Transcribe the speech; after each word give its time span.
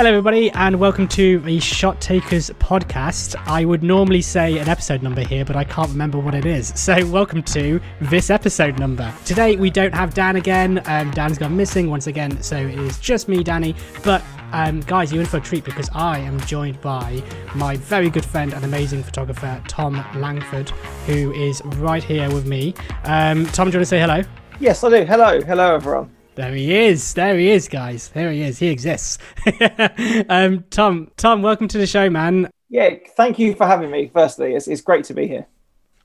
Hello, 0.00 0.08
everybody, 0.08 0.50
and 0.52 0.80
welcome 0.80 1.06
to 1.08 1.40
the 1.40 1.60
Shot 1.60 2.00
Takers 2.00 2.48
podcast. 2.52 3.36
I 3.46 3.66
would 3.66 3.82
normally 3.82 4.22
say 4.22 4.56
an 4.56 4.66
episode 4.66 5.02
number 5.02 5.20
here, 5.20 5.44
but 5.44 5.56
I 5.56 5.64
can't 5.64 5.90
remember 5.90 6.18
what 6.18 6.34
it 6.34 6.46
is. 6.46 6.72
So, 6.74 7.04
welcome 7.08 7.42
to 7.42 7.78
this 8.00 8.30
episode 8.30 8.78
number. 8.78 9.12
Today, 9.26 9.56
we 9.56 9.68
don't 9.68 9.92
have 9.92 10.14
Dan 10.14 10.36
again. 10.36 10.82
Um, 10.86 11.10
Dan's 11.10 11.36
gone 11.36 11.54
missing 11.54 11.90
once 11.90 12.06
again, 12.06 12.40
so 12.40 12.56
it 12.56 12.78
is 12.78 12.98
just 12.98 13.28
me, 13.28 13.44
Danny. 13.44 13.74
But, 14.02 14.24
um, 14.52 14.80
guys, 14.80 15.12
you're 15.12 15.20
in 15.20 15.28
for 15.28 15.36
a 15.36 15.40
treat 15.42 15.64
because 15.64 15.90
I 15.92 16.20
am 16.20 16.40
joined 16.46 16.80
by 16.80 17.22
my 17.54 17.76
very 17.76 18.08
good 18.08 18.24
friend 18.24 18.54
and 18.54 18.64
amazing 18.64 19.02
photographer, 19.02 19.62
Tom 19.68 20.02
Langford, 20.14 20.70
who 21.04 21.30
is 21.32 21.60
right 21.76 22.02
here 22.02 22.32
with 22.32 22.46
me. 22.46 22.72
Um, 23.04 23.44
Tom, 23.48 23.68
do 23.68 23.74
you 23.74 23.80
want 23.80 23.82
to 23.82 23.84
say 23.84 24.00
hello? 24.00 24.22
Yes, 24.60 24.82
I 24.82 24.88
do. 24.88 25.04
Hello, 25.04 25.42
hello, 25.42 25.74
everyone. 25.74 26.19
There 26.40 26.54
he 26.54 26.74
is. 26.74 27.12
There 27.12 27.36
he 27.36 27.50
is, 27.50 27.68
guys. 27.68 28.08
There 28.08 28.32
he 28.32 28.40
is. 28.40 28.58
He 28.58 28.68
exists. 28.68 29.18
um, 30.30 30.64
Tom, 30.70 31.10
Tom, 31.18 31.42
welcome 31.42 31.68
to 31.68 31.76
the 31.76 31.86
show, 31.86 32.08
man. 32.08 32.48
Yeah, 32.70 32.94
thank 33.14 33.38
you 33.38 33.54
for 33.54 33.66
having 33.66 33.90
me. 33.90 34.10
Firstly, 34.10 34.54
it's, 34.54 34.66
it's 34.66 34.80
great 34.80 35.04
to 35.04 35.14
be 35.14 35.28
here. 35.28 35.46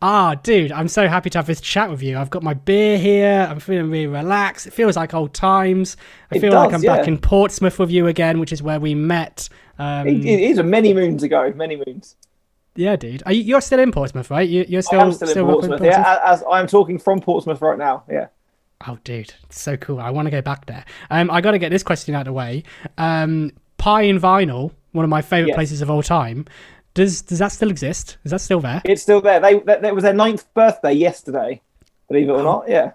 Ah, 0.01 0.35
dude, 0.35 0.73
I'm 0.73 0.89
so 0.89 1.07
happy 1.07 1.29
to 1.29 1.37
have 1.37 1.47
this 1.47 1.61
chat 1.61 1.89
with 1.89 2.03
you. 2.03 2.17
I've 2.17 2.31
got 2.31 2.43
my 2.43 2.53
beer 2.53 2.97
here. 2.97 3.47
I'm 3.49 3.61
feeling 3.61 3.89
really 3.89 4.07
relaxed. 4.07 4.67
It 4.67 4.73
feels 4.73 4.97
like 4.97 5.13
old 5.13 5.33
times. 5.33 5.95
I 6.29 6.35
It 6.35 6.41
feel 6.41 6.51
like 6.51 6.73
I'm 6.73 6.83
yeah. 6.83 6.97
back 6.97 7.07
in 7.07 7.17
Portsmouth 7.17 7.79
with 7.79 7.89
you 7.89 8.07
again, 8.07 8.37
which 8.41 8.51
is 8.51 8.61
where 8.61 8.81
we 8.81 8.93
met. 8.93 9.47
Um, 9.79 10.05
It, 10.05 10.25
it 10.25 10.39
is 10.41 10.61
many 10.61 10.93
moons 10.93 11.23
ago, 11.23 11.53
many 11.55 11.77
moons. 11.77 12.17
yeah, 12.75 12.97
dude. 12.97 13.23
Are 13.25 13.31
you, 13.31 13.41
you're 13.41 13.61
still 13.61 13.79
in 13.79 13.93
Portsmouth, 13.93 14.29
right? 14.29 14.49
You, 14.49 14.65
you're 14.67 14.81
still 14.81 14.99
I 14.99 15.05
am 15.05 15.13
still, 15.13 15.29
in 15.29 15.45
rocking 15.45 15.69
Portsmouth. 15.69 15.81
Yeah, 15.81 16.19
as 16.25 16.43
I 16.43 16.59
am 16.59 16.67
talking 16.67 16.99
from 16.99 17.21
Portsmouth 17.21 17.61
right 17.61 17.77
now. 17.77 18.03
Yeah. 18.09 18.27
Oh, 18.87 18.97
dude, 19.03 19.33
it's 19.45 19.61
so 19.61 19.77
cool. 19.77 19.99
I 19.99 20.09
want 20.09 20.25
to 20.27 20.31
go 20.31 20.41
back 20.41 20.65
there. 20.65 20.83
Um, 21.09 21.31
I 21.31 21.41
got 21.41 21.51
to 21.51 21.59
get 21.59 21.69
this 21.69 21.83
question 21.83 22.13
out 22.13 22.21
of 22.21 22.25
the 22.25 22.33
way. 22.33 22.63
Um, 22.97 23.51
Pie 23.77 24.03
and 24.03 24.19
Vinyl, 24.21 24.71
one 24.91 25.03
of 25.05 25.09
my 25.09 25.21
favorite 25.21 25.49
Yes. 25.49 25.55
places 25.55 25.81
of 25.81 25.89
all 25.89 26.03
time. 26.03 26.45
Does 26.93 27.21
does 27.21 27.39
that 27.39 27.51
still 27.51 27.69
exist? 27.69 28.17
Is 28.23 28.31
that 28.31 28.39
still 28.41 28.59
there? 28.61 28.81
It's 28.85 29.01
still 29.01 29.21
there. 29.21 29.39
They 29.39 29.59
that, 29.59 29.81
that 29.81 29.93
was 29.95 30.03
their 30.03 30.13
ninth 30.13 30.45
birthday 30.53 30.93
yesterday. 30.93 31.61
Believe 32.09 32.29
it 32.29 32.31
Oh. 32.31 32.39
or 32.39 32.43
not. 32.43 32.69
Yeah. 32.69 32.91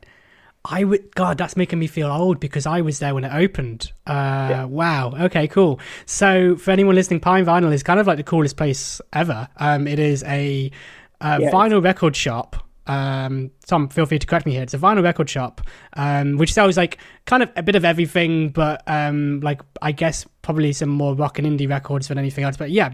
I 0.65 0.85
would. 0.85 1.15
God, 1.15 1.39
that's 1.39 1.57
making 1.57 1.79
me 1.79 1.87
feel 1.87 2.09
old 2.11 2.39
because 2.41 2.67
I 2.67 2.83
was 2.83 2.99
there 2.99 3.15
when 3.15 3.25
it 3.25 3.33
opened. 3.35 3.93
Uh, 4.07 4.67
Wow. 4.69 5.13
Okay. 5.19 5.49
Cool. 5.49 5.81
So 6.07 6.57
for 6.57 6.71
anyone 6.71 6.95
listening, 6.95 7.21
Pie 7.21 7.39
and 7.39 7.47
Vinyl 7.49 7.73
is 7.73 7.83
kind 7.83 7.99
of 8.01 8.07
like 8.07 8.19
the 8.19 8.23
coolest 8.23 8.57
place 8.57 9.01
ever. 9.13 9.49
Um, 9.57 9.87
it 9.87 9.99
is 9.99 10.23
a, 10.25 10.71
uh 11.23 11.39
Yeah. 11.41 11.51
vinyl 11.51 11.83
record 11.83 12.15
shop. 12.17 12.57
Um, 12.91 13.53
Tom, 13.67 13.89
feel 13.89 14.05
free 14.05 14.19
to 14.19 14.27
correct 14.27 14.47
me 14.47 14.53
here. 14.53 14.63
It's 14.63 14.75
a 14.75 14.79
vinyl 14.79 15.05
record 15.05 15.31
shop, 15.31 15.61
um, 15.93 16.39
which 16.39 16.53
sells 16.53 16.77
like 16.77 16.99
kind 17.25 17.41
of 17.41 17.51
a 17.55 17.63
bit 17.63 17.77
of 17.77 17.85
everything, 17.85 18.51
but 18.51 18.83
um, 18.89 19.39
like 19.41 19.61
I 19.81 19.93
guess 19.93 20.27
probably 20.43 20.73
some 20.73 20.89
more 20.89 21.15
rock 21.15 21.39
and 21.39 21.47
indie 21.47 21.69
records 21.69 22.09
than 22.09 22.19
anything 22.19 22.43
else. 22.43 22.57
But 22.57 22.73
yeah, 22.73 22.93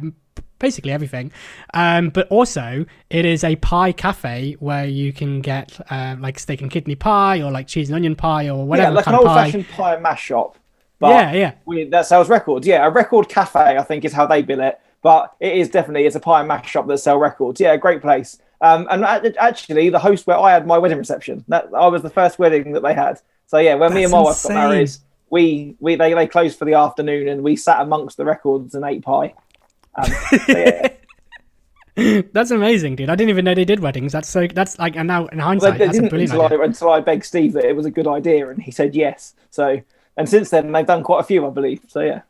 basically 0.59 0.93
everything. 0.93 1.33
Um, 1.73 2.11
but 2.11 2.29
also, 2.29 2.85
it 3.09 3.25
is 3.25 3.43
a 3.43 3.57
pie 3.57 3.93
cafe 3.93 4.57
where 4.61 4.85
you 4.85 5.15
can 5.15 5.41
get 5.41 5.81
uh, 5.91 6.17
like 6.21 6.39
steak 6.39 6.61
and 6.61 6.71
kidney 6.71 6.95
pie 6.95 7.41
or 7.41 7.51
like 7.51 7.67
cheese 7.67 7.89
and 7.89 7.97
onion 7.97 8.17
pie 8.17 8.51
or 8.51 8.67
whatever 8.67 8.91
yeah, 8.91 8.97
like 8.97 9.07
an 9.07 9.13
kind 9.13 9.25
of 9.25 9.27
pie. 9.27 9.45
old-fashioned 9.45 9.69
pie 9.71 9.95
and 9.95 10.03
mash 10.03 10.23
shop. 10.23 10.59
But 10.99 11.09
Yeah, 11.09 11.33
yeah. 11.33 11.53
with, 11.65 11.91
that 11.91 12.05
sells 12.05 12.29
records. 12.29 12.67
Yeah, 12.67 12.87
a 12.87 12.91
record 12.91 13.31
cafe, 13.31 13.79
I 13.79 13.83
think, 13.83 14.05
is 14.05 14.13
how 14.13 14.27
they 14.27 14.43
bill 14.43 14.61
it. 14.61 14.79
But 15.03 15.35
it 15.41 15.57
is 15.57 15.71
definitely 15.71 16.05
it's 16.07 16.17
a 16.17 16.21
pie 16.21 16.41
and 16.41 16.49
mash 16.49 16.69
shop 16.71 16.87
that 16.89 16.99
sell 16.99 17.17
records. 17.19 17.61
Yeah, 17.61 17.77
great 17.77 18.03
place. 18.03 18.39
Um, 18.61 18.87
and 18.91 19.05
actually, 19.39 19.91
the 19.91 19.99
host 19.99 20.27
where 20.27 20.39
I 20.39 20.53
had 20.53 20.67
my 20.67 20.79
wedding 20.79 20.99
reception, 20.99 21.45
that 21.49 21.69
I 21.77 21.89
was 21.89 22.03
the 22.03 22.11
first 22.11 22.39
wedding 22.39 22.73
that 22.73 22.83
they 22.83 22.95
had. 22.95 23.21
So 23.47 23.59
yeah, 23.59 23.75
when 23.75 23.93
me 23.95 24.03
and 24.03 24.13
my 24.13 24.25
That's 24.25 24.45
wife 24.45 24.55
got 24.55 24.71
married, 24.71 24.91
we 25.31 25.77
we 25.79 25.97
they, 25.97 26.15
they 26.15 26.27
closed 26.27 26.59
for 26.59 26.65
the 26.65 26.75
afternoon 26.75 27.29
and 27.29 27.43
we 27.43 27.57
sat 27.57 27.81
amongst 27.81 28.17
the 28.17 28.25
records 28.25 28.75
and 28.75 28.85
ate 28.85 29.03
pie. 29.03 29.35
Um, 29.95 30.11
so 30.47 30.59
yeah, 30.59 30.89
That's 32.33 32.51
amazing, 32.51 32.97
dude. 32.97 33.09
I 33.09 33.15
didn't 33.15 33.31
even 33.31 33.45
know 33.45 33.55
they 33.55 33.65
did 33.65 33.81
weddings. 33.81 34.13
That's 34.13 34.29
so. 34.29 34.47
That's 34.47 34.79
like, 34.79 34.97
and 34.97 35.09
now 35.09 35.27
in 35.27 35.39
hindsight, 35.39 35.79
they 35.79 35.87
that's 35.87 35.99
a 35.99 36.03
brilliant 36.03 36.33
until 36.33 36.45
idea. 36.45 36.59
I, 36.59 36.65
until 36.65 36.91
I 36.91 37.01
begged 37.01 37.25
Steve 37.25 37.55
that 37.55 37.65
it 37.65 37.75
was 37.75 37.87
a 37.87 37.91
good 37.91 38.07
idea, 38.07 38.51
and 38.51 38.63
he 38.63 38.71
said 38.71 38.95
yes. 38.95 39.35
So 39.51 39.81
and 40.17 40.29
since 40.29 40.51
then 40.51 40.73
they've 40.73 40.87
done 40.87 41.03
quite 41.03 41.21
a 41.21 41.25
few, 41.25 41.47
I 41.47 41.51
believe. 41.51 41.81
So 41.89 42.01
yeah. 42.01 42.23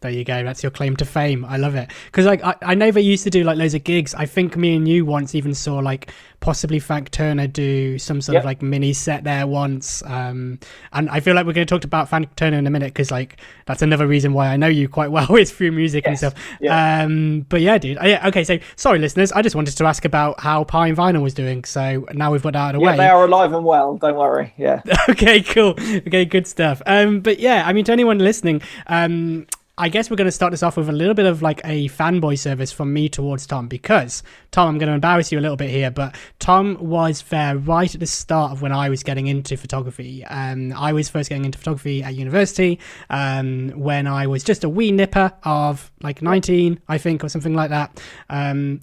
There 0.00 0.10
you 0.10 0.24
go. 0.24 0.42
That's 0.42 0.62
your 0.62 0.70
claim 0.70 0.96
to 0.96 1.04
fame. 1.04 1.44
I 1.44 1.58
love 1.58 1.74
it. 1.74 1.90
Because 2.06 2.24
like 2.24 2.42
I, 2.42 2.54
I 2.62 2.74
know 2.74 2.90
they 2.90 3.02
used 3.02 3.22
to 3.24 3.30
do 3.30 3.44
like 3.44 3.58
loads 3.58 3.74
of 3.74 3.84
gigs. 3.84 4.14
I 4.14 4.24
think 4.24 4.56
me 4.56 4.74
and 4.74 4.88
you 4.88 5.04
once 5.04 5.34
even 5.34 5.52
saw 5.52 5.76
like 5.78 6.10
possibly 6.40 6.78
Frank 6.78 7.10
Turner 7.10 7.46
do 7.46 7.98
some 7.98 8.22
sort 8.22 8.38
of 8.38 8.46
like 8.46 8.62
mini 8.62 8.94
set 8.94 9.24
there 9.24 9.46
once. 9.46 10.02
Um, 10.06 10.58
and 10.94 11.10
I 11.10 11.20
feel 11.20 11.34
like 11.34 11.44
we're 11.44 11.52
going 11.52 11.66
to 11.66 11.74
talk 11.74 11.84
about 11.84 12.08
Frank 12.08 12.34
Turner 12.36 12.56
in 12.56 12.66
a 12.66 12.70
minute 12.70 12.94
because 12.94 13.10
like 13.10 13.42
that's 13.66 13.82
another 13.82 14.06
reason 14.06 14.32
why 14.32 14.48
I 14.48 14.56
know 14.56 14.68
you 14.68 14.88
quite 14.88 15.10
well 15.10 15.34
is 15.36 15.52
through 15.52 15.72
music 15.72 16.06
and 16.06 16.16
stuff. 16.16 16.32
Yeah. 16.62 17.02
Um, 17.02 17.44
but 17.50 17.60
yeah, 17.60 17.76
dude. 17.76 17.98
Uh, 17.98 18.06
yeah, 18.06 18.26
okay. 18.28 18.42
So 18.42 18.58
sorry, 18.76 19.00
listeners. 19.00 19.32
I 19.32 19.42
just 19.42 19.54
wanted 19.54 19.76
to 19.76 19.84
ask 19.84 20.06
about 20.06 20.40
how 20.40 20.64
Pie 20.64 20.86
and 20.88 20.96
Vinyl 20.96 21.20
was 21.22 21.34
doing. 21.34 21.62
So 21.64 22.06
now 22.14 22.32
we've 22.32 22.42
got 22.42 22.54
that 22.54 22.58
out 22.58 22.74
of 22.74 22.80
the 22.80 22.86
Yeah, 22.86 22.92
way. 22.92 22.96
they 22.96 23.08
are 23.08 23.26
alive 23.26 23.52
and 23.52 23.66
well. 23.66 23.98
Don't 23.98 24.16
worry. 24.16 24.54
Yeah. 24.56 24.80
okay, 25.10 25.42
cool. 25.42 25.74
Okay, 25.78 26.24
good 26.24 26.46
stuff. 26.46 26.80
Um, 26.86 27.20
but 27.20 27.38
yeah, 27.38 27.64
I 27.66 27.74
mean, 27.74 27.84
to 27.84 27.92
anyone 27.92 28.18
listening, 28.18 28.62
um, 28.86 29.46
I 29.80 29.88
guess 29.88 30.10
we're 30.10 30.16
going 30.16 30.26
to 30.26 30.32
start 30.32 30.50
this 30.50 30.62
off 30.62 30.76
with 30.76 30.90
a 30.90 30.92
little 30.92 31.14
bit 31.14 31.24
of 31.24 31.40
like 31.40 31.62
a 31.64 31.88
fanboy 31.88 32.38
service 32.38 32.70
from 32.70 32.92
me 32.92 33.08
towards 33.08 33.46
Tom 33.46 33.66
because 33.66 34.22
Tom, 34.50 34.68
I'm 34.68 34.76
going 34.76 34.88
to 34.88 34.92
embarrass 34.92 35.32
you 35.32 35.38
a 35.38 35.40
little 35.40 35.56
bit 35.56 35.70
here, 35.70 35.90
but 35.90 36.14
Tom 36.38 36.76
was 36.78 37.22
there 37.22 37.56
right 37.56 37.92
at 37.94 37.98
the 37.98 38.06
start 38.06 38.52
of 38.52 38.60
when 38.60 38.72
I 38.72 38.90
was 38.90 39.02
getting 39.02 39.26
into 39.26 39.56
photography. 39.56 40.22
Um, 40.26 40.74
I 40.74 40.92
was 40.92 41.08
first 41.08 41.30
getting 41.30 41.46
into 41.46 41.56
photography 41.56 42.02
at 42.02 42.14
university 42.14 42.78
um, 43.08 43.70
when 43.70 44.06
I 44.06 44.26
was 44.26 44.44
just 44.44 44.64
a 44.64 44.68
wee 44.68 44.92
nipper 44.92 45.32
of 45.44 45.90
like 46.02 46.20
19, 46.20 46.78
I 46.86 46.98
think, 46.98 47.24
or 47.24 47.30
something 47.30 47.54
like 47.54 47.70
that. 47.70 48.02
Um, 48.28 48.82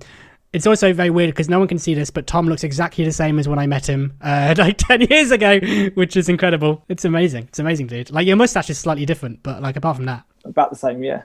it's 0.52 0.66
also 0.66 0.94
very 0.94 1.12
weird 1.12 1.30
because 1.30 1.48
no 1.48 1.60
one 1.60 1.68
can 1.68 1.78
see 1.78 1.94
this, 1.94 2.10
but 2.10 2.26
Tom 2.26 2.48
looks 2.48 2.64
exactly 2.64 3.06
the 3.06 3.12
same 3.12 3.38
as 3.38 3.48
when 3.48 3.60
I 3.60 3.68
met 3.68 3.88
him 3.88 4.18
uh, 4.22 4.56
like 4.58 4.80
10 4.80 5.02
years 5.02 5.30
ago, 5.30 5.60
which 5.94 6.18
is 6.18 6.28
incredible. 6.28 6.84
It's 6.90 7.06
amazing. 7.06 7.44
It's 7.50 7.60
amazing, 7.60 7.86
dude. 7.86 8.10
Like, 8.10 8.26
your 8.26 8.36
mustache 8.36 8.72
is 8.72 8.80
slightly 8.80 9.06
different, 9.06 9.44
but 9.44 9.62
like, 9.62 9.76
apart 9.76 9.98
from 9.98 10.06
that, 10.06 10.24
About 10.48 10.70
the 10.70 10.76
same. 10.76 11.04
Yeah. 11.04 11.24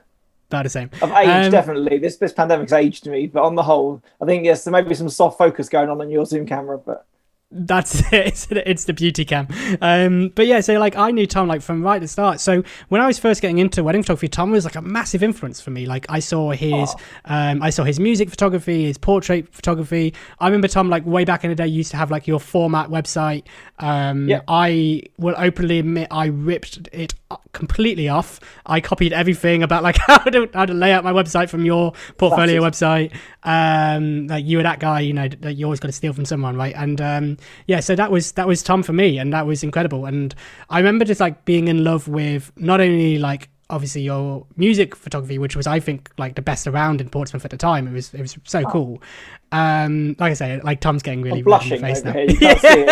about 0.50 0.65
the 0.65 0.71
same. 0.71 0.91
I've 1.03 1.10
aged 1.12 1.47
Um, 1.47 1.50
definitely. 1.53 1.99
This 1.99 2.16
this 2.16 2.33
pandemic's 2.33 2.72
aged 2.72 3.06
me, 3.06 3.27
but 3.27 3.43
on 3.43 3.55
the 3.55 3.62
whole, 3.62 4.03
I 4.21 4.27
think 4.27 4.44
yes, 4.44 4.65
there 4.65 4.72
may 4.72 4.83
be 4.83 4.94
some 4.94 5.09
soft 5.09 5.38
focus 5.38 5.69
going 5.69 5.88
on 5.88 6.00
on 6.00 6.10
your 6.10 6.27
Zoom 6.27 6.47
camera, 6.47 6.78
but 6.78 7.06
That's 7.55 8.00
it. 8.00 8.12
It's, 8.33 8.47
it's 8.50 8.84
the 8.87 8.94
beauty 8.94 9.25
cam. 9.27 9.47
Um, 9.83 10.31
but 10.34 10.47
yeah, 10.47 10.60
so 10.60 10.78
like 10.78 10.97
I 10.97 11.10
knew 11.10 11.27
Tom 11.27 11.49
like 11.49 11.60
from 11.60 11.83
right 11.83 11.97
at 11.97 12.00
the 12.03 12.09
start. 12.09 12.41
So 12.41 12.62
when 12.88 13.00
I 13.03 13.06
was 13.06 13.19
first 13.19 13.43
getting 13.43 13.59
into 13.59 13.84
wedding 13.84 14.03
photography, 14.03 14.28
Tom 14.28 14.50
was 14.53 14.65
like 14.65 14.75
a 14.77 14.81
massive 14.81 15.22
influence 15.22 15.60
for 15.60 15.71
me. 15.71 15.84
Like 15.84 16.06
I 16.09 16.21
saw 16.21 16.53
his, 16.53 16.94
um, 17.27 17.62
I 17.62 17.69
saw 17.69 17.84
his 17.84 18.00
music 18.00 18.31
photography, 18.31 18.84
his 18.84 18.97
portrait 18.97 19.53
photography. 19.53 20.15
I 20.39 20.47
remember 20.47 20.66
Tom 20.69 20.89
like 20.89 21.04
way 21.04 21.25
back 21.27 21.44
in 21.44 21.50
the 21.50 21.56
day 21.56 21.66
used 21.66 21.91
to 21.91 21.99
have 21.99 22.10
like 22.10 22.27
your 22.27 22.41
format 22.41 22.89
website. 22.89 23.44
Um, 23.78 24.28
Yeah. 24.31 24.41
I 24.49 25.03
will 25.19 25.34
openly 25.37 25.78
admit 25.78 26.09
I 26.10 26.27
ripped 26.27 26.89
it 26.93 27.12
completely 27.53 28.09
off. 28.09 28.41
I 28.66 28.81
copied 28.81 29.12
everything 29.12 29.62
about 29.62 29.82
like 29.82 29.97
how 30.06 30.19
to 30.19 30.48
how 30.53 30.66
to 30.66 30.75
lay 30.75 30.93
out 30.93 31.04
my 31.04 31.12
website 31.12 31.48
from 31.48 31.65
your 31.65 31.93
portfolio 32.19 32.60
website. 32.60 33.12
Um, 33.44 34.26
like 34.26 34.44
you 34.44 34.56
were 34.59 34.62
that 34.62 34.81
guy, 34.81 35.00
you 35.00 35.12
know, 35.12 35.28
that 35.28 35.54
you 35.54 35.66
always 35.66 35.81
got 35.81 35.88
to 35.88 35.92
steal 35.92 36.12
from 36.12 36.25
someone, 36.25 36.56
right? 36.56 36.75
And 36.76 37.00
um, 37.00 37.37
yeah, 37.66 37.81
so 37.81 37.94
that 37.94 38.10
was 38.10 38.32
that 38.32 38.47
was 38.47 38.62
Tom 38.62 38.82
for 38.82 38.92
me, 38.92 39.19
and 39.19 39.32
that 39.32 39.47
was 39.47 39.62
incredible. 39.62 40.06
And 40.06 40.34
I 40.71 40.78
remember 40.78 41.04
just 41.04 41.21
like 41.21 41.44
being 41.44 41.69
in 41.69 41.84
love 41.84 42.09
with 42.09 42.53
not 42.56 42.81
only 42.81 43.19
like 43.19 43.48
obviously 43.71 44.03
your 44.03 44.47
music 44.56 44.94
photography, 44.94 45.38
which 45.38 45.56
was 45.56 45.66
I 45.66 45.81
think 45.81 46.10
like 46.19 46.34
the 46.34 46.42
best 46.42 46.66
around 46.66 47.00
in 47.00 47.09
Portsmouth 47.09 47.44
at 47.44 47.50
the 47.50 47.56
time. 47.56 47.88
It 47.88 47.92
was 47.92 48.15
it 48.15 48.21
was 48.21 48.37
so 48.44 48.65
cool. 48.65 49.03
Um, 49.52 50.16
like 50.18 50.30
I 50.30 50.34
say, 50.34 50.60
like 50.62 50.80
Tom's 50.80 51.02
getting 51.02 51.22
really 51.22 51.42
I'm 51.42 51.52
red 51.52 51.62
in 51.64 51.68
the 51.68 51.76
blushing 51.78 51.80
face 51.80 52.04
now. 52.04 52.12
here. 52.12 52.24
You 52.30 52.38
can't 52.38 52.60
see 52.60 52.86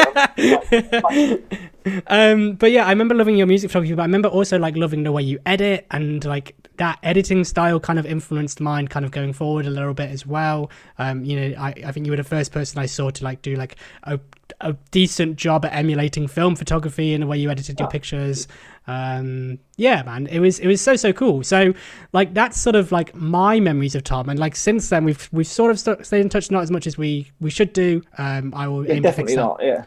it. 0.76 0.90
I'm 0.92 1.02
like- 1.02 1.66
um 2.08 2.52
but 2.56 2.70
yeah 2.70 2.84
i 2.84 2.90
remember 2.90 3.14
loving 3.14 3.36
your 3.38 3.46
music 3.46 3.70
photography 3.70 3.94
but 3.94 4.02
i 4.02 4.04
remember 4.04 4.28
also 4.28 4.58
like 4.58 4.76
loving 4.76 5.02
the 5.02 5.10
way 5.10 5.22
you 5.22 5.38
edit 5.46 5.86
and 5.92 6.22
like 6.26 6.54
that 6.76 6.98
editing 7.02 7.42
style 7.42 7.80
kind 7.80 7.98
of 7.98 8.04
influenced 8.04 8.60
mine 8.60 8.86
kind 8.86 9.02
of 9.02 9.10
going 9.10 9.32
forward 9.32 9.64
a 9.64 9.70
little 9.70 9.94
bit 9.94 10.10
as 10.10 10.26
well 10.26 10.70
um 10.98 11.24
you 11.24 11.40
know 11.40 11.58
i, 11.58 11.68
I 11.86 11.90
think 11.92 12.04
you 12.04 12.12
were 12.12 12.16
the 12.16 12.22
first 12.24 12.52
person 12.52 12.78
i 12.78 12.84
saw 12.84 13.08
to 13.08 13.24
like 13.24 13.40
do 13.40 13.56
like 13.56 13.76
a, 14.02 14.20
a 14.60 14.74
decent 14.90 15.36
job 15.36 15.64
at 15.64 15.72
emulating 15.72 16.28
film 16.28 16.54
photography 16.54 17.14
and 17.14 17.22
the 17.22 17.26
way 17.26 17.38
you 17.38 17.48
edited 17.50 17.80
your 17.80 17.88
Oh. 17.88 17.90
pictures 17.90 18.46
um 18.90 19.58
yeah 19.76 20.02
man 20.02 20.26
it 20.26 20.40
was 20.40 20.58
it 20.58 20.66
was 20.66 20.80
so 20.80 20.96
so 20.96 21.12
cool 21.12 21.42
so 21.44 21.72
like 22.12 22.34
that's 22.34 22.58
sort 22.60 22.74
of 22.76 22.90
like 22.92 23.14
my 23.14 23.60
memories 23.60 23.94
of 23.94 24.02
tom 24.02 24.28
and 24.28 24.38
like 24.38 24.56
since 24.56 24.88
then 24.88 25.04
we've 25.04 25.28
we've 25.32 25.46
sort 25.46 25.70
of 25.70 25.78
st- 25.78 26.04
stayed 26.04 26.20
in 26.20 26.28
touch 26.28 26.50
not 26.50 26.62
as 26.62 26.70
much 26.70 26.86
as 26.86 26.98
we 26.98 27.30
we 27.40 27.50
should 27.50 27.72
do 27.72 28.02
um 28.18 28.52
i 28.56 28.66
will 28.66 28.86
Yeah, 28.86 28.94
aim 28.94 29.02
to 29.04 29.12
fix 29.12 29.34
definitely 29.34 29.66
that. 29.66 29.66
Yeah. 29.66 29.84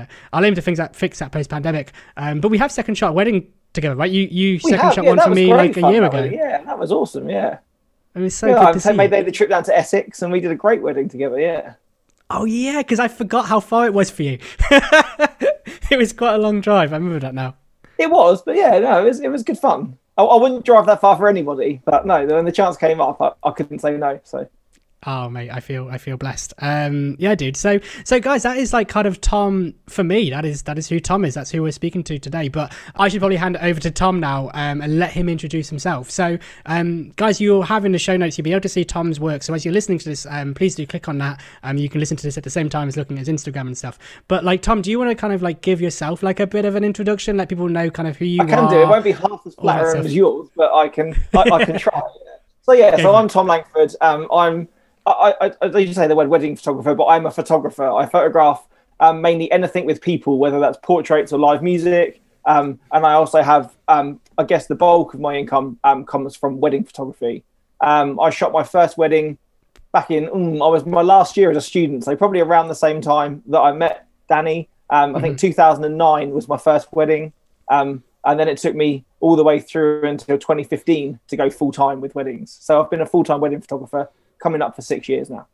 yeah, 0.00 0.06
I'll 0.32 0.44
aim 0.44 0.54
to 0.54 0.62
fix 0.62 0.78
that 0.78 0.94
fix 0.96 1.18
that 1.20 1.30
post 1.32 1.48
pandemic. 1.50 1.92
Um, 2.16 2.40
but 2.40 2.48
we 2.50 2.58
have 2.58 2.70
second 2.72 2.96
shot 2.96 3.14
wedding 3.14 3.46
together, 3.72 3.94
right? 3.94 4.10
You 4.10 4.22
you 4.30 4.52
We 4.64 4.70
second 4.70 4.78
have, 4.86 4.94
shot 4.94 5.04
yeah, 5.04 5.10
one 5.10 5.20
for 5.20 5.30
me 5.30 5.46
like 5.54 5.76
a 5.76 5.92
year 5.92 6.02
ago. 6.04 6.24
Yeah, 6.24 6.64
that 6.64 6.78
was 6.78 6.90
awesome. 6.90 7.28
Yeah. 7.30 7.58
It 8.16 8.20
was 8.20 8.34
so 8.34 8.46
yeah, 8.48 8.54
good 8.54 8.66
I 8.68 8.72
to 8.72 8.80
see. 8.80 8.92
made 8.94 9.12
the 9.26 9.30
trip 9.30 9.50
down 9.50 9.62
to 9.64 9.76
Essex 9.76 10.22
and 10.22 10.32
we 10.32 10.40
did 10.40 10.50
a 10.50 10.54
great 10.56 10.82
wedding 10.82 11.08
together. 11.08 11.38
Yeah. 11.38 11.74
Oh 12.30 12.44
yeah, 12.46 12.78
because 12.82 12.98
I 12.98 13.08
forgot 13.08 13.46
how 13.46 13.60
far 13.60 13.86
it 13.86 13.94
was 13.94 14.10
for 14.10 14.22
you. 14.24 14.38
it 15.90 15.96
was 15.96 16.12
quite 16.12 16.34
a 16.34 16.38
long 16.38 16.60
drive. 16.60 16.92
I 16.92 16.96
remember 16.96 17.20
that 17.20 17.34
now. 17.34 17.54
It 17.98 18.10
was, 18.10 18.42
but 18.42 18.56
yeah, 18.56 18.78
no, 18.78 19.02
it 19.02 19.08
was 19.08 19.20
it 19.20 19.28
was 19.28 19.42
good 19.42 19.58
fun. 19.58 19.98
I, 20.18 20.22
I, 20.22 20.40
wouldn't 20.40 20.64
drive 20.64 20.86
that 20.86 21.00
far 21.00 21.16
for 21.16 21.28
anybody. 21.28 21.80
But 21.84 22.06
no, 22.06 22.24
when 22.26 22.44
the 22.44 22.52
chance 22.52 22.76
came 22.76 23.00
up, 23.00 23.20
I, 23.20 23.32
I 23.42 23.50
couldn't 23.52 23.80
say 23.80 23.96
no. 23.96 24.20
So 24.24 24.48
Oh 25.06 25.30
mate, 25.30 25.50
I 25.50 25.60
feel 25.60 25.88
I 25.88 25.98
feel 25.98 26.16
blessed. 26.16 26.52
Um, 26.58 27.14
yeah, 27.20 27.36
dude. 27.36 27.56
So 27.56 27.78
so 28.04 28.18
guys, 28.18 28.42
that 28.42 28.56
is 28.56 28.72
like 28.72 28.88
kind 28.88 29.06
of 29.06 29.20
Tom 29.20 29.74
for 29.88 30.02
me. 30.02 30.30
That 30.30 30.44
is 30.44 30.62
that 30.62 30.78
is 30.78 30.88
who 30.88 30.98
Tom 30.98 31.24
is. 31.24 31.34
That's 31.34 31.50
who 31.52 31.62
we're 31.62 31.70
speaking 31.70 32.02
to 32.04 32.18
today. 32.18 32.48
But 32.48 32.74
I 32.96 33.08
should 33.08 33.20
probably 33.20 33.36
hand 33.36 33.54
it 33.54 33.62
over 33.62 33.78
to 33.78 33.90
Tom 33.92 34.18
now 34.18 34.50
um, 34.52 34.80
and 34.80 34.98
let 34.98 35.12
him 35.12 35.28
introduce 35.28 35.68
himself. 35.68 36.10
So 36.10 36.38
um, 36.66 37.12
guys, 37.14 37.40
you'll 37.40 37.62
have 37.62 37.84
in 37.84 37.92
the 37.92 38.00
show 38.00 38.16
notes 38.16 38.36
you'll 38.36 38.44
be 38.44 38.50
able 38.50 38.62
to 38.62 38.68
see 38.68 38.84
Tom's 38.84 39.20
work. 39.20 39.44
So 39.44 39.54
as 39.54 39.64
you're 39.64 39.74
listening 39.74 39.98
to 39.98 40.08
this, 40.08 40.26
um, 40.28 40.54
please 40.54 40.74
do 40.74 40.84
click 40.84 41.08
on 41.08 41.18
that. 41.18 41.40
Um, 41.62 41.78
you 41.78 41.88
can 41.88 42.00
listen 42.00 42.16
to 42.16 42.22
this 42.24 42.36
at 42.36 42.42
the 42.42 42.50
same 42.50 42.68
time 42.68 42.88
as 42.88 42.96
looking 42.96 43.16
at 43.16 43.26
his 43.26 43.28
Instagram 43.28 43.68
and 43.68 43.78
stuff. 43.78 44.00
But 44.26 44.42
like 44.42 44.60
Tom, 44.60 44.82
do 44.82 44.90
you 44.90 44.98
want 44.98 45.12
to 45.12 45.14
kind 45.14 45.32
of 45.32 45.40
like 45.40 45.60
give 45.60 45.80
yourself 45.80 46.24
like 46.24 46.40
a 46.40 46.48
bit 46.48 46.64
of 46.64 46.74
an 46.74 46.82
introduction, 46.82 47.36
let 47.36 47.48
people 47.48 47.68
know 47.68 47.90
kind 47.90 48.08
of 48.08 48.16
who 48.16 48.24
you 48.24 48.40
are? 48.40 48.46
I 48.46 48.50
can 48.50 48.64
are, 48.64 48.70
do. 48.70 48.82
It 48.82 48.88
won't 48.88 49.04
be 49.04 49.12
half 49.12 49.42
as 49.46 49.54
flattering 49.54 50.04
as 50.04 50.12
yours, 50.12 50.48
but 50.56 50.74
I 50.74 50.88
can 50.88 51.14
I, 51.32 51.48
I 51.52 51.64
can 51.64 51.78
try. 51.78 52.02
So 52.62 52.72
yeah, 52.72 52.96
so 52.96 53.14
I'm 53.14 53.28
Tom 53.28 53.46
Langford. 53.46 53.94
Um, 54.00 54.26
I'm 54.32 54.68
I, 55.06 55.34
I, 55.40 55.52
I 55.62 55.92
say 55.92 56.06
the 56.08 56.16
word 56.16 56.28
wedding 56.28 56.56
photographer, 56.56 56.94
but 56.94 57.06
I'm 57.06 57.26
a 57.26 57.30
photographer. 57.30 57.88
I 57.88 58.06
photograph 58.06 58.66
um, 59.00 59.20
mainly 59.20 59.50
anything 59.52 59.86
with 59.86 60.00
people, 60.00 60.38
whether 60.38 60.58
that's 60.58 60.78
portraits 60.82 61.32
or 61.32 61.38
live 61.38 61.62
music. 61.62 62.20
Um, 62.44 62.78
and 62.92 63.04
I 63.06 63.12
also 63.12 63.42
have, 63.42 63.74
um, 63.88 64.20
I 64.38 64.44
guess, 64.44 64.66
the 64.66 64.74
bulk 64.74 65.14
of 65.14 65.20
my 65.20 65.36
income 65.36 65.78
um, 65.84 66.04
comes 66.04 66.36
from 66.36 66.60
wedding 66.60 66.84
photography. 66.84 67.44
Um, 67.80 68.18
I 68.20 68.30
shot 68.30 68.52
my 68.52 68.62
first 68.62 68.96
wedding 68.96 69.38
back 69.92 70.10
in, 70.10 70.26
mm, 70.26 70.64
I 70.64 70.68
was 70.68 70.86
my 70.86 71.02
last 71.02 71.36
year 71.36 71.50
as 71.50 71.56
a 71.56 71.60
student, 71.60 72.04
so 72.04 72.16
probably 72.16 72.40
around 72.40 72.68
the 72.68 72.74
same 72.74 73.00
time 73.00 73.42
that 73.46 73.60
I 73.60 73.72
met 73.72 74.06
Danny. 74.28 74.68
Um, 74.90 75.16
I 75.16 75.20
think 75.20 75.36
mm-hmm. 75.36 75.48
2009 75.48 76.30
was 76.30 76.48
my 76.48 76.56
first 76.56 76.92
wedding. 76.92 77.32
and 77.70 78.02
then 78.24 78.48
it 78.48 78.58
took 78.58 78.74
me 78.74 79.04
all 79.20 79.36
the 79.36 79.44
way 79.44 79.60
through 79.60 80.04
until 80.04 80.36
2015 80.36 81.20
to 81.28 81.36
go 81.36 81.48
full 81.48 81.70
time 81.70 82.00
with 82.00 82.14
weddings. 82.14 82.56
So 82.60 82.82
I've 82.82 82.90
been 82.90 83.00
a 83.00 83.06
full 83.06 83.24
time 83.24 83.40
wedding 83.40 83.60
photographer 83.60 84.08
coming 84.46 84.62
up 84.62 84.76
for 84.76 84.82
six 84.82 85.08
years 85.08 85.28
now. 85.28 85.44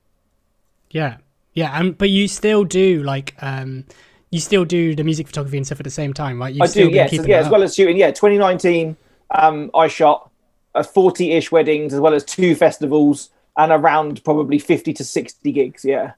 Yeah, 0.90 1.16
yeah, 1.54 1.78
um, 1.78 1.92
but 1.92 2.10
you 2.10 2.28
still 2.28 2.62
do 2.64 3.02
like 3.02 3.34
um, 3.40 3.86
you 4.30 4.38
still 4.38 4.66
do 4.66 4.94
the 4.94 5.02
music 5.02 5.26
photography 5.26 5.56
and 5.56 5.64
stuff 5.64 5.80
at 5.80 5.84
the 5.84 5.90
same 5.90 6.12
time, 6.12 6.38
right? 6.38 6.52
You've 6.52 6.62
I 6.62 6.66
do, 6.66 6.90
yes, 6.90 7.10
yeah, 7.12 7.38
as 7.38 7.48
well 7.48 7.62
as 7.62 7.74
shooting. 7.74 7.96
Yeah, 7.96 8.10
2019, 8.10 8.94
um, 9.30 9.70
I 9.74 9.88
shot 9.88 10.30
a 10.74 10.82
40-ish 10.82 11.50
weddings 11.50 11.94
as 11.94 12.00
well 12.00 12.12
as 12.12 12.22
two 12.22 12.54
festivals 12.54 13.30
and 13.56 13.72
around 13.72 14.22
probably 14.24 14.58
50 14.58 14.92
to 14.92 15.04
60 15.04 15.52
gigs. 15.52 15.86
Yeah, 15.86 16.12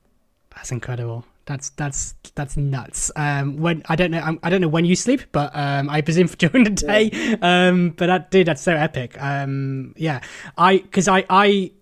that's 0.51 0.73
incredible. 0.73 1.25
That's 1.47 1.69
that's 1.71 2.15
that's 2.35 2.57
nuts. 2.57 3.13
Um, 3.15 3.59
when 3.59 3.83
I 3.89 3.95
don't 3.95 4.11
know, 4.11 4.21
I'm, 4.21 4.41
I 4.43 4.51
do 4.51 4.55
not 4.55 4.63
know 4.63 4.69
when 4.69 4.85
you 4.85 4.97
sleep, 4.97 5.21
but 5.31 5.55
um, 5.55 5.89
I 5.89 6.01
presume 6.01 6.27
for 6.27 6.37
during 6.45 6.65
the 6.65 6.71
day. 6.71 7.11
Yeah. 7.13 7.37
Um, 7.69 7.91
but 7.91 8.07
that 8.07 8.33
dude, 8.33 8.49
that's 8.49 8.63
so 8.63 8.75
epic. 8.75 9.21
Um, 9.23 9.95
yeah, 9.97 10.21
I 10.59 10.79
because 10.79 11.07
I 11.07 11.25
I 11.29 11.73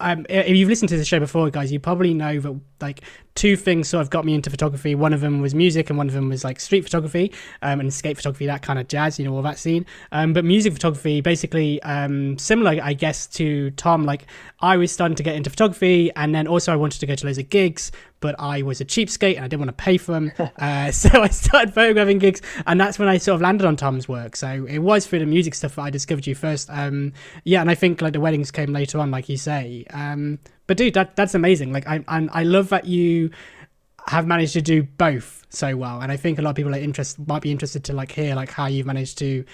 um, 0.00 0.26
if 0.28 0.56
you've 0.56 0.68
listened 0.68 0.88
to 0.90 0.96
the 0.96 1.04
show 1.04 1.18
before, 1.18 1.48
guys, 1.50 1.72
you 1.72 1.80
probably 1.80 2.12
know 2.12 2.38
that 2.38 2.60
like 2.80 3.00
two 3.34 3.56
things 3.56 3.88
sort 3.88 4.02
of 4.02 4.10
got 4.10 4.24
me 4.24 4.34
into 4.34 4.50
photography. 4.50 4.94
One 4.94 5.12
of 5.12 5.20
them 5.20 5.40
was 5.40 5.54
music, 5.54 5.88
and 5.88 5.96
one 5.96 6.08
of 6.08 6.14
them 6.14 6.28
was 6.28 6.44
like 6.44 6.60
street 6.60 6.82
photography 6.82 7.32
um, 7.62 7.80
and 7.80 7.92
skate 7.92 8.16
photography, 8.16 8.46
that 8.46 8.62
kind 8.62 8.78
of 8.78 8.88
jazz, 8.88 9.18
you 9.18 9.24
know, 9.24 9.34
all 9.34 9.42
that 9.42 9.58
scene. 9.58 9.86
Um, 10.12 10.32
but 10.32 10.44
music 10.44 10.72
photography, 10.74 11.20
basically 11.20 11.82
um, 11.82 12.38
similar, 12.38 12.78
I 12.82 12.92
guess, 12.92 13.26
to 13.28 13.70
Tom. 13.72 14.04
Like 14.04 14.26
I 14.60 14.76
was 14.76 14.92
starting 14.92 15.16
to 15.16 15.22
get 15.22 15.34
into 15.34 15.50
photography, 15.50 16.10
and 16.16 16.34
then 16.34 16.46
also 16.46 16.72
I 16.72 16.76
wanted 16.76 17.00
to 17.00 17.06
go 17.06 17.14
to 17.14 17.26
loads 17.26 17.38
of 17.38 17.48
gigs, 17.48 17.90
but 18.26 18.34
I 18.40 18.62
was 18.62 18.80
a 18.80 18.84
cheapskate 18.84 19.36
and 19.36 19.44
I 19.44 19.46
didn't 19.46 19.60
want 19.60 19.78
to 19.78 19.84
pay 19.84 19.98
for 19.98 20.10
them. 20.10 20.32
uh, 20.58 20.90
so 20.90 21.22
I 21.22 21.28
started 21.28 21.72
photographing 21.72 22.18
gigs, 22.18 22.42
and 22.66 22.80
that's 22.80 22.98
when 22.98 23.08
I 23.08 23.18
sort 23.18 23.36
of 23.36 23.40
landed 23.40 23.64
on 23.64 23.76
Tom's 23.76 24.08
work. 24.08 24.34
So 24.34 24.66
it 24.68 24.80
was 24.80 25.06
through 25.06 25.20
the 25.20 25.26
music 25.26 25.54
stuff 25.54 25.76
that 25.76 25.82
I 25.82 25.90
discovered 25.90 26.26
you 26.26 26.34
first. 26.34 26.68
Um, 26.72 27.12
yeah, 27.44 27.60
and 27.60 27.70
I 27.70 27.76
think 27.76 28.02
like 28.02 28.14
the 28.14 28.20
weddings 28.20 28.50
came 28.50 28.72
later 28.72 28.98
on, 28.98 29.12
like 29.12 29.28
you 29.28 29.36
say. 29.36 29.86
Um, 29.90 30.40
but 30.66 30.76
dude, 30.76 30.94
that 30.94 31.14
that's 31.14 31.36
amazing. 31.36 31.72
Like 31.72 31.86
I 31.86 32.04
I, 32.08 32.28
I 32.32 32.42
love 32.42 32.70
that 32.70 32.86
you 32.86 33.30
have 34.08 34.26
managed 34.26 34.54
to 34.54 34.62
do 34.62 34.82
both 34.84 35.44
so 35.48 35.76
well 35.76 36.00
and 36.00 36.12
i 36.12 36.16
think 36.16 36.38
a 36.38 36.42
lot 36.42 36.50
of 36.50 36.56
people 36.56 36.72
are 36.72 36.78
interested 36.78 37.26
might 37.26 37.42
be 37.42 37.50
interested 37.50 37.82
to 37.82 37.92
like 37.92 38.12
hear 38.12 38.36
like 38.36 38.52
how 38.52 38.66
you've 38.66 38.86
managed 38.86 39.18
to 39.18 39.44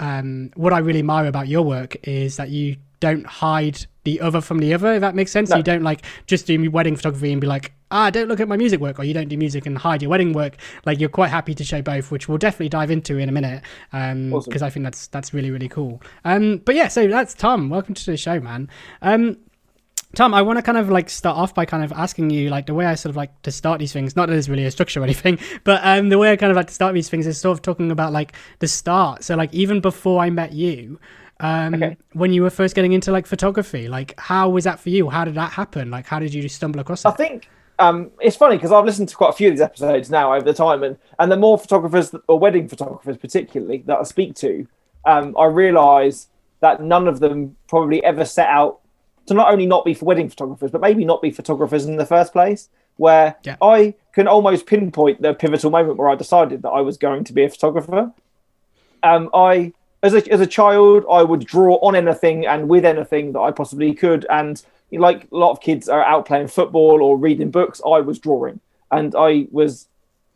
um 0.00 0.50
what 0.54 0.72
i 0.72 0.78
really 0.78 1.00
admire 1.00 1.26
about 1.26 1.46
your 1.46 1.62
work 1.62 1.94
is 2.08 2.38
that 2.38 2.48
you 2.48 2.74
don't 3.00 3.26
hide 3.26 3.84
the 4.04 4.18
other 4.22 4.40
from 4.40 4.60
the 4.60 4.72
other 4.72 4.94
if 4.94 5.02
that 5.02 5.14
makes 5.14 5.30
sense 5.30 5.50
no. 5.50 5.58
you 5.58 5.62
don't 5.62 5.82
like 5.82 6.06
just 6.26 6.46
do 6.46 6.70
wedding 6.70 6.96
photography 6.96 7.32
and 7.32 7.40
be 7.42 7.46
like 7.46 7.74
ah 7.90 8.10
don't 8.10 8.28
look 8.28 8.40
at 8.40 8.48
my 8.48 8.56
music 8.56 8.80
work 8.80 8.98
or 8.98 9.04
you 9.04 9.14
don't 9.14 9.28
do 9.28 9.36
music 9.36 9.66
and 9.66 9.78
hide 9.78 10.02
your 10.02 10.10
wedding 10.10 10.32
work 10.32 10.56
like 10.84 11.00
you're 11.00 11.08
quite 11.08 11.28
happy 11.28 11.54
to 11.54 11.64
show 11.64 11.82
both 11.82 12.10
which 12.10 12.28
we'll 12.28 12.38
definitely 12.38 12.68
dive 12.68 12.90
into 12.90 13.18
in 13.18 13.28
a 13.28 13.32
minute 13.32 13.62
um 13.92 14.30
because 14.30 14.46
awesome. 14.46 14.64
i 14.64 14.70
think 14.70 14.84
that's 14.84 15.06
that's 15.08 15.32
really 15.34 15.50
really 15.50 15.68
cool 15.68 16.00
um 16.24 16.58
but 16.58 16.74
yeah 16.74 16.88
so 16.88 17.06
that's 17.08 17.34
tom 17.34 17.68
welcome 17.68 17.94
to 17.94 18.06
the 18.06 18.16
show 18.16 18.40
man 18.40 18.68
um 19.02 19.36
Tom, 20.14 20.32
I 20.32 20.40
want 20.40 20.58
to 20.58 20.62
kind 20.62 20.78
of 20.78 20.88
like 20.88 21.10
start 21.10 21.36
off 21.36 21.54
by 21.54 21.66
kind 21.66 21.84
of 21.84 21.92
asking 21.92 22.30
you 22.30 22.48
like 22.48 22.66
the 22.66 22.72
way 22.72 22.86
I 22.86 22.94
sort 22.94 23.10
of 23.10 23.16
like 23.16 23.42
to 23.42 23.52
start 23.52 23.78
these 23.78 23.92
things. 23.92 24.16
Not 24.16 24.26
that 24.26 24.32
there's 24.32 24.48
really 24.48 24.64
a 24.64 24.70
structure 24.70 25.00
or 25.00 25.04
anything, 25.04 25.38
but 25.64 25.80
um, 25.84 26.08
the 26.08 26.16
way 26.16 26.32
I 26.32 26.36
kind 26.36 26.50
of 26.50 26.56
like 26.56 26.68
to 26.68 26.74
start 26.74 26.94
these 26.94 27.10
things 27.10 27.26
is 27.26 27.38
sort 27.38 27.58
of 27.58 27.62
talking 27.62 27.90
about 27.90 28.12
like 28.12 28.32
the 28.60 28.68
start. 28.68 29.22
So 29.22 29.36
like 29.36 29.52
even 29.52 29.80
before 29.80 30.22
I 30.22 30.30
met 30.30 30.52
you, 30.52 30.98
um, 31.40 31.74
okay. 31.74 31.96
when 32.14 32.32
you 32.32 32.42
were 32.42 32.50
first 32.50 32.74
getting 32.74 32.92
into 32.92 33.12
like 33.12 33.26
photography, 33.26 33.88
like 33.88 34.18
how 34.18 34.48
was 34.48 34.64
that 34.64 34.80
for 34.80 34.88
you? 34.88 35.10
How 35.10 35.26
did 35.26 35.34
that 35.34 35.52
happen? 35.52 35.90
Like 35.90 36.06
how 36.06 36.18
did 36.18 36.32
you 36.32 36.48
stumble 36.48 36.80
across 36.80 37.04
it? 37.04 37.08
I 37.08 37.12
think 37.12 37.50
um, 37.78 38.10
it's 38.20 38.36
funny 38.36 38.56
because 38.56 38.72
I've 38.72 38.84
listened 38.84 39.08
to 39.10 39.16
quite 39.16 39.30
a 39.30 39.32
few 39.32 39.48
of 39.48 39.54
these 39.54 39.60
episodes 39.60 40.10
now 40.10 40.34
over 40.34 40.44
the 40.44 40.54
time, 40.54 40.82
and 40.82 40.96
and 41.18 41.30
the 41.30 41.36
more 41.36 41.58
photographers 41.58 42.14
or 42.26 42.38
wedding 42.38 42.68
photographers 42.68 43.16
particularly 43.16 43.84
that 43.86 43.98
I 43.98 44.02
speak 44.02 44.34
to, 44.36 44.66
um, 45.04 45.36
I 45.38 45.46
realise 45.46 46.28
that 46.60 46.82
none 46.82 47.06
of 47.06 47.20
them 47.20 47.56
probably 47.68 48.02
ever 48.04 48.24
set 48.24 48.48
out 48.48 48.80
to 49.26 49.34
not 49.34 49.52
only 49.52 49.66
not 49.66 49.84
be 49.84 49.94
for 49.94 50.06
wedding 50.06 50.28
photographers, 50.28 50.70
but 50.70 50.80
maybe 50.80 51.04
not 51.04 51.22
be 51.22 51.30
photographers 51.30 51.84
in 51.84 51.96
the 51.96 52.06
first 52.06 52.32
place. 52.32 52.68
Where 52.96 53.36
yeah. 53.44 53.56
I 53.62 53.94
can 54.12 54.26
almost 54.26 54.66
pinpoint 54.66 55.22
the 55.22 55.32
pivotal 55.32 55.70
moment 55.70 55.98
where 55.98 56.08
I 56.08 56.16
decided 56.16 56.62
that 56.62 56.70
I 56.70 56.80
was 56.80 56.96
going 56.96 57.22
to 57.24 57.32
be 57.32 57.44
a 57.44 57.48
photographer. 57.48 58.12
Um, 59.04 59.30
I, 59.32 59.72
as 60.02 60.14
a 60.14 60.32
as 60.32 60.40
a 60.40 60.46
child, 60.48 61.04
I 61.08 61.22
would 61.22 61.46
draw 61.46 61.76
on 61.76 61.94
anything 61.94 62.44
and 62.44 62.68
with 62.68 62.84
anything 62.84 63.32
that 63.34 63.40
I 63.40 63.52
possibly 63.52 63.94
could, 63.94 64.26
and 64.28 64.60
like 64.92 65.28
a 65.30 65.36
lot 65.36 65.50
of 65.50 65.60
kids 65.60 65.88
are 65.88 66.02
out 66.02 66.26
playing 66.26 66.48
football 66.48 67.02
or 67.02 67.16
reading 67.16 67.50
books, 67.50 67.80
I 67.84 68.00
was 68.00 68.18
drawing, 68.18 68.60
and 68.90 69.14
I 69.16 69.46
was 69.50 69.88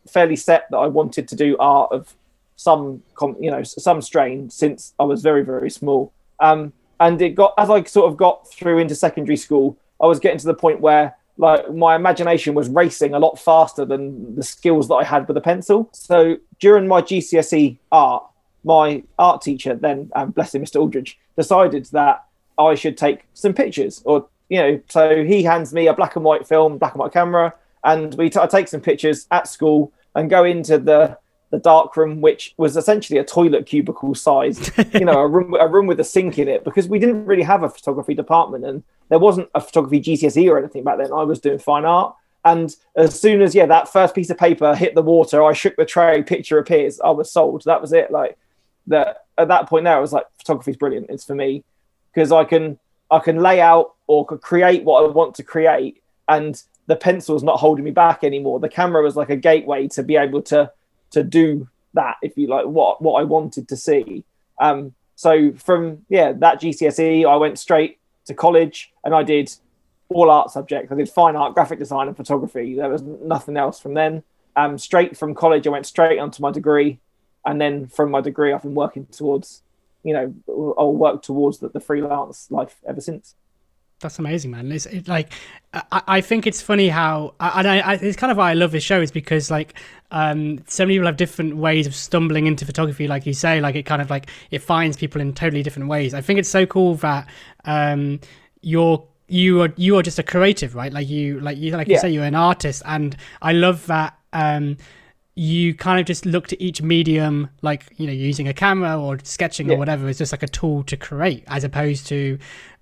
fairly 0.07 0.35
set 0.35 0.69
that 0.69 0.77
I 0.77 0.87
wanted 0.87 1.27
to 1.29 1.35
do 1.35 1.57
art 1.57 1.91
of 1.91 2.13
some, 2.55 3.01
you 3.39 3.49
know, 3.49 3.63
some 3.63 4.01
strain 4.01 4.49
since 4.49 4.93
I 4.99 5.03
was 5.03 5.21
very 5.21 5.43
very 5.43 5.69
small. 5.69 6.13
Um, 6.39 6.73
and 6.99 7.21
it 7.21 7.29
got 7.29 7.53
as 7.57 7.69
I 7.69 7.83
sort 7.83 8.11
of 8.11 8.17
got 8.17 8.49
through 8.49 8.79
into 8.79 8.95
secondary 8.95 9.37
school, 9.37 9.77
I 10.01 10.05
was 10.05 10.19
getting 10.19 10.39
to 10.39 10.45
the 10.45 10.53
point 10.53 10.81
where 10.81 11.15
like 11.37 11.73
my 11.73 11.95
imagination 11.95 12.53
was 12.53 12.69
racing 12.69 13.13
a 13.13 13.19
lot 13.19 13.39
faster 13.39 13.85
than 13.85 14.35
the 14.35 14.43
skills 14.43 14.87
that 14.87 14.95
I 14.95 15.03
had 15.03 15.27
with 15.27 15.35
a 15.37 15.41
pencil. 15.41 15.89
So 15.91 16.37
during 16.59 16.87
my 16.87 17.01
GCSE 17.01 17.77
art, 17.91 18.23
my 18.63 19.03
art 19.17 19.41
teacher 19.41 19.75
then, 19.75 20.11
um, 20.15 20.31
bless 20.31 20.53
him, 20.53 20.63
Mr. 20.63 20.79
Aldridge, 20.79 21.17
decided 21.35 21.85
that 21.85 22.25
I 22.57 22.75
should 22.75 22.97
take 22.97 23.25
some 23.33 23.53
pictures, 23.53 24.03
or 24.05 24.27
you 24.53 24.59
know, 24.61 24.79
so 24.87 25.23
he 25.23 25.41
hands 25.41 25.73
me 25.73 25.87
a 25.87 25.93
black 25.95 26.15
and 26.15 26.23
white 26.23 26.47
film, 26.47 26.77
black 26.77 26.93
and 26.93 26.99
white 26.99 27.11
camera, 27.11 27.55
and 27.83 28.13
we 28.13 28.29
t- 28.29 28.39
I 28.39 28.45
take 28.45 28.67
some 28.67 28.81
pictures 28.81 29.27
at 29.31 29.47
school 29.47 29.91
and 30.13 30.29
go 30.29 30.43
into 30.43 30.77
the 30.77 31.17
the 31.49 31.57
dark 31.57 31.97
room, 31.97 32.21
which 32.21 32.53
was 32.57 32.77
essentially 32.77 33.17
a 33.17 33.23
toilet 33.23 33.65
cubicle 33.65 34.13
size, 34.13 34.71
you 34.93 35.05
know, 35.05 35.19
a 35.19 35.27
room 35.27 35.55
a 35.59 35.67
room 35.67 35.87
with 35.87 35.99
a 35.99 36.03
sink 36.03 36.37
in 36.37 36.47
it, 36.47 36.63
because 36.63 36.87
we 36.87 36.99
didn't 36.99 37.25
really 37.25 37.41
have 37.41 37.63
a 37.63 37.69
photography 37.69 38.13
department 38.13 38.63
and 38.63 38.83
there 39.09 39.19
wasn't 39.19 39.49
a 39.55 39.61
photography 39.61 40.01
GCSE 40.01 40.49
or 40.49 40.59
anything 40.59 40.83
back 40.83 40.97
then. 40.99 41.11
I 41.11 41.23
was 41.23 41.39
doing 41.39 41.59
fine 41.59 41.85
art. 41.85 42.15
And 42.45 42.75
as 42.95 43.19
soon 43.19 43.41
as 43.41 43.55
yeah, 43.55 43.65
that 43.65 43.91
first 43.91 44.13
piece 44.13 44.29
of 44.29 44.37
paper 44.37 44.75
hit 44.75 44.93
the 44.93 45.01
water, 45.01 45.43
I 45.43 45.53
shook 45.53 45.75
the 45.77 45.85
tray, 45.85 46.21
picture 46.21 46.59
appears, 46.59 46.99
I 46.99 47.09
was 47.09 47.31
sold. 47.31 47.63
That 47.65 47.81
was 47.81 47.93
it. 47.93 48.11
Like 48.11 48.37
that 48.87 49.25
at 49.37 49.47
that 49.47 49.67
point 49.67 49.85
there, 49.85 49.95
I 49.95 49.99
was 49.99 50.13
like, 50.13 50.25
photography's 50.37 50.77
brilliant. 50.77 51.07
It's 51.09 51.23
for 51.23 51.35
me. 51.35 51.63
Because 52.13 52.31
I 52.31 52.43
can 52.43 52.77
I 53.13 53.19
can 53.19 53.37
lay 53.37 53.61
out 53.61 53.95
or 54.07 54.25
create 54.25 54.83
what 54.83 55.03
I 55.03 55.07
want 55.07 55.35
to 55.35 55.43
create 55.43 56.01
and 56.27 56.61
the 56.87 56.95
pencil's 56.95 57.43
not 57.43 57.59
holding 57.59 57.85
me 57.85 57.91
back 57.91 58.23
anymore. 58.23 58.59
The 58.59 58.69
camera 58.69 59.03
was 59.03 59.15
like 59.15 59.29
a 59.29 59.35
gateway 59.35 59.87
to 59.89 60.03
be 60.03 60.15
able 60.15 60.41
to 60.43 60.71
to 61.11 61.23
do 61.23 61.67
that, 61.93 62.17
if 62.21 62.37
you 62.37 62.47
like, 62.47 62.65
what 62.65 63.01
what 63.01 63.21
I 63.21 63.23
wanted 63.23 63.67
to 63.69 63.77
see. 63.77 64.23
Um, 64.59 64.93
so 65.15 65.53
from 65.53 66.05
yeah 66.09 66.33
that 66.33 66.61
GCSE, 66.61 67.25
I 67.25 67.35
went 67.37 67.59
straight 67.59 67.99
to 68.25 68.33
college 68.33 68.91
and 69.03 69.13
I 69.13 69.23
did 69.23 69.53
all 70.09 70.29
art 70.29 70.51
subjects. 70.51 70.91
I 70.91 70.95
did 70.95 71.09
fine 71.09 71.35
art, 71.35 71.53
graphic 71.53 71.79
design, 71.79 72.07
and 72.07 72.17
photography. 72.17 72.75
There 72.75 72.89
was 72.89 73.01
nothing 73.01 73.57
else 73.57 73.79
from 73.79 73.93
then. 73.93 74.23
Um, 74.55 74.77
straight 74.77 75.17
from 75.17 75.33
college, 75.33 75.65
I 75.65 75.71
went 75.71 75.85
straight 75.85 76.19
onto 76.19 76.41
my 76.41 76.51
degree, 76.51 76.99
and 77.45 77.59
then 77.59 77.87
from 77.87 78.11
my 78.11 78.21
degree, 78.21 78.53
I've 78.53 78.61
been 78.61 78.75
working 78.75 79.07
towards, 79.07 79.63
you 80.03 80.13
know, 80.13 80.33
I'll 80.77 80.93
work 80.93 81.21
towards 81.23 81.59
the, 81.59 81.69
the 81.69 81.79
freelance 81.79 82.47
life 82.51 82.79
ever 82.87 83.01
since. 83.01 83.35
that's 83.99 84.19
amazing, 84.19 84.51
man. 84.51 84.69
It's 84.71 84.85
it, 84.85 85.07
like 85.07 85.31
I, 85.73 86.01
I 86.07 86.21
think 86.21 86.45
it's 86.45 86.61
funny 86.61 86.89
how 86.89 87.35
and 87.39 87.65
I, 87.67 87.79
I, 87.79 87.93
it's 87.93 88.17
kind 88.17 88.31
of 88.31 88.37
why 88.37 88.51
I 88.51 88.53
love 88.53 88.71
this 88.71 88.83
show 88.83 88.99
is 89.01 89.11
because 89.11 89.49
like 89.49 89.75
um 90.11 90.59
so 90.67 90.83
many 90.85 90.95
people 90.95 91.05
have 91.07 91.15
different 91.15 91.55
ways 91.55 91.87
of 91.87 91.95
stumbling 91.95 92.45
into 92.45 92.65
photography, 92.65 93.07
like 93.07 93.25
you 93.25 93.33
say, 93.33 93.61
like 93.61 93.75
it 93.75 93.83
kind 93.83 94.01
of 94.01 94.09
like 94.09 94.27
it 94.51 94.59
finds 94.59 94.97
people 94.97 95.21
in 95.21 95.33
totally 95.33 95.63
different 95.63 95.87
ways. 95.87 96.13
I 96.13 96.19
think 96.19 96.37
it's 96.39 96.49
so 96.49 96.65
cool 96.65 96.95
that 96.95 97.29
um 97.63 98.19
you're 98.61 99.05
you 99.29 99.61
are 99.61 99.73
you 99.77 99.95
are 99.97 100.03
just 100.03 100.19
a 100.19 100.23
creative, 100.23 100.75
right? 100.75 100.91
Like 100.91 101.07
you 101.07 101.39
like 101.39 101.57
you 101.57 101.71
like 101.71 101.87
Yeah. 101.87 101.93
you 101.93 101.97
say 101.99 102.09
you're 102.09 102.25
an 102.25 102.35
artist, 102.35 102.81
and 102.85 103.15
I 103.41 103.53
love 103.53 103.85
that. 103.87 104.17
um 104.33 104.75
you 105.35 105.73
kind 105.73 105.99
of 105.99 106.05
just 106.05 106.25
looked 106.25 106.53
at 106.53 106.61
each 106.61 106.81
medium 106.81 107.49
like 107.63 107.91
you 107.97 108.05
know 108.05 108.13
using 108.13 108.47
a 108.47 108.53
camera 108.53 108.99
or 108.99 109.17
sketching 109.23 109.71
or 109.71 109.77
whatever 109.77 110.07
as 110.07 110.19
just 110.19 110.31
like 110.31 110.43
a 110.43 110.47
tool 110.47 110.83
to 110.83 110.95
create 110.95 111.43
as 111.47 111.63
opposed 111.63 112.05
to 112.07 112.37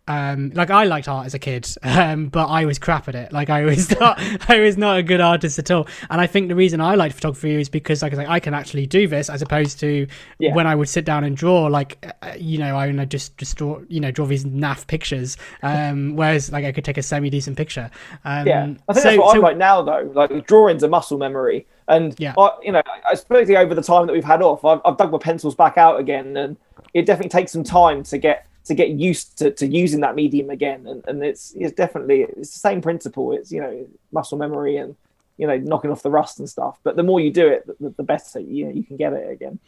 um 0.08 0.50
like 0.56 0.72
i 0.72 0.84
liked 0.84 1.08
art 1.08 1.26
as 1.28 1.34
a 1.36 1.40
kid 1.40 1.68
um 1.84 2.28
but 2.28 2.48
i 2.48 2.66
was 2.66 2.80
crap 2.80 3.08
at 3.08 3.14
it 3.14 3.32
like 3.32 3.50
i 3.52 3.64
was 3.64 3.92
not 4.00 4.20
i 4.50 4.60
was 4.60 4.76
not 4.76 4.98
a 4.98 5.04
good 5.04 5.22
artist 5.22 5.60
at 5.60 5.70
all 5.70 5.88
and 6.10 6.20
i 6.20 6.26
think 6.26 6.48
the 6.48 6.56
reason 6.56 6.82
i 6.82 6.96
liked 6.96 7.14
photography 7.14 7.54
is 7.62 7.70
because 7.70 8.02
like 8.02 8.12
i 8.12 8.16
was 8.16 8.26
like 8.26 8.28
i 8.30 8.40
can 8.40 8.54
actually 8.56 8.88
do 8.88 9.08
this 9.08 9.30
as 9.30 9.42
opposed 9.44 9.80
to 9.80 10.08
Yeah. 10.40 10.56
when 10.56 10.66
i 10.66 10.74
would 10.74 10.90
sit 10.90 11.06
down 11.06 11.24
and 11.24 11.38
draw 11.38 11.68
like 11.68 12.04
uh, 12.24 12.34
you 12.38 12.58
know 12.58 12.76
i 12.76 12.88
would 12.92 13.12
just 13.12 13.38
just 13.38 13.56
draw 13.58 13.80
you 13.90 14.00
know 14.00 14.10
draw 14.10 14.26
these 14.26 14.44
naff 14.44 14.88
pictures 14.88 15.38
um 15.62 16.16
whereas 16.16 16.52
like 16.52 16.66
i 16.66 16.72
could 16.72 16.84
take 16.86 16.98
a 16.98 17.04
semi 17.04 17.30
decent 17.30 17.56
picture 17.56 17.92
um 18.26 18.48
Yeah, 18.48 18.64
I 18.90 18.94
think 18.94 19.04
so- 19.04 19.04
that's 19.04 19.18
what 19.20 19.32
so- 19.32 19.36
I'm 19.38 19.42
like 19.44 19.58
now, 19.58 19.82
though. 19.84 20.12
Like 20.16 20.48
drawing's 20.48 20.82
a 20.84 20.88
muscle 20.88 21.18
memory, 21.20 21.68
and 21.88 22.16
Yeah. 22.20 22.34
I, 22.38 22.50
you 22.64 22.72
know, 22.72 22.82
especially 23.12 23.56
over 23.56 23.76
the 23.76 23.82
time 23.84 24.08
that 24.08 24.14
we've 24.14 24.24
had 24.24 24.42
off, 24.42 24.66
I've, 24.66 24.82
I've 24.84 24.98
dug 24.98 25.12
my 25.12 25.18
pencils 25.20 25.56
back 25.56 25.78
out 25.78 26.00
again, 26.00 26.36
and 26.38 26.58
it 26.94 27.06
definitely 27.06 27.30
takes 27.30 27.52
some 27.52 27.64
time 27.64 28.04
to 28.04 28.18
get 28.18 28.46
to 28.66 28.74
get 28.74 28.90
used 28.90 29.38
to, 29.40 29.52
to 29.52 29.68
using 29.68 30.02
that 30.02 30.16
medium 30.16 30.50
again. 30.50 30.86
And, 30.88 31.04
and 31.08 31.24
it's 31.24 31.54
it's 31.56 31.74
definitely 31.74 32.24
it's 32.24 32.54
the 32.54 32.60
same 32.60 32.82
principle. 32.82 33.34
It's 33.34 33.52
you 33.52 33.62
know 33.62 33.88
muscle 34.12 34.38
memory 34.38 34.78
and 34.78 34.96
you 35.38 35.48
know 35.48 35.58
knocking 35.58 35.92
off 35.92 36.04
the 36.04 36.12
rust 36.12 36.40
and 36.40 36.50
stuff. 36.50 36.80
But 36.84 36.96
the 36.96 37.04
more 37.04 37.20
you 37.20 37.32
do 37.32 37.48
it, 37.48 37.66
the, 37.80 37.90
the 37.90 38.04
better 38.04 38.40
you 38.40 38.66
know 38.66 38.72
you 38.72 38.84
can 38.84 38.98
get 38.98 39.14
it 39.14 39.30
again. 39.30 39.60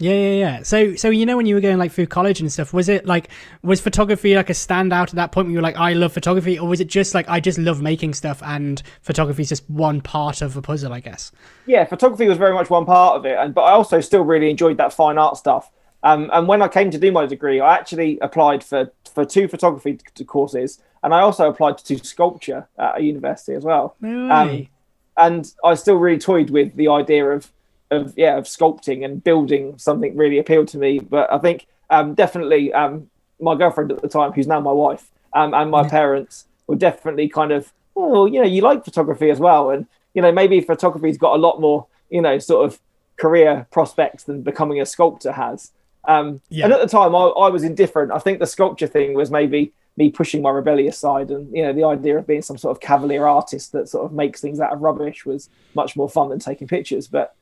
Yeah, 0.00 0.14
yeah, 0.14 0.30
yeah. 0.30 0.62
So, 0.62 0.96
so 0.96 1.10
you 1.10 1.26
know, 1.26 1.36
when 1.36 1.44
you 1.44 1.54
were 1.54 1.60
going 1.60 1.76
like 1.76 1.92
through 1.92 2.06
college 2.06 2.40
and 2.40 2.50
stuff, 2.50 2.72
was 2.72 2.88
it 2.88 3.04
like 3.04 3.28
was 3.62 3.82
photography 3.82 4.34
like 4.34 4.48
a 4.48 4.54
standout 4.54 5.08
at 5.08 5.16
that 5.16 5.30
point? 5.30 5.46
Where 5.46 5.52
you 5.52 5.58
were 5.58 5.62
like, 5.62 5.76
I 5.76 5.92
love 5.92 6.14
photography, 6.14 6.58
or 6.58 6.66
was 6.66 6.80
it 6.80 6.86
just 6.86 7.14
like 7.14 7.28
I 7.28 7.38
just 7.38 7.58
love 7.58 7.82
making 7.82 8.14
stuff 8.14 8.42
and 8.42 8.82
photography 9.02 9.42
is 9.42 9.50
just 9.50 9.68
one 9.68 10.00
part 10.00 10.40
of 10.40 10.56
a 10.56 10.62
puzzle? 10.62 10.94
I 10.94 11.00
guess. 11.00 11.32
yeah, 11.66 11.84
photography 11.84 12.26
was 12.26 12.38
very 12.38 12.54
much 12.54 12.70
one 12.70 12.86
part 12.86 13.16
of 13.16 13.26
it, 13.26 13.36
and 13.38 13.54
but 13.54 13.62
I 13.62 13.72
also 13.72 14.00
still 14.00 14.22
really 14.22 14.48
enjoyed 14.48 14.78
that 14.78 14.94
fine 14.94 15.18
art 15.18 15.36
stuff. 15.36 15.70
Um, 16.02 16.30
and 16.32 16.48
when 16.48 16.62
I 16.62 16.68
came 16.68 16.90
to 16.90 16.98
do 16.98 17.12
my 17.12 17.26
degree, 17.26 17.60
I 17.60 17.74
actually 17.74 18.18
applied 18.20 18.64
for 18.64 18.90
for 19.12 19.24
two 19.24 19.48
photography 19.48 19.98
t- 20.14 20.24
courses, 20.24 20.80
and 21.02 21.12
I 21.12 21.20
also 21.20 21.48
applied 21.48 21.78
to 21.78 22.04
sculpture 22.04 22.68
at 22.78 22.98
a 22.98 23.02
university 23.02 23.54
as 23.54 23.64
well. 23.64 23.96
No 24.00 24.30
Um. 24.30 24.68
And 25.16 25.52
I 25.62 25.74
still 25.74 25.96
really 25.96 26.18
toyed 26.18 26.50
with 26.50 26.74
the 26.76 26.88
idea 26.88 27.26
of 27.30 27.50
of 27.90 28.14
yeah 28.16 28.38
of 28.38 28.44
sculpting 28.44 29.04
and 29.04 29.22
building 29.22 29.76
something 29.76 30.16
really 30.16 30.38
appealed 30.38 30.68
to 30.68 30.78
me. 30.78 31.00
But 31.00 31.30
I 31.32 31.38
think 31.38 31.66
um, 31.90 32.14
definitely 32.14 32.72
um, 32.72 33.10
my 33.40 33.54
girlfriend 33.54 33.92
at 33.92 34.00
the 34.00 34.08
time, 34.08 34.32
who's 34.32 34.46
now 34.46 34.60
my 34.60 34.72
wife, 34.72 35.10
um, 35.34 35.52
and 35.54 35.70
my 35.70 35.86
parents 35.88 36.46
were 36.66 36.76
definitely 36.76 37.28
kind 37.28 37.52
of 37.52 37.72
well, 37.94 38.28
you 38.28 38.40
know, 38.40 38.46
you 38.46 38.62
like 38.62 38.84
photography 38.84 39.30
as 39.30 39.40
well, 39.40 39.70
and 39.70 39.86
you 40.14 40.22
know 40.22 40.32
maybe 40.32 40.60
photography's 40.60 41.18
got 41.18 41.34
a 41.34 41.38
lot 41.38 41.60
more 41.60 41.86
you 42.08 42.22
know 42.22 42.38
sort 42.38 42.64
of 42.64 42.80
career 43.16 43.66
prospects 43.70 44.24
than 44.24 44.42
becoming 44.42 44.80
a 44.80 44.86
sculptor 44.86 45.32
has. 45.32 45.72
Um, 46.04 46.40
Yeah. 46.48 46.64
And 46.64 46.72
at 46.72 46.80
the 46.80 46.86
time, 46.86 47.14
I, 47.14 47.26
I 47.26 47.48
was 47.48 47.62
indifferent. 47.62 48.12
I 48.12 48.18
think 48.18 48.38
the 48.38 48.46
sculpture 48.46 48.86
thing 48.86 49.14
was 49.14 49.30
maybe 49.30 49.72
me 49.96 50.10
pushing 50.10 50.40
my 50.40 50.50
rebellious 50.50 50.98
side, 50.98 51.30
and 51.30 51.54
you 51.54 51.62
know, 51.62 51.72
the 51.72 51.84
idea 51.84 52.18
of 52.18 52.26
being 52.26 52.42
some 52.42 52.56
sort 52.56 52.76
of 52.76 52.80
cavalier 52.80 53.26
artist 53.26 53.72
that 53.72 53.88
sort 53.88 54.06
of 54.06 54.12
makes 54.12 54.40
things 54.40 54.60
out 54.60 54.72
of 54.72 54.80
rubbish 54.80 55.26
was 55.26 55.48
much 55.74 55.96
more 55.96 56.08
fun 56.08 56.30
than 56.30 56.38
taking 56.38 56.68
pictures. 56.68 57.06
But 57.08 57.34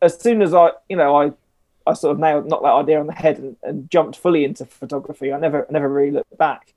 as 0.00 0.18
soon 0.20 0.40
as 0.42 0.54
I, 0.54 0.70
you 0.88 0.96
know, 0.96 1.16
I, 1.16 1.32
I 1.86 1.94
sort 1.94 2.12
of 2.12 2.18
nailed 2.18 2.48
knocked 2.48 2.62
that 2.62 2.72
idea 2.72 3.00
on 3.00 3.06
the 3.06 3.12
head 3.12 3.38
and, 3.38 3.56
and 3.62 3.90
jumped 3.90 4.16
fully 4.16 4.44
into 4.44 4.64
photography. 4.66 5.32
I 5.32 5.38
never, 5.38 5.66
never 5.70 5.88
really 5.88 6.12
looked 6.12 6.36
back. 6.38 6.72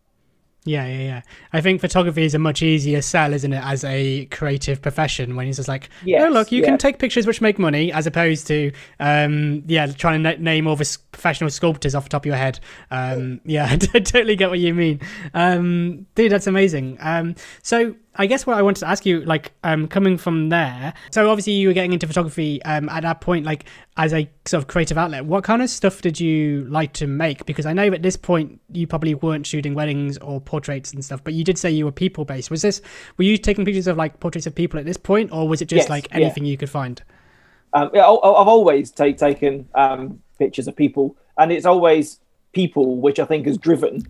Yeah, 0.70 0.86
yeah, 0.86 1.00
yeah. 1.00 1.22
I 1.52 1.62
think 1.62 1.82
photography 1.82 2.24
is 2.24 2.36
a 2.36 2.40
much 2.40 2.62
easier 2.62 3.02
sell, 3.02 3.34
isn't 3.34 3.52
it, 3.52 3.64
as 3.66 3.84
a 3.84 4.26
creative 4.26 4.84
profession 4.84 5.36
when 5.36 5.48
it's 5.48 5.58
just 5.58 5.68
like, 5.68 5.90
Yes, 6.06 6.24
oh, 6.24 6.32
look, 6.32 6.52
you 6.52 6.62
yeah. 6.62 6.68
can 6.68 6.78
take 6.78 7.00
pictures 7.00 7.26
which 7.26 7.42
make 7.42 7.58
money, 7.58 7.92
as 7.92 8.06
opposed 8.06 8.46
to, 8.48 8.72
um, 9.00 9.64
yeah, 9.66 9.88
trying 9.88 10.22
to 10.22 10.38
name 10.38 10.68
all 10.68 10.76
the 10.76 10.98
professional 11.12 11.50
sculptors 11.50 11.96
off 11.96 12.04
the 12.04 12.10
top 12.10 12.22
of 12.22 12.28
your 12.28 12.36
head. 12.36 12.60
Um, 12.92 13.42
yeah, 13.46 13.66
I 13.72 13.78
totally 13.78 14.36
get 14.36 14.52
what 14.52 14.60
you 14.60 14.76
mean. 14.76 15.02
Um, 15.34 16.06
dude, 16.14 16.32
that's 16.32 16.46
amazing. 16.46 17.00
Um, 17.02 17.34
so 17.64 17.96
I 18.20 18.26
guess 18.26 18.46
what 18.46 18.58
I 18.58 18.62
wanted 18.62 18.82
to 18.82 18.88
ask 18.90 19.06
you, 19.06 19.22
like, 19.22 19.54
um, 19.64 19.88
coming 19.88 20.18
from 20.18 20.50
there, 20.50 20.94
so 21.10 21.30
obviously 21.30 21.54
you 21.54 21.70
were 21.70 21.74
getting 21.74 21.94
into 21.94 22.06
photography 22.06 22.62
um, 22.64 22.90
at 22.90 23.04
that 23.04 23.22
point, 23.22 23.46
like, 23.46 23.64
as 23.96 24.14
a 24.14 24.30
sort 24.46 24.62
of 24.62 24.68
creative 24.68 24.98
outlet. 24.98 25.26
What 25.26 25.46
kind 25.46 25.62
of 25.62 25.70
stuff 25.70 26.02
did 26.02 26.20
you 26.20 26.66
like 26.70 26.94
to 26.94 27.08
make? 27.08 27.46
Because 27.46 27.66
I 27.66 27.74
know 27.74 27.88
at 27.88 28.04
this 28.04 28.18
point 28.18 28.60
you 28.72 28.86
probably 28.86 29.16
weren't 29.16 29.48
shooting 29.48 29.74
weddings 29.74 30.18
or 30.18 30.42
portraits 30.42 30.94
and 30.94 31.04
stuff, 31.04 31.24
but 31.24 31.34
you 31.34 31.44
did 31.44 31.58
say 31.58 31.72
you 31.72 31.86
were 31.86 31.94
people 31.94 32.26
based. 32.26 32.52
Was 32.52 32.62
this, 32.62 32.82
were 33.18 33.24
you 33.24 33.38
taking 33.38 33.64
pictures 33.64 33.88
of 33.88 33.96
like 33.96 34.20
portraits 34.20 34.46
of 34.46 34.54
people 34.54 34.80
at 34.80 34.86
this 34.86 34.98
point, 34.98 35.32
or 35.32 35.48
was 35.48 35.62
it 35.62 35.70
just 35.70 35.84
Yes, 35.84 35.90
like 35.90 36.10
yeah. 36.10 36.18
anything 36.18 36.44
you 36.46 36.58
could 36.58 36.70
find? 36.70 37.02
Um, 37.74 37.90
yeah, 37.94 38.02
I've 38.02 38.48
always 38.48 38.92
take, 38.92 39.18
taken 39.18 39.70
um, 39.76 40.22
pictures 40.38 40.68
of 40.68 40.76
people, 40.76 41.16
and 41.38 41.52
it's 41.52 41.66
always 41.66 42.20
people 42.52 42.98
which 42.98 43.18
I 43.18 43.26
think 43.26 43.46
has 43.46 43.58
driven 43.58 44.04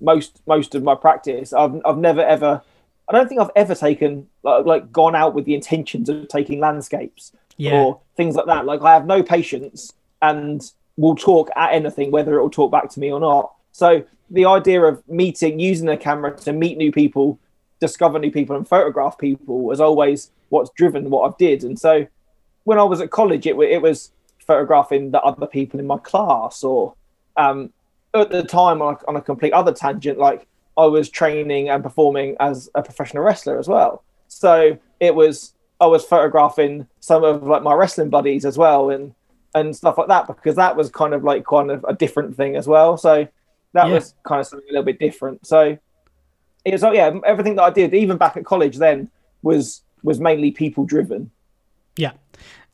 most 0.00 0.42
most 0.46 0.74
of 0.74 0.82
my 0.82 0.94
practice. 0.94 1.52
I've 1.52 1.80
I've 1.86 1.96
never 1.96 2.20
ever, 2.20 2.60
I 3.08 3.12
don't 3.12 3.28
think 3.28 3.40
I've 3.40 3.50
ever 3.54 3.74
taken 3.74 4.26
like, 4.42 4.64
like 4.64 4.92
gone 4.92 5.14
out 5.14 5.34
with 5.34 5.44
the 5.44 5.54
intentions 5.54 6.08
of 6.08 6.28
taking 6.28 6.60
landscapes 6.60 7.32
Yeah. 7.56 7.82
or 7.82 8.00
things 8.16 8.34
like 8.34 8.46
that. 8.46 8.64
Like 8.64 8.80
I 8.82 8.94
have 8.94 9.06
no 9.06 9.22
patience 9.22 9.92
and 10.22 10.62
will 10.96 11.14
talk 11.16 11.50
at 11.56 11.72
anything, 11.72 12.10
whether 12.10 12.38
it 12.38 12.42
will 12.42 12.50
talk 12.50 12.70
back 12.70 12.88
to 12.90 13.00
me 13.00 13.12
or 13.12 13.20
not. 13.20 13.52
So 13.72 14.04
the 14.30 14.46
idea 14.46 14.82
of 14.82 15.06
meeting, 15.08 15.58
using 15.60 15.88
a 15.88 15.96
camera 15.96 16.34
to 16.38 16.52
meet 16.52 16.78
new 16.78 16.92
people, 16.92 17.38
discover 17.80 18.18
new 18.18 18.30
people, 18.30 18.56
and 18.56 18.66
photograph 18.66 19.18
people 19.18 19.60
was 19.60 19.80
always 19.80 20.30
what's 20.48 20.70
driven 20.70 21.10
what 21.10 21.30
I 21.30 21.34
did. 21.38 21.64
And 21.64 21.78
so 21.78 22.06
when 22.62 22.78
I 22.78 22.84
was 22.84 23.00
at 23.00 23.10
college, 23.10 23.46
it, 23.46 23.58
it 23.58 23.82
was 23.82 24.12
photographing 24.38 25.10
the 25.10 25.20
other 25.20 25.46
people 25.46 25.78
in 25.80 25.86
my 25.86 25.98
class, 25.98 26.64
or 26.64 26.94
um, 27.36 27.70
at 28.14 28.30
the 28.30 28.42
time 28.44 28.80
on 28.80 28.94
a, 28.94 29.08
on 29.08 29.16
a 29.16 29.20
complete 29.20 29.52
other 29.52 29.72
tangent, 29.72 30.18
like 30.18 30.46
I 30.76 30.86
was 30.86 31.08
training 31.08 31.68
and 31.68 31.82
performing 31.82 32.36
as 32.40 32.68
a 32.74 32.82
professional 32.82 33.22
wrestler 33.22 33.58
as 33.58 33.68
well. 33.68 34.02
So 34.28 34.78
it 35.00 35.14
was 35.14 35.54
I 35.80 35.86
was 35.86 36.04
photographing 36.04 36.86
some 37.00 37.24
of 37.24 37.42
like 37.44 37.62
my 37.62 37.74
wrestling 37.74 38.10
buddies 38.10 38.44
as 38.44 38.56
well, 38.58 38.90
and 38.90 39.14
and 39.54 39.74
stuff 39.76 39.98
like 39.98 40.08
that 40.08 40.26
because 40.26 40.56
that 40.56 40.76
was 40.76 40.90
kind 40.90 41.14
of 41.14 41.22
like 41.22 41.44
kind 41.46 41.70
of 41.70 41.84
a 41.88 41.94
different 41.94 42.36
thing 42.36 42.56
as 42.56 42.66
well. 42.66 42.96
So 42.96 43.28
that 43.72 43.88
Yeah. 43.88 43.94
was 43.94 44.14
kind 44.24 44.40
of 44.40 44.46
something 44.46 44.68
a 44.68 44.72
little 44.72 44.84
bit 44.84 44.98
different. 44.98 45.46
So 45.46 45.76
it 46.64 46.72
was 46.72 46.82
like 46.82 46.94
yeah, 46.96 47.18
everything 47.24 47.54
that 47.56 47.62
I 47.62 47.70
did, 47.70 47.94
even 47.94 48.16
back 48.16 48.36
at 48.36 48.44
college, 48.44 48.76
then 48.78 49.10
was 49.42 49.82
was 50.02 50.18
mainly 50.20 50.50
people 50.50 50.84
driven. 50.84 51.30
Yeah. 51.96 52.12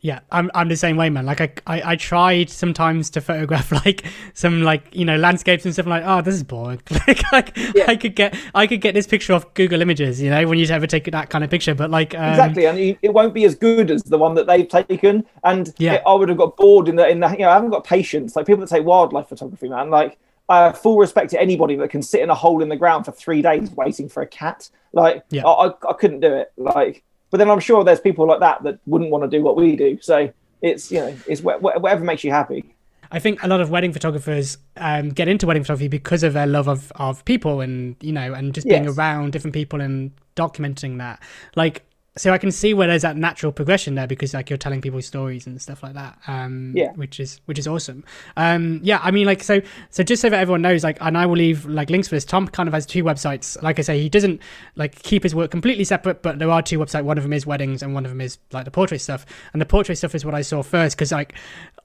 Yeah, 0.02 0.20
I'm 0.32 0.50
I'm 0.54 0.68
the 0.68 0.76
same 0.76 0.96
way, 0.96 1.10
man. 1.10 1.26
Like 1.26 1.42
I, 1.42 1.52
I 1.66 1.92
I 1.92 1.96
tried 1.96 2.48
sometimes 2.48 3.10
to 3.10 3.20
photograph 3.20 3.70
like 3.84 4.04
some 4.32 4.62
like 4.62 4.94
you 4.94 5.04
know 5.04 5.16
landscapes 5.16 5.66
and 5.66 5.74
stuff. 5.74 5.84
I'm 5.84 5.90
like, 5.90 6.04
oh, 6.06 6.22
this 6.22 6.34
is 6.34 6.42
boring. 6.42 6.80
like, 7.06 7.32
like 7.32 7.56
Yeah. 7.74 7.84
I 7.86 7.96
could 7.96 8.16
get 8.16 8.34
I 8.54 8.66
could 8.66 8.80
get 8.80 8.94
this 8.94 9.06
picture 9.06 9.34
off 9.34 9.52
Google 9.52 9.82
Images, 9.82 10.20
you 10.22 10.30
know, 10.30 10.46
when 10.48 10.58
you 10.58 10.66
ever 10.68 10.86
take 10.86 11.04
that 11.04 11.28
kind 11.28 11.44
of 11.44 11.50
picture. 11.50 11.74
But 11.74 11.90
like, 11.90 12.14
um, 12.14 12.30
exactly, 12.30 12.64
and 12.64 12.78
it 12.78 13.12
won't 13.12 13.34
be 13.34 13.44
as 13.44 13.54
good 13.54 13.90
as 13.90 14.02
the 14.04 14.16
one 14.16 14.34
that 14.36 14.46
they've 14.46 14.66
taken. 14.68 15.26
And 15.44 15.74
Yeah. 15.76 15.94
it- 15.94 16.02
I 16.06 16.14
would 16.14 16.30
have 16.30 16.38
got 16.38 16.56
bored 16.56 16.88
in 16.88 16.96
the 16.96 17.06
in 17.06 17.20
the 17.20 17.28
you 17.32 17.38
know 17.40 17.50
I 17.50 17.54
haven't 17.54 17.70
got 17.70 17.84
patience. 17.84 18.34
Like 18.36 18.46
people 18.46 18.64
that 18.64 18.70
take 18.74 18.86
wildlife 18.86 19.28
photography, 19.28 19.68
man. 19.68 19.90
Like 19.90 20.16
I 20.48 20.64
have 20.64 20.78
full 20.78 20.96
respect 20.96 21.28
to 21.32 21.40
anybody 21.40 21.76
that 21.76 21.90
can 21.90 22.00
sit 22.02 22.22
in 22.22 22.30
a 22.30 22.34
hole 22.34 22.62
in 22.62 22.70
the 22.70 22.76
ground 22.76 23.04
for 23.04 23.12
three 23.12 23.42
days 23.42 23.70
waiting 23.72 24.08
for 24.08 24.22
a 24.22 24.26
cat. 24.26 24.70
Like 24.94 25.24
Yeah. 25.28 25.44
I, 25.46 25.66
I, 25.68 25.72
I 25.90 25.92
couldn't 25.92 26.20
do 26.20 26.32
it. 26.32 26.52
Like, 26.56 27.04
but 27.30 27.38
then 27.38 27.50
I'm 27.50 27.60
sure 27.60 27.84
there's 27.84 28.00
people 28.00 28.26
like 28.26 28.40
that 28.40 28.62
that 28.64 28.78
wouldn't 28.86 29.10
want 29.10 29.24
to 29.24 29.28
do 29.36 29.42
what 29.42 29.56
we 29.56 29.76
do. 29.76 29.98
So 30.00 30.32
it's 30.62 30.90
you 30.92 30.98
know 31.00 31.16
it's 31.26 31.40
wh- 31.40 31.58
wh- 31.58 31.80
whatever 31.82 32.04
makes 32.04 32.24
you 32.24 32.30
happy. 32.30 32.74
I 33.12 33.18
think 33.18 33.42
a 33.42 33.48
lot 33.48 33.60
of 33.60 33.70
wedding 33.70 33.92
photographers 33.92 34.56
um, 34.76 35.08
get 35.08 35.26
into 35.26 35.44
wedding 35.46 35.64
photography 35.64 35.88
because 35.88 36.22
of 36.22 36.32
their 36.32 36.46
love 36.46 36.68
of, 36.68 36.92
of 36.94 37.24
people 37.24 37.60
and 37.60 37.96
you 38.00 38.12
know 38.12 38.32
and 38.34 38.54
just 38.54 38.68
being 38.68 38.84
Yes. 38.84 38.96
around 38.96 39.32
different 39.32 39.54
people 39.54 39.80
and 39.80 40.12
documenting 40.36 40.98
that. 40.98 41.20
Like, 41.56 41.82
so 42.16 42.32
I 42.32 42.38
can 42.38 42.50
see 42.50 42.74
where 42.74 42.88
there's 42.88 43.02
that 43.02 43.16
natural 43.16 43.52
progression 43.52 43.94
there 43.94 44.06
because 44.06 44.34
like 44.34 44.50
you're 44.50 44.56
telling 44.56 44.80
people 44.80 45.00
stories 45.00 45.46
and 45.46 45.60
stuff 45.62 45.82
like 45.82 45.94
that. 45.94 46.18
Um, 46.26 46.72
Yeah. 46.76 46.90
which 46.96 47.20
is 47.20 47.40
which 47.44 47.58
is 47.58 47.68
awesome. 47.68 48.04
Um, 48.36 48.80
yeah, 48.82 48.98
I 49.02 49.10
mean 49.12 49.26
like 49.26 49.42
so 49.42 49.60
so 49.90 50.02
just 50.02 50.20
so 50.20 50.28
that 50.28 50.40
everyone 50.40 50.62
knows 50.62 50.82
like 50.82 50.98
and 51.00 51.16
I 51.16 51.26
will 51.26 51.36
leave 51.36 51.64
like 51.66 51.88
links 51.88 52.08
for 52.08 52.16
this. 52.16 52.24
Tom 52.24 52.48
kind 52.48 52.68
of 52.68 52.74
has 52.74 52.84
two 52.84 53.04
websites. 53.04 53.60
Like 53.62 53.78
I 53.78 53.82
say, 53.82 54.00
he 54.00 54.08
doesn't 54.08 54.40
like 54.76 55.00
keep 55.02 55.22
his 55.22 55.34
work 55.34 55.50
completely 55.52 55.84
separate, 55.84 56.20
but 56.22 56.38
there 56.40 56.50
are 56.50 56.62
two 56.62 56.78
websites. 56.78 57.04
One 57.04 57.16
of 57.16 57.22
them 57.22 57.32
is 57.32 57.46
weddings 57.46 57.82
and 57.82 57.94
one 57.94 58.04
of 58.04 58.10
them 58.10 58.20
is 58.20 58.38
like 58.52 58.64
the 58.64 58.70
portrait 58.72 58.98
stuff. 59.00 59.24
And 59.52 59.62
the 59.62 59.66
portrait 59.66 59.96
stuff 59.96 60.14
is 60.14 60.24
what 60.24 60.34
I 60.34 60.42
saw 60.42 60.62
first 60.62 60.96
because 60.96 61.12
like 61.12 61.34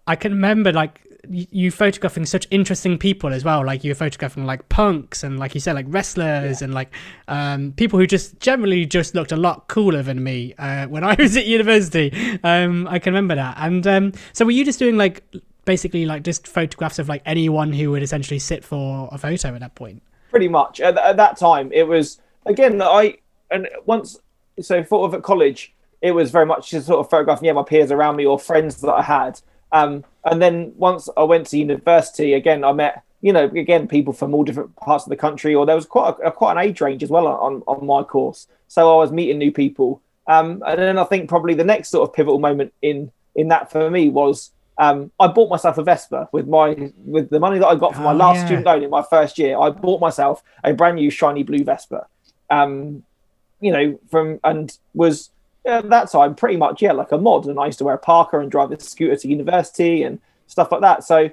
I 0.08 0.16
can 0.16 0.32
remember 0.32 0.74
like 0.74 1.02
you 1.30 1.72
photographing 1.72 2.26
such 2.26 2.48
interesting 2.52 2.98
people 2.98 3.34
as 3.34 3.44
well. 3.44 3.66
Like 3.66 3.84
you're 3.84 3.96
photographing 3.96 4.46
like 4.46 4.68
punks 4.70 5.24
and 5.24 5.40
like 5.40 5.54
you 5.54 5.60
said, 5.60 5.74
like 5.74 5.86
wrestlers 5.90 6.62
yeah. 6.62 6.66
and 6.66 6.74
like 6.74 6.94
um, 7.28 7.74
people 7.74 8.00
who 8.00 8.08
just 8.08 8.40
generally 8.40 8.86
just 8.86 9.16
looked 9.16 9.32
a 9.32 9.38
lot 9.38 9.68
cooler 9.68 10.02
than 10.02 10.24
me 10.24 10.54
uh, 10.58 10.88
when 10.88 11.04
I 11.04 11.16
was 11.20 11.36
at 11.38 11.46
university. 11.46 12.12
Um, 12.44 12.88
I 12.88 13.00
can 13.00 13.14
remember 13.14 13.36
that. 13.36 13.56
And 13.60 13.86
um, 13.88 14.14
so 14.34 14.46
were 14.46 14.52
you 14.52 14.66
just 14.66 14.80
doing 14.80 14.98
like 14.98 15.24
basically 15.66 16.06
like 16.06 16.24
just 16.24 16.48
photographs 16.48 17.00
of 17.00 17.10
like 17.10 17.22
anyone 17.26 17.74
who 17.74 17.92
would 17.92 18.04
essentially 18.04 18.40
sit 18.40 18.64
for 18.64 19.10
a 19.12 19.18
photo 19.18 19.54
at 19.54 19.60
that 19.60 19.76
point? 19.76 20.02
Pretty 20.30 20.48
much. 20.48 20.80
At, 20.80 20.98
at 20.98 21.18
that 21.18 21.38
time, 21.38 21.72
it 21.74 21.84
was 21.84 22.20
again 22.46 22.82
I 22.82 23.18
and 23.52 23.68
once 23.86 24.20
so 24.62 24.84
sort 24.84 25.10
of 25.10 25.14
at 25.14 25.24
college, 25.24 25.74
it 26.02 26.12
was 26.12 26.32
very 26.32 26.46
much 26.46 26.70
just 26.70 26.88
sort 26.88 27.00
of 27.00 27.10
photographing 27.10 27.46
yeah 27.46 27.54
my 27.54 27.64
peers 27.64 27.92
around 27.92 28.16
me 28.16 28.26
or 28.26 28.40
friends 28.40 28.82
that 28.82 28.94
I 28.94 29.02
had 29.02 29.42
um, 29.72 30.04
and 30.26 30.42
then 30.42 30.74
once 30.76 31.08
I 31.16 31.24
went 31.24 31.48
to 31.48 31.58
university, 31.58 32.34
again, 32.34 32.64
I 32.64 32.74
met, 32.74 33.04
you 33.22 33.32
know, 33.32 33.46
again, 33.46 33.88
people 33.88 34.14
from 34.14 34.34
all 34.34 34.44
different 34.44 34.76
parts 34.76 35.06
of 35.06 35.10
the 35.10 35.16
country, 35.16 35.54
or 35.54 35.66
there 35.66 35.76
was 35.76 35.86
quite 35.86 36.16
a, 36.24 36.32
quite 36.32 36.54
an 36.54 36.58
age 36.58 36.82
range 36.82 37.04
as 37.04 37.10
well 37.10 37.28
on, 37.28 37.62
on 37.68 37.86
my 37.86 38.04
course. 38.04 38.48
So 38.68 38.92
I 38.94 38.98
was 38.98 39.12
meeting 39.12 39.38
new 39.38 39.52
people. 39.52 40.02
Um, 40.28 40.64
and 40.66 40.80
then 40.80 40.98
I 40.98 41.04
think 41.04 41.30
probably 41.30 41.54
the 41.54 41.64
next 41.64 41.90
sort 41.90 42.10
of 42.10 42.16
pivotal 42.16 42.40
moment 42.40 42.74
in 42.82 43.12
in 43.36 43.50
that 43.50 43.72
for 43.72 43.90
me 43.92 44.10
was 44.10 44.52
um, 44.78 45.12
I 45.20 45.28
bought 45.28 45.50
myself 45.50 45.78
a 45.78 45.84
Vespa 45.84 46.30
with 46.32 46.48
my 46.48 46.92
with 47.06 47.30
the 47.30 47.40
money 47.40 47.60
that 47.60 47.68
I 47.68 47.76
got 47.76 47.94
from 47.94 48.04
my 48.04 48.14
oh, 48.14 48.18
last 48.18 48.38
yeah. 48.38 48.46
student 48.46 48.66
loan 48.66 48.84
in 48.84 48.90
my 48.90 49.04
first 49.04 49.38
year. 49.38 49.60
I 49.60 49.70
bought 49.70 50.02
myself 50.02 50.42
a 50.64 50.74
brand 50.74 50.96
new 50.96 51.10
shiny 51.10 51.44
blue 51.44 51.64
Vespa. 51.64 52.08
Um, 52.50 53.04
you 53.62 53.72
know, 53.72 54.00
from 54.10 54.40
and 54.44 54.78
was 54.94 55.30
at 55.66 55.90
that 55.90 56.12
time 56.12 56.36
pretty 56.36 56.58
much 56.58 56.82
yeah 56.82 56.92
like 56.92 57.12
a 57.12 57.18
mod 57.18 57.46
and 57.46 57.60
i 57.60 57.66
used 57.66 57.78
to 57.78 57.84
wear 57.84 57.96
a 57.96 58.00
parka 58.00 58.40
and 58.40 58.52
drive 58.52 58.72
a 58.72 58.80
scooter 58.80 59.16
to 59.16 59.28
university 59.28 60.04
and 60.04 60.20
stuff 60.48 60.72
like 60.72 60.82
that. 60.82 61.04
So 61.04 61.32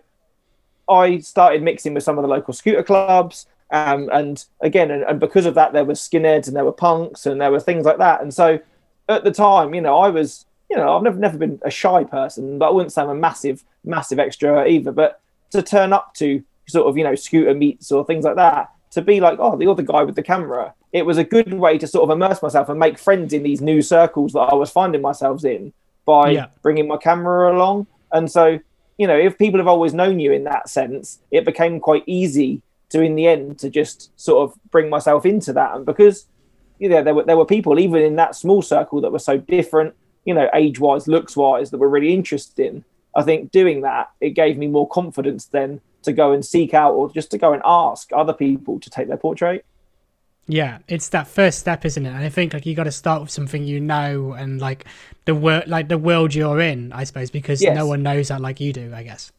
i 0.89 1.19
started 1.19 1.63
mixing 1.63 1.95
with 1.95 2.03
some 2.03 2.19
of 2.19 2.23
the 2.23 2.29
local 2.29 2.55
scooter 2.55 2.83
clubs 2.83 3.47
um, 3.71 4.11
and 4.13 4.45
again 4.61 4.91
and, 4.91 5.03
and, 5.05 5.21
because 5.21 5.47
of 5.47 5.55
that 5.55 5.73
there 5.73 5.85
were 5.85 5.95
skinheads 5.95 6.47
and 6.47 6.57
there 6.57 6.65
were 6.65 6.73
punks 6.73 7.25
and 7.27 7.41
there 7.41 7.51
were 7.51 7.61
things 7.61 7.87
like 7.87 7.99
that. 7.99 8.21
And 8.21 8.35
so 8.35 8.59
at 9.09 9.25
the 9.25 9.31
time 9.31 9.75
you 9.75 9.81
know 9.81 9.99
i 9.99 10.09
was 10.09 10.47
you 10.71 10.77
know 10.77 10.97
i've 10.97 11.03
never, 11.03 11.19
never 11.19 11.39
been 11.39 11.61
a 11.63 11.71
shy 11.71 12.05
person 12.05 12.59
but 12.59 12.69
i 12.69 12.71
wouldn't 12.71 12.93
say 12.93 13.03
i'm 13.03 13.09
a 13.09 13.15
massive 13.15 13.65
massive 13.85 14.19
extra 14.19 14.67
either. 14.67 14.93
But 14.93 15.21
to 15.51 15.63
turn 15.63 15.93
up 15.93 16.15
to 16.15 16.43
sort 16.69 16.89
of 16.89 16.97
you 16.97 17.05
know 17.05 17.15
scooter 17.15 17.55
meets 17.55 17.93
or 17.93 18.05
things 18.05 18.25
like 18.25 18.37
that 18.37 18.71
to 18.93 19.03
be 19.03 19.21
like 19.21 19.39
oh 19.41 19.57
the 19.57 19.67
other 19.67 19.83
guy 19.83 20.03
with 20.05 20.15
the 20.15 20.23
camera 20.23 20.73
it 20.93 21.07
was 21.07 21.19
a 21.19 21.25
good 21.25 21.55
way 21.55 21.79
to 21.79 21.87
sort 21.87 22.09
of 22.09 22.15
immerse 22.15 22.43
myself 22.43 22.69
and 22.69 22.79
make 22.79 22.99
friends 22.99 23.33
in 23.33 23.43
these 23.43 23.61
new 23.61 23.81
circles 23.81 24.35
that 24.35 24.41
I 24.41 24.55
was 24.55 24.71
finding 24.71 25.01
myself 25.01 25.45
in 25.45 25.73
by 26.05 26.31
yeah. 26.31 26.47
bringing 26.63 26.87
my 26.87 26.99
camera 26.99 27.55
along. 27.55 27.87
And 28.13 28.31
so, 28.31 28.59
you 28.99 29.07
know, 29.07 29.17
if 29.17 29.39
people 29.39 29.59
have 29.59 29.69
always 29.69 29.95
known 29.95 30.21
you 30.21 30.33
in 30.33 30.45
that 30.45 30.69
sense, 30.69 31.21
it 31.31 31.47
became 31.47 31.81
quite 31.81 32.05
easy 32.07 32.61
to, 32.91 33.01
in 33.01 33.15
the 33.15 33.27
end, 33.27 33.59
to 33.61 33.71
just 33.71 34.11
sort 34.21 34.43
of 34.51 34.59
bring 34.71 34.91
myself 34.91 35.25
into 35.25 35.53
that. 35.55 35.75
And 35.75 35.87
because, 35.87 36.27
you 36.79 36.91
know, 36.91 37.03
there 37.03 37.15
were 37.15 37.25
there 37.25 37.39
were 37.39 37.47
people 37.47 37.79
even 37.79 38.03
in 38.03 38.17
that 38.17 38.37
small 38.37 38.61
circle 38.61 39.01
that 39.01 39.13
were 39.13 39.19
so 39.19 39.39
different, 39.39 39.95
you 40.27 40.35
know, 40.35 40.51
age 40.53 40.79
wise, 40.79 41.09
looks 41.09 41.37
wise, 41.37 41.71
that 41.71 41.79
were 41.79 41.89
really 41.89 42.13
interested 42.13 42.67
in. 42.67 42.85
I 43.17 43.23
think 43.23 43.51
doing 43.51 43.81
that 43.83 44.11
it 44.21 44.31
gave 44.31 44.59
me 44.59 44.67
more 44.67 44.89
confidence 44.89 45.47
then 45.47 45.81
to 46.05 46.13
go 46.13 46.33
and 46.33 46.45
seek 46.45 46.75
out 46.75 46.93
or 46.93 47.13
just 47.13 47.31
to 47.31 47.39
go 47.39 47.53
and 47.53 47.63
ask 47.65 48.11
other 48.13 48.33
people 48.33 48.81
to 48.81 48.91
take 48.91 49.09
their 49.09 49.17
portrait. 49.17 49.65
Yeah, 50.49 50.79
it's 50.89 51.09
that 51.11 51.29
first 51.29 51.61
step, 51.61 51.85
isn't 51.85 52.05
it? 52.05 52.09
And 52.09 52.19
I 52.19 52.29
think 52.29 52.53
like 52.53 52.67
you 52.67 52.75
got 52.75 52.85
to 52.85 52.93
start 52.93 53.23
with 53.23 53.31
something 53.31 53.65
you 53.65 53.81
know 53.81 54.33
and 54.33 54.61
like 54.61 54.85
the 55.25 55.35
world, 55.35 55.69
like 55.69 55.89
the 55.89 55.99
world 55.99 56.35
you're 56.35 56.61
in, 56.61 56.93
I 56.93 57.05
suppose, 57.05 57.31
because 57.31 57.63
yes. 57.63 57.77
no 57.77 57.87
one 57.87 58.03
knows 58.03 58.29
that 58.29 58.41
like 58.41 58.61
you 58.61 58.73
do, 58.73 58.93
I 58.95 59.03
guess. 59.05 59.31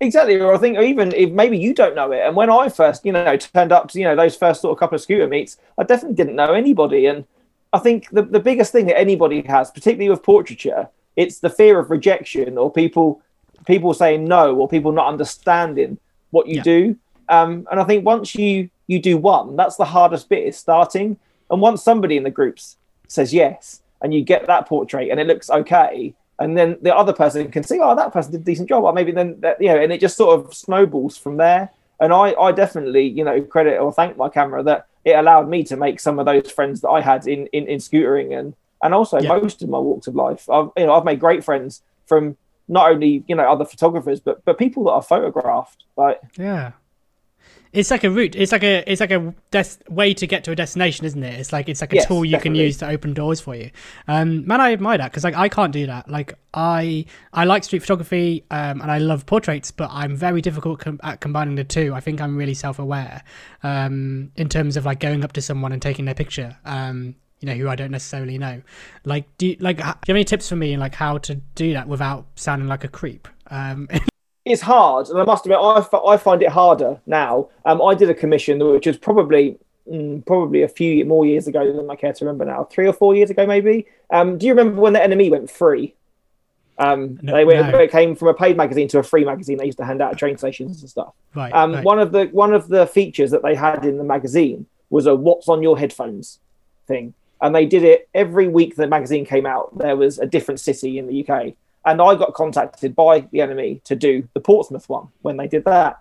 Exactly, 0.00 0.40
or 0.40 0.54
I 0.54 0.58
think 0.58 0.78
even 0.78 1.12
if 1.12 1.30
maybe 1.30 1.58
you 1.58 1.74
don't 1.74 1.94
know 1.94 2.10
it. 2.10 2.22
And 2.26 2.34
when 2.34 2.50
I 2.50 2.70
first, 2.70 3.04
you 3.04 3.12
know, 3.12 3.36
turned 3.36 3.72
up 3.72 3.88
to 3.90 3.98
you 3.98 4.04
know 4.04 4.16
those 4.16 4.34
first 4.34 4.62
sort 4.62 4.72
of 4.72 4.80
couple 4.80 4.96
of 4.96 5.02
scooter 5.02 5.28
meets, 5.28 5.58
I 5.78 5.84
definitely 5.84 6.16
didn't 6.16 6.34
know 6.34 6.54
anybody. 6.54 7.06
And 7.06 7.24
I 7.72 7.78
think 7.78 8.08
the 8.10 8.22
the 8.22 8.40
biggest 8.40 8.72
thing 8.72 8.86
that 8.86 8.98
anybody 8.98 9.42
has, 9.42 9.70
particularly 9.70 10.08
with 10.08 10.22
portraiture, 10.22 10.88
it's 11.14 11.38
the 11.38 11.50
fear 11.50 11.78
of 11.78 11.90
rejection 11.90 12.58
or 12.58 12.72
people 12.72 13.22
people 13.66 13.94
saying 13.94 14.24
no 14.24 14.56
or 14.56 14.68
people 14.68 14.92
not 14.92 15.08
understanding 15.08 15.98
what 16.30 16.46
you 16.46 16.56
yeah. 16.56 16.62
do. 16.62 16.96
Um, 17.28 17.66
and 17.70 17.80
I 17.80 17.84
think 17.84 18.04
once 18.04 18.34
you 18.34 18.70
you 18.92 19.00
do 19.00 19.16
one. 19.16 19.56
That's 19.56 19.76
the 19.76 19.84
hardest 19.84 20.28
bit 20.28 20.46
is 20.46 20.56
starting. 20.56 21.16
And 21.50 21.60
once 21.60 21.82
somebody 21.82 22.16
in 22.16 22.22
the 22.22 22.30
groups 22.30 22.76
says 23.08 23.32
yes, 23.34 23.82
and 24.00 24.12
you 24.12 24.22
get 24.22 24.46
that 24.46 24.66
portrait 24.66 25.10
and 25.10 25.20
it 25.20 25.26
looks 25.26 25.48
okay, 25.50 26.14
and 26.38 26.56
then 26.56 26.76
the 26.82 26.94
other 26.94 27.12
person 27.12 27.50
can 27.50 27.62
see, 27.62 27.78
oh, 27.80 27.94
that 27.94 28.12
person 28.12 28.32
did 28.32 28.40
a 28.40 28.44
decent 28.44 28.68
job, 28.68 28.84
or 28.84 28.92
maybe 28.92 29.12
then 29.12 29.40
that, 29.40 29.60
you 29.60 29.68
know, 29.68 29.80
and 29.80 29.92
it 29.92 30.00
just 30.00 30.16
sort 30.16 30.38
of 30.38 30.52
snowballs 30.54 31.16
from 31.16 31.36
there. 31.36 31.70
And 32.00 32.12
I, 32.12 32.32
I 32.34 32.50
definitely, 32.52 33.06
you 33.06 33.22
know, 33.22 33.40
credit 33.42 33.78
or 33.78 33.92
thank 33.92 34.16
my 34.16 34.28
camera 34.28 34.62
that 34.64 34.86
it 35.04 35.12
allowed 35.12 35.48
me 35.48 35.62
to 35.64 35.76
make 35.76 36.00
some 36.00 36.18
of 36.18 36.26
those 36.26 36.50
friends 36.50 36.80
that 36.80 36.88
I 36.88 37.00
had 37.00 37.26
in 37.26 37.46
in, 37.48 37.66
in 37.66 37.78
scootering 37.78 38.36
and 38.38 38.54
and 38.82 38.92
also 38.92 39.20
yeah. 39.20 39.28
most 39.28 39.62
of 39.62 39.68
my 39.68 39.78
walks 39.78 40.08
of 40.08 40.16
life. 40.16 40.50
I've 40.50 40.70
you 40.76 40.86
know 40.86 40.94
I've 40.94 41.04
made 41.04 41.20
great 41.20 41.44
friends 41.44 41.82
from 42.06 42.36
not 42.68 42.90
only 42.90 43.24
you 43.26 43.34
know 43.34 43.50
other 43.50 43.64
photographers 43.64 44.20
but 44.20 44.44
but 44.44 44.58
people 44.58 44.84
that 44.84 44.90
I've 44.90 45.06
photographed. 45.06 45.84
Like 45.96 46.20
yeah, 46.38 46.72
it's 47.72 47.90
like 47.90 48.04
a 48.04 48.10
route. 48.10 48.36
It's 48.36 48.52
like 48.52 48.62
a 48.62 48.84
it's 48.90 49.00
like 49.00 49.10
a 49.10 49.34
des- 49.50 49.78
way 49.88 50.12
to 50.14 50.26
get 50.26 50.44
to 50.44 50.50
a 50.50 50.54
destination, 50.54 51.06
isn't 51.06 51.22
it? 51.22 51.40
It's 51.40 51.52
like 51.52 51.70
it's 51.70 51.80
like 51.80 51.92
a 51.92 51.96
yes, 51.96 52.06
tool 52.06 52.24
you 52.24 52.32
definitely. 52.32 52.58
can 52.58 52.66
use 52.66 52.76
to 52.78 52.88
open 52.88 53.14
doors 53.14 53.40
for 53.40 53.54
you. 53.54 53.70
Um, 54.06 54.46
man, 54.46 54.60
I 54.60 54.72
admire 54.72 54.98
that 54.98 55.10
because 55.10 55.24
like 55.24 55.34
I 55.34 55.48
can't 55.48 55.72
do 55.72 55.86
that. 55.86 56.08
Like 56.08 56.34
I 56.52 57.06
I 57.32 57.44
like 57.44 57.64
street 57.64 57.80
photography 57.80 58.44
um, 58.50 58.82
and 58.82 58.90
I 58.90 58.98
love 58.98 59.24
portraits, 59.24 59.70
but 59.70 59.90
I'm 59.90 60.14
very 60.16 60.42
difficult 60.42 60.80
com- 60.80 61.00
at 61.02 61.20
combining 61.20 61.54
the 61.54 61.64
two. 61.64 61.94
I 61.94 62.00
think 62.00 62.20
I'm 62.20 62.36
really 62.36 62.54
self 62.54 62.78
aware 62.78 63.22
um, 63.62 64.32
in 64.36 64.50
terms 64.50 64.76
of 64.76 64.84
like 64.84 65.00
going 65.00 65.24
up 65.24 65.32
to 65.32 65.40
someone 65.40 65.72
and 65.72 65.80
taking 65.80 66.04
their 66.04 66.14
picture. 66.14 66.58
Um, 66.66 67.14
you 67.42 67.46
know, 67.46 67.54
who 67.54 67.68
I 67.68 67.74
don't 67.74 67.90
necessarily 67.90 68.38
know. 68.38 68.62
Like, 69.04 69.26
do 69.36 69.48
you, 69.48 69.56
like 69.58 69.78
do 69.78 69.82
you 69.82 69.86
have 69.86 70.08
any 70.08 70.24
tips 70.24 70.48
for 70.48 70.56
me, 70.56 70.76
like 70.76 70.94
how 70.94 71.18
to 71.18 71.34
do 71.34 71.72
that 71.74 71.88
without 71.88 72.26
sounding 72.36 72.68
like 72.68 72.84
a 72.84 72.88
creep? 72.88 73.28
Um, 73.48 73.88
it's 74.44 74.62
hard, 74.62 75.08
and 75.08 75.18
I 75.18 75.24
must 75.24 75.44
admit, 75.44 75.58
I, 75.60 75.84
I 76.06 76.16
find 76.16 76.40
it 76.42 76.48
harder 76.48 77.00
now. 77.04 77.48
Um, 77.64 77.82
I 77.82 77.94
did 77.94 78.08
a 78.08 78.14
commission 78.14 78.58
which 78.64 78.86
was 78.86 78.96
probably 78.96 79.58
mm, 79.90 80.24
probably 80.24 80.62
a 80.62 80.68
few 80.68 81.04
more 81.04 81.26
years 81.26 81.48
ago 81.48 81.72
than 81.72 81.90
I 81.90 81.96
care 81.96 82.12
to 82.12 82.24
remember 82.24 82.44
now, 82.44 82.64
three 82.64 82.86
or 82.86 82.92
four 82.92 83.14
years 83.14 83.28
ago 83.28 83.44
maybe. 83.44 83.86
Um, 84.10 84.38
do 84.38 84.46
you 84.46 84.52
remember 84.52 84.80
when 84.80 84.92
the 84.92 85.00
NME 85.00 85.30
went 85.30 85.50
free? 85.50 85.94
Um, 86.78 87.18
no, 87.22 87.34
they 87.34 87.44
went, 87.44 87.70
no. 87.70 87.78
it 87.78 87.90
came 87.90 88.16
from 88.16 88.28
a 88.28 88.34
paid 88.34 88.56
magazine 88.56 88.88
to 88.88 88.98
a 88.98 89.02
free 89.02 89.24
magazine. 89.24 89.58
They 89.58 89.66
used 89.66 89.78
to 89.78 89.84
hand 89.84 90.00
out 90.00 90.12
at 90.12 90.18
train 90.18 90.38
stations 90.38 90.80
and 90.80 90.88
stuff. 90.88 91.12
Right, 91.34 91.52
um, 91.52 91.74
right. 91.74 91.84
One 91.84 91.98
of 91.98 92.12
the 92.12 92.26
one 92.26 92.54
of 92.54 92.68
the 92.68 92.86
features 92.86 93.30
that 93.32 93.42
they 93.42 93.54
had 93.54 93.84
in 93.84 93.98
the 93.98 94.04
magazine 94.04 94.66
was 94.90 95.06
a 95.06 95.14
"What's 95.14 95.48
on 95.48 95.62
your 95.62 95.78
headphones" 95.78 96.38
thing, 96.86 97.14
and 97.42 97.54
they 97.54 97.66
did 97.66 97.82
it 97.82 98.08
every 98.14 98.48
week. 98.48 98.76
The 98.76 98.86
magazine 98.86 99.26
came 99.26 99.44
out. 99.44 99.76
There 99.76 99.96
was 99.96 100.18
a 100.18 100.26
different 100.26 100.60
city 100.60 100.98
in 100.98 101.06
the 101.06 101.28
UK, 101.28 101.54
and 101.84 102.00
I 102.00 102.14
got 102.14 102.34
contacted 102.34 102.94
by 102.94 103.20
the 103.20 103.38
NME 103.38 103.82
to 103.84 103.96
do 103.96 104.26
the 104.32 104.40
Portsmouth 104.40 104.88
one 104.88 105.08
when 105.20 105.36
they 105.36 105.48
did 105.48 105.64
that. 105.64 106.00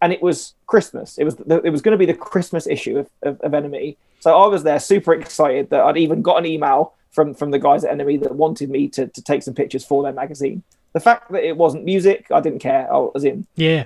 And 0.00 0.12
it 0.12 0.20
was 0.20 0.54
Christmas. 0.66 1.16
It 1.16 1.24
was 1.24 1.36
the, 1.36 1.60
it 1.62 1.70
was 1.70 1.80
going 1.80 1.92
to 1.92 1.98
be 1.98 2.10
the 2.10 2.14
Christmas 2.14 2.66
issue 2.66 2.98
of, 2.98 3.10
of, 3.22 3.40
of 3.40 3.52
NME. 3.52 3.96
So 4.20 4.36
I 4.36 4.46
was 4.48 4.62
there 4.62 4.78
super 4.78 5.14
excited 5.14 5.70
that 5.70 5.80
I'd 5.80 5.96
even 5.96 6.22
got 6.22 6.38
an 6.38 6.46
email 6.46 6.94
from, 7.10 7.34
from 7.34 7.50
the 7.50 7.58
guys 7.58 7.84
at 7.84 7.96
NME 7.96 8.22
that 8.22 8.34
wanted 8.34 8.68
me 8.68 8.88
to, 8.88 9.06
to 9.06 9.22
take 9.22 9.42
some 9.42 9.54
pictures 9.54 9.84
for 9.84 10.02
their 10.02 10.12
magazine. 10.12 10.62
The 10.92 11.00
fact 11.00 11.30
that 11.32 11.44
it 11.44 11.56
wasn't 11.56 11.84
music, 11.84 12.26
I 12.32 12.40
didn't 12.40 12.58
care. 12.58 12.92
I 12.92 12.98
was 12.98 13.24
in. 13.24 13.46
Yeah. 13.54 13.84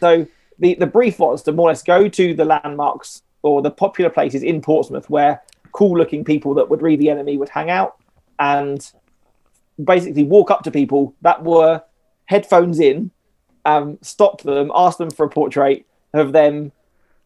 So 0.00 0.26
the, 0.58 0.74
the 0.74 0.86
brief 0.86 1.18
was 1.18 1.42
to 1.44 1.52
more 1.52 1.68
or 1.68 1.72
less 1.72 1.82
go 1.82 2.08
to 2.08 2.34
the 2.34 2.44
landmarks 2.44 3.22
or 3.42 3.62
the 3.62 3.70
popular 3.70 4.10
places 4.10 4.42
in 4.42 4.60
Portsmouth 4.60 5.08
where 5.08 5.42
cool 5.72 5.96
looking 5.96 6.24
people 6.24 6.54
that 6.54 6.68
would 6.68 6.82
read 6.82 7.00
the 7.00 7.06
NME 7.06 7.38
would 7.38 7.48
hang 7.48 7.70
out 7.70 7.96
and 8.38 8.90
basically 9.82 10.24
walk 10.24 10.50
up 10.50 10.62
to 10.62 10.70
people 10.70 11.14
that 11.22 11.42
were 11.42 11.82
headphones 12.26 12.80
in, 12.80 13.10
um, 13.64 13.98
stop 14.02 14.42
them, 14.42 14.70
ask 14.74 14.98
them 14.98 15.10
for 15.10 15.26
a 15.26 15.30
portrait 15.30 15.86
of 16.12 16.32
them, 16.32 16.72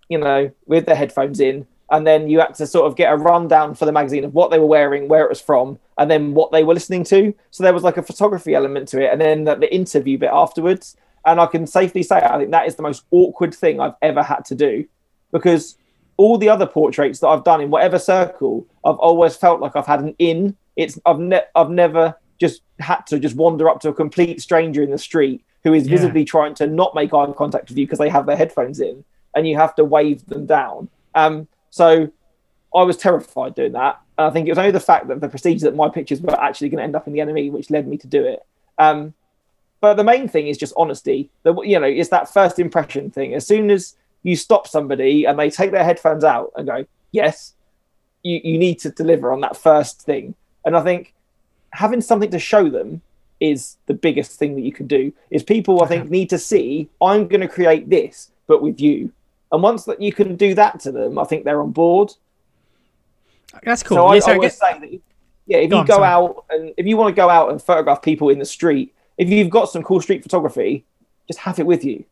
you 0.09 0.19
know, 0.19 0.51
with 0.67 0.87
their 0.87 0.97
headphones 0.97 1.41
in, 1.41 1.67
and 1.91 2.07
then 2.07 2.29
you 2.29 2.41
had 2.41 2.55
to 2.55 2.67
sort 2.67 2.87
of 2.87 2.97
get 2.97 3.13
a 3.13 3.17
rundown 3.17 3.75
for 3.75 3.85
the 3.85 3.93
magazine 3.93 4.25
of 4.25 4.35
what 4.35 4.51
they 4.51 4.59
were 4.59 4.67
wearing, 4.67 5.09
where 5.09 5.25
it 5.25 5.29
was 5.29 5.41
from, 5.41 5.79
and 5.99 6.11
then 6.11 6.35
what 6.35 6.51
they 6.51 6.65
were 6.65 6.75
listening 6.75 7.05
to. 7.05 7.35
So 7.51 7.63
there 7.63 7.75
was 7.75 7.83
like 7.83 7.99
a 7.99 8.03
photography 8.03 8.55
element 8.55 8.89
to 8.89 9.03
it, 9.03 9.13
and 9.13 9.21
then 9.21 9.45
the, 9.45 9.57
the 9.57 9.73
interview 9.73 10.19
bit 10.19 10.31
afterwards. 10.33 10.97
And 11.25 11.39
I 11.39 11.47
can 11.47 11.67
safely 11.67 12.03
say, 12.03 12.17
I 12.17 12.39
think 12.39 12.51
that 12.51 12.67
is 12.67 12.77
the 12.77 12.83
most 12.83 13.05
awkward 13.11 13.55
thing 13.55 13.79
I've 13.79 13.95
ever 14.03 14.23
had 14.23 14.45
to 14.47 14.55
do 14.55 14.87
because 15.33 15.77
all 16.17 16.39
the 16.39 16.49
other 16.49 16.67
portraits 16.67 17.21
that 17.21 17.29
I've 17.29 17.45
done 17.45 17.61
in 17.61 17.71
whatever 17.71 17.99
circle, 17.99 18.67
I've 18.85 18.97
always 18.97 19.37
felt 19.37 19.61
like 19.61 19.77
I've 19.77 19.87
had 19.87 20.01
an 20.01 20.15
in. 20.19 20.57
It's 20.77 20.99
I've 21.07 21.19
ne- 21.19 21.47
I've 21.55 21.71
never 21.71 22.17
just 22.41 22.63
had 22.81 23.07
to 23.07 23.19
just 23.19 23.37
wander 23.37 23.69
up 23.69 23.81
to 23.81 23.89
a 23.89 23.95
complete 23.95 24.41
stranger 24.41 24.83
in 24.83 24.91
the 24.91 24.99
street 24.99 25.45
who 25.65 25.73
is 25.75 25.87
yeah. 25.87 25.97
visibly 25.97 26.25
trying 26.25 26.55
to 26.57 26.67
not 26.67 26.95
make 26.95 27.15
eye 27.15 27.31
contact 27.33 27.69
with 27.69 27.79
you 27.79 27.87
because 27.87 27.99
they 27.99 28.09
have 28.09 28.27
their 28.27 28.37
headphones 28.37 28.81
in 28.81 29.05
and 29.35 29.47
you 29.47 29.57
have 29.57 29.75
to 29.77 29.85
wave 29.85 30.27
them 30.27 30.47
down. 30.47 30.89
Um, 31.15 31.47
so 31.71 32.11
I 32.75 32.83
was 32.83 32.97
terrified 32.97 33.55
doing 33.55 33.73
that. 33.73 34.01
And 34.19 34.27
I 34.27 34.31
think 34.31 34.47
it 34.47 34.51
was 34.51 34.59
only 34.59 34.73
the 34.73 34.81
fact 34.81 35.09
that 35.09 35.21
the 35.21 35.29
procedure 35.29 35.67
that 35.67 35.77
my 35.77 35.89
pictures 35.89 36.21
were 36.21 36.39
actually 36.41 36.69
going 36.69 36.79
to 36.79 36.85
end 36.85 36.97
up 36.97 37.07
in 37.07 37.13
the 37.13 37.21
NME, 37.21 37.53
which 37.53 37.71
led 37.71 37.87
me 37.87 37.97
to 37.99 38.07
do 38.07 38.25
it. 38.25 38.45
Um, 38.79 39.15
but 39.81 39.95
the 39.95 40.05
main 40.05 40.29
thing 40.29 40.47
is 40.47 40.59
just 40.59 40.75
honesty. 40.77 41.29
The 41.43 41.61
you 41.63 41.79
know, 41.79 41.87
it's 41.87 42.11
that 42.11 42.33
first 42.33 42.59
impression 42.59 43.11
thing. 43.11 43.35
As 43.35 43.47
soon 43.47 43.71
as 43.71 43.97
you 44.23 44.37
stop 44.37 44.67
somebody 44.69 45.25
and 45.25 45.39
they 45.39 45.51
take 45.51 45.71
their 45.73 45.85
headphones 45.85 46.25
out 46.25 46.53
and 46.57 46.67
go, 46.67 46.87
yes, 47.11 47.55
you, 48.23 48.41
you 48.45 48.59
need 48.59 48.79
to 48.81 48.91
deliver 48.91 49.33
on 49.33 49.41
that 49.41 49.57
first 49.57 50.03
thing. 50.03 50.35
And 50.65 50.77
I 50.77 50.83
think 50.83 51.13
having 51.71 52.01
something 52.01 52.31
to 52.31 52.39
show 52.39 52.69
them 52.69 53.03
is 53.41 53.77
the 53.87 53.95
biggest 53.95 54.39
thing 54.39 54.55
that 54.55 54.61
you 54.63 54.73
can 54.73 54.87
do. 54.87 55.13
Is 55.31 55.43
people 55.43 55.83
I 55.83 55.87
think 55.87 56.09
need 56.11 56.31
to 56.31 56.39
see 56.39 56.89
I'm 57.01 57.27
going 57.27 57.41
to 57.41 57.49
create 57.49 57.91
this, 57.91 58.31
but 58.47 58.63
with 58.63 58.81
you. 58.81 59.11
And 59.51 59.63
once 59.63 59.85
that 59.85 60.01
you 60.01 60.13
can 60.13 60.37
do 60.37 60.55
that 60.55 60.79
to 60.81 60.93
them, 60.93 61.19
I 61.19 61.25
think 61.25 61.45
they're 61.45 61.61
on 61.61 61.73
board. 61.73 62.13
That's 63.63 63.83
cool. 63.83 63.97
So 63.97 64.07
I, 64.07 64.15
Yeah, 64.15 64.21
so 64.21 64.33
I 64.33 64.35
I 64.35 64.39
guess- 64.39 64.59
say 64.59 64.79
that, 64.79 65.01
yeah, 65.47 65.57
if 65.59 65.71
Go 65.71 65.77
you 65.77 65.81
on, 65.81 65.87
go 65.87 65.95
sorry. 65.95 66.07
out 66.07 66.45
and 66.51 66.73
if 66.77 66.87
you 66.87 66.97
want 66.97 67.15
to 67.15 67.21
go 67.21 67.29
out 67.29 67.51
and 67.51 67.61
photograph 67.61 68.01
people 68.01 68.29
in 68.29 68.39
the 68.39 68.45
street, 68.45 68.95
if 69.19 69.29
you've 69.29 69.51
got 69.51 69.69
some 69.69 69.83
cool 69.83 70.01
street 70.01 70.23
photography, 70.23 70.85
just 71.27 71.41
have 71.41 71.59
it 71.59 71.67
with 71.67 71.85
you. 71.85 72.05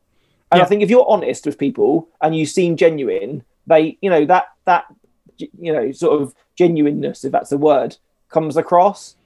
And 0.52 0.58
Yeah. 0.58 0.64
I 0.64 0.66
think 0.68 0.82
if 0.82 0.90
you're 0.90 1.08
honest 1.08 1.46
with 1.46 1.58
people 1.58 2.08
and 2.20 2.36
you 2.36 2.44
seem 2.46 2.76
genuine, 2.76 3.44
they, 3.66 3.98
you 4.00 4.10
know, 4.10 4.24
that 4.26 4.46
that 4.64 4.84
you 5.36 5.72
know 5.72 5.92
sort 5.92 6.20
of 6.20 6.34
genuineness, 6.56 7.24
if 7.24 7.32
that's 7.32 7.50
the 7.50 7.58
word, 7.58 7.96
comes 8.28 8.56
across. 8.56 9.16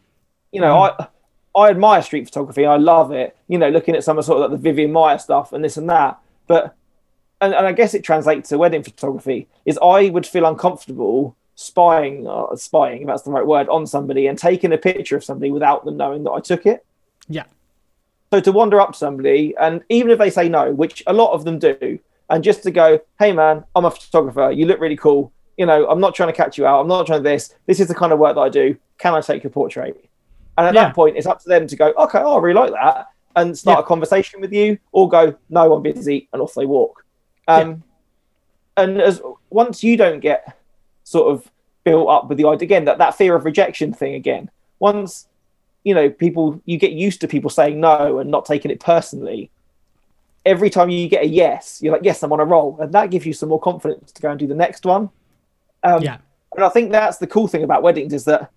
You 0.53 0.61
know, 0.61 0.75
Mm-hmm. 0.77 1.03
I 1.03 1.09
I 1.57 1.71
admire 1.71 2.03
street 2.03 2.25
photography. 2.25 2.67
I 2.67 2.77
love 2.77 3.13
it. 3.13 3.37
You 3.49 3.59
know, 3.59 3.69
looking 3.69 3.95
at 3.95 4.05
some 4.05 4.19
of 4.19 4.25
sort 4.25 4.43
of 4.43 4.51
like 4.51 4.61
the 4.61 4.63
Vivian 4.63 4.93
Maier 4.93 5.21
stuff 5.21 5.53
and 5.53 5.65
this 5.65 5.77
and 5.77 5.89
that. 5.89 6.19
But 6.47 6.75
and, 7.41 7.55
and 7.55 7.67
I 7.67 7.73
guess 7.73 7.95
it 7.95 8.03
translates 8.05 8.49
to 8.49 8.59
wedding 8.59 8.83
photography. 8.83 9.49
Is 9.65 9.79
I 9.83 10.11
would 10.11 10.27
feel 10.27 10.47
uncomfortable 10.47 11.37
spying, 11.57 12.27
uh, 12.27 12.57
spying, 12.57 13.03
if 13.03 13.07
that's 13.07 13.23
the 13.23 13.31
right 13.31 13.47
word, 13.47 13.69
on 13.69 13.87
somebody 13.87 14.27
and 14.27 14.37
taking 14.37 14.73
a 14.73 14.79
picture 14.79 15.17
of 15.17 15.23
somebody 15.25 15.53
without 15.53 15.85
them 15.85 15.97
knowing 15.97 16.25
that 16.25 16.33
I 16.33 16.41
took 16.41 16.67
it. 16.67 16.85
Yeah. 17.29 17.45
So 18.35 18.41
to 18.41 18.51
wander 18.51 18.81
up 18.81 18.95
to 18.95 18.99
somebody, 18.99 19.55
and 19.61 19.81
even 19.91 20.11
if 20.11 20.19
they 20.19 20.29
say 20.29 20.49
no, 20.49 20.73
which 20.73 21.05
a 21.07 21.13
lot 21.13 21.31
of 21.35 21.45
them 21.45 21.61
do, 21.61 22.01
and 22.31 22.43
just 22.43 22.65
to 22.65 22.73
go, 22.73 22.99
hey 23.21 23.31
man, 23.31 23.63
I'm 23.77 23.85
a 23.85 23.93
photographer. 23.93 24.51
You 24.51 24.67
look 24.67 24.81
really 24.81 24.97
cool. 24.97 25.33
You 25.57 25.67
know, 25.67 25.89
I'm 25.89 26.01
not 26.01 26.17
trying 26.17 26.31
to 26.31 26.33
catch 26.33 26.59
you 26.59 26.67
out. 26.67 26.81
I'm 26.81 26.89
not 26.89 27.07
trying 27.07 27.23
this. 27.23 27.55
This 27.67 27.79
is 27.79 27.87
the 27.87 27.95
kind 27.95 28.13
of 28.13 28.19
work 28.19 28.35
that 28.35 28.41
I 28.41 28.49
do. 28.49 28.77
Can 28.99 29.15
I 29.15 29.21
take 29.21 29.45
your 29.45 29.53
portrait? 29.53 30.05
And 30.59 30.67
at 30.67 30.75
Yeah. 30.75 30.87
that 30.87 30.97
point, 30.97 31.17
it's 31.17 31.29
up 31.29 31.41
to 31.43 31.49
them 31.49 31.69
to 31.69 31.77
go, 31.77 31.93
okay, 31.97 32.19
oh, 32.19 32.35
I 32.35 32.41
really 32.41 32.59
like 32.59 32.73
that, 32.73 33.07
and 33.37 33.57
start 33.57 33.79
Yeah. 33.79 33.83
a 33.83 33.87
conversation 33.87 34.41
with 34.41 34.53
you, 34.53 34.79
or 34.91 35.09
go, 35.09 35.37
no, 35.49 35.73
I'm 35.73 35.83
busy, 35.83 36.29
and 36.33 36.43
off 36.43 36.55
they 36.55 36.67
walk. 36.67 37.05
Um, 37.47 37.85
And 38.77 39.01
as 39.01 39.23
once 39.51 39.85
you 39.85 39.97
don't 39.97 40.19
get 40.19 40.59
sort 41.05 41.33
of 41.33 41.49
built 41.85 42.09
up 42.09 42.29
with 42.29 42.39
the 42.39 42.49
idea 42.49 42.67
again 42.67 42.87
that 42.87 42.99
that 42.99 43.15
fear 43.15 43.37
of 43.37 43.45
rejection 43.45 43.93
thing 43.93 44.15
again, 44.15 44.51
once 44.81 45.29
you 45.85 45.95
know 45.95 46.11
people 46.11 46.61
you 46.65 46.79
get 46.79 46.93
used 46.93 47.21
to 47.21 47.29
people 47.29 47.51
saying 47.51 47.79
no 47.79 48.19
and 48.19 48.31
not 48.31 48.47
taking 48.47 48.71
it 48.71 48.81
personally. 48.81 49.51
Every 50.45 50.69
time 50.69 50.91
you 50.91 51.09
get 51.09 51.25
a 51.25 51.27
yes, 51.27 51.81
you're 51.81 51.93
like, 51.93 52.05
yes, 52.05 52.23
I'm 52.23 52.33
on 52.33 52.41
a 52.41 52.45
roll, 52.45 52.77
and 52.81 52.93
that 52.93 53.11
gives 53.11 53.25
you 53.25 53.33
some 53.33 53.49
more 53.49 53.61
confidence 53.61 54.13
to 54.13 54.21
go 54.21 54.31
and 54.31 54.39
do 54.39 54.47
the 54.47 54.55
next 54.55 54.85
one. 54.85 55.09
Um, 55.83 56.03
Yeah. 56.03 56.19
and 56.55 56.65
I 56.65 56.69
think 56.69 56.93
that's 56.93 57.19
the 57.19 57.27
cool 57.27 57.49
thing 57.49 57.63
about 57.63 57.83
weddings 57.83 58.13
is 58.13 58.25
that 58.25 58.51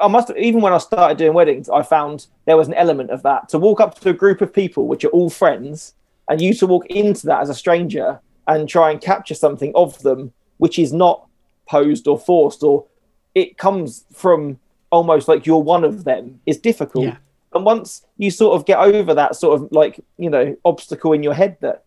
I 0.00 0.08
must 0.08 0.30
even 0.36 0.60
when 0.60 0.72
I 0.72 0.78
started 0.78 1.18
doing 1.18 1.32
weddings, 1.34 1.68
I 1.68 1.82
found 1.82 2.26
there 2.44 2.56
was 2.56 2.68
an 2.68 2.74
element 2.74 3.10
of 3.10 3.22
that 3.22 3.48
to 3.50 3.58
walk 3.58 3.80
up 3.80 3.98
to 4.00 4.10
a 4.10 4.12
group 4.12 4.40
of 4.40 4.52
people 4.52 4.86
which 4.86 5.04
are 5.04 5.08
all 5.08 5.30
friends, 5.30 5.94
and 6.28 6.40
you 6.40 6.52
to 6.54 6.66
walk 6.66 6.86
into 6.86 7.26
that 7.26 7.40
as 7.40 7.50
a 7.50 7.54
stranger 7.54 8.20
and 8.46 8.68
try 8.68 8.90
and 8.90 9.00
capture 9.00 9.34
something 9.34 9.72
of 9.74 10.00
them 10.02 10.32
which 10.58 10.78
is 10.78 10.92
not 10.92 11.26
posed 11.68 12.06
or 12.06 12.18
forced 12.18 12.62
or 12.62 12.84
it 13.34 13.56
comes 13.56 14.04
from 14.12 14.58
almost 14.90 15.28
like 15.28 15.46
you're 15.46 15.58
one 15.58 15.84
of 15.84 16.04
them 16.04 16.40
is 16.46 16.58
difficult. 16.58 17.04
Yeah. 17.06 17.16
And 17.52 17.64
once 17.64 18.06
you 18.18 18.30
sort 18.30 18.54
of 18.54 18.66
get 18.66 18.78
over 18.78 19.14
that 19.14 19.34
sort 19.36 19.60
of 19.60 19.72
like 19.72 20.00
you 20.18 20.30
know 20.30 20.56
obstacle 20.64 21.12
in 21.12 21.22
your 21.22 21.34
head 21.34 21.56
that 21.60 21.84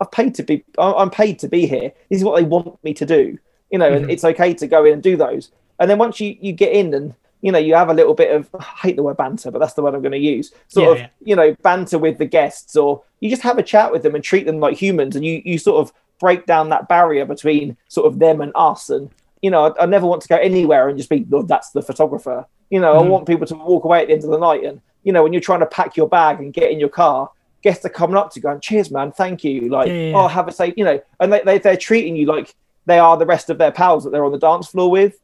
I've 0.00 0.10
paid 0.10 0.34
to 0.36 0.42
be, 0.42 0.64
I'm 0.78 1.10
paid 1.10 1.38
to 1.40 1.48
be 1.48 1.66
here. 1.66 1.92
This 2.08 2.18
is 2.18 2.24
what 2.24 2.36
they 2.36 2.44
want 2.44 2.82
me 2.82 2.92
to 2.94 3.06
do, 3.06 3.38
you 3.70 3.78
know, 3.78 3.92
and 3.92 4.06
Mhm. 4.06 4.10
it's 4.10 4.24
okay 4.24 4.52
to 4.54 4.66
go 4.66 4.84
in 4.84 4.94
and 4.94 5.02
do 5.02 5.16
those. 5.16 5.50
And 5.78 5.90
then 5.90 5.98
once 5.98 6.20
you 6.20 6.36
you 6.40 6.52
get 6.52 6.72
in 6.72 6.94
and 6.94 7.14
you 7.40 7.52
know 7.52 7.58
you 7.58 7.74
have 7.74 7.88
a 7.90 7.94
little 7.94 8.14
bit 8.14 8.34
of 8.34 8.48
I 8.58 8.62
hate 8.62 8.96
the 8.96 9.02
word 9.02 9.16
banter, 9.16 9.50
but 9.50 9.58
that's 9.58 9.74
the 9.74 9.82
word 9.82 9.94
I'm 9.94 10.02
going 10.02 10.12
to 10.12 10.18
use. 10.18 10.52
Sort 10.68 10.86
Yeah, 10.86 10.92
of 10.92 10.98
yeah. 10.98 11.08
you 11.24 11.36
know 11.36 11.54
banter 11.62 11.98
with 11.98 12.18
the 12.18 12.24
guests, 12.26 12.76
or 12.76 13.02
you 13.20 13.28
just 13.30 13.42
have 13.42 13.58
a 13.58 13.62
chat 13.62 13.92
with 13.92 14.02
them 14.02 14.14
and 14.14 14.24
treat 14.24 14.46
them 14.46 14.60
like 14.60 14.76
humans, 14.76 15.14
and 15.16 15.24
you 15.24 15.42
you 15.44 15.58
sort 15.58 15.80
of 15.82 15.92
break 16.20 16.46
down 16.46 16.68
that 16.70 16.88
barrier 16.88 17.24
between 17.26 17.76
sort 17.88 18.06
of 18.06 18.18
them 18.18 18.40
and 18.40 18.52
us. 18.54 18.88
And 18.90 19.10
you 19.42 19.50
know, 19.50 19.66
I, 19.66 19.82
I 19.82 19.86
never 19.86 20.06
want 20.06 20.22
to 20.22 20.28
go 20.28 20.36
anywhere 20.36 20.88
and 20.88 20.96
just 20.96 21.10
be, 21.10 21.26
oh, 21.32 21.42
that's 21.42 21.70
the 21.70 21.82
photographer. 21.82 22.46
You 22.70 22.80
know, 22.80 22.94
I 22.98 23.02
Mhm. 23.02 23.08
want 23.10 23.26
people 23.26 23.46
to 23.48 23.54
walk 23.56 23.84
away 23.84 24.00
at 24.02 24.06
the 24.08 24.14
end 24.14 24.24
of 24.24 24.30
the 24.30 24.38
night 24.38 24.64
and 24.64 24.80
you 25.02 25.12
know 25.12 25.22
when 25.24 25.32
you're 25.32 25.42
trying 25.42 25.60
to 25.60 25.66
pack 25.66 25.96
your 25.96 26.08
bag 26.08 26.38
and 26.40 26.52
get 26.54 26.70
in 26.70 26.78
your 26.78 26.88
car 26.88 27.28
guests 27.64 27.84
are 27.84 27.88
coming 27.88 28.16
up 28.16 28.30
to 28.30 28.38
you 28.38 28.42
going 28.42 28.60
cheers 28.60 28.88
man 28.90 29.10
thank 29.10 29.42
you 29.42 29.68
like 29.68 29.88
Yeah, 29.88 29.94
yeah, 30.10 30.16
oh 30.16 30.28
have 30.28 30.46
a 30.46 30.52
safe 30.52 30.74
you 30.76 30.84
know 30.84 31.00
and 31.18 31.32
they, 31.32 31.40
they, 31.42 31.58
they're 31.58 31.76
treating 31.76 32.14
you 32.14 32.24
like 32.26 32.54
they 32.86 33.00
are 33.00 33.16
the 33.16 33.26
rest 33.26 33.50
of 33.50 33.58
their 33.58 33.72
pals 33.72 34.04
that 34.04 34.10
they're 34.10 34.24
on 34.24 34.30
the 34.30 34.38
dance 34.38 34.68
floor 34.68 34.88
with 34.88 35.14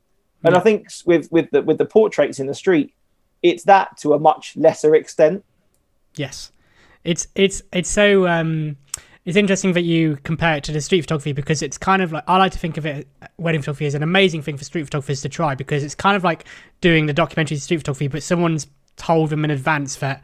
and 0.43 0.53
Yeah. 0.53 0.59
i 0.59 0.63
think 0.63 0.89
with 1.07 1.31
with 1.31 1.49
the 1.53 1.63
with 1.63 1.79
the 1.79 1.85
portraits 1.85 2.41
in 2.41 2.49
the 2.49 2.55
street 2.55 2.93
it's 3.41 3.63
that 3.65 3.97
to 3.99 4.15
a 4.15 4.19
much 4.19 4.55
lesser 4.57 4.97
extent 4.97 5.45
Yes, 6.17 6.51
it's 7.05 7.29
it's 7.37 7.63
it's 7.73 7.89
so 7.89 8.27
um, 8.27 8.77
it's 9.29 9.37
interesting 9.37 9.75
that 9.75 9.83
you 9.83 10.17
compare 10.25 10.57
it 10.57 10.65
to 10.65 10.73
the 10.73 10.81
street 10.81 11.03
photography 11.03 11.33
because 11.33 11.61
it's 11.61 11.77
kind 11.77 12.01
of 12.01 12.13
like 12.13 12.25
I 12.27 12.39
like 12.39 12.53
to 12.53 12.59
think 12.59 12.79
of 12.79 12.87
it 12.87 13.07
wedding 13.37 13.61
photography 13.61 13.85
as 13.85 13.95
an 13.95 14.03
amazing 14.03 14.41
thing 14.41 14.57
for 14.57 14.65
street 14.65 14.85
photographers 14.85 15.21
to 15.21 15.29
try 15.29 15.55
because 15.55 15.85
it's 15.85 15.95
kind 15.95 16.17
of 16.17 16.25
like 16.25 16.47
doing 16.81 17.05
the 17.05 17.13
documentary 17.13 17.59
street 17.59 17.77
photography, 17.77 18.09
but 18.09 18.23
someone's 18.23 18.69
told 18.97 19.29
them 19.29 19.45
in 19.45 19.51
advance 19.51 19.97
that 19.97 20.23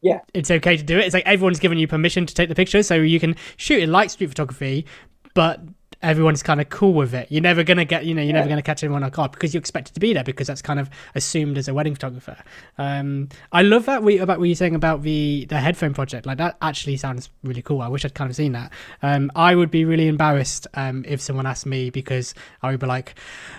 yeah 0.00 0.20
it's 0.32 0.50
okay 0.50 0.74
to 0.74 0.82
do 0.82 0.96
it. 0.98 1.04
It's 1.04 1.12
like 1.12 1.26
everyone's 1.26 1.58
given 1.58 1.76
you 1.76 1.86
permission 1.86 2.24
to 2.24 2.32
take 2.32 2.48
the 2.48 2.54
picture, 2.54 2.82
so 2.82 2.94
you 2.94 3.20
can 3.20 3.36
shoot 3.58 3.82
it 3.82 3.90
like 3.90 4.08
street 4.08 4.28
photography, 4.28 4.86
but 5.34 5.60
everyone's 6.06 6.42
kind 6.42 6.60
of 6.60 6.68
cool 6.68 6.92
with 6.92 7.12
it. 7.14 7.26
You're 7.30 7.42
never 7.42 7.64
gonna 7.64 7.84
get, 7.84 8.06
you 8.06 8.14
know, 8.14 8.22
you're 8.22 8.32
never 8.32 8.48
gonna 8.48 8.62
catch 8.62 8.84
anyone 8.84 9.02
on 9.02 9.10
guard 9.10 9.32
because 9.32 9.52
you 9.52 9.58
expect 9.58 9.88
it 9.88 9.94
to 9.94 10.00
be 10.00 10.12
there 10.12 10.22
because 10.22 10.46
that's 10.46 10.62
kind 10.62 10.78
of 10.78 10.88
assumed 11.16 11.58
as 11.58 11.66
a 11.66 11.74
wedding 11.74 11.94
photographer. 11.94 12.36
Um, 12.78 13.28
I 13.50 13.62
love 13.62 13.86
that 13.86 14.04
we 14.04 14.18
about 14.18 14.38
what 14.38 14.44
you're 14.44 14.54
saying 14.54 14.76
about 14.76 15.02
the 15.02 15.46
the 15.48 15.58
headphone 15.58 15.94
project. 15.94 16.24
Like 16.24 16.38
that 16.38 16.56
actually 16.62 16.96
sounds 16.96 17.28
really 17.42 17.60
cool. 17.60 17.82
I 17.82 17.88
wish 17.88 18.04
I'd 18.04 18.14
kind 18.14 18.30
of 18.30 18.36
seen 18.36 18.52
that. 18.52 18.72
Um, 19.02 19.32
I 19.34 19.56
would 19.56 19.70
be 19.70 19.84
really 19.84 20.06
embarrassed 20.06 20.68
um, 20.74 21.04
if 21.08 21.20
someone 21.20 21.44
asked 21.44 21.66
me 21.66 21.90
because 21.90 22.34
I 22.62 22.70
would 22.70 22.80
be 22.80 22.86
like, 22.86 23.16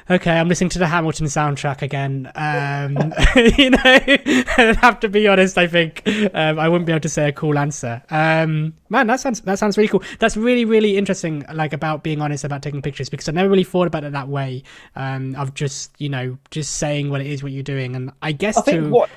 okay, 0.10 0.40
I'm 0.40 0.48
listening 0.48 0.70
to 0.72 0.80
the 0.80 0.88
Hamilton 0.88 1.26
soundtrack 1.26 1.82
again. 1.82 2.32
Um, 2.36 3.14
you 3.58 3.72
know, 3.72 3.80
I'd 3.84 4.78
have 4.78 5.02
to 5.02 5.10
be 5.10 5.28
honest. 5.28 5.58
I 5.58 5.68
think 5.68 6.02
um, 6.34 6.60
I 6.60 6.70
wouldn't 6.70 6.86
be 6.86 6.94
able 6.94 7.02
to 7.02 7.10
say 7.10 7.28
a 7.28 7.34
cool 7.34 7.60
answer. 7.60 8.02
Um, 8.10 8.74
man, 8.88 9.08
that 9.08 9.20
sounds 9.20 9.42
that 9.42 9.60
sounds 9.60 9.78
really 9.78 9.90
cool. 9.90 10.04
That's 10.20 10.38
really 10.38 10.64
really 10.64 10.98
interesting. 10.98 11.44
Like 11.54 11.74
about 11.74 12.04
being 12.04 12.22
honest 12.22 12.37
about 12.44 12.62
taking 12.62 12.82
pictures 12.82 13.10
because 13.10 13.28
I 13.28 13.32
never 13.32 13.50
really 13.50 13.64
thought 13.64 13.88
about 13.88 14.04
it 14.04 14.14
that 14.14 14.28
way. 14.28 14.64
Um, 14.96 15.36
of 15.36 15.54
just 15.54 15.92
you 15.98 16.10
know 16.10 16.38
just 16.52 16.78
saying 16.78 17.10
what 17.10 17.22
it 17.22 17.28
is 17.28 17.44
what 17.44 17.52
you're 17.52 17.64
doing, 17.64 17.96
and 17.96 18.12
I 18.22 18.32
guess 18.32 18.58
i 18.58 18.62
think 18.62 18.84
to 18.84 18.90
what. 18.90 19.10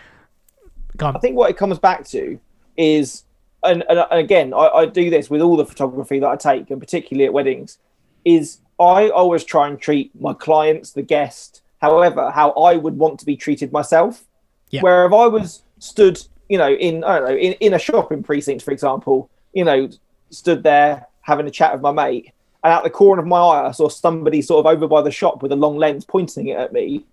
I 1.03 1.19
think 1.19 1.37
what 1.37 1.49
it 1.49 1.57
comes 1.57 1.79
back 1.79 2.07
to 2.09 2.39
is, 2.77 3.25
and, 3.63 3.85
and, 3.89 4.01
and 4.11 4.21
again, 4.21 4.53
I, 4.53 4.69
I 4.69 4.87
do 4.87 5.09
this 5.09 5.31
with 5.31 5.41
all 5.41 5.57
the 5.57 5.65
photography 5.65 6.19
that 6.19 6.29
I 6.29 6.37
take, 6.37 6.71
and 6.71 6.81
particularly 6.81 7.25
at 7.25 7.33
weddings, 7.33 7.79
is 8.25 8.59
I 8.79 9.11
always 9.11 9.45
try 9.45 9.69
and 9.69 9.81
treat 9.81 10.11
my 10.21 10.35
clients, 10.35 10.93
the 10.93 11.03
guest, 11.03 11.63
however, 11.81 12.31
how 12.31 12.51
I 12.51 12.77
would 12.77 12.97
want 12.99 13.21
to 13.21 13.27
be 13.27 13.37
treated 13.37 13.73
myself. 13.73 14.25
Yeah. 14.71 14.83
Where 14.83 15.07
if 15.07 15.13
I 15.13 15.27
was 15.27 15.63
stood, 15.79 16.21
you 16.49 16.59
know, 16.59 16.73
in 16.73 17.05
I 17.05 17.19
don't 17.19 17.29
know, 17.29 17.37
in, 17.37 17.53
in 17.55 17.75
a 17.75 17.79
shopping 17.79 18.23
precinct, 18.23 18.63
for 18.63 18.71
example, 18.71 19.31
you 19.53 19.65
know, 19.65 19.89
stood 20.31 20.63
there 20.63 21.07
having 21.23 21.47
a 21.47 21.51
chat 21.51 21.73
with 21.73 21.83
my 21.83 21.93
mate, 21.93 22.33
and 22.63 22.73
out 22.73 22.85
the 22.85 22.91
corner 22.91 23.23
of 23.23 23.29
my 23.29 23.39
eye, 23.39 23.69
I 23.69 23.71
saw 23.73 23.89
somebody 23.89 24.43
sort 24.43 24.65
of 24.65 24.73
over 24.73 24.87
by 24.87 25.03
the 25.03 25.11
shop 25.11 25.43
with 25.43 25.53
a 25.53 25.57
long 25.57 25.77
lens 25.77 26.05
pointing 26.05 26.49
it 26.49 26.59
at 26.59 26.73
me. 26.73 27.05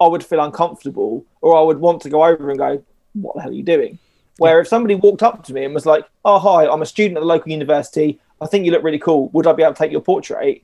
I 0.00 0.06
would 0.06 0.24
feel 0.24 0.40
uncomfortable, 0.40 1.24
or 1.40 1.56
I 1.56 1.62
would 1.62 1.78
want 1.78 2.02
to 2.02 2.10
go 2.10 2.24
over 2.24 2.50
and 2.50 2.58
go, 2.58 2.82
"What 3.12 3.34
the 3.34 3.42
hell 3.42 3.50
are 3.50 3.54
you 3.54 3.62
doing?" 3.62 3.98
Where 4.38 4.60
if 4.60 4.68
somebody 4.68 4.94
walked 4.94 5.22
up 5.22 5.44
to 5.44 5.52
me 5.54 5.64
and 5.64 5.74
was 5.74 5.86
like, 5.86 6.04
"Oh 6.24 6.38
hi, 6.38 6.66
I'm 6.66 6.82
a 6.82 6.86
student 6.86 7.18
at 7.18 7.20
the 7.20 7.26
local 7.26 7.52
university. 7.52 8.18
I 8.40 8.46
think 8.46 8.64
you 8.64 8.72
look 8.72 8.82
really 8.82 8.98
cool. 8.98 9.28
Would 9.32 9.46
I 9.46 9.52
be 9.52 9.62
able 9.62 9.74
to 9.74 9.78
take 9.78 9.92
your 9.92 10.00
portrait?" 10.00 10.62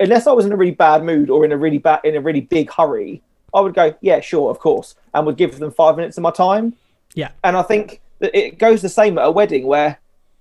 Unless 0.00 0.26
I 0.28 0.32
was 0.32 0.46
in 0.46 0.52
a 0.52 0.56
really 0.56 0.72
bad 0.72 1.02
mood 1.04 1.28
or 1.28 1.44
in 1.44 1.52
a 1.52 1.56
really 1.56 1.78
bad 1.78 2.00
in 2.04 2.16
a 2.16 2.20
really 2.20 2.40
big 2.40 2.70
hurry, 2.70 3.20
I 3.52 3.60
would 3.60 3.74
go, 3.74 3.94
"Yeah, 4.00 4.20
sure, 4.20 4.50
of 4.50 4.58
course," 4.58 4.94
and 5.12 5.26
would 5.26 5.36
give 5.36 5.58
them 5.58 5.72
five 5.72 5.96
minutes 5.96 6.16
of 6.16 6.22
my 6.22 6.30
time. 6.30 6.74
Yeah. 7.14 7.30
And 7.42 7.56
I 7.56 7.62
think 7.62 8.00
that 8.20 8.36
it 8.36 8.58
goes 8.58 8.82
the 8.82 8.88
same 8.88 9.18
at 9.18 9.26
a 9.26 9.30
wedding 9.30 9.66
where, 9.66 9.98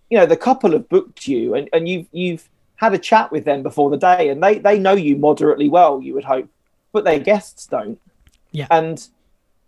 you 0.10 0.18
know, 0.18 0.26
the 0.26 0.38
couple 0.38 0.72
have 0.72 0.90
booked 0.90 1.28
you 1.28 1.56
and, 1.56 1.70
and 1.74 1.88
you've 1.90 2.08
you've 2.12 2.48
had 2.78 2.94
a 2.94 2.98
chat 2.98 3.32
with 3.32 3.44
them 3.46 3.62
before 3.64 3.90
the 3.90 3.98
day 3.98 4.30
and 4.30 4.42
they, 4.42 4.60
they 4.60 4.80
know 4.80 4.94
you 4.94 5.16
moderately 5.18 5.68
well, 5.70 6.02
you 6.02 6.14
would 6.14 6.24
hope, 6.24 6.48
but 6.94 7.04
their 7.04 7.20
guests 7.20 7.68
don't. 7.68 8.00
Yeah. 8.52 8.68
And 8.72 9.06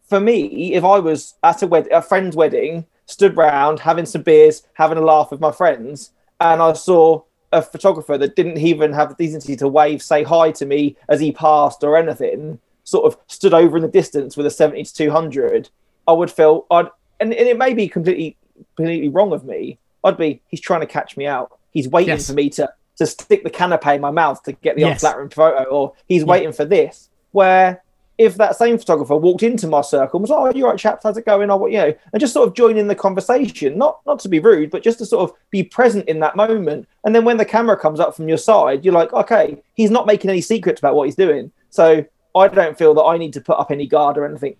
for 0.07 0.19
me, 0.19 0.73
if 0.73 0.83
I 0.83 0.99
was 0.99 1.35
at 1.43 1.61
a 1.61 1.67
wed- 1.67 1.91
a 1.91 2.01
friend's 2.01 2.35
wedding, 2.35 2.85
stood 3.05 3.35
round 3.35 3.79
having 3.79 4.05
some 4.05 4.21
beers, 4.21 4.63
having 4.73 4.97
a 4.97 5.01
laugh 5.01 5.31
with 5.31 5.39
my 5.39 5.51
friends, 5.51 6.11
and 6.39 6.61
I 6.61 6.73
saw 6.73 7.23
a 7.51 7.61
photographer 7.61 8.17
that 8.17 8.35
didn't 8.35 8.57
even 8.59 8.93
have 8.93 9.09
the 9.09 9.15
decency 9.15 9.55
to 9.57 9.67
wave, 9.67 10.01
say 10.01 10.23
hi 10.23 10.51
to 10.51 10.65
me 10.65 10.95
as 11.09 11.19
he 11.19 11.31
passed 11.31 11.83
or 11.83 11.97
anything, 11.97 12.59
sort 12.83 13.05
of 13.05 13.19
stood 13.27 13.53
over 13.53 13.77
in 13.77 13.81
the 13.83 13.89
distance 13.89 14.37
with 14.37 14.45
a 14.45 14.51
70 14.51 14.83
to 14.83 14.93
200, 14.93 15.69
I 16.07 16.11
would 16.11 16.29
feel 16.31 16.65
I'd, 16.71 16.87
and, 17.19 17.33
and 17.33 17.47
it 17.47 17.57
may 17.57 17.73
be 17.73 17.87
completely 17.87 18.37
completely 18.75 19.09
wrong 19.09 19.31
of 19.33 19.43
me, 19.45 19.79
I'd 20.03 20.17
be 20.17 20.41
he's 20.47 20.61
trying 20.61 20.81
to 20.81 20.87
catch 20.87 21.17
me 21.17 21.25
out. 21.25 21.57
He's 21.71 21.87
waiting 21.87 22.09
Yes. 22.09 22.27
for 22.27 22.33
me 22.33 22.49
to 22.51 22.71
to 22.99 23.05
stick 23.07 23.43
the 23.43 23.49
canapé 23.49 23.95
in 23.95 24.01
my 24.01 24.11
mouth 24.11 24.41
to 24.43 24.51
get 24.53 24.75
the 24.75 24.81
Yes. 24.81 25.01
unflattering 25.03 25.29
photo, 25.29 25.63
or 25.63 25.93
he's 26.07 26.23
waiting 26.23 26.51
for 26.53 26.65
this. 26.65 27.09
Where 27.31 27.81
if 28.17 28.35
that 28.35 28.57
same 28.57 28.77
photographer 28.77 29.15
walked 29.15 29.43
into 29.43 29.65
my 29.65 29.79
circle 29.79 30.17
and 30.17 30.21
was, 30.23 30.29
like, 30.29 30.53
oh, 30.53 30.57
you're 30.57 30.69
right, 30.69 30.77
chaps, 30.77 31.03
how's 31.03 31.15
it 31.15 31.25
going? 31.25 31.49
Or 31.49 31.57
what, 31.57 31.71
you 31.71 31.77
know, 31.77 31.93
and 32.11 32.19
just 32.19 32.33
sort 32.33 32.47
of 32.47 32.53
join 32.53 32.77
in 32.77 32.87
the 32.87 32.95
conversation, 32.95 33.77
not 33.77 33.99
not 34.05 34.19
to 34.19 34.29
be 34.29 34.39
rude, 34.39 34.69
but 34.71 34.83
just 34.83 34.97
to 34.99 35.05
sort 35.05 35.29
of 35.29 35.35
be 35.49 35.63
present 35.63 36.07
in 36.09 36.19
that 36.19 36.35
moment. 36.35 36.87
And 37.05 37.15
then 37.15 37.23
when 37.23 37.37
the 37.37 37.45
camera 37.45 37.77
comes 37.77 37.99
up 37.99 38.15
from 38.15 38.27
your 38.27 38.37
side, 38.37 38.83
you're 38.83 38.93
like, 38.93 39.13
okay, 39.13 39.61
he's 39.73 39.89
not 39.89 40.05
making 40.05 40.29
any 40.29 40.41
secrets 40.41 40.79
about 40.79 40.95
what 40.95 41.05
he's 41.05 41.15
doing. 41.15 41.51
So 41.69 42.05
I 42.35 42.47
don't 42.49 42.77
feel 42.77 42.93
that 42.95 43.03
I 43.03 43.17
need 43.17 43.33
to 43.33 43.41
put 43.41 43.57
up 43.57 43.71
any 43.71 43.87
guard 43.87 44.17
or 44.17 44.25
anything 44.25 44.55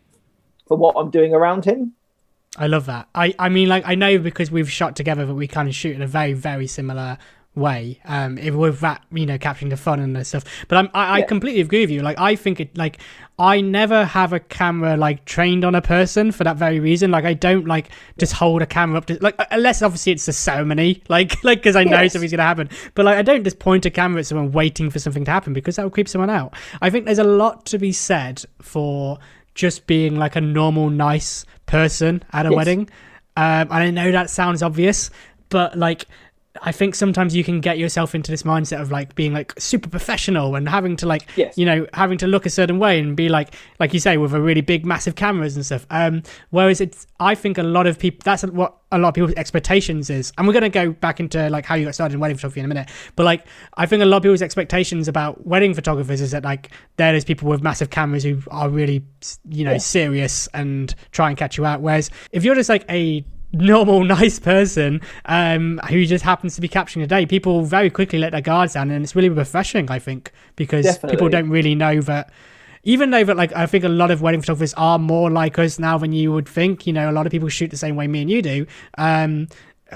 for 0.68 0.78
what 0.78 0.96
I'm 0.98 1.10
doing 1.10 1.34
around 1.34 1.66
him. 1.66 1.94
I 2.58 2.68
love 2.68 2.86
that. 2.88 3.08
I, 3.14 3.36
I 3.38 3.50
mean, 3.50 3.68
like, 3.70 3.84
I 3.86 3.96
know 3.96 4.18
because 4.20 4.50
we've 4.50 4.72
shot 4.72 4.96
together 4.96 5.26
that 5.26 5.36
we 5.36 5.48
kind 5.48 5.68
of 5.68 5.76
shoot 5.76 5.96
in 5.96 6.02
a 6.02 6.08
very, 6.08 6.34
very 6.34 6.66
similar 6.68 7.18
way. 7.56 8.00
Um, 8.06 8.38
if 8.38 8.54
with 8.56 8.80
that, 8.82 9.04
you 9.12 9.26
know, 9.26 9.38
capturing 9.38 9.70
the 9.70 9.78
fun 9.78 10.00
and 10.00 10.16
the 10.16 10.24
stuff. 10.24 10.44
But 10.68 10.78
I'm, 10.78 10.90
I, 10.94 11.06
I 11.06 11.18
Yeah. 11.20 11.26
completely 11.26 11.62
agree 11.62 11.82
with 11.82 11.90
you. 11.90 12.02
Like, 12.02 12.20
I 12.20 12.36
think 12.36 12.60
it, 12.60 12.78
like, 12.78 13.00
I 13.38 13.60
never 13.62 14.06
have 14.06 14.34
a 14.34 14.40
camera 14.40 14.96
like 14.98 15.26
trained 15.26 15.66
on 15.66 15.76
a 15.76 15.82
person 15.82 16.32
for 16.32 16.44
that 16.44 16.58
very 16.58 16.80
reason. 16.80 17.12
Like, 17.12 17.26
I 17.26 17.34
don't 17.34 17.66
like 17.68 17.90
just 18.18 18.34
hold 18.34 18.62
a 18.62 18.66
camera 18.66 18.98
up 18.98 19.06
to 19.08 19.18
like 19.22 19.36
unless 19.52 19.82
obviously 19.82 20.12
it's 20.14 20.28
a 20.28 20.34
ceremony, 20.34 21.02
like, 21.10 21.44
like 21.44 21.60
because 21.60 21.76
I 21.76 21.84
know 21.84 22.02
Yes. 22.02 22.14
something's 22.14 22.32
gonna 22.32 22.44
happen. 22.44 22.70
But 22.96 23.06
like, 23.06 23.18
I 23.18 23.22
don't 23.24 23.44
just 23.44 23.60
point 23.60 23.86
a 23.86 23.90
camera 23.90 24.20
at 24.20 24.26
someone 24.28 24.52
waiting 24.52 24.90
for 24.90 25.00
something 25.00 25.26
to 25.26 25.32
happen 25.32 25.52
because 25.54 25.76
that 25.78 25.84
will 25.84 25.90
creep 25.90 26.08
someone 26.08 26.30
out. 26.30 26.54
I 26.82 26.90
think 26.90 27.06
there's 27.06 27.20
a 27.20 27.24
lot 27.24 27.66
to 27.68 27.78
be 27.78 27.92
said 27.92 28.44
for 28.62 29.18
just 29.56 29.88
being 29.88 30.16
like 30.18 30.36
a 30.36 30.42
normal, 30.42 30.90
nice 30.90 31.46
person 31.66 32.24
at 32.32 32.46
a 32.46 32.50
Yes. 32.50 32.56
wedding. 32.58 32.90
Um, 33.36 33.68
and 33.72 33.74
I 33.74 33.90
know 33.90 34.12
that 34.12 34.30
sounds 34.30 34.62
obvious, 34.64 35.10
but 35.50 35.78
like, 35.78 36.06
I 36.62 36.72
think 36.72 36.96
sometimes 36.96 37.36
you 37.36 37.44
can 37.44 37.62
get 37.62 37.78
yourself 37.78 38.14
into 38.14 38.32
this 38.32 38.44
mindset 38.44 38.82
of 38.82 38.92
like 38.92 39.16
being 39.16 39.34
like 39.34 39.54
super 39.60 39.90
professional 39.90 40.56
and 40.56 40.68
having 40.68 40.96
to 40.98 41.06
like, 41.08 41.28
Yes. 41.36 41.58
you 41.58 41.66
know, 41.66 41.88
having 41.94 42.18
to 42.20 42.28
look 42.28 42.46
a 42.46 42.50
certain 42.50 42.80
way 42.80 43.00
and 43.00 43.16
be 43.16 43.30
like, 43.30 43.56
like 43.80 43.94
you 43.94 44.00
say, 44.00 44.18
with 44.18 44.34
a 44.34 44.42
really 44.42 44.62
big, 44.62 44.86
massive 44.86 45.16
cameras 45.16 45.56
and 45.56 45.66
stuff. 45.66 45.86
Um, 45.90 46.24
whereas 46.50 46.82
it's, 46.82 47.08
I 47.20 47.36
think 47.36 47.58
a 47.58 47.64
lot 47.64 47.88
of 47.88 47.98
people, 47.98 48.20
that's 48.24 48.44
what 48.44 48.76
a 48.92 48.98
lot 48.98 49.10
of 49.10 49.14
people's 49.14 49.34
expectations 49.36 50.10
is. 50.10 50.34
And 50.38 50.48
we're 50.48 50.54
going 50.54 50.64
to 50.64 50.70
go 50.70 50.92
back 50.92 51.20
into 51.20 51.50
like 51.50 51.66
how 51.66 51.76
you 51.76 51.86
got 51.86 51.94
started 51.96 52.16
in 52.16 52.20
wedding 52.20 52.38
photography 52.38 52.60
in 52.60 52.66
a 52.66 52.70
minute. 52.70 52.90
But 53.16 53.24
like, 53.24 53.46
I 53.78 53.86
think 53.86 54.02
a 54.04 54.06
lot 54.06 54.18
of 54.18 54.24
people's 54.24 54.42
expectations 54.42 55.08
about 55.08 55.46
wedding 55.48 55.74
photographers 55.74 56.22
is 56.22 56.32
that 56.32 56.44
like, 56.44 56.72
there 56.98 57.14
is 57.16 57.24
people 57.24 57.48
with 57.48 57.62
massive 57.62 57.90
cameras 57.90 58.24
who 58.24 58.42
are 58.52 58.68
really, 58.70 59.04
you 59.50 59.64
know, 59.64 59.72
Yeah. 59.74 59.78
serious 59.78 60.48
and 60.54 60.94
try 61.12 61.30
and 61.30 61.38
catch 61.38 61.58
you 61.58 61.66
out. 61.66 61.82
Whereas 61.82 62.10
if 62.32 62.44
you're 62.44 62.56
just 62.56 62.70
like 62.70 62.84
a 62.90 63.24
normal 63.52 64.04
nice 64.20 64.40
person 64.40 65.02
um 65.26 65.80
who 65.90 66.06
just 66.06 66.24
happens 66.24 66.56
to 66.56 66.62
be 66.62 66.68
capturing 66.68 67.04
a 67.04 67.08
day. 67.08 67.26
People 67.26 67.64
very 67.64 67.90
quickly 67.90 68.20
let 68.20 68.32
their 68.32 68.42
guards 68.42 68.74
down 68.74 68.92
and 68.92 69.04
it's 69.04 69.16
really 69.16 69.30
refreshing 69.30 69.90
i 69.90 70.00
think 70.00 70.32
because 70.56 70.98
people 71.10 71.30
don't 71.30 71.50
really 71.50 71.76
know 71.76 72.02
that 72.02 72.32
even 72.84 73.12
though 73.12 73.24
that 73.24 73.38
like 73.38 73.54
i 73.56 73.66
think 73.66 73.84
a 73.84 73.90
lot 73.90 74.12
of 74.12 74.22
wedding 74.22 74.42
photographers 74.42 74.74
are 74.76 75.00
more 75.00 75.30
like 75.30 75.58
us 75.60 75.80
now 75.80 75.98
than 75.98 76.14
you 76.14 76.32
would 76.32 76.48
think 76.48 76.88
you 76.88 76.94
know 76.94 77.10
a 77.10 77.14
lot 77.14 77.26
of 77.26 77.32
people 77.32 77.50
shoot 77.50 77.70
the 77.72 77.78
same 77.78 77.96
way 77.96 78.08
me 78.08 78.22
and 78.22 78.30
you 78.30 78.42
do 78.42 78.66
um 78.98 79.48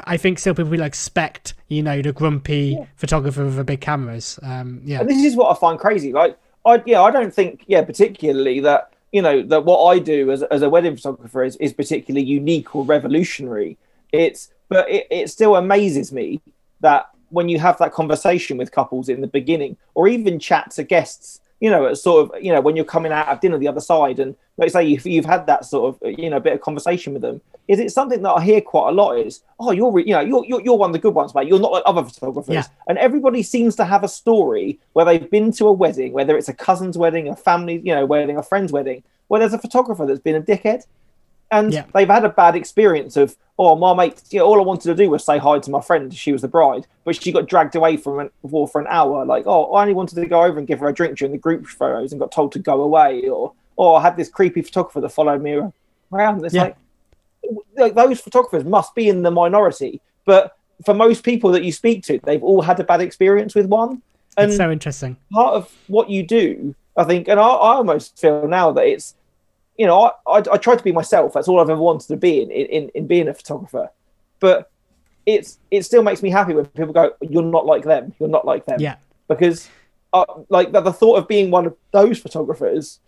i 0.05 0.17
think 0.17 0.39
still 0.39 0.53
people 0.53 0.71
will 0.71 0.81
expect 0.81 1.53
you 1.67 1.81
know 1.81 2.01
the 2.01 2.13
grumpy 2.13 2.77
photographer 2.95 3.45
with 3.45 3.55
the 3.55 3.63
big 3.63 3.81
cameras 3.81 4.39
um 4.43 4.81
yeah. 4.83 4.99
And 4.99 5.09
this 5.09 5.23
is 5.23 5.35
what 5.35 5.55
I 5.55 5.59
find 5.59 5.79
crazy. 5.79 6.13
Like, 6.13 6.37
I 6.65 6.81
yeah, 6.85 7.01
I 7.01 7.11
don't 7.11 7.33
think 7.33 7.63
yeah, 7.67 7.83
particularly 7.83 8.59
that 8.61 8.92
you 9.13 9.21
know 9.21 9.43
that 9.43 9.63
what 9.63 9.85
I 9.85 9.99
do 9.99 10.31
as 10.31 10.43
as 10.43 10.63
a 10.63 10.69
wedding 10.69 10.95
photographer 10.97 11.43
is, 11.43 11.55
is 11.57 11.71
particularly 11.71 12.25
unique 12.25 12.75
or 12.75 12.83
revolutionary. 12.83 13.77
It's 14.11 14.49
but 14.67 14.89
it, 14.89 15.07
it 15.09 15.29
still 15.29 15.55
amazes 15.55 16.11
me 16.11 16.41
that 16.81 17.09
when 17.29 17.47
you 17.47 17.59
have 17.59 17.77
that 17.77 17.93
conversation 17.93 18.57
with 18.57 18.71
couples 18.71 19.09
in 19.09 19.21
the 19.21 19.27
beginning, 19.27 19.77
or 19.93 20.07
even 20.07 20.39
chat 20.39 20.71
to 20.71 20.83
guests, 20.83 21.39
you 21.63 21.69
know, 21.69 21.87
at 21.87 21.97
sort 21.97 22.29
of 22.35 22.43
you 22.43 22.51
know 22.51 22.59
when 22.59 22.75
you're 22.75 22.83
coming 22.83 23.13
out 23.13 23.29
of 23.29 23.39
dinner 23.39 23.57
the 23.57 23.69
other 23.69 23.79
side, 23.79 24.19
and 24.19 24.35
let's 24.57 24.73
say 24.73 24.83
you've, 24.83 25.05
you've 25.05 25.23
had 25.23 25.47
that 25.47 25.63
sort 25.63 25.95
of 25.95 26.19
you 26.19 26.29
know 26.29 26.37
bit 26.37 26.51
of 26.51 26.59
conversation 26.59 27.13
with 27.13 27.21
them. 27.21 27.39
Is 27.69 27.79
it 27.79 27.89
something 27.91 28.21
that 28.21 28.31
I 28.31 28.43
hear 28.43 28.59
quite 28.59 28.89
a 28.89 28.91
lot? 28.91 29.13
Is 29.13 29.41
oh 29.61 29.71
you're 29.71 29.89
re- 29.89 30.03
you 30.05 30.11
know 30.13 30.19
you're, 30.19 30.43
you're 30.43 30.59
you're 30.59 30.77
one 30.77 30.89
of 30.89 30.93
the 30.93 30.99
good 30.99 31.13
ones, 31.13 31.33
mate. 31.33 31.47
You're 31.47 31.61
not 31.61 31.71
like 31.71 31.83
other 31.85 32.03
photographers. 32.03 32.53
Yeah. 32.53 32.65
And 32.89 32.97
everybody 32.97 33.43
seems 33.43 33.77
to 33.77 33.85
have 33.85 34.03
a 34.03 34.09
story 34.09 34.77
where 34.91 35.05
they've 35.05 35.31
been 35.31 35.53
to 35.53 35.67
a 35.67 35.71
wedding, 35.71 36.11
whether 36.11 36.37
it's 36.37 36.49
a 36.49 36.53
cousin's 36.53 36.97
wedding, 36.97 37.29
a 37.29 37.35
family, 37.37 37.81
you 37.81 37.95
know, 37.95 38.05
wedding, 38.05 38.35
a 38.35 38.43
friend's 38.43 38.73
wedding, 38.73 39.01
where 39.29 39.39
there's 39.39 39.53
a 39.53 39.57
photographer 39.57 40.05
that's 40.05 40.19
been 40.19 40.35
a 40.35 40.41
dickhead. 40.41 40.85
And 41.53 41.71
Yeah. 41.71 41.85
they've 41.93 42.07
had 42.07 42.25
a 42.25 42.29
bad 42.29 42.55
experience 42.55 43.15
of, 43.15 43.35
oh, 43.59 43.75
my 43.75 43.93
mate, 43.93 44.21
you 44.31 44.39
know, 44.39 44.45
all 44.45 44.59
I 44.59 44.63
wanted 44.63 44.87
to 44.89 44.95
do 44.95 45.09
was 45.09 45.23
say 45.23 45.37
hi 45.37 45.59
to 45.59 45.69
my 45.69 45.81
friend. 45.81 46.11
She 46.13 46.31
was 46.31 46.41
the 46.41 46.47
bride, 46.47 46.87
but 47.05 47.15
she 47.21 47.31
got 47.31 47.47
dragged 47.47 47.75
away 47.75 47.95
from 47.97 48.19
an, 48.19 48.29
for, 48.49 48.67
for 48.67 48.81
an 48.81 48.87
hour. 48.89 49.23
Like, 49.25 49.43
oh, 49.45 49.71
I 49.73 49.81
only 49.83 49.93
wanted 49.93 50.15
to 50.15 50.25
go 50.25 50.43
over 50.43 50.57
and 50.57 50.67
give 50.67 50.79
her 50.79 50.89
a 50.89 50.93
drink 50.93 51.17
during 51.17 51.31
the 51.31 51.37
group 51.37 51.67
photos 51.67 52.11
and 52.11 52.19
got 52.19 52.31
told 52.31 52.51
to 52.53 52.59
go 52.59 52.81
away. 52.81 53.27
Or, 53.29 53.53
oh, 53.77 53.93
I 53.95 54.01
had 54.01 54.17
this 54.17 54.29
creepy 54.29 54.63
photographer 54.63 54.99
that 55.01 55.09
followed 55.09 55.41
me 55.43 55.61
around. 56.11 56.43
It's 56.43 56.55
Yeah. 56.55 56.63
like, 56.63 56.77
like 57.77 57.95
those 57.95 58.19
photographers 58.19 58.63
must 58.65 58.95
be 58.95 59.07
in 59.07 59.21
the 59.21 59.31
minority, 59.31 60.01
but 60.25 60.55
for 60.85 60.93
most 60.95 61.23
people 61.23 61.51
that 61.51 61.63
you 61.63 61.71
speak 61.71 62.03
to, 62.05 62.19
they've 62.23 62.43
all 62.43 62.61
had 62.63 62.79
a 62.79 62.83
bad 62.83 63.01
experience 63.01 63.53
with 63.53 63.67
one. 63.67 64.01
And 64.37 64.49
it's 64.49 64.57
so 64.57 64.71
interesting 64.71 65.17
part 65.31 65.53
of 65.53 65.71
what 65.87 66.09
you 66.09 66.23
do, 66.23 66.73
I 66.97 67.03
think, 67.03 67.27
and 67.27 67.39
I, 67.39 67.43
I 67.43 67.75
almost 67.75 68.19
feel 68.19 68.47
now 68.47 68.71
that 68.71 68.85
it's, 68.85 69.13
you 69.77 69.87
know, 69.87 70.01
I, 70.01 70.11
I, 70.27 70.43
I 70.53 70.57
try 70.57 70.75
to 70.75 70.83
be 70.83 70.91
myself. 70.91 71.33
That's 71.33 71.47
all 71.47 71.59
I've 71.59 71.69
ever 71.69 71.81
wanted 71.81 72.07
to 72.07 72.17
be 72.17 72.41
in, 72.41 72.51
in, 72.51 72.89
in 72.89 73.07
being 73.07 73.27
a 73.27 73.33
photographer. 73.33 73.89
But 74.39 74.69
it's 75.25 75.57
it 75.71 75.83
still 75.83 76.03
makes 76.03 76.21
me 76.21 76.29
happy 76.29 76.53
when 76.53 76.65
people 76.65 76.93
go, 76.93 77.13
"You're 77.21 77.43
not 77.43 77.65
like 77.65 77.83
them. 77.83 78.13
You're 78.19 78.29
not 78.29 78.45
like 78.45 78.65
them." 78.65 78.79
yeah 78.79 78.97
Because, 79.27 79.69
uh, 80.11 80.25
like 80.49 80.71
the, 80.71 80.81
the 80.81 80.93
thought 80.93 81.17
of 81.17 81.27
being 81.27 81.49
one 81.49 81.65
of 81.65 81.75
those 81.91 82.19
photographers 82.19 82.99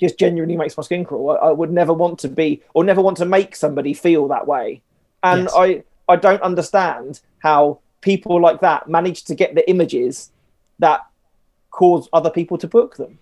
just 0.00 0.18
genuinely 0.18 0.56
makes 0.56 0.76
my 0.76 0.82
skin 0.82 1.04
crawl. 1.04 1.30
I, 1.30 1.48
I 1.48 1.52
would 1.52 1.70
never 1.70 1.92
want 1.92 2.18
to 2.20 2.28
be, 2.28 2.62
or 2.74 2.84
never 2.84 3.00
want 3.00 3.18
to 3.18 3.26
make 3.26 3.54
somebody 3.54 3.94
feel 3.94 4.26
that 4.28 4.46
way. 4.46 4.82
And 5.22 5.42
Yes. 5.42 5.54
I 5.56 5.84
I 6.08 6.16
don't 6.16 6.42
understand 6.42 7.20
how 7.38 7.78
people 8.00 8.40
like 8.40 8.60
that 8.60 8.88
manage 8.88 9.24
to 9.24 9.34
get 9.34 9.54
the 9.54 9.68
images 9.70 10.32
that 10.78 11.06
cause 11.70 12.08
other 12.12 12.30
people 12.30 12.58
to 12.58 12.66
book 12.66 12.96
them. 12.96 13.18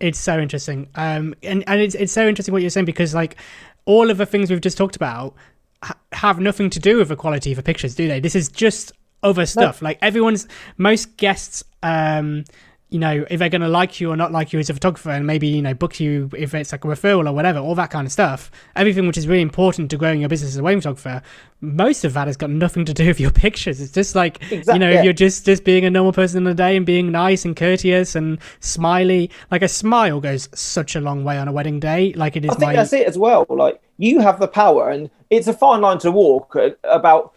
It's 0.00 0.18
so 0.18 0.38
interesting. 0.38 0.88
Um, 0.94 1.34
and, 1.42 1.64
and 1.66 1.80
it's, 1.80 1.94
it's 1.94 2.12
so 2.12 2.28
interesting 2.28 2.52
what 2.52 2.62
you're 2.62 2.70
saying 2.70 2.86
because, 2.86 3.14
like, 3.14 3.36
all 3.84 4.10
of 4.10 4.18
the 4.18 4.26
things 4.26 4.50
we've 4.50 4.60
just 4.60 4.78
talked 4.78 4.96
about 4.96 5.34
ha- 5.82 5.96
have 6.12 6.38
nothing 6.38 6.70
to 6.70 6.80
do 6.80 6.98
with 6.98 7.08
the 7.08 7.16
quality 7.16 7.52
of 7.52 7.62
pictures, 7.64 7.94
do 7.94 8.06
they? 8.08 8.20
This 8.20 8.34
is 8.34 8.48
just 8.48 8.92
other 9.22 9.46
stuff. 9.46 9.82
Like, 9.82 9.98
everyone's, 10.02 10.46
most 10.76 11.16
guests, 11.16 11.64
um, 11.82 12.44
you 12.90 12.98
know, 12.98 13.26
if 13.28 13.38
they're 13.38 13.50
going 13.50 13.60
to 13.60 13.68
like 13.68 14.00
you 14.00 14.10
or 14.10 14.16
not 14.16 14.32
like 14.32 14.52
you 14.52 14.58
as 14.58 14.70
a 14.70 14.74
photographer 14.74 15.10
and 15.10 15.26
maybe, 15.26 15.46
you 15.46 15.60
know, 15.60 15.74
book 15.74 16.00
you 16.00 16.30
if 16.36 16.54
it's 16.54 16.72
like 16.72 16.84
a 16.84 16.88
referral 16.88 17.28
or 17.28 17.32
whatever, 17.32 17.58
all 17.58 17.74
that 17.74 17.90
kind 17.90 18.06
of 18.06 18.12
stuff, 18.12 18.50
everything 18.76 19.06
which 19.06 19.18
is 19.18 19.28
really 19.28 19.42
important 19.42 19.90
to 19.90 19.98
growing 19.98 20.20
your 20.20 20.28
business 20.28 20.52
as 20.52 20.56
a 20.56 20.62
wedding 20.62 20.80
photographer, 20.80 21.22
most 21.60 22.04
of 22.04 22.14
that 22.14 22.26
has 22.28 22.36
got 22.36 22.48
nothing 22.48 22.86
to 22.86 22.94
do 22.94 23.06
with 23.06 23.20
your 23.20 23.30
pictures. 23.44 23.80
It's 23.80 23.92
just 23.92 24.14
like, 24.14 24.40
you 24.50 24.78
know, 24.78 24.90
if 24.90 25.04
you're 25.04 25.12
just 25.12 25.44
just 25.44 25.64
being 25.64 25.84
a 25.84 25.90
normal 25.90 26.12
person 26.12 26.38
in 26.38 26.44
the 26.44 26.54
day 26.54 26.76
and 26.76 26.86
being 26.86 27.12
nice 27.12 27.44
and 27.44 27.54
courteous 27.54 28.14
and 28.14 28.38
smiley 28.60 29.30
like 29.50 29.62
a 29.62 29.68
smile 29.68 30.20
goes 30.20 30.48
such 30.54 30.96
a 30.96 31.00
long 31.00 31.24
way 31.24 31.36
on 31.38 31.48
a 31.48 31.52
wedding 31.52 31.80
day 31.80 32.12
like 32.14 32.36
it 32.36 32.44
is 32.44 32.50
I 32.50 32.54
think 32.54 32.68
my 32.68 32.76
that's 32.76 32.92
it 32.92 33.06
as 33.06 33.18
well. 33.18 33.44
Like 33.48 33.82
you 33.98 34.20
have 34.20 34.40
the 34.40 34.48
power, 34.48 34.90
and 34.90 35.10
it's 35.28 35.46
a 35.46 35.52
fine 35.52 35.80
line 35.80 35.98
to 35.98 36.10
walk 36.10 36.56
uh, 36.56 36.70
about. 36.84 37.34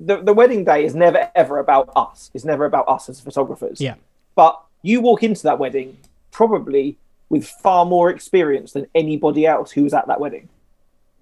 The, 0.00 0.20
the 0.20 0.34
wedding 0.34 0.64
day 0.64 0.84
is 0.84 0.94
never 0.94 1.30
ever 1.36 1.58
about 1.58 1.90
us. 1.94 2.30
It's 2.34 2.44
never 2.44 2.64
about 2.64 2.88
us 2.88 3.08
as 3.08 3.20
photographers. 3.20 3.80
yeah 3.80 3.94
But 4.34 4.60
you 4.84 5.00
walk 5.00 5.22
into 5.22 5.42
that 5.44 5.58
wedding 5.58 5.96
probably 6.30 6.98
with 7.30 7.46
far 7.46 7.86
more 7.86 8.10
experience 8.10 8.72
than 8.72 8.86
anybody 8.94 9.46
else 9.46 9.72
who 9.72 9.82
was 9.82 9.94
at 9.94 10.06
that 10.06 10.20
wedding. 10.20 10.48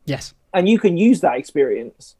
yes 0.05 0.35
And 0.53 0.69
you 0.69 0.79
can 0.79 0.97
use 0.97 1.21
that 1.21 1.39
experience 1.39 2.17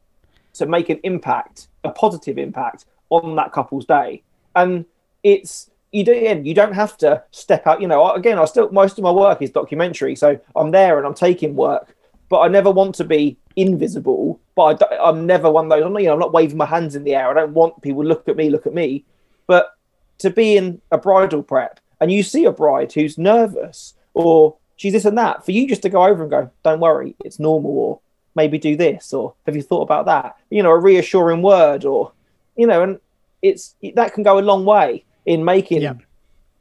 to 0.53 0.65
make 0.65 0.89
an 0.89 0.99
impact, 1.03 1.67
a 1.83 1.89
positive 1.89 2.37
impact 2.37 2.85
on 3.09 3.35
that 3.35 3.51
couple's 3.51 3.85
day. 3.85 4.23
And 4.55 4.85
it's 5.21 5.69
you 5.91 6.03
do 6.03 6.13
again, 6.13 6.45
you 6.45 6.53
don't 6.53 6.73
have 6.73 6.97
to 6.99 7.23
step 7.31 7.67
out. 7.67 7.81
You 7.81 7.87
know, 7.87 8.11
again, 8.13 8.39
I 8.39 8.45
still 8.45 8.71
most 8.71 8.97
of 8.97 9.03
my 9.03 9.11
work 9.11 9.41
is 9.41 9.51
documentary, 9.51 10.15
so 10.15 10.39
I'm 10.55 10.71
there 10.71 10.97
and 10.97 11.05
I'm 11.05 11.13
taking 11.13 11.55
work, 11.55 11.95
but 12.29 12.39
I 12.39 12.47
never 12.47 12.71
want 12.71 12.95
to 12.95 13.03
be 13.03 13.37
invisible. 13.55 14.39
But 14.55 14.63
I 14.63 14.73
don't- 14.73 15.01
I'm 15.07 15.25
never 15.25 15.51
one 15.51 15.65
of 15.65 15.71
those. 15.71 15.83
I'm 15.85 15.93
not, 15.93 16.01
you 16.01 16.07
know, 16.07 16.13
I'm 16.13 16.19
not 16.19 16.33
waving 16.33 16.57
my 16.57 16.65
hands 16.65 16.95
in 16.95 17.03
the 17.03 17.15
air. 17.15 17.29
I 17.29 17.33
don't 17.33 17.53
want 17.53 17.81
people 17.81 18.01
to 18.01 18.07
look 18.07 18.27
at 18.29 18.37
me, 18.37 18.49
look 18.49 18.65
at 18.65 18.73
me. 18.73 19.03
But 19.45 19.72
to 20.19 20.29
be 20.29 20.57
in 20.57 20.81
a 20.91 20.97
bridal 20.97 21.43
prep 21.43 21.79
and 21.99 22.11
you 22.11 22.23
see 22.23 22.45
a 22.45 22.51
bride 22.51 22.91
who's 22.93 23.17
nervous 23.17 23.93
or 24.13 24.55
she's 24.75 24.93
this 24.93 25.05
and 25.05 25.17
that, 25.17 25.45
for 25.45 25.51
you 25.51 25.67
just 25.67 25.81
to 25.83 25.89
go 25.89 26.03
over 26.03 26.21
and 26.23 26.31
go, 26.31 26.49
"Don't 26.63 26.79
worry, 26.79 27.15
it's 27.23 27.39
normal," 27.39 27.71
or 27.71 27.99
maybe 28.35 28.57
do 28.57 28.75
this, 28.75 29.13
or 29.13 29.33
have 29.45 29.55
you 29.55 29.61
thought 29.61 29.81
about 29.81 30.05
that? 30.05 30.35
You 30.49 30.63
know, 30.63 30.71
a 30.71 30.79
reassuring 30.79 31.41
word, 31.41 31.85
or 31.85 32.11
you 32.55 32.67
know, 32.67 32.81
and 32.83 32.99
it's 33.41 33.75
that 33.95 34.13
can 34.13 34.23
go 34.23 34.39
a 34.39 34.41
long 34.41 34.65
way 34.65 35.03
in 35.25 35.43
making 35.45 35.81
Yeah. 35.81 35.93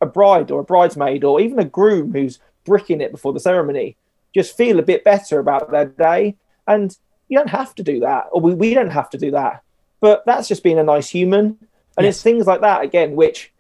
a 0.01 0.07
bride 0.07 0.51
or 0.51 0.61
a 0.61 0.65
bridesmaid 0.65 1.25
or 1.25 1.41
even 1.41 1.59
a 1.59 1.65
groom 1.65 2.13
who's 2.13 2.39
bricking 2.65 3.01
it 3.01 3.11
before 3.11 3.33
the 3.33 3.41
ceremony 3.41 3.97
just 4.35 4.57
feel 4.57 4.79
a 4.79 4.83
bit 4.83 5.05
better 5.05 5.39
about 5.39 5.71
their 5.71 5.87
day. 5.87 6.35
And 6.67 6.97
you 7.29 7.37
don't 7.39 7.51
have 7.51 7.75
to 7.75 7.83
do 7.83 8.01
that, 8.01 8.29
or 8.33 8.41
we, 8.41 8.55
we 8.55 8.73
don't 8.75 8.91
have 8.91 9.11
to 9.11 9.19
do 9.19 9.31
that. 9.33 9.63
But 10.01 10.25
that's 10.27 10.49
just 10.49 10.63
being 10.63 10.79
a 10.79 10.83
nice 10.85 11.09
human. 11.09 11.59
And 11.97 12.05
Yes. 12.05 12.17
it's 12.17 12.23
things 12.23 12.47
like 12.47 12.61
that, 12.63 12.83
again, 12.83 13.15
which 13.17 13.53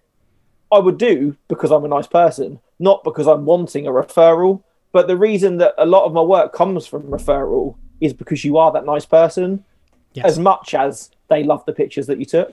I 0.71 0.79
would 0.79 0.99
do 0.99 1.37
because 1.49 1.71
I'm 1.71 1.85
a 1.85 1.88
nice 1.88 2.07
person, 2.07 2.61
not 2.79 3.05
because 3.05 3.27
I'm 3.27 3.45
wanting 3.45 3.87
a 3.87 3.90
referral. 3.90 4.62
But 4.92 5.07
the 5.07 5.16
reason 5.16 5.59
that 5.59 5.75
a 5.79 5.87
lot 5.87 6.05
of 6.05 6.12
my 6.12 6.21
work 6.23 6.53
comes 6.53 6.87
from 6.87 7.03
referral 7.05 7.77
is 8.01 8.12
because 8.12 8.45
you 8.45 8.57
are 8.59 8.73
that 8.73 8.85
nice 8.85 9.07
person 9.07 9.64
Yes. 10.14 10.27
as 10.27 10.38
much 10.38 10.75
as 10.75 11.11
they 11.29 11.42
love 11.42 11.64
the 11.64 11.73
pictures 11.73 12.07
that 12.07 12.18
you 12.18 12.27
took. 12.27 12.53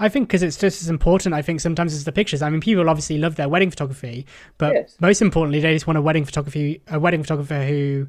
I 0.00 0.08
think 0.08 0.28
because 0.28 0.44
it's 0.44 0.56
just 0.56 0.80
as 0.80 0.88
important. 0.88 1.34
I 1.34 1.42
think 1.42 1.60
sometimes 1.60 1.92
it's 1.94 2.04
the 2.04 2.12
pictures. 2.12 2.40
I 2.42 2.50
mean, 2.50 2.60
people 2.60 2.88
obviously 2.88 3.18
love 3.18 3.34
their 3.34 3.48
wedding 3.48 3.70
photography, 3.70 4.26
but 4.56 4.74
Yes. 4.74 4.96
most 5.00 5.20
importantly, 5.20 5.58
they 5.58 5.74
just 5.74 5.88
want 5.88 5.98
a 5.98 6.02
wedding 6.02 6.24
photography, 6.24 6.80
a 6.88 7.00
wedding 7.00 7.22
photographer 7.22 7.64
who, 7.64 8.06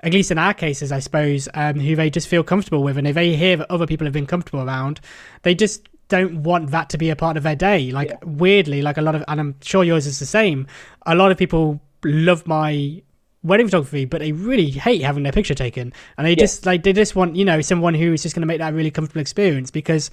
at 0.00 0.12
least 0.12 0.30
in 0.30 0.36
our 0.36 0.52
cases, 0.52 0.92
I 0.92 0.98
suppose, 0.98 1.48
um, 1.54 1.80
who 1.80 1.96
they 1.96 2.10
just 2.10 2.28
feel 2.28 2.42
comfortable 2.44 2.82
with, 2.82 2.98
and 2.98 3.06
if 3.06 3.14
they 3.14 3.34
hear 3.36 3.56
that 3.56 3.70
other 3.70 3.86
people 3.86 4.06
have 4.06 4.12
been 4.12 4.26
comfortable 4.26 4.62
around, 4.62 5.00
they 5.42 5.54
just 5.54 5.88
don't 6.10 6.42
want 6.42 6.70
that 6.72 6.90
to 6.90 6.98
be 6.98 7.08
a 7.08 7.16
part 7.16 7.38
of 7.38 7.42
their 7.42 7.56
day. 7.56 7.90
Like 7.90 8.10
Yeah. 8.10 8.18
weirdly, 8.24 8.82
like 8.82 8.98
a 8.98 9.02
lot 9.02 9.14
of, 9.14 9.24
and 9.26 9.40
I'm 9.40 9.54
sure 9.62 9.82
yours 9.82 10.06
is 10.06 10.18
the 10.18 10.26
same. 10.26 10.66
A 11.06 11.14
lot 11.14 11.32
of 11.32 11.38
people 11.38 11.80
love 12.04 12.46
my 12.46 13.02
wedding 13.42 13.66
photography, 13.66 14.04
but 14.04 14.20
they 14.20 14.32
really 14.32 14.70
hate 14.70 15.00
having 15.02 15.22
their 15.22 15.32
picture 15.32 15.54
taken, 15.54 15.94
and 16.18 16.26
they 16.26 16.36
just 16.36 16.66
like 16.66 16.82
they 16.82 16.92
just 16.92 17.16
want 17.16 17.36
you 17.36 17.44
know 17.44 17.62
someone 17.62 17.94
who 17.94 18.12
is 18.12 18.22
just 18.22 18.34
going 18.34 18.42
to 18.42 18.46
make 18.46 18.58
that 18.58 18.74
a 18.74 18.76
really 18.76 18.90
comfortable 18.90 19.22
experience 19.22 19.70
because 19.70 20.10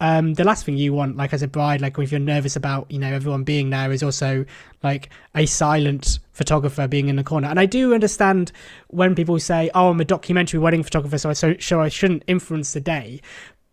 um, 0.00 0.34
the 0.34 0.44
last 0.44 0.64
thing 0.64 0.76
you 0.76 0.92
want, 0.92 1.16
like 1.16 1.32
as 1.32 1.42
a 1.42 1.48
bride, 1.48 1.80
like 1.80 1.96
if 1.98 2.10
you're 2.10 2.18
nervous 2.18 2.56
about, 2.56 2.90
you 2.90 2.98
know, 2.98 3.12
everyone 3.12 3.44
being 3.44 3.70
there, 3.70 3.92
is 3.92 4.02
also 4.02 4.44
like 4.82 5.08
a 5.36 5.46
silent 5.46 6.18
photographer 6.32 6.88
being 6.88 7.08
in 7.08 7.14
the 7.16 7.22
corner. 7.22 7.48
And 7.48 7.60
I 7.60 7.66
do 7.66 7.94
understand 7.94 8.50
when 8.88 9.14
people 9.14 9.38
say, 9.38 9.70
"Oh, 9.74 9.90
I'm 9.90 10.00
a 10.00 10.04
documentary 10.04 10.58
wedding 10.58 10.82
photographer, 10.82 11.18
so 11.18 11.30
I 11.30 11.32
so, 11.32 11.54
so 11.60 11.80
I 11.80 11.88
shouldn't 11.88 12.24
influence 12.26 12.72
the 12.72 12.80
day," 12.80 13.20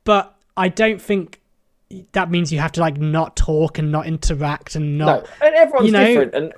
but 0.03 0.35
I 0.55 0.69
don't 0.69 1.01
think 1.01 1.40
that 2.13 2.29
means 2.31 2.51
you 2.51 2.59
have 2.59 2.71
to 2.73 2.81
like 2.81 2.97
not 2.97 3.35
talk 3.35 3.77
and 3.79 3.91
not 3.91 4.05
interact 4.07 4.75
and 4.75 4.97
not. 4.97 5.23
No, 5.23 5.47
and 5.47 5.55
everyone's 5.55 5.85
you 5.87 5.91
know- 5.91 6.05
different. 6.05 6.33
And 6.35 6.53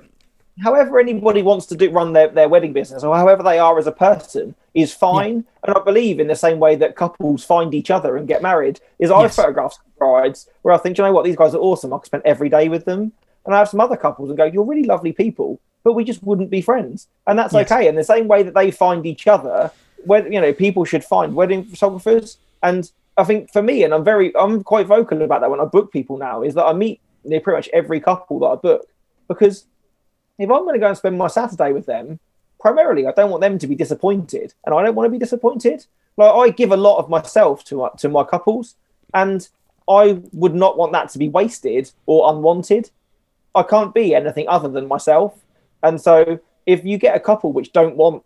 however 0.62 1.00
anybody 1.00 1.42
wants 1.42 1.66
to 1.66 1.76
do 1.76 1.90
run 1.90 2.12
their, 2.12 2.28
their 2.28 2.48
wedding 2.48 2.72
business 2.72 3.02
or 3.02 3.16
however 3.16 3.42
they 3.42 3.58
are 3.58 3.76
as 3.78 3.86
a 3.88 3.92
person 3.92 4.54
is 4.72 4.92
fine. 4.94 5.44
And 5.64 5.76
I 5.76 5.80
believe 5.84 6.20
in 6.20 6.26
the 6.28 6.36
same 6.36 6.58
way 6.60 6.76
that 6.76 6.94
couples 6.96 7.44
find 7.44 7.74
each 7.74 7.90
other 7.90 8.16
and 8.16 8.28
get 8.28 8.42
married 8.42 8.80
is 8.98 9.10
I 9.10 9.22
Yes. 9.22 9.36
photograph 9.36 9.78
brides 9.98 10.48
where 10.62 10.74
I 10.74 10.78
think, 10.78 10.96
"Do 10.96 11.02
you 11.02 11.08
know 11.08 11.12
what, 11.12 11.24
these 11.24 11.36
guys 11.36 11.54
are 11.54 11.58
awesome. 11.58 11.92
I 11.92 11.98
could 11.98 12.06
spend 12.06 12.22
every 12.24 12.48
day 12.48 12.68
with 12.68 12.84
them. 12.84 13.12
And 13.46 13.54
I 13.54 13.58
have 13.58 13.68
some 13.68 13.80
other 13.80 13.96
couples 13.96 14.30
and 14.30 14.38
go, 14.38 14.44
you're 14.44 14.64
really 14.64 14.84
lovely 14.84 15.12
people, 15.12 15.60
but 15.82 15.92
we 15.92 16.02
just 16.04 16.22
wouldn't 16.22 16.50
be 16.50 16.60
friends. 16.62 17.08
And 17.26 17.38
that's 17.38 17.52
Yes. 17.52 17.70
okay. 17.70 17.88
And 17.88 17.98
the 17.98 18.04
same 18.04 18.26
way 18.26 18.42
that 18.42 18.54
they 18.54 18.70
find 18.70 19.04
each 19.06 19.26
other, 19.26 19.70
when 20.06 20.32
you 20.32 20.40
know, 20.40 20.52
people 20.52 20.84
should 20.84 21.04
find 21.04 21.34
wedding 21.34 21.64
photographers. 21.64 22.38
And 22.62 22.90
I 23.16 23.24
think 23.24 23.52
for 23.52 23.62
me, 23.62 23.84
and 23.84 23.94
I'm 23.94 24.04
very, 24.04 24.34
I'm 24.36 24.62
quite 24.64 24.86
vocal 24.86 25.22
about 25.22 25.40
that 25.40 25.50
when 25.50 25.60
I 25.60 25.64
book 25.64 25.92
people 25.92 26.18
now, 26.18 26.42
is 26.42 26.54
that 26.54 26.64
I 26.64 26.72
meet 26.72 27.00
know, 27.24 27.40
pretty 27.40 27.56
much 27.56 27.68
every 27.72 28.00
couple 28.00 28.38
that 28.40 28.46
I 28.46 28.54
book 28.56 28.86
because 29.28 29.66
if 30.38 30.50
I'm 30.50 30.62
going 30.62 30.74
to 30.74 30.80
go 30.80 30.88
and 30.88 30.96
spend 30.96 31.16
my 31.16 31.28
Saturday 31.28 31.72
with 31.72 31.86
them, 31.86 32.18
primarily 32.60 33.06
I 33.06 33.12
don't 33.12 33.30
want 33.30 33.40
them 33.40 33.58
to 33.58 33.66
be 33.66 33.74
disappointed, 33.74 34.54
and 34.64 34.74
I 34.74 34.82
don't 34.82 34.94
want 34.94 35.06
to 35.06 35.10
be 35.10 35.18
disappointed. 35.18 35.86
Like 36.16 36.34
I 36.34 36.50
give 36.50 36.72
a 36.72 36.76
lot 36.76 36.98
of 36.98 37.08
myself 37.08 37.64
to 37.64 37.76
my, 37.76 37.88
to 37.98 38.08
my 38.08 38.24
couples, 38.24 38.74
and 39.12 39.48
I 39.88 40.20
would 40.32 40.54
not 40.54 40.76
want 40.76 40.92
that 40.92 41.10
to 41.10 41.18
be 41.18 41.28
wasted 41.28 41.90
or 42.06 42.30
unwanted. 42.32 42.90
I 43.54 43.62
can't 43.62 43.94
be 43.94 44.14
anything 44.14 44.48
other 44.48 44.68
than 44.68 44.88
myself, 44.88 45.44
and 45.82 46.00
so 46.00 46.40
if 46.66 46.84
you 46.84 46.98
get 46.98 47.16
a 47.16 47.20
couple 47.20 47.52
which 47.52 47.72
don't 47.72 47.96
want 47.96 48.24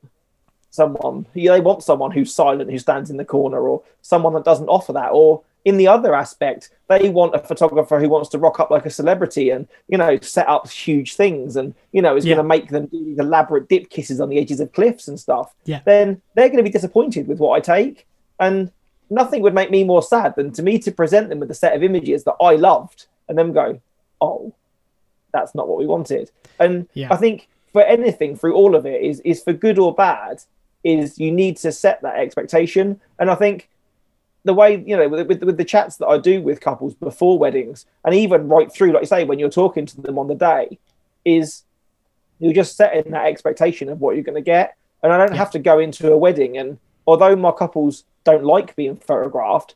someone, 0.83 1.27
they 1.35 1.61
want 1.61 1.83
someone 1.83 2.13
who's 2.13 2.33
silent, 2.33 2.71
who 2.71 2.79
stands 2.79 3.11
in 3.11 3.17
the 3.19 3.25
corner, 3.37 3.61
or 3.69 3.83
someone 4.01 4.33
that 4.35 4.45
doesn't 4.45 4.69
offer 4.69 4.93
that, 4.95 5.11
or 5.13 5.43
in 5.65 5.77
the 5.77 5.89
other 5.89 6.15
aspect, 6.15 6.71
they 6.89 7.09
want 7.11 7.35
a 7.35 7.39
photographer 7.51 7.99
who 8.01 8.09
wants 8.09 8.29
to 8.31 8.39
rock 8.39 8.61
up 8.61 8.71
like 8.71 8.87
a 8.87 8.91
celebrity 9.01 9.51
and 9.51 9.67
you 9.89 9.99
know 9.99 10.17
set 10.21 10.49
up 10.49 10.71
huge 10.71 11.11
things 11.17 11.57
and 11.57 11.75
you 11.93 12.01
know 12.01 12.17
is 12.17 12.25
Yeah. 12.25 12.37
going 12.37 12.45
to 12.45 12.49
make 12.57 12.69
them 12.71 12.87
do 12.87 13.05
these 13.05 13.19
elaborate 13.19 13.69
dip 13.69 13.91
kisses 13.91 14.21
on 14.21 14.29
the 14.31 14.39
edges 14.39 14.61
of 14.61 14.73
cliffs 14.73 15.09
and 15.09 15.19
stuff. 15.27 15.53
Yeah. 15.65 15.81
Then 15.85 16.23
they're 16.35 16.49
going 16.53 16.63
to 16.65 16.71
be 16.71 16.79
disappointed 16.79 17.27
with 17.29 17.39
what 17.41 17.53
I 17.59 17.61
take, 17.61 18.07
and 18.39 18.71
nothing 19.11 19.43
would 19.43 19.55
make 19.61 19.71
me 19.71 19.83
more 19.85 20.03
sad 20.15 20.37
than 20.37 20.53
to 20.53 20.63
me 20.63 20.79
to 20.79 20.93
present 20.93 21.29
them 21.29 21.41
with 21.41 21.51
a 21.51 21.61
set 21.65 21.75
of 21.77 21.83
images 21.83 22.23
that 22.25 22.37
I 22.41 22.53
loved 22.55 23.07
and 23.29 23.37
them 23.37 23.53
go, 23.53 23.81
oh, 24.21 24.55
that's 25.33 25.55
not 25.57 25.67
what 25.69 25.79
we 25.79 25.87
wanted. 25.87 26.31
And 26.61 26.87
Yeah. 26.95 27.09
I 27.13 27.17
think 27.17 27.49
for 27.75 27.83
anything 27.83 28.37
through 28.37 28.55
all 28.55 28.75
of 28.79 28.87
it 28.87 29.03
is 29.03 29.21
is 29.33 29.43
for 29.43 29.53
good 29.53 29.79
or 29.79 29.93
bad 29.95 30.37
is 30.85 31.19
you 31.19 31.31
need 31.33 31.57
to 31.59 31.73
set 31.73 32.03
that 32.03 32.17
expectation. 32.17 33.01
And 33.19 33.31
I 33.31 33.35
think 33.35 33.69
the 34.45 34.55
way 34.55 34.83
you 34.87 34.97
know 34.97 35.09
with, 35.09 35.27
with 35.27 35.43
with 35.43 35.57
the 35.57 35.65
chats 35.65 35.97
that 35.97 36.07
I 36.07 36.19
do 36.19 36.41
with 36.41 36.61
couples 36.61 36.95
before 36.95 37.39
weddings 37.39 37.87
and 38.05 38.15
even 38.15 38.49
right 38.49 38.73
through, 38.73 38.93
like 38.93 39.03
you 39.03 39.07
say, 39.07 39.25
when 39.25 39.39
you're 39.39 39.51
talking 39.51 39.87
to 39.87 40.01
them 40.01 40.19
on 40.19 40.29
the 40.29 40.35
day, 40.35 40.79
is 41.25 41.65
you're 42.39 42.53
just 42.55 42.77
setting 42.77 43.11
that 43.13 43.27
expectation 43.27 43.89
of 43.89 44.01
what 44.01 44.15
you're 44.15 44.25
going 44.25 44.37
to 44.37 44.41
get. 44.41 44.77
And 45.03 45.13
I 45.13 45.19
don't 45.19 45.33
Yeah. 45.33 45.39
have 45.39 45.51
to 45.53 45.59
go 45.59 45.79
into 45.79 46.13
a 46.13 46.17
wedding 46.17 46.57
and 46.57 46.79
although 47.07 47.35
my 47.35 47.51
couples 47.51 48.05
don't 48.25 48.45
like 48.45 48.77
being 48.77 48.97
photographed, 48.97 49.75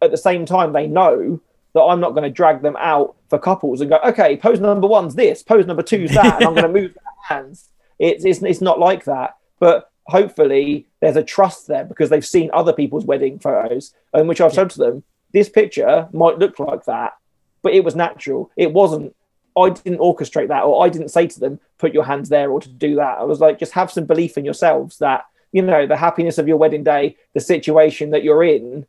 at 0.00 0.10
the 0.10 0.16
same 0.16 0.44
time 0.46 0.72
they 0.72 0.86
know 0.86 1.40
that 1.74 1.80
I'm 1.82 2.00
not 2.00 2.10
going 2.10 2.24
to 2.24 2.30
drag 2.30 2.62
them 2.62 2.76
out 2.78 3.14
for 3.30 3.38
couples 3.38 3.80
and 3.80 3.90
go, 3.90 3.98
okay, 4.04 4.36
pose 4.36 4.58
number 4.58 4.86
one's 4.88 5.14
this, 5.14 5.42
pose 5.42 5.66
number 5.66 5.82
two's 5.82 6.10
that, 6.12 6.36
and 6.38 6.46
I'm 6.46 6.54
going 6.54 6.62
to 6.74 6.80
move 6.80 6.94
their 6.94 7.38
hands. 7.38 7.68
It's, 7.98 8.24
it's 8.24 8.42
it's 8.42 8.60
not 8.60 8.78
like 8.80 9.04
that. 9.04 9.36
But 9.60 9.90
hopefully 10.06 10.86
there's 11.00 11.16
a 11.16 11.22
trust 11.22 11.66
there 11.66 11.84
because 11.84 12.10
they've 12.10 12.26
seen 12.26 12.50
other 12.52 12.72
people's 12.72 13.04
wedding 13.04 13.38
photos, 13.38 13.94
in 14.14 14.26
which 14.26 14.40
I've 14.40 14.52
said 14.52 14.70
to 14.70 14.78
them, 14.78 15.04
this 15.32 15.48
picture 15.48 16.08
might 16.12 16.38
look 16.38 16.58
like 16.58 16.84
that, 16.84 17.14
but 17.62 17.74
it 17.74 17.84
was 17.84 17.96
natural. 17.96 18.50
It 18.56 18.72
wasn't. 18.72 19.14
I 19.56 19.68
didn't 19.68 19.98
orchestrate 19.98 20.48
that, 20.48 20.64
or 20.64 20.84
I 20.84 20.88
didn't 20.88 21.10
say 21.10 21.26
to 21.26 21.40
them, 21.40 21.60
put 21.76 21.92
your 21.92 22.04
hands 22.04 22.30
there 22.30 22.50
or 22.50 22.60
to 22.60 22.68
do 22.68 22.96
that. 22.96 23.18
I 23.18 23.24
was 23.24 23.40
like, 23.40 23.58
just 23.58 23.72
have 23.72 23.90
some 23.90 24.06
belief 24.06 24.38
in 24.38 24.44
yourselves 24.46 24.98
that 24.98 25.26
you 25.52 25.60
know 25.60 25.86
the 25.86 25.96
happiness 25.96 26.38
of 26.38 26.48
your 26.48 26.56
wedding 26.56 26.82
day, 26.82 27.16
the 27.34 27.40
situation 27.40 28.10
that 28.10 28.24
you're 28.24 28.44
in, 28.44 28.86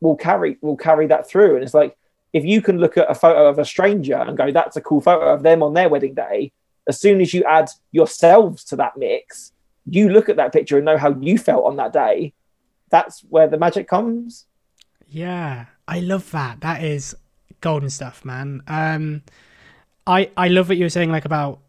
will 0.00 0.16
carry 0.16 0.58
will 0.60 0.76
carry 0.76 1.06
that 1.06 1.28
through. 1.28 1.54
And 1.54 1.64
it's 1.64 1.74
like 1.74 1.96
if 2.32 2.44
you 2.44 2.60
can 2.60 2.78
look 2.78 2.98
at 2.98 3.10
a 3.10 3.14
photo 3.14 3.48
of 3.48 3.58
a 3.58 3.64
stranger 3.64 4.16
and 4.16 4.36
go, 4.36 4.50
that's 4.50 4.76
a 4.76 4.80
cool 4.80 5.00
photo 5.00 5.32
of 5.32 5.42
them 5.42 5.62
on 5.62 5.72
their 5.72 5.88
wedding 5.88 6.14
day. 6.14 6.52
As 6.86 7.00
soon 7.00 7.20
as 7.20 7.32
you 7.32 7.44
add 7.44 7.70
yourselves 7.92 8.64
to 8.64 8.76
that 8.76 8.96
mix, 8.96 9.52
you 9.86 10.08
look 10.08 10.28
at 10.28 10.36
that 10.36 10.52
picture 10.52 10.76
and 10.76 10.84
know 10.84 10.96
how 10.96 11.14
you 11.14 11.38
felt 11.38 11.64
on 11.64 11.76
that 11.76 11.92
day. 11.92 12.32
That's 12.90 13.20
where 13.28 13.48
the 13.48 13.58
magic 13.58 13.88
comes. 13.88 14.46
Yeah, 15.06 15.66
I 15.86 16.00
love 16.00 16.30
that. 16.30 16.60
That 16.60 16.82
is 16.82 17.14
golden 17.60 17.90
stuff, 17.90 18.24
man. 18.24 18.62
Um, 18.68 19.22
I 20.06 20.30
I 20.36 20.48
love 20.48 20.68
what 20.68 20.78
you 20.78 20.84
were 20.84 20.90
saying, 20.90 21.10
like 21.10 21.24
about 21.24 21.60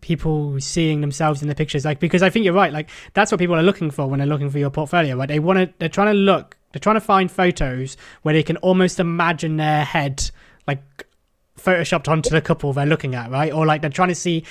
people 0.00 0.60
seeing 0.60 1.00
themselves 1.00 1.42
in 1.42 1.48
the 1.48 1.54
pictures, 1.54 1.84
like 1.84 1.98
because 1.98 2.22
I 2.22 2.30
think 2.30 2.44
you're 2.44 2.54
right. 2.54 2.72
Like 2.72 2.90
that's 3.14 3.32
what 3.32 3.38
people 3.38 3.56
are 3.56 3.62
looking 3.62 3.90
for 3.90 4.06
when 4.06 4.18
they're 4.18 4.28
looking 4.28 4.50
for 4.50 4.58
your 4.58 4.70
portfolio. 4.70 5.16
Right? 5.16 5.28
They 5.28 5.38
want 5.38 5.58
to. 5.58 5.72
They're 5.78 5.88
trying 5.88 6.14
to 6.14 6.18
look. 6.18 6.56
They're 6.72 6.80
trying 6.80 6.96
to 6.96 7.00
find 7.00 7.30
photos 7.30 7.96
where 8.22 8.32
they 8.32 8.42
can 8.42 8.56
almost 8.58 9.00
imagine 9.00 9.56
their 9.56 9.84
head 9.84 10.30
like 10.66 10.80
photoshopped 11.58 12.08
onto 12.08 12.30
the 12.30 12.40
couple 12.40 12.72
they're 12.72 12.86
looking 12.86 13.14
at, 13.14 13.30
right? 13.30 13.52
Or 13.52 13.66
like 13.66 13.80
they're 13.80 13.90
trying 13.90 14.08
to 14.08 14.14
see 14.14 14.44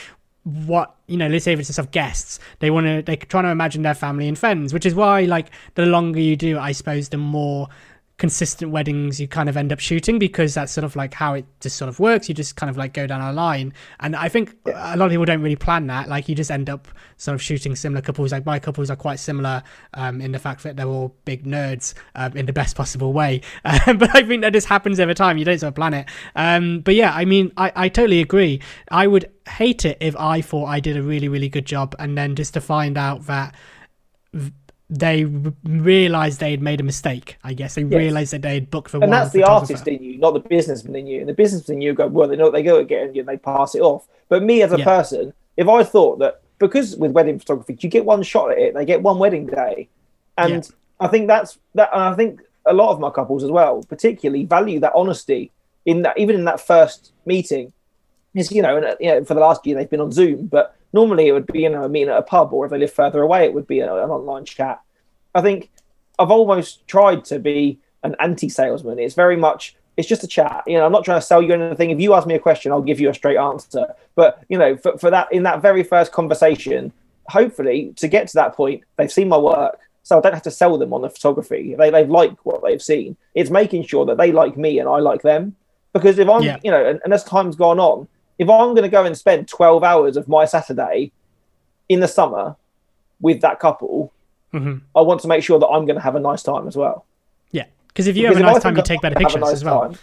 what 0.43 0.95
you 1.07 1.17
know 1.17 1.27
let's 1.27 1.45
say 1.45 1.53
if 1.53 1.59
it's 1.59 1.67
just 1.67 1.79
of 1.79 1.91
guests 1.91 2.39
they 2.59 2.69
want 2.71 2.85
to 2.85 3.01
they're 3.01 3.17
trying 3.17 3.43
to 3.43 3.49
imagine 3.49 3.81
their 3.81 3.93
family 3.93 4.27
and 4.27 4.37
friends 4.39 4.73
which 4.73 4.85
is 4.85 4.95
why 4.95 5.21
like 5.21 5.51
the 5.75 5.85
longer 5.85 6.19
you 6.19 6.35
do 6.35 6.57
i 6.57 6.71
suppose 6.71 7.09
the 7.09 7.17
more 7.17 7.67
consistent 8.19 8.71
weddings 8.71 9.19
you 9.19 9.27
kind 9.27 9.49
of 9.49 9.57
end 9.57 9.71
up 9.71 9.79
shooting 9.79 10.19
because 10.19 10.53
that's 10.53 10.71
sort 10.71 10.83
of 10.83 10.95
like 10.95 11.13
how 11.13 11.33
it 11.33 11.45
just 11.61 11.77
sort 11.77 11.89
of 11.89 11.99
works. 11.99 12.29
You 12.29 12.35
just 12.35 12.55
kind 12.55 12.69
of 12.69 12.77
like 12.77 12.93
go 12.93 13.07
down 13.07 13.21
a 13.21 13.33
line. 13.33 13.73
And 14.01 14.15
i 14.15 14.29
think 14.29 14.55
a 14.65 14.95
lot 14.97 15.05
of 15.05 15.11
people 15.11 15.25
don't 15.25 15.41
really 15.41 15.55
plan 15.55 15.87
that. 15.87 16.09
Like 16.09 16.29
you 16.29 16.35
just 16.35 16.51
end 16.51 16.69
up 16.69 16.87
sort 17.17 17.33
of 17.33 17.41
shooting 17.41 17.75
similar 17.75 18.01
couples. 18.01 18.31
Like 18.31 18.45
my 18.45 18.59
couples 18.59 18.91
are 18.91 18.95
quite 18.95 19.19
similar 19.19 19.63
um, 19.95 20.21
in 20.21 20.31
the 20.31 20.39
fact 20.39 20.63
that 20.63 20.75
they're 20.75 20.87
all 20.87 21.15
big 21.25 21.45
nerds 21.45 21.93
um, 22.15 22.35
in 22.35 22.45
the 22.45 22.53
best 22.61 22.75
possible 22.75 23.13
way. 23.13 23.41
Um, 23.65 23.97
but 23.97 24.15
i 24.15 24.23
think 24.23 24.41
that 24.41 24.53
just 24.53 24.67
happens 24.67 24.99
over 24.99 25.13
time. 25.13 25.37
You 25.37 25.45
don't 25.45 25.59
sort 25.59 25.69
of 25.69 25.75
plan 25.75 25.93
it. 25.93 26.05
Um, 26.35 26.81
but 26.81 26.95
yeah 26.95 27.13
i 27.13 27.25
mean 27.25 27.51
I, 27.57 27.71
I 27.75 27.89
totally 27.89 28.19
agree. 28.19 28.61
I 28.91 29.07
would 29.07 29.31
hate 29.47 29.83
it 29.83 29.97
if 29.99 30.15
i 30.15 30.41
thought 30.41 30.65
i 30.65 30.79
did 30.79 30.95
a 30.95 31.01
really 31.01 31.27
really 31.27 31.49
good 31.49 31.65
job 31.65 31.95
and 31.97 32.15
then 32.15 32.35
just 32.35 32.53
to 32.53 32.61
find 32.61 32.99
out 32.99 33.25
that 33.25 33.55
they 34.89 35.25
realized 35.25 36.39
they 36.39 36.51
had 36.51 36.61
made 36.61 36.79
a 36.79 36.83
mistake. 36.83 37.37
I 37.43 37.53
guess 37.53 37.75
they 37.75 37.83
realized 37.83 38.33
that 38.33 38.41
they 38.41 38.55
had 38.55 38.71
booked 38.71 38.91
the 38.91 38.99
and 38.99 39.13
that's 39.13 39.31
the 39.31 39.43
artist 39.43 39.87
in 39.87 40.01
you, 40.03 40.17
not 40.17 40.33
the 40.33 40.39
businessman 40.39 40.95
in 40.95 41.07
you. 41.07 41.19
And 41.19 41.29
the 41.29 41.33
businessman 41.33 41.77
in 41.77 41.81
you 41.81 41.93
go, 41.93 42.07
well, 42.07 42.27
they 42.27 42.35
know 42.35 42.45
what 42.45 42.53
they 42.53 42.63
go 42.63 42.77
again, 42.77 43.13
and 43.15 43.27
they 43.27 43.37
pass 43.37 43.75
it 43.75 43.81
off. 43.81 44.07
But 44.29 44.43
me 44.43 44.63
as 44.63 44.73
a 44.73 44.79
Yeah. 44.79 44.85
person, 44.85 45.33
if 45.57 45.67
I 45.67 45.83
thought 45.83 46.19
that 46.19 46.41
because 46.57 46.95
with 46.97 47.11
wedding 47.11 47.37
photography, 47.39 47.77
you 47.79 47.89
get 47.89 48.03
one 48.03 48.23
shot 48.23 48.51
at 48.51 48.57
it, 48.57 48.73
they 48.73 48.85
get 48.85 49.01
one 49.03 49.19
wedding 49.19 49.45
day, 49.45 49.89
and 50.37 50.67
I 50.99 51.07
think 51.07 51.27
that's 51.27 51.57
that. 51.75 51.89
And 51.93 52.01
I 52.01 52.15
think 52.15 52.41
a 52.65 52.73
lot 52.73 52.91
of 52.91 52.99
my 52.99 53.11
couples 53.11 53.43
as 53.43 53.51
well, 53.51 53.83
particularly 53.83 54.45
value 54.45 54.79
that 54.79 54.93
honesty 54.95 55.51
in 55.85 56.01
that, 56.01 56.17
even 56.17 56.35
in 56.35 56.45
that 56.45 56.59
first 56.59 57.13
meeting. 57.25 57.73
Is 58.35 58.51
you 58.51 58.61
know, 58.61 58.77
and 58.77 58.85
uh, 58.85 58.95
you 58.99 59.09
know, 59.09 59.23
for 59.23 59.33
the 59.33 59.39
last 59.39 59.65
year 59.65 59.75
they've 59.75 59.89
been 59.89 60.01
on 60.01 60.11
Zoom, 60.11 60.47
but 60.47 60.75
normally 60.93 61.27
it 61.27 61.31
would 61.33 61.47
be 61.47 61.61
you 61.61 61.69
know 61.69 61.83
a 61.83 61.89
meeting 61.89 62.09
at 62.09 62.17
a 62.17 62.23
pub, 62.23 62.53
or 62.53 62.65
if 62.65 62.71
they 62.71 62.77
live 62.77 62.93
further 62.93 63.21
away, 63.21 63.45
it 63.45 63.53
would 63.53 63.67
be 63.67 63.79
a, 63.79 63.93
an 64.03 64.09
online 64.09 64.45
chat. 64.45 64.81
I 65.35 65.41
think 65.41 65.69
I've 66.17 66.31
almost 66.31 66.87
tried 66.87 67.25
to 67.25 67.39
be 67.39 67.79
an 68.03 68.15
anti-salesman. 68.19 68.99
It's 68.99 69.15
very 69.15 69.35
much 69.37 69.75
it's 69.97 70.07
just 70.07 70.23
a 70.23 70.27
chat. 70.27 70.63
You 70.65 70.77
know, 70.77 70.85
I'm 70.85 70.91
not 70.93 71.03
trying 71.03 71.19
to 71.19 71.25
sell 71.25 71.41
you 71.41 71.53
anything. 71.53 71.89
If 71.89 71.99
you 71.99 72.13
ask 72.13 72.25
me 72.25 72.35
a 72.35 72.39
question, 72.39 72.71
I'll 72.71 72.81
give 72.81 73.01
you 73.01 73.09
a 73.09 73.13
straight 73.13 73.37
answer. 73.37 73.93
But 74.15 74.43
you 74.47 74.57
know, 74.57 74.77
for, 74.77 74.97
for 74.97 75.09
that 75.09 75.31
in 75.31 75.43
that 75.43 75.61
very 75.61 75.83
first 75.83 76.11
conversation, 76.11 76.93
hopefully 77.27 77.93
to 77.97 78.07
get 78.07 78.27
to 78.29 78.33
that 78.35 78.55
point, 78.55 78.83
they've 78.97 79.11
seen 79.11 79.29
my 79.29 79.37
work. 79.37 79.77
So 80.03 80.17
I 80.17 80.21
don't 80.21 80.33
have 80.33 80.43
to 80.43 80.51
sell 80.51 80.77
them 80.77 80.93
on 80.93 81.01
the 81.01 81.09
photography. 81.09 81.75
They 81.75 81.89
they 81.89 82.05
like 82.05 82.45
what 82.45 82.63
they've 82.63 82.81
seen. 82.81 83.17
It's 83.35 83.49
making 83.49 83.83
sure 83.83 84.05
that 84.05 84.17
they 84.17 84.31
like 84.31 84.57
me 84.57 84.79
and 84.79 84.87
I 84.87 84.99
like 84.99 85.21
them. 85.21 85.55
Because 85.93 86.17
if 86.19 86.29
I'm, 86.29 86.43
Yeah. 86.43 86.57
you 86.63 86.71
know, 86.71 86.85
and, 86.85 86.99
and 87.03 87.13
as 87.13 87.23
time's 87.23 87.55
gone 87.55 87.79
on, 87.79 88.07
if 88.39 88.49
I'm 88.49 88.69
going 88.73 88.83
to 88.83 88.89
go 88.89 89.05
and 89.05 89.15
spend 89.15 89.47
12 89.47 89.83
hours 89.83 90.17
of 90.17 90.27
my 90.27 90.45
Saturday 90.45 91.11
in 91.89 91.99
the 91.99 92.07
summer 92.07 92.55
with 93.21 93.41
that 93.41 93.59
couple, 93.59 94.11
hmm 94.51 94.77
I 94.95 95.01
want 95.01 95.21
to 95.21 95.27
make 95.27 95.43
sure 95.43 95.59
that 95.59 95.67
I'm 95.67 95.85
going 95.85 95.97
to 95.97 96.01
have 96.01 96.15
a 96.15 96.19
nice 96.19 96.41
time 96.41 96.67
as 96.67 96.75
well. 96.75 97.05
Yeah, 97.51 97.65
because 97.89 98.07
if 98.07 98.15
you 98.17 98.23
Because 98.23 98.37
have 98.37 98.47
a 98.47 98.51
nice 98.53 98.63
time, 98.63 98.75
you 98.77 98.81
take 98.83 99.01
better 99.01 99.15
I 99.17 99.21
have 99.21 99.31
a 99.31 99.33
pictures 99.35 99.41
nice 99.49 99.53
as 99.57 99.63
well. 99.63 99.81
time- 99.89 99.97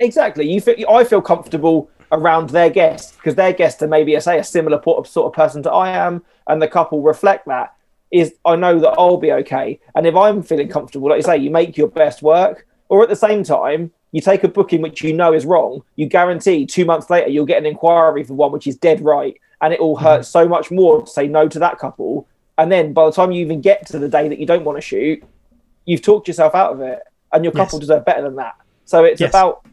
Exactly. 0.00 0.50
You 0.50 0.60
feel, 0.60 0.88
I 0.90 1.04
feel 1.04 1.20
comfortable 1.22 1.88
around 2.10 2.50
their 2.50 2.68
guests 2.70 3.14
because 3.16 3.34
their 3.36 3.52
guests 3.52 3.80
are 3.82 3.86
maybe, 3.88 4.18
say, 4.20 4.38
a 4.38 4.44
similar 4.44 4.80
sort 4.82 5.26
of 5.26 5.32
person 5.32 5.62
to 5.64 5.70
I 5.70 5.90
am, 5.90 6.22
and 6.48 6.60
the 6.62 6.68
couple 6.68 7.02
reflect 7.02 7.46
that. 7.46 7.74
Is 8.10 8.34
I 8.44 8.54
know 8.56 8.78
that 8.80 8.94
I'll 8.98 9.16
be 9.16 9.32
okay, 9.32 9.80
and 9.96 10.06
if 10.06 10.14
I'm 10.14 10.42
feeling 10.42 10.68
comfortable, 10.68 11.08
like 11.08 11.18
you 11.18 11.22
say, 11.22 11.36
you 11.38 11.50
make 11.50 11.76
your 11.76 11.88
best 11.88 12.22
work. 12.22 12.66
Or 12.88 13.02
at 13.02 13.08
the 13.08 13.16
same 13.16 13.42
time, 13.42 13.90
you 14.14 14.20
take 14.20 14.44
a 14.44 14.48
booking 14.48 14.80
which 14.80 15.02
you 15.02 15.12
know 15.12 15.32
is 15.32 15.44
wrong. 15.44 15.82
You 15.96 16.06
guarantee 16.06 16.66
two 16.66 16.84
months 16.84 17.10
later 17.10 17.28
you'll 17.28 17.46
get 17.46 17.58
an 17.58 17.66
inquiry 17.66 18.22
for 18.22 18.34
one 18.34 18.52
which 18.52 18.68
is 18.68 18.76
dead 18.76 19.00
right, 19.00 19.34
and 19.60 19.74
it 19.74 19.80
will 19.80 19.96
hurt 19.96 20.20
mm-hmm. 20.20 20.38
so 20.38 20.46
much 20.46 20.70
more 20.70 21.00
to 21.00 21.06
say 21.08 21.26
no 21.26 21.48
to 21.48 21.58
that 21.58 21.80
couple. 21.80 22.28
And 22.56 22.70
then 22.70 22.92
by 22.92 23.06
the 23.06 23.10
time 23.10 23.32
you 23.32 23.44
even 23.44 23.60
get 23.60 23.86
to 23.88 23.98
the 23.98 24.08
day 24.08 24.28
that 24.28 24.38
you 24.38 24.46
don't 24.46 24.64
want 24.64 24.78
to 24.78 24.80
shoot, 24.80 25.20
you've 25.84 26.02
talked 26.02 26.28
yourself 26.28 26.54
out 26.54 26.72
of 26.72 26.80
it, 26.80 27.00
and 27.32 27.42
your 27.42 27.52
couple 27.52 27.80
Yes. 27.80 27.88
deserve 27.88 28.04
better 28.04 28.22
than 28.22 28.36
that. 28.36 28.54
So 28.84 29.02
it's 29.02 29.20
Yes. 29.20 29.30
about 29.30 29.66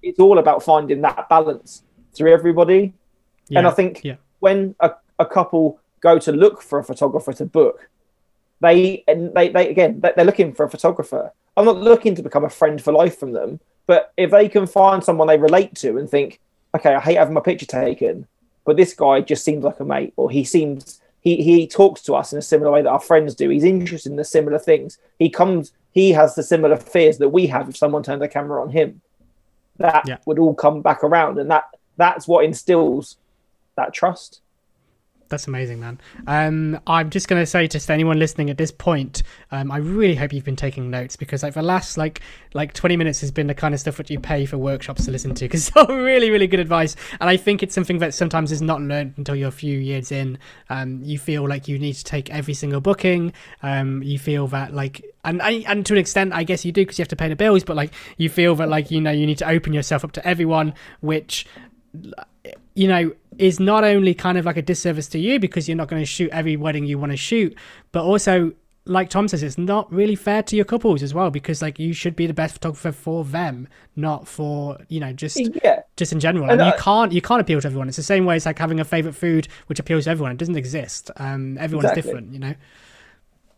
it's 0.00 0.20
all 0.20 0.38
about 0.38 0.62
finding 0.62 1.00
that 1.00 1.28
balance 1.28 1.82
through 2.14 2.32
everybody. 2.32 2.92
Yeah. 3.48 3.58
And 3.58 3.66
I 3.66 3.72
think 3.72 4.04
yeah. 4.04 4.14
when 4.38 4.76
a, 4.78 4.92
a 5.18 5.26
couple 5.26 5.80
go 6.00 6.20
to 6.20 6.30
look 6.30 6.62
for 6.62 6.78
a 6.78 6.84
photographer 6.84 7.32
to 7.32 7.44
book, 7.44 7.90
they 8.60 9.02
and 9.08 9.34
they, 9.34 9.48
they 9.48 9.68
again 9.68 9.98
they- 9.98 10.12
they're 10.14 10.24
looking 10.24 10.52
for 10.52 10.64
a 10.64 10.70
photographer. 10.70 11.32
I'm 11.56 11.64
not 11.64 11.78
looking 11.78 12.14
to 12.14 12.22
become 12.22 12.44
a 12.44 12.48
friend 12.60 12.80
for 12.80 12.92
life 12.92 13.18
from 13.18 13.32
them, 13.32 13.58
but 13.88 14.12
if 14.18 14.30
they 14.30 14.48
can 14.48 14.66
find 14.66 15.02
someone 15.02 15.26
they 15.26 15.38
relate 15.38 15.74
to 15.76 15.96
and 15.96 16.08
think, 16.08 16.38
okay, 16.76 16.94
I 16.94 17.00
hate 17.00 17.16
having 17.16 17.34
my 17.34 17.40
picture 17.40 17.66
taken, 17.66 18.28
but 18.64 18.76
this 18.76 18.92
guy 18.92 19.22
just 19.22 19.42
seems 19.42 19.64
like 19.64 19.80
a 19.80 19.84
mate, 19.84 20.12
or 20.16 20.30
he 20.30 20.44
seems 20.44 21.00
he 21.20 21.42
he 21.42 21.66
talks 21.66 22.02
to 22.02 22.14
us 22.14 22.32
in 22.32 22.38
a 22.38 22.42
similar 22.42 22.70
way 22.70 22.82
that 22.82 22.90
our 22.90 23.00
friends 23.00 23.34
do. 23.34 23.48
He's 23.48 23.64
interested 23.64 24.10
in 24.10 24.16
the 24.16 24.24
similar 24.24 24.58
things. 24.58 24.98
He 25.18 25.30
comes, 25.30 25.72
he 25.90 26.12
has 26.12 26.34
the 26.34 26.42
similar 26.42 26.76
fears 26.76 27.16
that 27.18 27.30
we 27.30 27.46
have 27.46 27.68
if 27.70 27.76
someone 27.78 28.02
turned 28.02 28.22
a 28.22 28.28
camera 28.28 28.62
on 28.62 28.70
him. 28.70 29.00
That 29.78 30.06
Yeah. 30.06 30.18
would 30.26 30.38
all 30.38 30.54
come 30.54 30.82
back 30.82 31.02
around, 31.02 31.38
and 31.38 31.50
that 31.50 31.64
that's 31.96 32.28
what 32.28 32.44
instills 32.44 33.16
that 33.76 33.94
trust. 33.94 34.42
That's 35.28 35.46
amazing, 35.46 35.80
man. 35.80 36.00
Um, 36.26 36.80
I'm 36.86 37.10
just 37.10 37.28
gonna 37.28 37.44
say 37.44 37.66
to 37.66 37.92
anyone 37.92 38.18
listening 38.18 38.48
at 38.50 38.56
this 38.56 38.72
point, 38.72 39.22
um, 39.50 39.70
I 39.70 39.76
really 39.76 40.14
hope 40.14 40.32
you've 40.32 40.44
been 40.44 40.56
taking 40.56 40.90
notes 40.90 41.16
because 41.16 41.42
like 41.42 41.54
the 41.54 41.62
last 41.62 41.98
like 41.98 42.20
like 42.54 42.72
20 42.72 42.96
minutes 42.96 43.20
has 43.20 43.30
been 43.30 43.46
the 43.46 43.54
kind 43.54 43.74
of 43.74 43.80
stuff 43.80 43.96
that 43.98 44.08
you 44.08 44.18
pay 44.18 44.46
for 44.46 44.56
workshops 44.56 45.04
to 45.04 45.10
listen 45.10 45.34
to 45.34 45.44
because 45.44 45.68
it's 45.68 45.76
all 45.76 45.86
really 45.94 46.30
really 46.30 46.46
good 46.46 46.60
advice, 46.60 46.96
and 47.20 47.28
I 47.28 47.36
think 47.36 47.62
it's 47.62 47.74
something 47.74 47.98
that 47.98 48.14
sometimes 48.14 48.52
is 48.52 48.62
not 48.62 48.80
learned 48.80 49.14
until 49.16 49.36
you're 49.36 49.48
a 49.48 49.52
few 49.52 49.78
years 49.78 50.10
in. 50.10 50.38
Um, 50.70 51.02
you 51.02 51.18
feel 51.18 51.46
like 51.46 51.68
you 51.68 51.78
need 51.78 51.94
to 51.94 52.04
take 52.04 52.30
every 52.30 52.54
single 52.54 52.80
booking. 52.80 53.32
Um, 53.62 54.02
you 54.02 54.18
feel 54.18 54.46
that 54.48 54.74
like 54.74 55.04
and 55.24 55.42
and 55.42 55.84
to 55.84 55.92
an 55.92 55.98
extent, 55.98 56.32
I 56.32 56.42
guess 56.44 56.64
you 56.64 56.72
do 56.72 56.82
because 56.82 56.98
you 56.98 57.02
have 57.02 57.08
to 57.08 57.16
pay 57.16 57.28
the 57.28 57.36
bills, 57.36 57.64
but 57.64 57.76
like 57.76 57.92
you 58.16 58.30
feel 58.30 58.54
that 58.56 58.68
like 58.68 58.90
you 58.90 59.00
know 59.00 59.10
you 59.10 59.26
need 59.26 59.38
to 59.38 59.48
open 59.48 59.74
yourself 59.74 60.04
up 60.04 60.12
to 60.12 60.26
everyone, 60.26 60.72
which 61.00 61.46
you 62.74 62.86
know, 62.86 63.12
is 63.38 63.60
not 63.60 63.84
only 63.84 64.14
kind 64.14 64.38
of 64.38 64.44
like 64.44 64.56
a 64.56 64.62
disservice 64.62 65.08
to 65.08 65.18
you 65.18 65.38
because 65.38 65.68
you're 65.68 65.76
not 65.76 65.88
going 65.88 66.02
to 66.02 66.06
shoot 66.06 66.30
every 66.30 66.56
wedding 66.56 66.84
you 66.84 66.98
want 66.98 67.12
to 67.12 67.16
shoot, 67.16 67.56
but 67.92 68.04
also, 68.04 68.52
like 68.84 69.10
Tom 69.10 69.28
says, 69.28 69.42
it's 69.42 69.58
not 69.58 69.92
really 69.92 70.14
fair 70.14 70.42
to 70.44 70.56
your 70.56 70.64
couples 70.64 71.02
as 71.02 71.12
well 71.14 71.30
because 71.30 71.60
like 71.62 71.78
you 71.78 71.92
should 71.92 72.16
be 72.16 72.26
the 72.26 72.34
best 72.34 72.54
photographer 72.54 72.92
for 72.92 73.24
them, 73.24 73.68
not 73.96 74.26
for 74.26 74.78
you 74.88 75.00
know 75.00 75.12
just 75.12 75.50
Yeah, 75.62 75.82
just 75.96 76.12
in 76.12 76.20
general. 76.20 76.50
And 76.50 76.60
And, 76.60 76.66
you 76.66 76.72
can't 76.72 77.12
you 77.12 77.20
can't 77.20 77.40
appeal 77.40 77.60
to 77.60 77.66
everyone. 77.66 77.88
It's 77.88 77.96
the 77.96 78.02
same 78.02 78.24
way 78.24 78.36
as 78.36 78.46
like 78.46 78.58
having 78.58 78.80
a 78.80 78.84
favorite 78.84 79.14
food 79.14 79.48
which 79.66 79.78
appeals 79.78 80.04
to 80.04 80.10
everyone. 80.10 80.32
It 80.32 80.38
doesn't 80.38 80.56
exist. 80.56 81.10
Um, 81.16 81.58
everyone's 81.58 81.90
Exactly. 81.90 82.02
different, 82.02 82.32
you 82.32 82.38
know. 82.38 82.54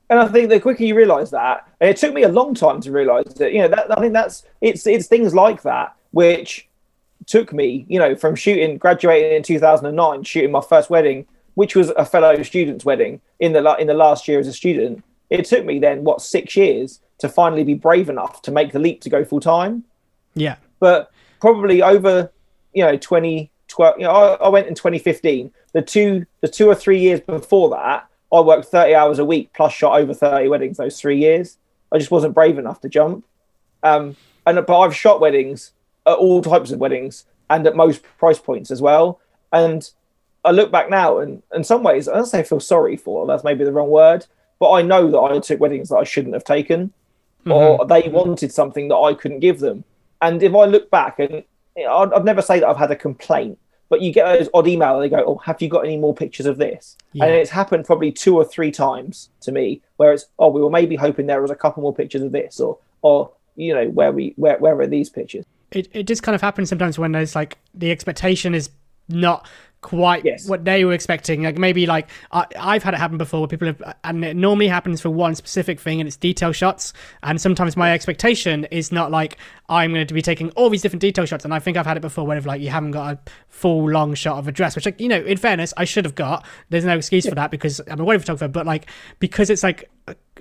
And 0.08 0.18
I 0.18 0.26
think 0.26 0.48
the 0.48 0.58
quicker 0.58 0.82
you 0.82 0.96
realise 0.96 1.30
that, 1.30 1.68
it 1.80 1.96
took 1.96 2.12
me 2.12 2.24
a 2.24 2.28
long 2.28 2.54
time 2.54 2.80
to 2.80 2.90
realise 2.90 3.32
that, 3.34 3.52
you 3.52 3.60
know, 3.60 3.68
that 3.68 3.96
I 3.96 4.00
think 4.00 4.12
that's 4.12 4.44
it's 4.60 4.86
it's 4.86 5.06
things 5.06 5.34
like 5.34 5.62
that 5.62 5.94
which 6.12 6.68
took 7.30 7.52
me, 7.52 7.86
you 7.88 7.98
know, 7.98 8.16
from 8.16 8.34
shooting, 8.34 8.76
graduating 8.76 9.32
in 9.32 9.42
2009, 9.42 10.24
shooting 10.24 10.50
my 10.50 10.60
first 10.60 10.90
wedding, 10.90 11.26
which 11.54 11.76
was 11.76 11.90
a 11.90 12.04
fellow 12.04 12.42
student's 12.42 12.84
wedding 12.84 13.20
in 13.38 13.52
the 13.52 13.76
in 13.76 13.86
the 13.86 13.94
last 13.94 14.26
year 14.26 14.40
as 14.40 14.48
a 14.48 14.52
student. 14.52 15.04
It 15.30 15.44
took 15.44 15.64
me 15.64 15.78
then 15.78 16.02
what 16.02 16.20
six 16.20 16.56
years 16.56 17.00
to 17.18 17.28
finally 17.28 17.62
be 17.62 17.74
brave 17.74 18.08
enough 18.08 18.42
to 18.42 18.50
make 18.50 18.72
the 18.72 18.80
leap 18.80 19.00
to 19.02 19.10
go 19.10 19.24
full 19.24 19.38
time. 19.38 19.84
Yeah. 20.34 20.56
But 20.80 21.12
probably 21.40 21.82
over, 21.82 22.32
you 22.72 22.82
know, 22.82 22.96
2012, 22.96 23.94
you 23.98 24.04
know, 24.04 24.10
I, 24.10 24.34
I 24.46 24.48
went 24.48 24.66
in 24.66 24.74
2015. 24.74 25.52
The 25.72 25.82
two 25.82 26.26
the 26.40 26.48
two 26.48 26.68
or 26.68 26.74
three 26.74 26.98
years 26.98 27.20
before 27.20 27.70
that, 27.70 28.08
I 28.32 28.40
worked 28.40 28.66
30 28.66 28.94
hours 28.96 29.20
a 29.20 29.24
week 29.24 29.52
plus 29.54 29.72
shot 29.72 30.00
over 30.00 30.12
30 30.12 30.48
weddings 30.48 30.78
those 30.78 31.00
three 31.00 31.18
years. 31.18 31.58
I 31.92 31.98
just 31.98 32.10
wasn't 32.10 32.34
brave 32.34 32.58
enough 32.58 32.80
to 32.80 32.88
jump. 32.88 33.24
Um, 33.84 34.16
and 34.46 34.66
but 34.66 34.80
I've 34.80 34.96
shot 34.96 35.20
weddings 35.20 35.72
at 36.10 36.18
all 36.18 36.42
types 36.42 36.70
of 36.70 36.78
weddings 36.78 37.24
and 37.48 37.66
at 37.66 37.76
most 37.76 38.02
price 38.18 38.38
points 38.38 38.70
as 38.70 38.80
well. 38.80 39.20
And 39.52 39.88
I 40.44 40.52
look 40.52 40.70
back 40.70 40.88
now, 40.88 41.18
and 41.18 41.42
in 41.54 41.64
some 41.64 41.82
ways, 41.82 42.08
I 42.08 42.14
don't 42.14 42.26
say 42.26 42.40
I 42.40 42.44
feel 42.44 42.60
sorry 42.60 42.96
for. 42.96 43.26
That's 43.26 43.44
maybe 43.44 43.64
the 43.64 43.72
wrong 43.72 43.90
word, 43.90 44.26
but 44.58 44.70
I 44.70 44.82
know 44.82 45.10
that 45.10 45.18
I 45.18 45.38
took 45.40 45.60
weddings 45.60 45.90
that 45.90 45.96
I 45.96 46.04
shouldn't 46.04 46.34
have 46.34 46.44
taken, 46.44 46.92
or 47.46 47.78
mm-hmm. 47.78 47.88
they 47.88 48.08
wanted 48.08 48.52
something 48.52 48.88
that 48.88 48.96
I 48.96 49.14
couldn't 49.14 49.40
give 49.40 49.60
them. 49.60 49.84
And 50.22 50.42
if 50.42 50.54
I 50.54 50.64
look 50.64 50.90
back, 50.90 51.18
and 51.18 51.42
you 51.76 51.84
know, 51.84 51.98
I'd, 51.98 52.12
I'd 52.12 52.24
never 52.24 52.42
say 52.42 52.60
that 52.60 52.68
I've 52.68 52.76
had 52.76 52.90
a 52.90 52.96
complaint, 52.96 53.58
but 53.90 54.00
you 54.00 54.12
get 54.12 54.24
those 54.38 54.48
odd 54.54 54.68
email, 54.68 54.94
and 54.94 55.02
they 55.02 55.14
go, 55.14 55.24
"Oh, 55.26 55.38
have 55.44 55.60
you 55.60 55.68
got 55.68 55.84
any 55.84 55.98
more 55.98 56.14
pictures 56.14 56.46
of 56.46 56.56
this?" 56.56 56.96
Yeah. 57.12 57.24
And 57.24 57.34
it's 57.34 57.50
happened 57.50 57.84
probably 57.84 58.12
two 58.12 58.36
or 58.36 58.44
three 58.44 58.70
times 58.70 59.30
to 59.42 59.52
me, 59.52 59.82
where 59.96 60.12
it's, 60.12 60.26
"Oh, 60.38 60.48
we 60.48 60.62
were 60.62 60.70
maybe 60.70 60.96
hoping 60.96 61.26
there 61.26 61.42
was 61.42 61.50
a 61.50 61.56
couple 61.56 61.82
more 61.82 61.94
pictures 61.94 62.22
of 62.22 62.32
this," 62.32 62.60
or, 62.60 62.78
or 63.02 63.32
you 63.56 63.74
know, 63.74 63.88
where 63.88 64.12
we 64.12 64.32
where 64.36 64.58
where 64.58 64.78
are 64.80 64.86
these 64.86 65.10
pictures? 65.10 65.44
It, 65.72 65.88
it 65.92 66.02
just 66.06 66.22
kind 66.22 66.34
of 66.34 66.40
happens 66.40 66.68
sometimes 66.68 66.98
when 66.98 67.12
there's 67.12 67.34
like 67.34 67.58
the 67.74 67.90
expectation 67.90 68.54
is 68.54 68.70
not 69.08 69.46
quite 69.82 70.26
Yes. 70.26 70.46
what 70.46 70.66
they 70.66 70.84
were 70.84 70.92
expecting. 70.92 71.42
Like 71.42 71.56
maybe 71.56 71.86
like 71.86 72.10
I, 72.32 72.44
i've 72.60 72.82
had 72.82 72.92
it 72.92 72.98
happen 72.98 73.16
before 73.16 73.40
where 73.40 73.48
people 73.48 73.66
have 73.66 73.96
and 74.04 74.22
it 74.22 74.36
normally 74.36 74.68
happens 74.68 75.00
for 75.00 75.08
one 75.08 75.34
specific 75.34 75.80
thing 75.80 76.00
and 76.00 76.06
it's 76.06 76.16
detail 76.18 76.52
shots. 76.52 76.92
And 77.22 77.40
sometimes 77.40 77.78
my 77.78 77.92
expectation 77.92 78.66
is 78.66 78.92
not 78.92 79.10
like 79.10 79.38
i'm 79.70 79.94
going 79.94 80.06
to 80.06 80.12
be 80.14 80.20
taking 80.20 80.50
all 80.50 80.68
these 80.68 80.82
different 80.82 81.00
detail 81.00 81.24
shots. 81.24 81.46
And 81.46 81.54
i 81.54 81.58
think 81.58 81.78
i've 81.78 81.86
had 81.86 81.96
it 81.96 82.00
before 82.00 82.26
where 82.26 82.36
if 82.36 82.44
like 82.44 82.60
you 82.60 82.68
haven't 82.68 82.90
got 82.90 83.14
a 83.14 83.18
full 83.48 83.90
long 83.90 84.12
shot 84.14 84.36
of 84.38 84.46
a 84.46 84.52
dress 84.52 84.76
which 84.76 84.84
like 84.84 85.00
you 85.00 85.08
know 85.08 85.22
in 85.22 85.38
fairness 85.38 85.72
i 85.78 85.84
should 85.86 86.04
have 86.04 86.14
got. 86.14 86.44
There's 86.68 86.84
no 86.84 86.96
excuse 86.96 87.26
for 87.26 87.34
that 87.34 87.50
because 87.50 87.80
i'm 87.88 88.00
a 88.00 88.04
wedding 88.04 88.20
photographer 88.20 88.48
but 88.48 88.66
like 88.66 88.90
because 89.18 89.48
it's 89.48 89.62
like 89.62 89.90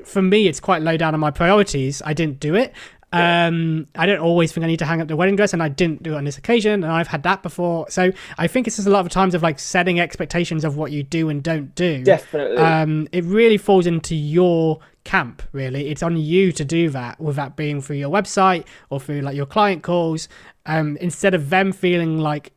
for 0.04 0.22
me 0.22 0.48
it's 0.50 0.60
quite 0.60 0.82
low 0.82 0.98
down 0.98 1.14
on 1.14 1.20
my 1.22 1.32
priorities 1.32 2.02
i 2.06 2.14
didn't 2.14 2.40
do 2.42 2.56
it 2.56 2.74
um, 3.12 3.88
I 3.96 4.06
don't 4.06 4.20
always 4.20 4.52
think 4.52 4.64
I 4.64 4.68
need 4.68 4.80
to 4.80 4.86
hang 4.86 5.02
up 5.02 5.08
the 5.08 5.16
wedding 5.16 5.36
dress, 5.36 5.54
and 5.54 5.64
I 5.64 5.68
didn't 5.70 6.04
do 6.04 6.14
it 6.14 6.18
on 6.18 6.26
this 6.26 6.38
occasion, 6.38 6.84
and 6.84 6.92
I've 6.92 7.08
had 7.08 7.24
that 7.24 7.42
before. 7.42 7.90
So 7.90 8.12
I 8.38 8.48
think 8.48 8.68
it's 8.68 8.76
just 8.76 8.88
a 8.88 8.92
lot 8.92 9.06
of 9.06 9.12
times 9.12 9.34
of 9.34 9.42
like 9.42 9.58
setting 9.58 10.00
expectations 10.00 10.64
of 10.64 10.78
what 10.78 10.92
you 10.92 11.02
do 11.02 11.30
and 11.30 11.42
don't 11.42 11.74
do. 11.74 12.04
Definitely. 12.04 12.58
Um, 12.58 13.08
it 13.12 13.24
really 13.24 13.58
falls 13.58 13.88
into 13.88 14.16
your 14.16 14.80
camp. 15.06 15.42
Really, 15.54 15.90
it's 15.90 16.04
on 16.04 16.18
you 16.18 16.52
to 16.52 16.64
do 16.64 16.90
that, 16.92 17.20
with 17.20 17.36
that 17.38 17.56
being 17.56 17.82
through 17.82 17.98
your 17.98 18.12
website 18.12 18.66
or 18.90 19.00
through 19.00 19.22
like 19.22 19.36
your 19.36 19.48
client 19.48 19.82
calls. 19.82 20.30
Um, 20.68 20.98
instead 20.98 21.34
of 21.34 21.50
them 21.50 21.72
feeling 21.72 22.20
like 22.20 22.52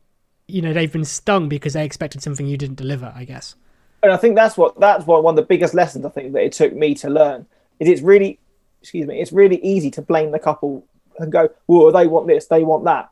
you 0.47 0.61
know 0.61 0.71
they've 0.71 0.91
been 0.91 1.05
stung 1.05 1.49
because 1.49 1.73
they 1.73 1.83
expected 1.83 2.21
something 2.21 2.45
you 2.45 2.57
didn't 2.57 2.75
deliver. 2.75 3.11
I 3.15 3.25
guess. 3.25 3.55
and 4.03 4.11
I 4.11 4.17
think 4.17 4.35
that's 4.35 4.55
what 4.55 4.79
that's 4.79 5.07
what 5.07 5.23
one 5.23 5.33
of 5.33 5.37
the 5.37 5.47
biggest 5.47 5.73
lessons 5.73 6.05
I 6.05 6.09
think 6.09 6.33
that 6.33 6.43
it 6.43 6.51
took 6.51 6.73
me 6.73 6.93
to 6.95 7.09
learn 7.09 7.47
is 7.79 7.89
it's 7.89 8.01
really 8.01 8.39
excuse 8.83 9.07
me 9.07 9.21
it's 9.21 9.31
really 9.31 9.57
easy 9.63 9.89
to 9.89 10.01
blame 10.01 10.31
the 10.31 10.37
couple 10.37 10.85
and 11.17 11.31
go 11.31 11.49
well 11.67 11.89
they 11.91 12.05
want 12.05 12.27
this 12.27 12.47
they 12.47 12.63
want 12.63 12.83
that 12.83 13.09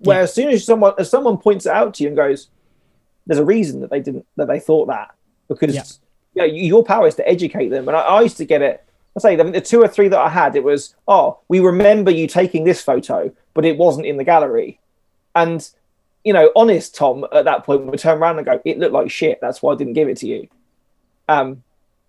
where 0.00 0.18
Yeah. 0.18 0.24
as 0.24 0.34
soon 0.34 0.48
as 0.48 0.64
someone 0.64 0.94
as 0.98 1.08
someone 1.08 1.38
points 1.38 1.64
it 1.64 1.72
out 1.72 1.94
to 1.94 2.02
you 2.02 2.08
and 2.08 2.16
goes 2.16 2.48
there's 3.26 3.38
a 3.38 3.44
reason 3.44 3.80
that 3.82 3.90
they 3.90 4.00
didn't 4.00 4.26
that 4.36 4.48
they 4.48 4.58
thought 4.58 4.88
that 4.88 5.14
because 5.48 5.74
Yeah. 6.34 6.42
you 6.46 6.48
know, 6.48 6.54
your 6.54 6.82
power 6.84 7.06
is 7.06 7.14
to 7.14 7.28
educate 7.28 7.68
them 7.68 7.86
and 7.88 7.96
I, 7.96 8.00
I 8.00 8.20
used 8.22 8.36
to 8.38 8.44
get 8.44 8.62
it 8.62 8.84
I 9.16 9.20
say 9.20 9.32
I 9.38 9.42
mean, 9.44 9.52
the 9.52 9.60
two 9.60 9.80
or 9.80 9.86
three 9.88 10.08
that 10.08 10.18
I 10.18 10.28
had 10.28 10.56
it 10.56 10.64
was 10.64 10.96
oh 11.06 11.38
we 11.46 11.60
remember 11.60 12.10
you 12.10 12.26
taking 12.26 12.64
this 12.64 12.82
photo 12.82 13.32
but 13.54 13.64
it 13.64 13.76
wasn't 13.76 14.06
in 14.06 14.16
the 14.16 14.24
gallery 14.24 14.80
and 15.36 15.68
you 16.24 16.32
know, 16.32 16.50
honest 16.56 16.96
Tom 16.96 17.24
at 17.32 17.44
that 17.44 17.64
point 17.64 17.86
would 17.86 17.98
turn 17.98 18.18
around 18.18 18.36
and 18.36 18.44
go, 18.44 18.60
"It 18.66 18.78
looked 18.78 18.92
like 18.92 19.10
shit. 19.10 19.40
That's 19.40 19.62
why 19.62 19.72
I 19.72 19.76
didn't 19.76 19.94
give 19.94 20.06
it 20.06 20.18
to 20.18 20.26
you." 20.26 20.48
Um, 21.30 21.62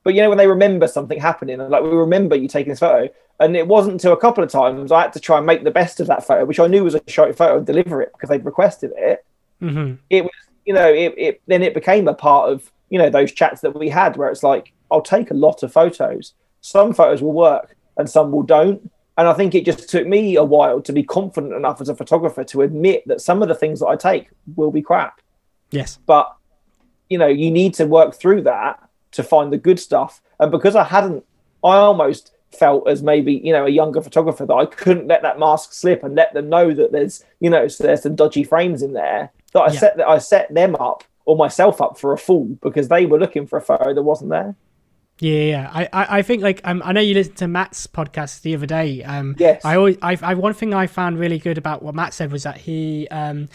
But 0.03 0.15
you 0.15 0.21
know 0.21 0.29
when 0.29 0.37
they 0.37 0.47
remember 0.47 0.87
something 0.87 1.19
happening, 1.19 1.57
like 1.57 1.83
we 1.83 1.89
remember 1.89 2.35
you 2.35 2.47
taking 2.47 2.71
this 2.71 2.79
photo, 2.79 3.11
and 3.39 3.55
it 3.55 3.67
wasn't 3.67 3.93
until 3.93 4.13
a 4.13 4.19
couple 4.19 4.43
of 4.43 4.49
times 4.49 4.91
I 4.91 5.01
had 5.01 5.13
to 5.13 5.19
try 5.19 5.37
and 5.37 5.45
make 5.45 5.63
the 5.63 5.71
best 5.71 5.99
of 5.99 6.07
that 6.07 6.25
photo, 6.25 6.45
which 6.45 6.59
I 6.59 6.67
knew 6.67 6.83
was 6.83 6.95
a 6.95 7.01
short 7.07 7.35
photo, 7.35 7.57
and 7.57 7.65
deliver 7.65 8.01
it 8.01 8.11
because 8.13 8.29
they'd 8.29 8.45
requested 8.45 8.91
it. 8.97 9.25
Mm-hmm. 9.61 9.95
It 10.09 10.23
was, 10.23 10.31
you 10.65 10.73
know, 10.73 10.87
it, 10.91 11.13
it 11.17 11.41
then 11.47 11.61
it 11.61 11.73
became 11.73 12.07
a 12.07 12.13
part 12.13 12.51
of 12.51 12.71
you 12.89 12.97
know 12.97 13.09
those 13.09 13.31
chats 13.31 13.61
that 13.61 13.77
we 13.77 13.89
had 13.89 14.17
where 14.17 14.29
it's 14.29 14.43
like 14.43 14.73
I'll 14.89 15.01
take 15.01 15.31
a 15.31 15.35
lot 15.35 15.63
of 15.63 15.71
photos. 15.71 16.33
Some 16.61 16.93
photos 16.93 17.21
will 17.21 17.33
work, 17.33 17.75
and 17.97 18.09
some 18.09 18.31
will 18.31 18.43
don't. 18.43 18.91
And 19.17 19.27
I 19.27 19.33
think 19.33 19.53
it 19.53 19.65
just 19.65 19.87
took 19.87 20.07
me 20.07 20.35
a 20.35 20.43
while 20.43 20.81
to 20.81 20.91
be 20.91 21.03
confident 21.03 21.53
enough 21.53 21.79
as 21.79 21.89
a 21.89 21.95
photographer 21.95 22.43
to 22.45 22.61
admit 22.61 23.03
that 23.07 23.21
some 23.21 23.43
of 23.43 23.49
the 23.49 23.55
things 23.55 23.81
that 23.81 23.87
I 23.87 23.95
take 23.95 24.29
will 24.55 24.71
be 24.71 24.81
crap. 24.81 25.21
Yes. 25.69 25.99
But 26.05 26.33
you 27.09 27.17
know, 27.17 27.27
you 27.27 27.51
need 27.51 27.75
to 27.75 27.85
work 27.85 28.15
through 28.15 28.43
that 28.43 28.79
to 29.11 29.23
find 29.23 29.51
the 29.51 29.57
good 29.57 29.79
stuff. 29.79 30.21
And 30.39 30.51
because 30.51 30.75
I 30.75 30.83
hadn't, 30.83 31.23
I 31.63 31.75
almost 31.77 32.33
felt 32.51 32.87
as 32.89 33.01
maybe 33.01 33.33
you 33.43 33.53
know 33.53 33.65
a 33.65 33.69
younger 33.69 34.01
photographer 34.01 34.45
that 34.45 34.53
I 34.53 34.65
couldn't 34.65 35.07
let 35.07 35.21
that 35.21 35.39
mask 35.39 35.71
slip 35.73 36.03
and 36.03 36.15
let 36.15 36.33
them 36.33 36.49
know 36.49 36.73
that 36.73 36.91
there's 36.91 37.23
you 37.39 37.49
know 37.49 37.69
so 37.69 37.85
there's 37.85 38.03
some 38.03 38.15
dodgy 38.15 38.43
frames 38.43 38.81
in 38.81 38.93
there. 38.93 39.31
That 39.53 39.61
I 39.61 39.71
Yeah. 39.71 39.79
set 39.79 39.97
that 39.97 40.07
I 40.09 40.17
set 40.17 40.53
them 40.53 40.75
up 40.75 41.03
or 41.25 41.35
myself 41.37 41.79
up 41.81 41.97
for 41.97 42.11
a 42.13 42.17
fool 42.17 42.57
because 42.61 42.87
they 42.87 43.05
were 43.05 43.19
looking 43.19 43.47
for 43.47 43.57
a 43.57 43.61
photo 43.61 43.93
that 43.93 44.01
wasn't 44.03 44.31
there. 44.31 44.55
Yeah, 45.21 45.39
yeah. 45.43 45.69
I, 45.71 45.83
I, 45.93 46.17
I 46.17 46.21
think 46.23 46.41
like 46.41 46.61
um, 46.63 46.81
I 46.83 46.93
know 46.93 46.99
you 46.99 47.13
listened 47.13 47.37
to 47.37 47.47
Matt's 47.47 47.85
podcast 47.85 48.41
the 48.41 48.55
other 48.55 48.65
day. 48.65 49.03
Um, 49.03 49.35
Yes. 49.37 49.63
I 49.63 49.75
always, 49.75 49.95
I, 50.01 50.17
I, 50.23 50.33
one 50.33 50.55
thing 50.55 50.73
I 50.73 50.87
found 50.87 51.19
really 51.19 51.37
good 51.37 51.59
about 51.59 51.83
what 51.83 51.93
Matt 51.93 52.15
said 52.15 52.31
was 52.31 52.41
that 52.41 52.57
he 52.57 53.07
um 53.11 53.47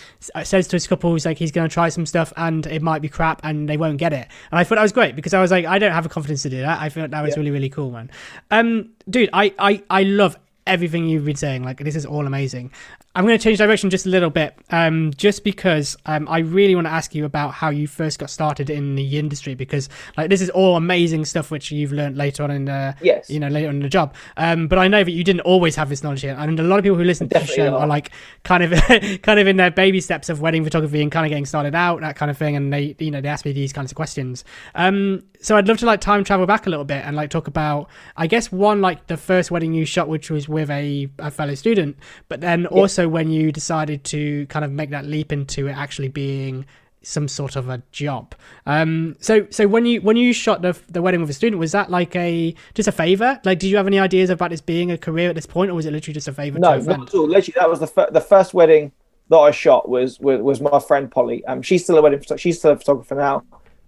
says 0.44 0.68
to 0.68 0.76
his 0.76 0.86
couples 0.86 1.26
like 1.26 1.38
he's 1.38 1.50
going 1.50 1.68
to 1.68 1.72
try 1.74 1.88
some 1.88 2.06
stuff 2.06 2.32
and 2.36 2.66
it 2.68 2.82
might 2.82 3.02
be 3.02 3.08
crap 3.08 3.40
and 3.42 3.68
they 3.68 3.76
won't 3.76 3.98
get 3.98 4.12
it. 4.12 4.28
And 4.52 4.58
I 4.60 4.62
thought 4.62 4.76
that 4.76 4.82
was 4.82 4.92
great 4.92 5.16
because 5.16 5.34
I 5.34 5.40
was 5.42 5.50
like, 5.50 5.64
I 5.64 5.80
don't 5.80 5.92
have 5.92 6.04
the 6.04 6.10
confidence 6.10 6.42
to 6.42 6.50
do 6.50 6.60
that. 6.60 6.80
I 6.80 6.88
thought 6.88 7.10
that 7.10 7.20
was 7.22 7.34
Yeah. 7.34 7.40
really, 7.40 7.50
really 7.50 7.68
cool, 7.70 7.90
man. 7.90 8.10
Um, 8.52 8.90
dude, 9.10 9.30
I, 9.32 9.52
I, 9.58 9.82
I 9.90 10.04
love 10.04 10.38
everything 10.66 11.08
you've 11.08 11.24
been 11.24 11.36
saying. 11.36 11.62
Like 11.64 11.78
this 11.78 11.96
is 11.96 12.06
all 12.06 12.26
amazing. 12.26 12.70
I'm 13.14 13.24
going 13.24 13.38
to 13.38 13.42
change 13.42 13.56
direction 13.56 13.88
just 13.88 14.04
a 14.04 14.10
little 14.10 14.28
bit, 14.28 14.58
um, 14.70 15.10
just 15.16 15.42
because 15.42 15.96
um, 16.04 16.28
I 16.28 16.40
really 16.40 16.74
want 16.74 16.86
to 16.86 16.92
ask 16.92 17.14
you 17.14 17.24
about 17.24 17.54
how 17.54 17.70
you 17.70 17.86
first 17.86 18.18
got 18.18 18.28
started 18.28 18.68
in 18.68 18.94
the 18.94 19.18
industry 19.18 19.54
because 19.54 19.88
like 20.18 20.28
this 20.28 20.42
is 20.42 20.50
all 20.50 20.76
amazing 20.76 21.24
stuff 21.24 21.50
which 21.50 21.70
you've 21.70 21.92
learned 21.92 22.18
later 22.18 22.42
on 22.42 22.50
in 22.50 22.66
the 22.66 22.94
Yes. 23.00 23.30
you 23.30 23.40
know 23.40 23.48
later 23.48 23.68
on 23.68 23.76
in 23.76 23.82
the 23.82 23.88
job. 23.88 24.14
Um, 24.36 24.68
but 24.68 24.78
I 24.78 24.88
know 24.88 25.02
that 25.02 25.10
you 25.10 25.24
didn't 25.24 25.40
always 25.40 25.76
have 25.76 25.88
this 25.88 26.02
knowledge 26.02 26.20
here, 26.20 26.36
and 26.38 26.60
a 26.60 26.62
lot 26.62 26.78
of 26.78 26.82
people 26.82 26.98
who 26.98 27.04
listen 27.04 27.28
to 27.30 27.38
the 27.38 27.46
show 27.46 27.70
not. 27.70 27.80
are 27.80 27.86
like 27.86 28.10
kind 28.42 28.62
of 28.62 28.72
kind 29.22 29.40
of 29.40 29.46
in 29.46 29.56
their 29.56 29.70
baby 29.70 30.00
steps 30.00 30.28
of 30.28 30.40
wedding 30.42 30.62
photography 30.62 31.00
and 31.00 31.10
kind 31.10 31.24
of 31.24 31.30
getting 31.30 31.46
started 31.46 31.74
out 31.74 32.00
that 32.02 32.16
kind 32.16 32.30
of 32.30 32.36
thing, 32.36 32.54
and 32.54 32.72
they 32.72 32.94
you 32.98 33.10
know 33.10 33.22
they 33.22 33.28
ask 33.28 33.44
me 33.46 33.52
these 33.52 33.72
kinds 33.72 33.90
of 33.90 33.96
questions. 33.96 34.44
Um, 34.74 35.22
so 35.40 35.56
I'd 35.56 35.68
love 35.68 35.78
to 35.78 35.86
like 35.86 36.00
time 36.00 36.24
travel 36.24 36.46
back 36.46 36.66
a 36.66 36.70
little 36.70 36.84
bit 36.84 37.04
and 37.04 37.16
like 37.16 37.30
talk 37.30 37.46
about 37.46 37.88
I 38.16 38.26
guess 38.26 38.50
one 38.50 38.80
like 38.80 39.06
the 39.06 39.16
first 39.16 39.50
wedding 39.50 39.72
you 39.72 39.84
shot, 39.84 40.08
which 40.08 40.30
was 40.30 40.48
with 40.58 40.70
a, 40.70 41.08
a 41.18 41.30
fellow 41.30 41.54
student, 41.54 41.92
but 42.30 42.38
then 42.40 42.66
also 42.78 43.02
when 43.16 43.28
you 43.36 43.44
decided 43.60 44.00
to 44.14 44.20
kind 44.46 44.64
of 44.64 44.70
make 44.80 44.90
that 44.90 45.04
leap 45.14 45.28
into 45.32 45.60
it 45.68 45.76
actually 45.84 46.08
being 46.08 46.64
some 47.02 47.28
sort 47.28 47.54
of 47.54 47.68
a 47.68 47.78
job. 47.92 48.34
Um, 48.66 49.16
so 49.20 49.46
so 49.50 49.68
when 49.68 49.86
you 49.86 50.00
when 50.00 50.16
you 50.16 50.32
shot 50.32 50.62
the 50.62 50.72
the 50.88 51.00
wedding 51.00 51.20
with 51.20 51.30
a 51.30 51.38
student, 51.42 51.60
was 51.60 51.72
that 51.72 51.88
like 51.98 52.16
a 52.16 52.54
just 52.74 52.88
a 52.88 52.92
favor? 52.92 53.40
Like, 53.44 53.58
did 53.60 53.68
you 53.70 53.76
have 53.76 53.86
any 53.86 54.00
ideas 54.08 54.28
about 54.30 54.50
this 54.50 54.60
being 54.60 54.90
a 54.90 54.98
career 54.98 55.28
at 55.28 55.36
this 55.36 55.46
point, 55.46 55.70
or 55.70 55.74
was 55.74 55.86
it 55.86 55.92
literally 55.92 56.14
just 56.14 56.28
a 56.28 56.32
favor 56.32 56.56
to 56.56 56.60
No, 56.60 56.78
not 56.78 57.08
at 57.08 57.14
all. 57.14 57.28
Literally, 57.28 57.54
that 57.56 57.70
was 57.70 57.80
the 57.80 57.86
fir- 57.86 58.10
the 58.10 58.20
first 58.20 58.54
wedding 58.54 58.92
that 59.30 59.36
I 59.36 59.50
shot 59.52 59.88
was 59.88 60.18
was, 60.20 60.40
was 60.40 60.60
my 60.60 60.80
friend 60.80 61.10
Polly. 61.10 61.44
Um, 61.44 61.62
she's 61.62 61.84
still 61.84 61.98
a 61.98 62.02
wedding 62.02 62.22
she's 62.36 62.58
still 62.58 62.72
a 62.72 62.76
photographer 62.76 63.14
now. 63.14 63.36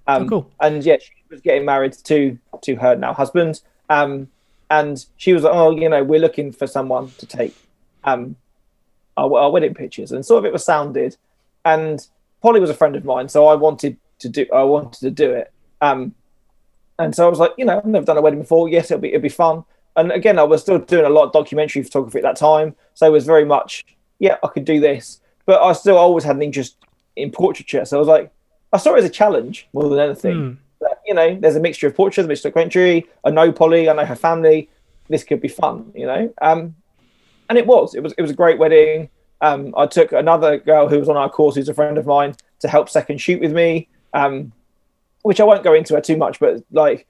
Um, 0.07 0.23
Oh, 0.23 0.29
cool. 0.29 0.53
And 0.61 0.85
yeah, 0.85 0.99
she 1.01 1.13
was 1.31 1.41
getting 1.41 1.65
married 1.65 1.95
to 2.05 2.39
to 2.63 2.77
her 2.77 2.95
now 2.97 3.13
husband. 3.13 3.63
Um, 3.91 4.29
and 4.71 5.05
she 5.17 5.33
was 5.33 5.43
like, 5.43 5.55
oh, 5.55 5.71
you 5.71 5.89
know, 5.89 6.03
we're 6.05 6.21
looking 6.21 6.53
for 6.53 6.67
someone 6.67 7.11
to 7.19 7.27
take 7.27 7.55
um 8.05 8.37
our, 9.17 9.39
our 9.39 9.51
wedding 9.51 9.75
pictures, 9.75 10.13
and 10.13 10.25
sort 10.25 10.39
of 10.39 10.45
it 10.45 10.53
was 10.53 10.65
sounded. 10.65 11.17
And 11.65 12.07
Polly 12.41 12.61
was 12.61 12.71
a 12.71 12.75
friend 12.75 12.97
of 12.97 13.05
mine, 13.05 13.29
so 13.29 13.47
I 13.47 13.55
wanted 13.55 13.97
to 14.21 14.29
do 14.29 14.47
I 14.55 14.63
wanted 14.63 15.01
to 15.01 15.11
do 15.11 15.33
it. 15.33 15.53
Um, 15.81 16.15
and 16.99 17.15
so 17.15 17.27
I 17.27 17.31
was 17.31 17.39
like, 17.39 17.53
you 17.57 17.65
know, 17.65 17.79
I've 17.79 17.85
never 17.85 18.07
done 18.07 18.17
a 18.17 18.21
wedding 18.23 18.41
before. 18.41 18.69
Yes, 18.69 18.91
it'll 18.91 19.01
be 19.01 19.09
it'll 19.09 19.23
be 19.23 19.29
fun. 19.29 19.65
And 19.97 20.13
again, 20.13 20.39
I 20.39 20.45
was 20.45 20.63
still 20.63 20.79
doing 20.79 21.05
a 21.05 21.09
lot 21.09 21.25
of 21.25 21.33
documentary 21.33 21.83
photography 21.83 22.19
at 22.19 22.23
that 22.23 22.37
time, 22.37 22.77
so 22.95 23.07
it 23.07 23.11
was 23.11 23.27
very 23.27 23.45
much, 23.45 23.85
yeah, 24.21 24.37
I 24.45 24.47
could 24.47 24.65
do 24.65 24.79
this. 24.79 25.21
But 25.45 25.61
I 25.61 25.73
still 25.73 25.97
always 25.97 26.23
had 26.23 26.37
an 26.37 26.43
interest 26.43 26.77
in 27.17 27.33
portraiture, 27.33 27.85
so 27.85 27.97
I 27.97 27.99
was 27.99 28.09
like, 28.09 28.31
I 28.73 28.77
saw 28.77 28.95
it 28.95 28.99
as 28.99 29.05
a 29.05 29.11
challenge 29.11 29.67
more 29.73 29.89
than 29.89 29.99
anything. 29.99 30.35
Hmm. 30.35 30.53
You 31.09 31.15
know, 31.15 31.39
there's 31.41 31.57
a 31.57 31.61
mixture 31.61 31.87
of 31.87 31.97
portraits, 31.97 32.27
a 32.27 32.29
mixture 32.29 32.49
of 32.49 32.55
documentary. 32.55 33.07
I 33.25 33.31
know 33.31 33.51
Polly, 33.51 33.89
I 33.89 33.95
know 33.95 34.05
her 34.05 34.15
family. 34.15 34.69
This 35.09 35.25
could 35.25 35.41
be 35.41 35.49
fun, 35.49 35.91
you 35.95 36.07
know. 36.07 36.33
Um, 36.43 36.77
and 37.49 37.57
it 37.57 37.67
was. 37.67 37.95
It 37.95 38.03
was. 38.03 38.13
It 38.19 38.23
was 38.23 38.31
a 38.31 38.35
great 38.35 38.59
wedding. 38.59 39.09
Um, 39.41 39.75
I 39.77 39.87
took 39.87 40.13
another 40.13 40.59
girl 40.59 40.87
who 40.87 40.99
was 40.99 41.09
on 41.09 41.17
our 41.17 41.31
course, 41.31 41.55
who's 41.55 41.71
a 41.71 41.75
friend 41.75 41.97
of 41.97 42.07
mine, 42.07 42.35
to 42.61 42.69
help 42.69 42.91
second 42.91 43.19
shoot 43.19 43.41
with 43.41 43.53
me. 43.53 43.89
Um, 44.13 44.53
which 45.23 45.41
I 45.41 45.45
won't 45.45 45.65
go 45.65 45.75
into 45.75 45.97
it 45.97 46.05
too 46.05 46.17
much, 46.17 46.39
but 46.41 46.63
like 46.71 47.07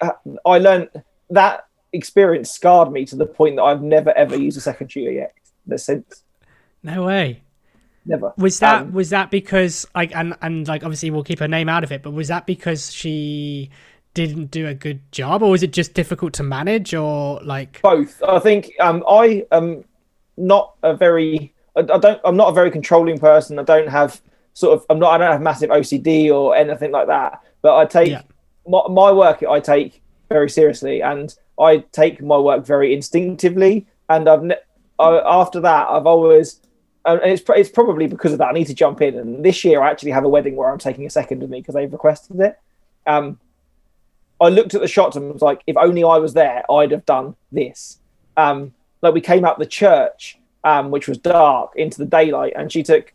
uh, 0.00 0.12
I 0.46 0.58
learned 0.58 0.90
that 1.30 1.66
experience 1.92 2.50
scarred 2.50 2.92
me 2.92 3.04
to 3.06 3.16
the 3.16 3.26
point 3.26 3.56
that 3.56 3.62
I've 3.62 3.82
never 3.82 4.16
ever 4.16 4.36
used 4.36 4.58
a 4.58 4.60
second 4.60 4.92
shooter 4.92 5.10
yet. 5.10 5.34
Since 5.76 6.22
No 6.82 7.04
way. 7.04 7.42
Never 8.08 8.32
Was 8.36 8.58
that 8.60 8.82
Um, 8.82 8.92
was 8.92 9.10
that 9.10 9.30
because 9.30 9.86
like 9.94 10.14
and 10.14 10.34
and 10.42 10.66
like 10.66 10.82
obviously 10.82 11.10
we'll 11.10 11.24
keep 11.24 11.38
her 11.38 11.48
name 11.48 11.68
out 11.68 11.84
of 11.84 11.92
it, 11.92 12.02
but 12.02 12.12
was 12.12 12.28
that 12.28 12.46
because 12.46 12.92
she 12.92 13.70
didn't 14.14 14.50
do 14.50 14.66
a 14.66 14.74
good 14.74 15.00
job, 15.12 15.42
or 15.42 15.50
was 15.50 15.62
it 15.62 15.72
just 15.72 15.94
difficult 15.94 16.32
to 16.34 16.42
manage, 16.42 16.94
or 16.94 17.40
like 17.44 17.80
both. 17.82 18.20
I 18.26 18.38
think 18.40 18.72
um, 18.80 19.04
I 19.08 19.46
am 19.52 19.84
not 20.36 20.74
a 20.82 20.94
very. 20.96 21.54
I, 21.76 21.80
I 21.80 21.98
don't. 21.98 22.20
I'm 22.24 22.36
not 22.36 22.48
a 22.48 22.52
very 22.52 22.70
controlling 22.70 23.18
person. 23.18 23.58
I 23.58 23.62
don't 23.62 23.88
have 23.88 24.20
sort 24.54 24.76
of. 24.76 24.86
I'm 24.90 24.98
not. 24.98 25.12
I 25.12 25.18
don't 25.18 25.32
have 25.32 25.42
massive 25.42 25.70
OCD 25.70 26.30
or 26.32 26.56
anything 26.56 26.90
like 26.90 27.06
that. 27.06 27.40
But 27.62 27.76
I 27.76 27.84
take 27.84 28.08
Yeah. 28.10 28.22
my, 28.66 28.82
my 28.88 29.12
work. 29.12 29.44
I 29.48 29.60
take 29.60 30.02
very 30.28 30.50
seriously, 30.50 31.00
and 31.00 31.34
I 31.60 31.84
take 31.92 32.20
my 32.22 32.38
work 32.38 32.64
very 32.66 32.92
instinctively. 32.94 33.86
And 34.08 34.28
I've 34.28 34.42
ne- 34.42 34.56
I, 34.98 35.20
after 35.24 35.60
that, 35.60 35.88
I've 35.88 36.06
always. 36.06 36.60
And 37.14 37.32
it's, 37.32 37.42
it's 37.48 37.70
probably 37.70 38.06
because 38.06 38.32
of 38.32 38.38
that. 38.38 38.48
I 38.48 38.52
need 38.52 38.66
to 38.66 38.74
jump 38.74 39.00
in. 39.00 39.16
And 39.18 39.44
this 39.44 39.64
year, 39.64 39.80
I 39.82 39.90
actually 39.90 40.10
have 40.12 40.24
a 40.24 40.28
wedding 40.28 40.56
where 40.56 40.70
I'm 40.70 40.78
taking 40.78 41.06
a 41.06 41.10
second 41.10 41.42
of 41.42 41.50
me 41.50 41.60
because 41.60 41.74
they've 41.74 41.92
requested 41.92 42.38
it. 42.40 42.58
Um, 43.06 43.38
I 44.40 44.48
looked 44.48 44.74
at 44.74 44.80
the 44.80 44.88
shots 44.88 45.16
and 45.16 45.32
was 45.32 45.42
like, 45.42 45.62
if 45.66 45.76
only 45.76 46.04
I 46.04 46.18
was 46.18 46.34
there, 46.34 46.64
I'd 46.70 46.92
have 46.92 47.06
done 47.06 47.34
this. 47.50 47.98
Um, 48.36 48.72
like 49.02 49.14
we 49.14 49.20
came 49.20 49.44
out 49.44 49.58
the 49.58 49.66
church, 49.66 50.38
um, 50.64 50.90
which 50.90 51.08
was 51.08 51.18
dark, 51.18 51.72
into 51.76 51.98
the 51.98 52.04
daylight, 52.04 52.52
and 52.54 52.70
she 52.70 52.82
took, 52.82 53.12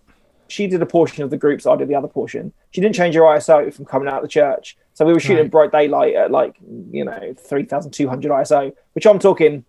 she 0.47 0.67
did 0.67 0.81
a 0.81 0.85
portion 0.85 1.23
of 1.23 1.29
the 1.29 1.37
group, 1.37 1.61
so 1.61 1.71
I 1.71 1.77
did 1.77 1.87
the 1.87 1.95
other 1.95 2.07
portion. 2.07 2.51
She 2.71 2.81
didn't 2.81 2.95
change 2.95 3.15
her 3.15 3.21
ISO 3.21 3.73
from 3.73 3.85
coming 3.85 4.07
out 4.07 4.15
of 4.15 4.21
the 4.23 4.27
church, 4.27 4.77
so 4.93 5.05
we 5.05 5.13
were 5.13 5.19
shooting 5.19 5.43
Right. 5.45 5.51
bright 5.51 5.71
daylight 5.71 6.15
at 6.15 6.31
like 6.31 6.55
you 6.91 7.05
know 7.05 7.33
three 7.37 7.63
thousand 7.63 7.91
two 7.91 8.07
hundred 8.09 8.31
ISO, 8.31 8.73
which 8.93 9.05
I'm 9.05 9.19
talking, 9.19 9.65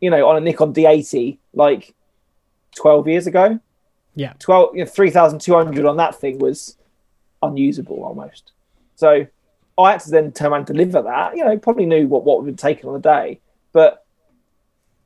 you 0.00 0.10
know, 0.10 0.28
on 0.28 0.36
a 0.36 0.40
Nikon 0.40 0.72
D80 0.74 1.38
like 1.54 1.94
twelve 2.76 3.08
years 3.08 3.26
ago. 3.26 3.60
Yeah. 4.16 4.34
12, 4.38 4.76
you 4.76 4.84
know, 4.84 4.90
3,200 4.90 5.84
on 5.84 5.96
that 5.96 6.14
thing 6.14 6.38
was 6.38 6.76
unusable 7.42 8.04
almost. 8.04 8.52
So 8.94 9.26
I 9.76 9.90
had 9.90 10.00
to 10.00 10.10
then 10.10 10.32
turn 10.32 10.52
around 10.52 10.60
and 10.60 10.78
deliver 10.78 11.02
that. 11.02 11.36
You 11.36 11.44
know, 11.44 11.58
probably 11.58 11.86
knew 11.86 12.06
what, 12.06 12.24
what 12.24 12.40
would 12.40 12.48
have 12.48 12.56
taken 12.56 12.88
on 12.88 12.94
the 12.94 13.00
day, 13.00 13.40
but 13.72 14.04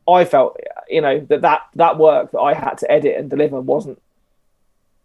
I 0.07 0.25
felt, 0.25 0.59
you 0.89 1.01
know, 1.01 1.21
that, 1.29 1.43
that 1.43 1.63
that 1.75 1.99
work 1.99 2.33
that 2.33 2.39
I 2.41 2.55
had 2.55 2.79
to 2.79 2.91
edit 2.91 3.17
and 3.17 3.29
deliver 3.29 3.61
wasn't 3.61 4.01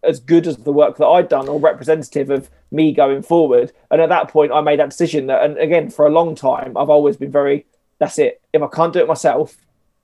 as 0.02 0.20
good 0.20 0.46
as 0.46 0.58
the 0.58 0.72
work 0.72 0.98
that 0.98 1.06
I'd 1.06 1.28
done 1.28 1.48
or 1.48 1.58
representative 1.58 2.30
of 2.30 2.50
me 2.70 2.92
going 2.92 3.22
forward. 3.22 3.72
And 3.90 4.00
at 4.02 4.10
that 4.10 4.28
point, 4.28 4.52
I 4.52 4.60
made 4.60 4.78
that 4.80 4.90
decision 4.90 5.26
that, 5.28 5.42
and 5.42 5.58
again, 5.58 5.90
for 5.90 6.06
a 6.06 6.10
long 6.10 6.34
time, 6.34 6.76
I've 6.76 6.90
always 6.90 7.16
been 7.16 7.32
very, 7.32 7.64
that's 7.98 8.18
it. 8.18 8.42
If 8.52 8.60
I 8.60 8.66
can't 8.66 8.92
do 8.92 9.00
it 9.00 9.08
myself, 9.08 9.56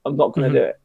I'm 0.03 0.17
not 0.17 0.33
going 0.33 0.51
to 0.51 0.59
mm-hmm. 0.59 0.65
do 0.65 0.69
it. 0.69 0.80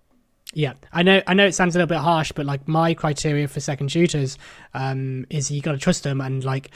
Yeah, 0.57 0.73
I 0.91 1.03
know. 1.03 1.21
I 1.27 1.35
know 1.35 1.45
it 1.45 1.53
sounds 1.53 1.77
a 1.77 1.79
little 1.79 1.95
bit 1.95 1.99
harsh, 1.99 2.33
but 2.33 2.47
like 2.47 2.67
my 2.67 2.95
criteria 2.95 3.47
for 3.47 3.61
second 3.61 3.93
shooters 3.93 4.39
um, 4.73 5.27
is 5.29 5.51
you 5.51 5.61
got 5.61 5.73
to 5.73 5.79
trust 5.79 6.03
them, 6.03 6.23
and 6.23 6.43
like 6.43 6.71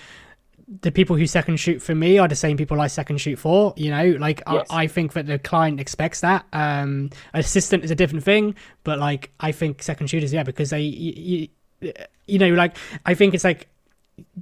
the 0.82 0.92
people 0.92 1.16
who 1.16 1.26
second 1.26 1.56
shoot 1.56 1.80
for 1.80 1.94
me 1.94 2.18
are 2.18 2.28
the 2.28 2.36
same 2.36 2.58
people 2.58 2.78
I 2.78 2.88
second 2.88 3.22
shoot 3.22 3.38
for. 3.38 3.72
You 3.78 3.90
know, 3.90 4.16
like 4.20 4.42
Yes. 4.46 4.66
I, 4.68 4.82
I 4.82 4.86
think 4.86 5.14
that 5.14 5.26
the 5.26 5.38
client 5.38 5.80
expects 5.80 6.20
that. 6.20 6.44
Um, 6.52 7.08
assistant 7.32 7.82
is 7.82 7.90
a 7.90 7.94
different 7.94 8.22
thing, 8.22 8.54
but 8.84 8.98
like 8.98 9.30
I 9.40 9.50
think 9.50 9.82
second 9.82 10.08
shooters, 10.08 10.30
yeah, 10.30 10.42
because 10.42 10.68
they, 10.68 10.82
you, 10.82 11.48
you, 11.80 11.92
you 12.26 12.38
know, 12.38 12.50
like 12.50 12.76
I 13.06 13.14
think 13.14 13.32
it's 13.32 13.44
like 13.44 13.66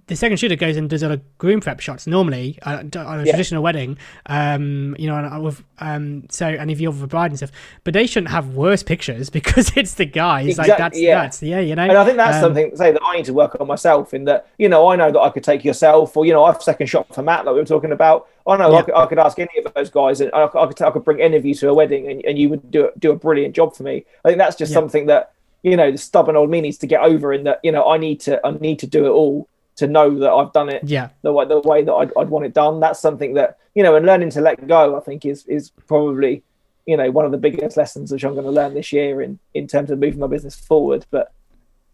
the 0.07 0.17
second 0.17 0.39
shooter 0.39 0.57
goes 0.57 0.77
and 0.77 0.89
does 0.89 1.03
all 1.03 1.11
the 1.11 1.21
groom 1.39 1.61
prep 1.61 1.81
shots 1.81 2.07
normally 2.07 2.59
uh, 2.63 2.83
on 2.97 3.21
a 3.21 3.25
Yeah. 3.25 3.33
traditional 3.33 3.63
wedding, 3.63 3.99
um, 4.27 4.97
you 4.99 5.07
know, 5.07 5.17
and 5.17 5.43
with 5.43 5.63
um, 5.81 6.25
so 6.31 6.47
and 6.47 6.71
if 6.71 6.81
you're 6.81 6.91
with 6.91 7.03
a 7.03 7.07
bride 7.07 7.31
and 7.31 7.39
stuff, 7.39 7.53
but 7.85 7.95
they 7.95 8.07
shouldn't 8.07 8.31
have 8.33 8.55
worse 8.55 8.83
pictures 8.83 9.31
because 9.39 9.73
it's 9.77 9.95
the 9.95 10.05
guys. 10.07 10.59
Like 10.59 10.69
that's 10.79 10.99
yeah. 10.99 11.23
that's 11.23 11.43
yeah, 11.43 11.61
you 11.61 11.75
know. 11.75 11.83
And 11.83 11.93
I 11.99 12.05
think 12.05 12.17
that's 12.17 12.37
Um, 12.37 12.43
something 12.43 12.77
say 12.77 12.93
that 12.93 13.03
I 13.05 13.17
need 13.17 13.25
to 13.27 13.33
work 13.35 13.57
on 13.61 13.67
myself. 13.67 14.15
In 14.15 14.25
that, 14.25 14.47
you 14.59 14.69
know, 14.69 14.89
I 14.89 14.97
know 14.97 15.11
that 15.13 15.21
I 15.21 15.31
could 15.31 15.45
take 15.45 15.65
yourself, 15.65 16.17
or 16.17 16.25
you 16.27 16.33
know, 16.33 16.45
I've 16.45 16.63
second 16.63 16.87
shot 16.89 17.15
for 17.15 17.23
Matt, 17.23 17.45
like 17.45 17.55
we 17.55 17.61
were 17.61 17.67
talking 17.67 17.93
about. 17.93 18.27
I 18.47 18.57
know 18.57 18.71
Yeah. 18.73 18.79
I, 18.79 18.83
could, 18.83 18.95
I 18.95 19.07
could 19.07 19.19
ask 19.19 19.39
any 19.39 19.51
of 19.65 19.75
those 19.75 19.91
guys, 19.91 20.21
and 20.23 20.31
I, 20.33 20.45
I 20.45 20.67
could 20.67 20.81
I 20.83 20.91
could 20.91 21.05
bring 21.05 21.21
any 21.21 21.37
of 21.37 21.45
you 21.45 21.55
to 21.57 21.69
a 21.69 21.75
wedding, 21.75 22.11
and, 22.11 22.25
and 22.25 22.39
you 22.39 22.49
would 22.49 22.71
do 22.71 22.91
do 22.99 23.11
a 23.13 23.17
brilliant 23.17 23.55
job 23.55 23.77
for 23.77 23.83
me. 23.83 24.05
I 24.25 24.29
think 24.29 24.39
that's 24.39 24.57
just 24.57 24.73
something 24.73 25.07
that 25.07 25.33
you 25.63 25.77
know 25.77 25.91
the 25.93 25.99
stubborn 25.99 26.35
old 26.37 26.49
me 26.51 26.61
needs 26.61 26.79
to 26.79 26.87
get 26.87 27.03
over. 27.03 27.33
In 27.33 27.45
that, 27.45 27.61
you 27.63 27.73
know, 27.73 27.89
I 27.91 27.99
need 27.99 28.21
to 28.21 28.41
I 28.47 28.53
need 28.53 28.79
to 28.79 28.87
do 28.87 29.05
it 29.07 29.11
all 29.11 29.49
to 29.79 29.87
know 29.87 30.19
that 30.19 30.31
I've 30.31 30.53
done 30.53 30.69
it 30.69 30.83
Yeah, 30.85 31.09
the 31.23 31.33
way 31.33 31.47
the 31.47 31.61
way 31.61 31.83
that 31.83 31.93
I'd, 31.93 32.13
I'd 32.19 32.29
want 32.29 32.45
it 32.45 32.55
done. 32.55 32.81
That's 32.81 33.01
something 33.01 33.35
that 33.35 33.59
you 33.75 33.83
know, 33.83 33.95
and 33.97 34.05
learning 34.05 34.31
to 34.31 34.41
let 34.41 34.67
go, 34.67 34.97
I 34.97 35.01
think 35.01 35.25
is 35.25 35.47
is 35.47 35.71
probably 35.87 36.43
you 36.87 36.97
know 36.97 37.11
one 37.11 37.25
of 37.25 37.33
the 37.33 37.39
biggest 37.39 37.77
lessons 37.77 38.13
which 38.13 38.25
I'm 38.25 38.35
going 38.35 38.45
to 38.45 38.51
learn 38.51 38.75
this 38.75 38.93
year 38.93 39.23
in 39.23 39.39
in 39.55 39.67
terms 39.67 39.91
of 39.91 39.99
moving 39.99 40.21
my 40.21 40.27
business 40.27 40.57
forward. 40.57 41.07
But 41.11 41.33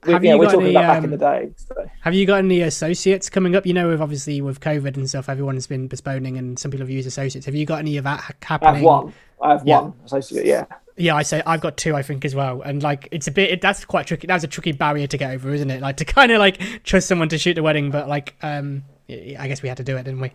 we, 0.06 0.12
Have 0.12 0.24
yeah, 0.24 0.32
you 0.32 0.38
we're 0.38 0.44
got 0.46 0.52
talking 0.52 0.66
any, 0.66 0.76
about 0.76 0.88
back 0.88 0.98
in 0.98 1.04
um, 1.04 1.10
the 1.10 1.16
day. 1.16 1.50
So. 1.56 1.90
Have 2.00 2.14
you 2.14 2.26
got 2.26 2.38
any 2.38 2.60
associates 2.62 3.30
coming 3.30 3.54
up? 3.56 3.66
You 3.66 3.74
know, 3.74 3.88
with 3.88 4.00
obviously 4.00 4.40
with 4.40 4.60
COVID 4.60 4.96
and 4.96 5.08
stuff, 5.08 5.28
everyone's 5.28 5.66
been 5.66 5.88
postponing, 5.88 6.36
and 6.38 6.58
some 6.58 6.70
people 6.70 6.84
have 6.84 6.90
used 6.90 7.08
associates. 7.08 7.46
Have 7.46 7.54
you 7.54 7.66
got 7.66 7.78
any 7.80 7.96
of 7.96 8.04
that 8.04 8.20
ha- 8.20 8.58
I 8.62 8.74
have 8.74 8.82
one. 8.82 9.12
I 9.42 9.52
have 9.52 9.66
Yeah. 9.66 9.80
one 9.80 9.94
associate. 10.04 10.46
Yeah, 10.46 10.64
Yeah, 10.96 11.16
I 11.16 11.22
say 11.22 11.42
I've 11.44 11.60
got 11.60 11.76
two, 11.76 11.96
I 11.96 12.02
think 12.02 12.24
as 12.24 12.34
well, 12.34 12.62
and 12.62 12.82
like 12.82 13.08
it's 13.10 13.26
a 13.26 13.32
bit 13.32 13.50
it, 13.50 13.60
that's 13.60 13.84
quite 13.84 14.06
tricky. 14.06 14.26
That's 14.26 14.44
a 14.44 14.48
tricky 14.48 14.72
barrier 14.72 15.06
to 15.08 15.16
get 15.16 15.32
over, 15.32 15.52
isn't 15.52 15.70
it? 15.70 15.80
Like 15.80 15.96
to 15.98 16.04
kind 16.16 16.30
of 16.32 16.38
like 16.38 16.82
trust 16.84 17.08
someone 17.08 17.28
to 17.30 17.38
shoot 17.38 17.54
the 17.54 17.62
wedding, 17.62 17.90
but 17.90 18.08
like 18.08 18.34
um, 18.42 18.84
I 19.08 19.48
guess 19.48 19.62
we 19.62 19.68
had 19.68 19.78
to 19.78 19.84
do 19.84 19.96
it, 19.96 20.04
didn't 20.04 20.20
we? 20.20 20.30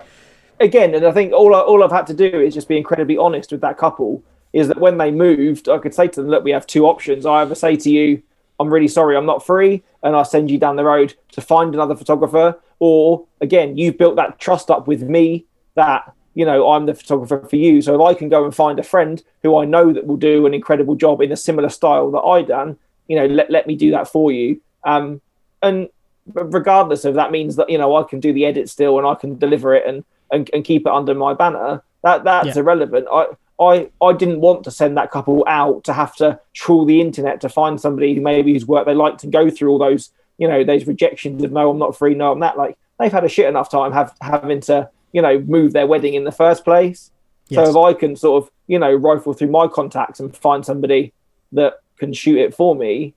again, 0.59 0.93
and 0.93 1.05
I 1.05 1.11
think 1.11 1.33
all 1.33 1.55
I, 1.55 1.59
all 1.59 1.83
I've 1.83 1.91
had 1.91 2.07
to 2.07 2.13
do 2.13 2.39
is 2.39 2.53
just 2.53 2.67
be 2.67 2.77
incredibly 2.77 3.17
honest 3.17 3.51
with 3.51 3.61
that 3.61 3.77
couple. 3.77 4.23
Is 4.51 4.67
that 4.67 4.79
when 4.79 4.97
they 4.97 5.11
moved, 5.11 5.69
I 5.69 5.77
could 5.77 5.93
say 5.93 6.07
to 6.07 6.21
them, 6.21 6.29
"Look, 6.29 6.43
we 6.43 6.51
have 6.51 6.65
two 6.65 6.85
options. 6.85 7.25
I 7.25 7.41
either 7.41 7.55
say 7.55 7.75
to 7.77 7.89
you, 7.89 8.21
I'm 8.59 8.69
really 8.69 8.87
sorry, 8.87 9.15
I'm 9.15 9.25
not 9.25 9.45
free, 9.45 9.83
and 10.03 10.15
I 10.15 10.23
send 10.23 10.49
you 10.49 10.57
down 10.57 10.75
the 10.75 10.83
road 10.83 11.13
to 11.33 11.41
find 11.41 11.73
another 11.73 11.95
photographer, 11.95 12.59
or 12.79 13.25
again, 13.41 13.77
you've 13.77 13.97
built 13.97 14.15
that 14.15 14.39
trust 14.39 14.71
up 14.71 14.87
with 14.87 15.03
me 15.03 15.45
that 15.75 16.11
you 16.35 16.45
know 16.45 16.71
I'm 16.71 16.85
the 16.85 16.93
photographer 16.93 17.45
for 17.49 17.55
you. 17.55 17.81
So 17.81 17.95
if 17.95 18.01
I 18.01 18.17
can 18.17 18.29
go 18.29 18.45
and 18.45 18.55
find 18.55 18.79
a 18.79 18.83
friend 18.83 19.21
who 19.43 19.57
I 19.57 19.65
know 19.65 19.91
that 19.93 20.05
will 20.07 20.17
do 20.17 20.45
an 20.45 20.53
incredible 20.53 20.95
job 20.95 21.21
in 21.21 21.31
a 21.31 21.37
similar 21.37 21.69
style 21.69 22.11
that 22.11 22.19
I 22.21 22.41
done, 22.41 22.77
you 23.07 23.15
know, 23.15 23.25
let 23.25 23.49
let 23.49 23.67
me 23.67 23.75
do 23.75 23.91
that 23.91 24.07
for 24.07 24.31
you. 24.31 24.61
Um, 24.83 25.21
and 25.61 25.89
regardless 26.33 27.05
of 27.05 27.15
that 27.15 27.31
means 27.31 27.55
that 27.55 27.69
you 27.69 27.77
know 27.77 27.95
I 27.95 28.03
can 28.03 28.19
do 28.19 28.31
the 28.33 28.45
edit 28.45 28.69
still 28.69 28.97
and 28.97 29.07
I 29.07 29.15
can 29.15 29.37
deliver 29.37 29.73
it 29.73 29.85
and 29.87 30.03
and, 30.31 30.49
and 30.53 30.63
keep 30.63 30.83
it 30.85 30.91
under 30.93 31.13
my 31.15 31.33
banner. 31.33 31.81
That 32.03 32.23
that's 32.23 32.55
Yeah. 32.55 32.59
irrelevant. 32.59 33.07
I. 33.11 33.27
I, 33.61 33.89
I 34.01 34.13
didn't 34.13 34.39
want 34.39 34.63
to 34.63 34.71
send 34.71 34.95
that 34.95 35.11
couple 35.11 35.43
out 35.45 35.83
to 35.83 35.91
have 35.91 36.15
to 36.15 36.39
trawl 36.53 36.85
the 36.85 37.01
internet 37.01 37.41
to 37.41 37.49
find 37.49 37.77
somebody 37.81 38.15
who 38.15 38.21
maybe 38.21 38.53
whose 38.53 38.65
work 38.65 38.85
they 38.85 38.93
liked 38.93 39.25
and 39.25 39.33
go 39.33 39.49
through 39.49 39.71
all 39.71 39.77
those 39.77 40.11
you 40.37 40.47
know 40.47 40.63
those 40.63 40.87
rejections 40.87 41.43
of 41.43 41.51
no 41.51 41.69
I'm 41.69 41.77
not 41.77 41.97
free 41.97 42.13
no 42.15 42.31
I'm 42.31 42.39
that 42.39 42.57
like 42.57 42.77
they've 42.97 43.11
had 43.11 43.25
a 43.25 43.27
shit 43.27 43.47
enough 43.47 43.69
time 43.69 43.91
have 43.91 44.15
having 44.21 44.61
to 44.61 44.89
you 45.11 45.21
know 45.21 45.39
move 45.39 45.73
their 45.73 45.87
wedding 45.87 46.13
in 46.13 46.23
the 46.23 46.31
first 46.31 46.63
place 46.63 47.11
Yes. 47.47 47.65
so 47.65 47.69
if 47.71 47.95
I 47.95 47.97
can 47.99 48.15
sort 48.15 48.43
of 48.43 48.51
you 48.67 48.77
know 48.79 48.93
rifle 48.93 49.33
through 49.33 49.49
my 49.49 49.67
contacts 49.67 50.19
and 50.19 50.35
find 50.35 50.63
somebody 50.65 51.13
that 51.53 51.79
can 51.97 52.13
shoot 52.13 52.37
it 52.37 52.53
for 52.53 52.75
me 52.75 53.13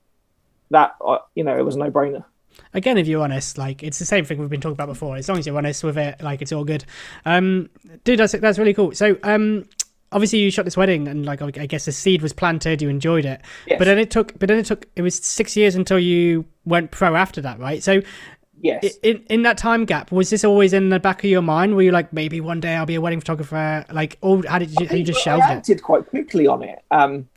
that 0.71 0.95
uh, 1.05 1.19
you 1.35 1.43
know 1.43 1.57
it 1.57 1.63
was 1.63 1.75
a 1.75 1.79
no 1.79 1.91
brainer 1.91 2.23
Again, 2.75 2.99
if 2.99 3.07
you're 3.07 3.23
honest, 3.23 3.57
like 3.57 3.81
it's 3.81 3.97
the 3.97 4.05
same 4.05 4.25
thing 4.25 4.37
we've 4.37 4.47
been 4.49 4.61
talking 4.61 4.73
about 4.73 4.87
before. 4.87 5.15
As 5.15 5.27
long 5.27 5.39
as 5.39 5.47
you're 5.47 5.57
honest 5.57 5.83
with 5.83 5.97
it, 5.97 6.21
like 6.21 6.39
it's 6.39 6.51
all 6.51 6.63
good. 6.63 6.85
Um, 7.25 7.69
dude, 8.03 8.19
that's 8.19 8.33
that's 8.33 8.59
really 8.59 8.75
cool. 8.75 8.91
So, 8.93 9.17
um, 9.23 9.65
obviously 10.11 10.37
you 10.37 10.51
shot 10.51 10.63
this 10.65 10.77
wedding, 10.77 11.07
and 11.07 11.25
like 11.25 11.41
I 11.41 11.65
guess 11.65 11.85
the 11.85 11.91
seed 11.91 12.21
was 12.21 12.31
planted. 12.31 12.79
You 12.79 12.89
enjoyed 12.89 13.25
it, 13.25 13.41
Yes. 13.65 13.79
but 13.79 13.85
then 13.85 13.97
it 13.97 14.11
took, 14.11 14.37
but 14.37 14.49
then 14.49 14.59
it 14.59 14.67
took, 14.67 14.85
it 14.95 15.01
was 15.01 15.15
six 15.15 15.57
years 15.57 15.73
until 15.73 15.97
you 15.97 16.45
went 16.63 16.91
pro 16.91 17.15
after 17.15 17.41
that, 17.41 17.59
right? 17.59 17.81
So, 17.81 18.01
yes 18.63 18.95
in 19.03 19.23
in 19.29 19.43
that 19.43 19.57
time 19.57 19.85
gap, 19.85 20.11
was 20.11 20.29
this 20.31 20.43
always 20.43 20.73
in 20.73 20.89
the 20.89 20.99
back 20.99 21.23
of 21.23 21.29
your 21.29 21.41
mind? 21.43 21.75
Were 21.75 21.81
you 21.83 21.91
like, 21.91 22.11
maybe 22.13 22.41
one 22.41 22.59
day 22.59 22.75
I'll 22.75 22.85
be 22.87 22.95
a 22.95 23.01
wedding 23.01 23.19
photographer? 23.19 23.85
Like, 23.91 24.17
or 24.21 24.41
how 24.47 24.57
did 24.57 24.71
you, 24.79 24.87
how 24.87 24.95
you 24.95 25.03
just 25.03 25.19
I 25.27 25.37
shelved 25.37 25.69
it? 25.69 25.83
quite 25.83 26.07
quickly 26.07 26.47
on 26.47 26.63
it. 26.63 26.79
Um, 26.89 27.27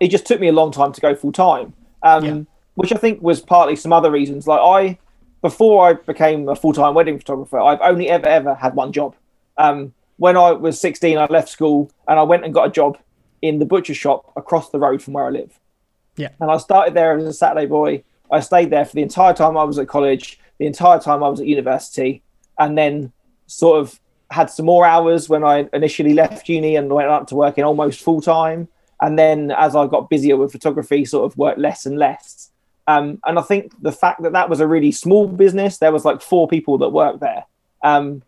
it 0.00 0.08
just 0.08 0.26
took 0.26 0.40
me 0.40 0.48
a 0.48 0.52
long 0.52 0.72
time 0.72 0.92
to 0.92 1.00
go 1.00 1.14
full 1.14 1.32
time, 1.32 1.72
um, 2.02 2.24
Yeah. 2.24 2.40
which 2.74 2.92
I 2.92 2.96
think 2.96 3.22
was 3.22 3.40
partly 3.40 3.76
some 3.76 3.92
other 3.92 4.10
reasons. 4.10 4.46
Like 4.46 4.60
I, 4.60 4.98
before 5.40 5.88
I 5.88 5.94
became 5.94 6.48
a 6.48 6.56
full 6.56 6.72
time 6.72 6.94
wedding 6.94 7.18
photographer, 7.18 7.58
I've 7.60 7.80
only 7.80 8.10
ever 8.10 8.28
ever 8.28 8.54
had 8.54 8.74
one 8.74 8.92
job. 8.92 9.14
Um, 9.56 9.94
when 10.18 10.36
I 10.36 10.52
was 10.52 10.80
16, 10.80 11.16
I 11.18 11.26
left 11.26 11.48
school 11.48 11.90
and 12.08 12.18
I 12.18 12.22
went 12.22 12.44
and 12.44 12.52
got 12.52 12.66
a 12.66 12.70
job 12.70 12.98
in 13.42 13.58
the 13.58 13.66
butcher 13.66 13.94
shop 13.94 14.32
across 14.36 14.70
the 14.70 14.78
road 14.78 15.02
from 15.02 15.12
where 15.14 15.26
I 15.26 15.30
live. 15.30 15.58
Yeah. 16.16 16.30
And 16.40 16.50
I 16.50 16.56
started 16.56 16.94
there 16.94 17.16
as 17.16 17.24
a 17.24 17.32
Saturday 17.32 17.66
boy. 17.66 18.02
I 18.32 18.40
stayed 18.40 18.70
there 18.70 18.84
for 18.84 18.94
the 18.94 19.02
entire 19.02 19.34
time 19.34 19.56
I 19.56 19.64
was 19.64 19.78
at 19.78 19.88
college, 19.88 20.40
the 20.58 20.66
entire 20.66 20.98
time 20.98 21.22
I 21.22 21.28
was 21.28 21.40
at 21.40 21.46
university, 21.46 22.22
and 22.58 22.76
then 22.76 23.12
sort 23.46 23.80
of 23.80 24.00
had 24.30 24.50
some 24.50 24.66
more 24.66 24.84
hours 24.84 25.28
when 25.28 25.44
I 25.44 25.68
initially 25.72 26.14
left 26.14 26.48
uni 26.48 26.76
and 26.76 26.92
went 26.92 27.08
up 27.08 27.28
to 27.28 27.34
working 27.34 27.64
almost 27.64 28.00
full 28.00 28.20
time. 28.20 28.68
And 29.00 29.18
then 29.18 29.50
as 29.50 29.76
I 29.76 29.86
got 29.86 30.10
busier 30.10 30.36
with 30.36 30.52
photography, 30.52 31.04
sort 31.04 31.30
of 31.30 31.36
worked 31.36 31.58
less 31.58 31.86
and 31.86 31.98
less. 31.98 32.50
Um, 32.88 33.20
and 33.24 33.38
I 33.38 33.42
think 33.42 33.72
the 33.82 33.92
fact 33.92 34.22
that 34.22 34.32
that 34.32 34.48
was 34.48 34.60
a 34.60 34.66
really 34.66 34.92
small 34.92 35.26
business, 35.26 35.78
there 35.78 35.92
was 35.92 36.04
like 36.04 36.22
four 36.22 36.48
people 36.48 36.78
that 36.78 36.88
worked 36.90 37.20
there. 37.20 37.44
Um, 37.82 38.22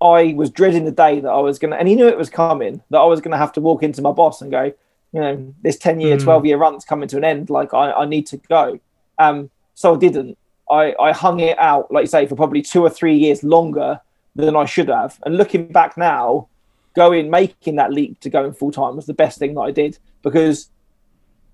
I 0.00 0.34
was 0.36 0.50
dreading 0.50 0.84
the 0.84 0.90
day 0.90 1.20
that 1.20 1.28
I 1.28 1.38
was 1.38 1.58
going 1.58 1.70
to, 1.70 1.78
and 1.78 1.88
he 1.88 1.94
knew 1.94 2.08
it 2.08 2.18
was 2.18 2.28
coming, 2.28 2.82
that 2.90 2.98
I 2.98 3.04
was 3.04 3.20
going 3.20 3.30
to 3.32 3.38
have 3.38 3.52
to 3.52 3.60
walk 3.60 3.82
into 3.82 4.02
my 4.02 4.10
boss 4.10 4.42
and 4.42 4.50
go, 4.50 4.72
you 5.12 5.20
know, 5.20 5.54
this 5.62 5.76
10 5.78 6.00
year, 6.00 6.16
Mm. 6.16 6.24
12 6.24 6.46
year 6.46 6.56
run's 6.56 6.84
coming 6.84 7.08
to 7.08 7.16
an 7.16 7.24
end. 7.24 7.50
Like, 7.50 7.72
I, 7.72 7.92
I 7.92 8.04
need 8.06 8.26
to 8.28 8.36
go. 8.38 8.80
Um, 9.18 9.50
so 9.74 9.94
I 9.94 9.98
didn't. 9.98 10.36
I, 10.70 10.94
I 11.00 11.12
hung 11.12 11.40
it 11.40 11.58
out, 11.58 11.90
like 11.92 12.04
you 12.04 12.08
say, 12.08 12.26
for 12.26 12.36
probably 12.36 12.62
two 12.62 12.82
or 12.82 12.90
three 12.90 13.16
years 13.16 13.42
longer 13.42 14.00
than 14.34 14.56
I 14.56 14.64
should 14.64 14.88
have. 14.88 15.18
And 15.24 15.36
looking 15.36 15.66
back 15.68 15.96
now, 15.96 16.48
going, 16.94 17.30
making 17.30 17.76
that 17.76 17.92
leap 17.92 18.20
to 18.20 18.30
going 18.30 18.52
full 18.52 18.70
time 18.70 18.96
was 18.96 19.06
the 19.06 19.14
best 19.14 19.38
thing 19.38 19.54
that 19.54 19.60
I 19.60 19.70
did 19.70 19.98
because 20.22 20.68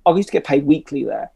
I 0.06 0.12
used 0.12 0.28
to 0.28 0.32
get 0.32 0.44
paid 0.44 0.64
weekly 0.64 1.04
there. 1.04 1.30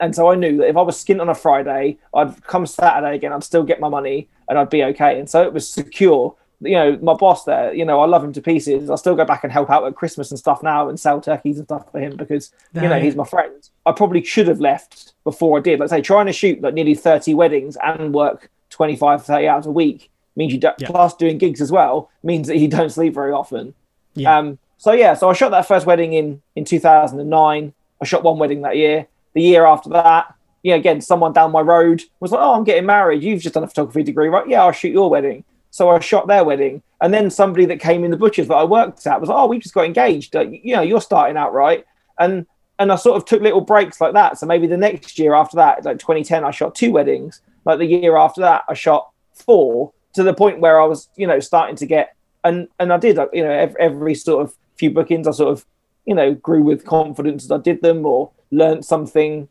And 0.00 0.14
so 0.14 0.30
I 0.30 0.36
knew 0.36 0.58
that 0.58 0.68
if 0.68 0.76
I 0.76 0.82
was 0.82 1.02
skint 1.02 1.20
on 1.20 1.28
a 1.28 1.34
Friday, 1.34 1.98
I'd 2.14 2.44
come 2.44 2.66
Saturday 2.66 3.16
again, 3.16 3.32
I'd 3.32 3.42
still 3.42 3.64
get 3.64 3.80
my 3.80 3.88
money 3.88 4.28
and 4.48 4.58
I'd 4.58 4.70
be 4.70 4.84
okay. 4.84 5.18
And 5.18 5.28
so 5.28 5.42
it 5.42 5.52
was 5.52 5.68
secure. 5.68 6.36
You 6.60 6.72
know, 6.72 6.98
my 7.00 7.14
boss 7.14 7.44
there, 7.44 7.72
you 7.72 7.84
know, 7.84 8.00
I 8.00 8.06
love 8.06 8.24
him 8.24 8.32
to 8.32 8.42
pieces. 8.42 8.90
I 8.90 8.96
still 8.96 9.14
go 9.14 9.24
back 9.24 9.44
and 9.44 9.52
help 9.52 9.70
out 9.70 9.86
at 9.86 9.94
Christmas 9.94 10.30
and 10.32 10.38
stuff 10.38 10.60
now 10.62 10.88
and 10.88 10.98
sell 10.98 11.20
turkeys 11.20 11.58
and 11.58 11.66
stuff 11.68 11.90
for 11.92 12.00
him 12.00 12.16
because, 12.16 12.52
you 12.74 12.80
know, 12.82 12.98
he's 12.98 13.14
my 13.14 13.24
friend. 13.24 13.68
I 13.86 13.92
probably 13.92 14.24
should 14.24 14.48
have 14.48 14.58
left 14.60 15.12
before 15.22 15.58
I 15.58 15.62
did. 15.62 15.78
Like 15.78 15.92
I 15.92 15.98
say, 15.98 16.02
trying 16.02 16.26
to 16.26 16.32
shoot 16.32 16.60
like 16.60 16.74
nearly 16.74 16.96
30 16.96 17.34
weddings 17.34 17.76
and 17.84 18.12
work 18.12 18.50
25, 18.70 19.24
30 19.24 19.46
hours 19.46 19.66
a 19.66 19.70
week 19.70 20.10
means 20.34 20.52
you 20.52 20.58
don't, 20.58 20.74
Yeah. 20.80 20.88
plus 20.88 21.14
doing 21.14 21.38
gigs 21.38 21.60
as 21.60 21.70
well, 21.70 22.10
means 22.24 22.48
that 22.48 22.58
you 22.58 22.66
don't 22.66 22.90
sleep 22.90 23.14
very 23.14 23.30
often. 23.32 23.74
Yeah. 24.14 24.36
Um, 24.36 24.58
so 24.78 24.90
yeah, 24.92 25.14
so 25.14 25.30
I 25.30 25.34
shot 25.34 25.50
that 25.52 25.66
first 25.66 25.86
wedding 25.86 26.12
in 26.14 26.42
in 26.56 26.64
2009. 26.64 27.72
I 28.00 28.04
shot 28.04 28.22
one 28.24 28.38
wedding 28.38 28.62
that 28.62 28.76
year. 28.76 29.06
The 29.34 29.42
year 29.42 29.64
after 29.64 29.90
that, 29.90 30.34
yeah, 30.62 30.74
again, 30.74 31.00
someone 31.00 31.32
down 31.32 31.52
my 31.52 31.60
road 31.60 32.02
was 32.20 32.32
like, 32.32 32.40
"Oh, 32.40 32.54
I'm 32.54 32.64
getting 32.64 32.86
married. 32.86 33.22
You've 33.22 33.42
just 33.42 33.54
done 33.54 33.64
a 33.64 33.68
photography 33.68 34.02
degree, 34.02 34.28
right? 34.28 34.48
Yeah, 34.48 34.62
I'll 34.64 34.72
shoot 34.72 34.92
your 34.92 35.08
wedding." 35.10 35.44
So 35.78 35.90
I 35.90 36.00
shot 36.00 36.26
their 36.26 36.42
wedding, 36.42 36.82
and 37.00 37.14
then 37.14 37.30
somebody 37.30 37.64
that 37.66 37.78
came 37.78 38.02
in 38.02 38.10
the 38.10 38.16
butchers 38.16 38.48
that 38.48 38.56
I 38.56 38.64
worked 38.64 39.06
at 39.06 39.20
was 39.20 39.28
like, 39.28 39.38
"Oh, 39.38 39.46
we 39.46 39.60
just 39.60 39.74
got 39.74 39.84
engaged. 39.84 40.34
Uh, 40.34 40.40
you 40.40 40.74
know, 40.74 40.82
you're 40.82 41.00
starting 41.00 41.36
out 41.36 41.54
right." 41.54 41.84
And 42.18 42.46
and 42.80 42.90
I 42.90 42.96
sort 42.96 43.16
of 43.16 43.24
took 43.24 43.42
little 43.42 43.60
breaks 43.60 44.00
like 44.00 44.12
that. 44.14 44.38
So 44.38 44.46
maybe 44.46 44.66
the 44.66 44.76
next 44.76 45.20
year 45.20 45.34
after 45.34 45.54
that, 45.58 45.84
like 45.84 46.00
2010, 46.00 46.44
I 46.44 46.50
shot 46.50 46.74
two 46.74 46.90
weddings. 46.90 47.42
Like 47.64 47.78
the 47.78 47.86
year 47.86 48.16
after 48.16 48.40
that, 48.40 48.64
I 48.68 48.74
shot 48.74 49.08
four 49.32 49.92
to 50.14 50.24
the 50.24 50.34
point 50.34 50.58
where 50.58 50.80
I 50.80 50.84
was, 50.84 51.10
you 51.14 51.28
know, 51.28 51.38
starting 51.38 51.76
to 51.76 51.86
get 51.86 52.16
and 52.42 52.66
and 52.80 52.92
I 52.92 52.96
did, 52.96 53.16
uh, 53.16 53.28
you 53.32 53.44
know, 53.44 53.52
every, 53.52 53.80
every 53.80 54.14
sort 54.16 54.44
of 54.44 54.56
few 54.74 54.90
bookings, 54.90 55.28
I 55.28 55.30
sort 55.30 55.52
of, 55.52 55.64
you 56.06 56.14
know, 56.16 56.34
grew 56.34 56.64
with 56.64 56.84
confidence 56.84 57.44
as 57.44 57.52
I 57.52 57.58
did 57.58 57.82
them 57.82 58.04
or 58.04 58.32
learned 58.50 58.84
something 58.84 59.48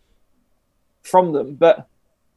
from 1.03 1.31
them. 1.31 1.55
But 1.55 1.87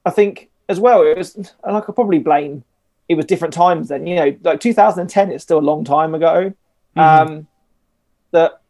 I 0.06 0.10
think 0.10 0.48
as 0.68 0.78
well, 0.78 1.02
it 1.02 1.18
was, 1.18 1.34
and 1.34 1.76
I 1.76 1.80
could 1.80 1.96
probably 1.96 2.20
blame 2.20 2.62
it 3.10 3.16
was 3.16 3.26
different 3.26 3.52
times 3.52 3.88
then. 3.88 4.06
You 4.06 4.14
know, 4.14 4.36
like 4.44 4.60
2010 4.60 5.32
is 5.32 5.42
still 5.42 5.58
a 5.58 5.60
long 5.60 5.84
time 5.84 6.14
ago. 6.14 6.54
Um, 6.94 7.48
that 8.30 8.60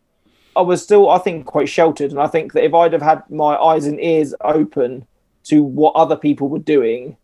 I 0.56 0.62
was 0.62 0.82
still, 0.82 1.10
I 1.10 1.18
think, 1.18 1.44
quite 1.44 1.68
sheltered, 1.68 2.10
and 2.10 2.18
I 2.18 2.26
think 2.26 2.54
that 2.54 2.64
if 2.64 2.72
I'd 2.72 2.94
have 2.94 3.02
had 3.02 3.22
my 3.28 3.54
eyes 3.56 3.84
and 3.84 4.00
ears 4.00 4.34
open 4.40 5.06
to 5.44 5.62
what 5.62 5.94
other 5.94 6.16
people 6.16 6.48
were 6.48 6.58
doing, 6.58 7.18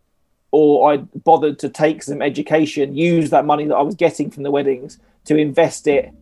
or 0.51 0.93
I 0.93 0.97
bothered 0.97 1.57
to 1.59 1.69
take 1.69 2.03
some 2.03 2.21
education, 2.21 2.95
use 2.95 3.31
that 3.31 3.45
money 3.45 3.65
that 3.65 3.75
I 3.75 3.81
was 3.81 3.95
getting 3.95 4.29
from 4.29 4.43
the 4.43 4.51
weddings 4.51 4.99
to 5.25 5.35
invest 5.35 5.87
it 5.87 6.13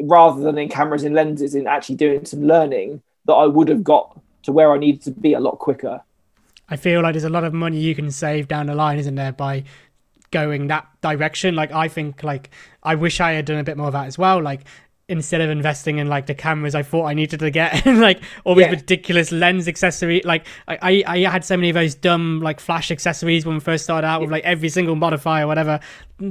rather 0.00 0.40
than 0.40 0.58
in 0.58 0.68
cameras 0.68 1.02
and 1.02 1.14
lenses 1.14 1.56
in 1.56 1.66
actually 1.66 1.96
doing 1.96 2.24
some 2.24 2.46
learning, 2.46 3.02
that 3.24 3.34
I 3.34 3.46
would 3.46 3.68
have 3.68 3.82
got 3.82 4.20
to 4.44 4.52
where 4.52 4.72
I 4.72 4.78
needed 4.78 5.02
to 5.02 5.10
be 5.10 5.32
a 5.32 5.40
lot 5.40 5.58
quicker. 5.58 6.02
I 6.68 6.76
feel 6.76 7.02
like 7.02 7.14
there's 7.14 7.24
a 7.24 7.28
lot 7.30 7.42
of 7.42 7.52
money 7.52 7.78
you 7.80 7.96
can 7.96 8.12
save 8.12 8.46
down 8.46 8.66
the 8.66 8.76
line, 8.76 8.98
isn't 8.98 9.16
there, 9.16 9.32
by 9.32 9.64
going 10.34 10.66
that 10.68 10.86
direction. 11.00 11.54
Like 11.54 11.72
I 11.72 11.88
think 11.88 12.22
like 12.22 12.50
I 12.82 12.94
wish 12.94 13.20
I 13.20 13.32
had 13.32 13.46
done 13.46 13.58
a 13.58 13.64
bit 13.64 13.78
more 13.78 13.86
of 13.86 13.94
that 13.94 14.06
as 14.06 14.18
well. 14.18 14.42
Like 14.42 14.66
instead 15.06 15.40
of 15.42 15.50
investing 15.50 15.98
in 15.98 16.08
like 16.08 16.24
the 16.24 16.34
cameras 16.34 16.74
I 16.74 16.82
thought 16.82 17.04
I 17.04 17.12
needed 17.12 17.40
to 17.40 17.50
get 17.50 17.86
and 17.86 18.00
like 18.08 18.22
all 18.44 18.54
these 18.54 18.64
Yeah. 18.64 18.70
ridiculous 18.70 19.30
lens 19.30 19.68
accessory 19.68 20.22
like 20.24 20.46
I, 20.66 20.78
I 20.80 21.18
I 21.26 21.30
had 21.30 21.44
so 21.44 21.58
many 21.58 21.68
of 21.68 21.74
those 21.74 21.94
dumb 21.94 22.40
like 22.40 22.58
flash 22.58 22.90
accessories 22.90 23.44
when 23.44 23.56
we 23.56 23.60
first 23.60 23.84
started 23.84 24.06
out 24.06 24.22
with 24.22 24.30
like 24.30 24.44
every 24.44 24.70
single 24.70 24.96
modifier 24.96 25.44
or 25.44 25.46
whatever 25.46 25.78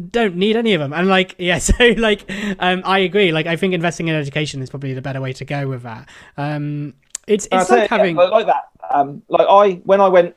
don't 0.09 0.35
need 0.37 0.55
any 0.55 0.73
of 0.73 0.81
them 0.81 0.91
and 0.91 1.07
like 1.07 1.35
yeah 1.37 1.59
so 1.69 1.73
like 1.97 2.25
um 2.57 2.81
I 2.83 2.97
agree 2.99 3.31
like 3.31 3.45
I 3.45 3.55
think 3.57 3.75
investing 3.75 4.07
in 4.07 4.15
education 4.15 4.59
is 4.63 4.71
probably 4.71 4.95
the 4.95 5.03
better 5.03 5.21
way 5.21 5.33
to 5.33 5.45
go 5.45 5.67
with 5.67 5.83
that 5.83 6.09
um 6.37 6.95
it's 7.27 7.47
it's 7.51 7.69
like 7.69 7.89
having 7.89 8.15
yeah, 8.15 8.23
like 8.23 8.47
that. 8.47 8.69
Um, 8.89 9.21
like 9.29 9.47
I, 9.49 9.81
when 9.85 10.01
I 10.01 10.09
went 10.09 10.35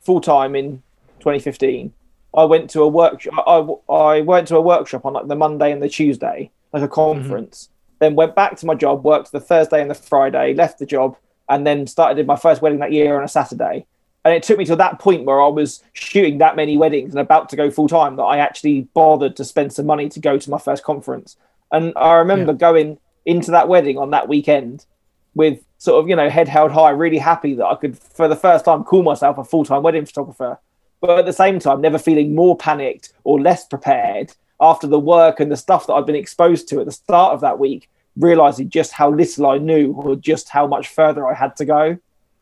full 0.00 0.20
time 0.20 0.54
in 0.54 0.82
2015, 1.20 1.92
I 2.38 2.44
went 2.44 2.70
to 2.70 2.82
a 2.82 2.88
workshop. 2.88 3.34
I, 3.46 3.92
I 3.92 4.20
went 4.20 4.46
to 4.48 4.56
a 4.56 4.60
workshop 4.60 5.04
on 5.04 5.12
like 5.12 5.26
the 5.26 5.34
Monday 5.34 5.72
and 5.72 5.82
the 5.82 5.88
Tuesday, 5.88 6.50
like 6.72 6.82
a 6.82 6.86
mm-hmm. 6.86 6.94
conference. 6.94 7.68
Then 7.98 8.14
went 8.14 8.36
back 8.36 8.56
to 8.58 8.66
my 8.66 8.76
job, 8.76 9.04
worked 9.04 9.32
the 9.32 9.40
Thursday 9.40 9.82
and 9.82 9.90
the 9.90 9.94
Friday, 9.94 10.54
left 10.54 10.78
the 10.78 10.86
job, 10.86 11.16
and 11.48 11.66
then 11.66 11.88
started 11.88 12.24
my 12.28 12.36
first 12.36 12.62
wedding 12.62 12.78
that 12.78 12.92
year 12.92 13.18
on 13.18 13.24
a 13.24 13.28
Saturday. 13.28 13.86
And 14.24 14.34
it 14.34 14.44
took 14.44 14.56
me 14.56 14.64
to 14.66 14.76
that 14.76 15.00
point 15.00 15.24
where 15.24 15.42
I 15.42 15.48
was 15.48 15.82
shooting 15.94 16.38
that 16.38 16.54
many 16.54 16.76
weddings 16.76 17.12
and 17.12 17.20
about 17.20 17.48
to 17.48 17.56
go 17.56 17.72
full 17.72 17.88
time 17.88 18.14
that 18.16 18.22
I 18.22 18.38
actually 18.38 18.82
bothered 18.94 19.34
to 19.36 19.44
spend 19.44 19.72
some 19.72 19.86
money 19.86 20.08
to 20.10 20.20
go 20.20 20.38
to 20.38 20.50
my 20.50 20.58
first 20.58 20.84
conference. 20.84 21.36
And 21.72 21.92
I 21.96 22.14
remember 22.14 22.52
going 22.52 22.98
into 23.26 23.50
that 23.50 23.68
wedding 23.68 23.98
on 23.98 24.10
that 24.10 24.28
weekend 24.28 24.86
with 25.34 25.64
sort 25.78 26.02
of 26.02 26.08
you 26.08 26.14
know 26.14 26.30
head 26.30 26.46
held 26.46 26.70
high, 26.70 26.90
really 26.90 27.18
happy 27.18 27.54
that 27.54 27.66
I 27.66 27.74
could 27.74 27.98
for 27.98 28.28
the 28.28 28.36
first 28.36 28.64
time 28.64 28.84
call 28.84 29.02
myself 29.02 29.38
a 29.38 29.44
full 29.44 29.64
time 29.64 29.82
wedding 29.82 30.06
photographer. 30.06 30.60
But 31.00 31.18
at 31.18 31.26
the 31.26 31.32
same 31.32 31.58
time, 31.60 31.80
never 31.80 31.98
feeling 31.98 32.34
more 32.34 32.56
panicked 32.56 33.12
or 33.24 33.40
less 33.40 33.64
prepared 33.66 34.32
after 34.60 34.86
the 34.88 34.98
work 34.98 35.38
and 35.38 35.52
the 35.52 35.56
stuff 35.56 35.86
that 35.86 35.92
I'd 35.92 36.06
been 36.06 36.16
exposed 36.16 36.68
to 36.68 36.80
at 36.80 36.86
the 36.86 36.92
start 36.92 37.34
of 37.34 37.40
that 37.42 37.58
week, 37.60 37.88
realizing 38.16 38.68
just 38.68 38.92
how 38.92 39.10
little 39.10 39.46
I 39.46 39.58
knew 39.58 39.92
or 39.92 40.16
just 40.16 40.48
how 40.48 40.66
much 40.66 40.88
further 40.88 41.26
I 41.28 41.34
had 41.34 41.54
to 41.58 41.64
go. 41.64 41.98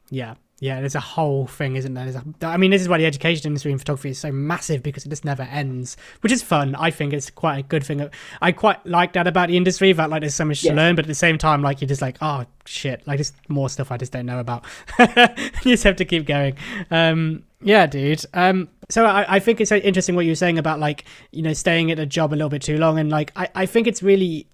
Yeah, 0.09 0.37
yeah. 0.61 0.81
There's 0.81 0.95
a 0.95 1.01
whole 1.01 1.47
thing, 1.47 1.77
isn't 1.77 1.93
there? 1.93 2.05
There's 2.11 2.17
a, 2.17 2.47
I 2.47 2.57
mean, 2.57 2.71
this 2.71 2.81
is 2.81 2.89
why 2.89 2.97
the 2.97 3.05
education 3.05 3.49
industry 3.49 3.73
in 3.73 3.77
photography 3.79 4.09
is 4.11 4.19
so 4.19 4.33
massive 4.33 4.83
because 4.83 5.05
it 5.05 5.11
just 5.11 5.27
never 5.27 5.43
ends, 5.43 5.99
which 6.23 6.33
is 6.33 6.43
fun. 6.43 6.75
I 6.77 6.91
think 6.91 7.13
it's 7.13 7.29
quite 7.29 7.59
a 7.59 7.63
good 7.63 7.85
thing. 7.85 8.09
I 8.41 8.53
quite 8.53 8.87
like 8.87 9.13
that 9.13 9.27
about 9.27 9.49
the 9.49 9.59
industry. 9.59 9.93
That 9.93 10.09
like 10.09 10.21
there's 10.23 10.35
so 10.35 10.47
much 10.47 10.63
Yes. 10.65 10.71
to 10.71 10.77
learn, 10.77 10.97
but 10.97 11.05
at 11.05 11.09
the 11.09 11.15
same 11.15 11.37
time, 11.37 11.61
like 11.61 11.83
you're 11.83 11.89
just 11.89 12.01
like, 12.01 12.17
oh 12.23 12.47
shit, 12.65 13.07
like 13.07 13.19
there's 13.19 13.33
more 13.49 13.69
stuff 13.69 13.93
I 13.93 13.99
just 13.99 14.13
don't 14.13 14.25
know 14.25 14.39
about. 14.39 14.65
you 14.99 15.73
just 15.73 15.85
have 15.85 15.97
to 15.97 16.07
keep 16.07 16.25
going. 16.25 16.57
Um, 16.91 17.43
yeah, 17.67 17.87
dude. 17.87 18.25
Um, 18.33 18.69
so 18.89 19.05
I, 19.05 19.37
I 19.37 19.39
think 19.41 19.61
it's 19.61 19.73
interesting 19.73 20.15
what 20.15 20.25
you 20.25 20.31
were 20.31 20.37
saying 20.37 20.57
about 20.57 20.79
like 20.79 21.05
you 21.33 21.43
know 21.43 21.53
staying 21.53 21.91
at 21.91 21.99
a 21.99 22.07
job 22.07 22.33
a 22.33 22.37
little 22.37 22.49
bit 22.49 22.63
too 22.63 22.79
long, 22.79 22.99
and 22.99 23.11
like 23.11 23.33
I, 23.35 23.49
I 23.55 23.67
think 23.67 23.89
it's 23.89 24.03
really. 24.03 24.47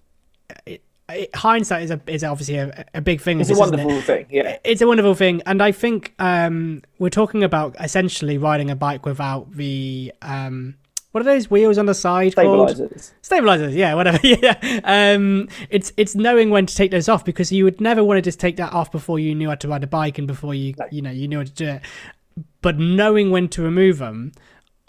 It, 0.65 0.81
it, 1.09 1.35
hindsight 1.35 1.83
is 1.83 1.91
a 1.91 2.01
is 2.07 2.23
obviously 2.23 2.55
a, 2.55 2.85
a 2.95 3.01
big 3.01 3.21
thing. 3.21 3.39
It's 3.39 3.51
of 3.51 3.57
a 3.57 3.59
this, 3.59 3.65
isn't 3.67 3.79
it? 3.79 3.85
wonderful 3.85 4.01
thing. 4.01 4.25
Yeah. 4.31 4.57
it's 4.63 4.81
a 4.81 4.87
wonderful 4.87 5.13
thing 5.13 5.41
and 5.45 5.61
i 5.61 5.71
think 5.71 6.13
um 6.17 6.81
we're 6.97 7.09
talking 7.09 7.43
about 7.43 7.75
essentially 7.79 8.37
riding 8.37 8.71
a 8.71 8.75
bike 8.75 9.05
without 9.05 9.51
the 9.53 10.13
um 10.21 10.75
what 11.11 11.21
are 11.21 11.25
those 11.25 11.51
wheels 11.51 11.77
on 11.77 11.85
the 11.85 11.93
side 11.93 12.35
called 12.35 12.69
Stabilizers. 12.69 13.13
stabilizers 13.21 13.75
yeah 13.75 13.93
whatever 13.95 14.17
yeah 14.23 14.79
um 14.85 15.49
it's 15.69 15.91
it's 15.97 16.15
knowing 16.15 16.49
when 16.49 16.65
to 16.65 16.73
take 16.73 16.89
those 16.89 17.09
off 17.09 17.25
because 17.25 17.51
you 17.51 17.65
would 17.65 17.81
never 17.81 18.03
want 18.03 18.17
to 18.17 18.21
just 18.21 18.39
take 18.39 18.55
that 18.55 18.71
off 18.71 18.91
before 18.91 19.19
you 19.19 19.35
knew 19.35 19.49
how 19.49 19.55
to 19.55 19.67
ride 19.67 19.83
a 19.83 19.87
bike 19.87 20.17
and 20.17 20.25
before 20.25 20.55
you 20.55 20.73
you 20.89 21.01
know 21.01 21.11
you 21.11 21.27
knew 21.27 21.37
how 21.39 21.43
to 21.43 21.51
do 21.51 21.67
it 21.67 21.81
but 22.63 22.79
knowing 22.79 23.29
when 23.29 23.47
to 23.49 23.61
remove 23.61 23.99
them 23.99 24.31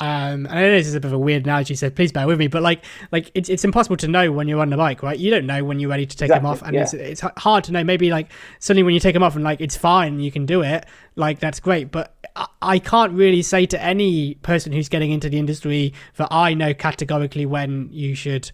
um 0.01 0.47
and 0.47 0.49
I 0.49 0.63
know 0.63 0.71
this 0.73 0.89
is 0.89 0.95
a 0.97 1.01
bit 1.01 1.07
of 1.07 1.13
a 1.13 1.19
weird 1.19 1.45
analogy 1.45 1.77
so 1.77 1.89
please 1.89 2.11
bear 2.11 2.27
with 2.27 2.39
me 2.39 2.49
but 2.49 2.63
like 2.63 2.85
like 3.13 3.31
it's, 3.35 3.49
it's 3.49 3.65
impossible 3.65 3.97
to 3.99 4.09
know 4.09 4.33
when 4.33 4.49
you're 4.49 4.61
on 4.61 4.71
the 4.71 4.77
bike 4.77 5.05
right? 5.05 5.17
You 5.17 5.31
don't 5.31 5.47
know 5.47 5.63
when 5.63 5.79
you're 5.79 5.91
ready 5.91 6.05
to 6.05 6.17
take 6.17 6.31
them 6.31 6.45
off 6.45 6.63
and 6.63 6.75
Exactly, 6.75 7.11
it's, 7.11 7.23
it's 7.23 7.33
hard 7.37 7.63
to 7.65 7.73
know. 7.73 7.85
Maybe 7.85 8.11
like 8.11 8.33
suddenly 8.59 8.83
when 8.83 8.95
you 8.95 8.99
take 8.99 9.15
them 9.15 9.23
off 9.23 9.37
and 9.37 9.45
like 9.45 9.61
it's 9.61 9.77
fine 9.77 10.19
you 10.19 10.33
can 10.33 10.47
do 10.47 10.63
it 10.63 10.85
like 11.15 11.39
that's 11.39 11.61
great 11.61 11.93
but 11.93 12.17
I, 12.35 12.47
I 12.61 12.79
can't 12.81 13.13
really 13.13 13.43
say 13.43 13.67
to 13.67 13.81
any 13.81 14.35
person 14.37 14.73
who's 14.73 14.89
getting 14.89 15.13
into 15.13 15.29
the 15.29 15.39
industry 15.39 15.93
that 16.17 16.27
I 16.33 16.55
know 16.55 16.75
categorically 16.75 17.47
when 17.47 17.89
you 17.93 18.17
should 18.17 18.51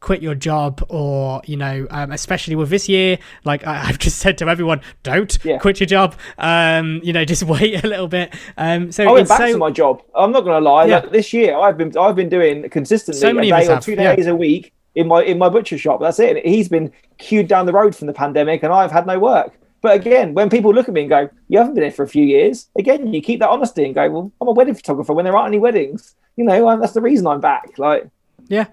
quit 0.00 0.22
your 0.22 0.34
job 0.34 0.84
or 0.88 1.42
you 1.44 1.56
know 1.56 1.86
um, 1.90 2.10
especially 2.10 2.56
with 2.56 2.70
this 2.70 2.88
year 2.88 3.18
like 3.44 3.66
I, 3.66 3.82
i've 3.88 3.98
just 3.98 4.18
said 4.18 4.38
to 4.38 4.48
everyone 4.48 4.80
don't 5.02 5.38
Yeah. 5.44 5.58
quit 5.58 5.78
your 5.78 5.86
job 5.86 6.14
um 6.38 7.00
you 7.02 7.12
know 7.12 7.24
just 7.24 7.42
wait 7.54 7.84
a 7.84 7.86
little 7.86 8.08
bit 8.08 8.34
um 8.56 8.90
so 8.92 9.06
I 9.08 9.12
went 9.12 9.28
back 9.28 9.38
so 9.38 9.52
to 9.52 9.58
my 9.58 9.70
job. 9.70 10.02
I'm 10.14 10.32
not 10.32 10.40
going 10.44 10.62
to 10.62 10.68
lie. 10.68 10.86
Yeah. 10.86 11.00
Like, 11.00 11.12
this 11.12 11.32
year, 11.32 11.56
I've 11.56 11.76
been 11.76 11.96
I've 11.98 12.16
been 12.16 12.28
doing 12.28 12.68
consistently 12.70 13.20
So 13.20 13.32
many 13.32 13.50
a 13.50 13.56
day 13.58 13.66
or 13.66 13.74
have, 13.74 13.84
two 13.84 13.92
yeah. 13.92 14.14
days 14.16 14.26
a 14.26 14.34
week 14.34 14.72
in 14.94 15.06
my 15.06 15.22
in 15.22 15.38
my 15.38 15.48
butcher 15.48 15.78
shop. 15.78 16.00
That's 16.00 16.18
it. 16.18 16.36
And 16.36 16.46
he's 16.54 16.68
been 16.68 16.92
queued 17.18 17.48
down 17.48 17.66
the 17.66 17.72
road 17.72 17.94
from 17.94 18.06
the 18.06 18.12
pandemic, 18.12 18.62
and 18.62 18.72
I've 18.72 18.90
had 18.90 19.06
no 19.06 19.18
work. 19.18 19.52
But 19.82 19.94
again, 19.94 20.34
when 20.34 20.50
people 20.50 20.72
look 20.74 20.88
at 20.88 20.94
me 20.94 21.02
and 21.02 21.10
go, 21.10 21.28
"You 21.48 21.58
haven't 21.58 21.74
been 21.74 21.84
here 21.84 21.92
for 21.92 22.02
a 22.02 22.08
few 22.08 22.24
years," 22.24 22.68
again, 22.78 23.12
you 23.12 23.20
keep 23.22 23.40
that 23.40 23.48
honesty 23.48 23.84
and 23.84 23.94
go, 23.94 24.08
"Well, 24.10 24.32
I'm 24.40 24.48
a 24.48 24.52
wedding 24.52 24.74
photographer 24.74 25.12
when 25.12 25.24
there 25.24 25.36
aren't 25.36 25.48
any 25.48 25.58
weddings." 25.58 26.14
You 26.36 26.44
know, 26.44 26.78
that's 26.80 26.92
the 26.92 27.00
reason 27.00 27.26
I'm 27.26 27.40
back. 27.40 27.78
Like, 27.78 28.08
Yeah, 28.48 28.66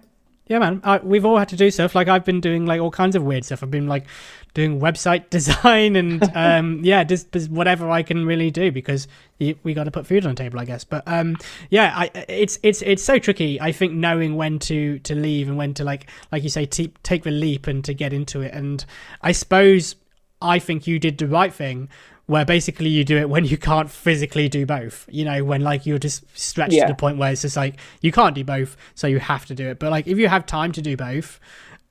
yeah, 0.48 0.60
man. 0.60 0.82
I, 0.84 0.98
we've 1.00 1.26
all 1.26 1.38
had 1.38 1.50
to 1.50 1.56
do 1.56 1.70
stuff. 1.70 1.93
Like 1.93 2.08
I've 2.08 2.24
been 2.24 2.39
doing 2.41 2.66
like 2.66 2.80
all 2.80 2.91
kinds 2.91 3.16
of 3.16 3.24
weird 3.24 3.43
stuff. 3.43 3.64
I've 3.64 3.72
been 3.72 3.88
like 3.88 4.06
doing 4.54 4.80
website 4.80 5.30
design 5.30 5.95
and 5.95 6.24
um, 6.36 6.80
yeah, 6.84 7.04
just, 7.04 7.32
just 7.32 7.50
whatever 7.50 7.89
I 7.89 8.04
can 8.04 8.26
really 8.26 8.50
do 8.50 8.72
because 8.72 9.08
you, 9.39 9.56
we 9.64 9.74
got 9.74 9.84
to 9.84 9.91
put 9.91 10.08
food 10.08 10.26
on 10.26 10.36
the 10.36 10.43
table, 10.43 10.60
I 10.60 10.66
guess. 10.66 10.84
But 10.84 11.04
um, 11.06 11.38
yeah, 11.70 11.93
I, 11.95 12.12
it's 12.28 12.60
it's 12.64 12.82
it's 12.82 13.04
so 13.04 13.20
tricky. 13.20 13.60
I 13.60 13.72
think 13.72 13.93
knowing 13.93 14.36
when 14.36 14.60
to 14.60 15.00
to 15.00 15.16
leave 15.16 15.50
and 15.50 15.58
when 15.58 15.74
to 15.76 15.84
like 15.84 16.10
like 16.32 16.43
you 16.43 16.50
say 16.50 16.66
take 16.66 17.24
the 17.24 17.32
leap 17.32 17.68
and 17.68 17.84
to 17.86 17.93
get 17.93 18.14
into 18.14 18.41
it. 18.41 18.54
And 18.54 18.84
I 19.22 19.34
suppose 19.34 19.95
I 20.41 20.60
think 20.60 20.88
you 20.88 21.00
did 21.00 21.18
the 21.18 21.28
right 21.28 21.54
thing. 21.54 21.89
Where 22.28 22.44
basically 22.46 22.90
you 22.90 23.04
do 23.06 23.18
it 23.18 23.30
when 23.30 23.46
you 23.46 23.58
can't 23.58 23.90
physically 23.90 24.50
do 24.50 24.66
both, 24.66 25.06
you 25.10 25.24
know, 25.24 25.44
when 25.46 25.62
like 25.62 25.86
you're 25.86 25.98
just 25.98 26.24
stretched 26.38 26.74
Yeah. 26.74 26.88
to 26.88 26.92
the 26.92 26.96
point 26.98 27.18
where 27.18 27.32
it's 27.32 27.42
just 27.42 27.56
like 27.56 27.76
you 28.02 28.12
can't 28.12 28.36
do 28.36 28.44
both, 28.44 28.76
so 28.96 29.08
you 29.08 29.20
have 29.20 29.46
to 29.46 29.56
do 29.56 29.70
it. 29.70 29.80
But 29.80 29.92
like 29.92 30.08
if 30.08 30.18
you 30.18 30.28
have 30.28 30.46
time 30.46 30.74
to 30.74 30.82
do 30.82 30.98
both, 30.98 31.40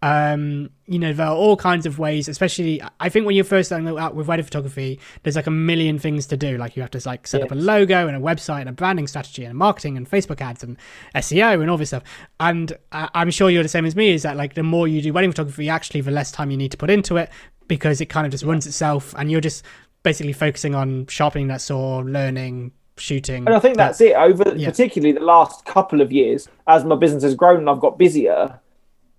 um, 0.02 0.68
you 0.86 0.98
know, 0.98 1.14
there 1.14 1.26
are 1.26 1.34
all 1.34 1.56
kinds 1.56 1.86
of 1.86 1.98
ways. 1.98 2.28
Especially, 2.28 2.82
I 3.00 3.08
think 3.08 3.24
when 3.24 3.34
you're 3.34 3.46
first 3.46 3.68
starting 3.70 3.88
out 3.98 4.14
with 4.14 4.26
wedding 4.28 4.44
photography, 4.44 5.00
there's 5.22 5.36
like 5.36 5.46
a 5.46 5.50
million 5.50 5.98
things 5.98 6.26
to 6.26 6.36
do. 6.36 6.58
Like 6.58 6.76
you 6.76 6.82
have 6.82 6.90
to 6.92 7.00
like 7.06 7.26
set 7.26 7.42
up 7.42 7.50
a 7.50 7.54
logo 7.54 8.06
and 8.06 8.14
a 8.16 8.20
website 8.20 8.60
and 8.60 8.68
a 8.68 8.72
branding 8.72 9.06
strategy 9.06 9.44
and 9.44 9.56
marketing 9.58 9.96
and 9.96 10.08
Facebook 10.08 10.42
ads 10.42 10.62
and 10.62 10.76
SEO 11.14 11.62
and 11.62 11.70
all 11.70 11.78
this 11.78 11.88
stuff. 11.88 12.02
And 12.40 12.76
I- 12.92 13.08
I'm 13.14 13.30
sure 13.30 13.48
you're 13.48 13.62
the 13.62 13.70
same 13.70 13.86
as 13.86 13.96
me. 13.96 14.10
Is 14.10 14.22
that 14.22 14.36
like 14.36 14.52
the 14.52 14.62
more 14.62 14.86
you 14.86 15.00
do 15.00 15.14
wedding 15.14 15.30
photography, 15.30 15.70
actually, 15.70 16.02
the 16.02 16.10
less 16.10 16.30
time 16.30 16.50
you 16.50 16.58
need 16.58 16.72
to 16.72 16.76
put 16.76 16.90
into 16.90 17.16
it 17.16 17.30
because 17.68 18.00
it 18.00 18.06
kind 18.06 18.26
of 18.26 18.30
just 18.30 18.44
runs 18.44 18.64
itself, 18.66 19.12
and 19.18 19.28
you're 19.28 19.40
just 19.40 19.64
basically 20.06 20.32
focusing 20.32 20.72
on 20.76 21.04
sharpening 21.08 21.48
that 21.48 21.60
saw, 21.60 21.98
learning, 21.98 22.70
shooting. 22.96 23.44
And 23.44 23.56
I 23.56 23.58
think 23.58 23.76
that's 23.76 24.00
it. 24.00 24.14
Over 24.14 24.54
Yeah. 24.56 24.68
particularly 24.70 25.10
the 25.12 25.24
last 25.24 25.64
couple 25.64 26.00
of 26.00 26.12
years, 26.12 26.48
as 26.68 26.84
my 26.84 26.94
business 26.94 27.24
has 27.24 27.34
grown 27.34 27.58
and 27.58 27.68
I've 27.68 27.80
got 27.80 27.98
busier, 27.98 28.60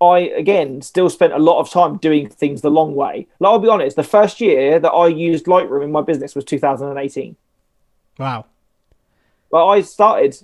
I 0.00 0.18
again 0.42 0.80
still 0.80 1.10
spent 1.10 1.34
a 1.34 1.38
lot 1.38 1.60
of 1.60 1.68
time 1.68 1.98
doing 1.98 2.26
things 2.30 2.62
the 2.62 2.70
long 2.70 2.94
way. 2.94 3.26
Like 3.38 3.50
I'll 3.50 3.58
be 3.58 3.68
honest, 3.68 3.96
the 3.96 4.02
first 4.02 4.40
year 4.40 4.78
that 4.80 4.90
I 4.90 5.08
used 5.08 5.44
Lightroom 5.44 5.84
in 5.84 5.92
my 5.92 6.00
business 6.00 6.34
was 6.34 6.44
2018. 6.46 7.36
Wow. 8.18 8.46
But 9.50 9.66
I 9.66 9.82
started 9.82 10.38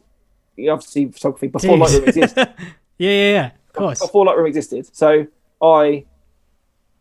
you 0.57 0.67
know, 0.67 0.75
obviously 0.75 1.07
photography 1.11 1.47
before. 1.47 1.77
Lightroom 1.79 2.07
existed. 2.09 2.53
Yeah, 2.99 3.11
yeah, 3.11 3.33
yeah. 3.33 3.47
Of 3.71 3.73
course. 3.73 4.01
before 4.01 4.25
Lightroom 4.27 4.47
existed. 4.47 4.95
So 4.95 5.27
I 5.63 6.05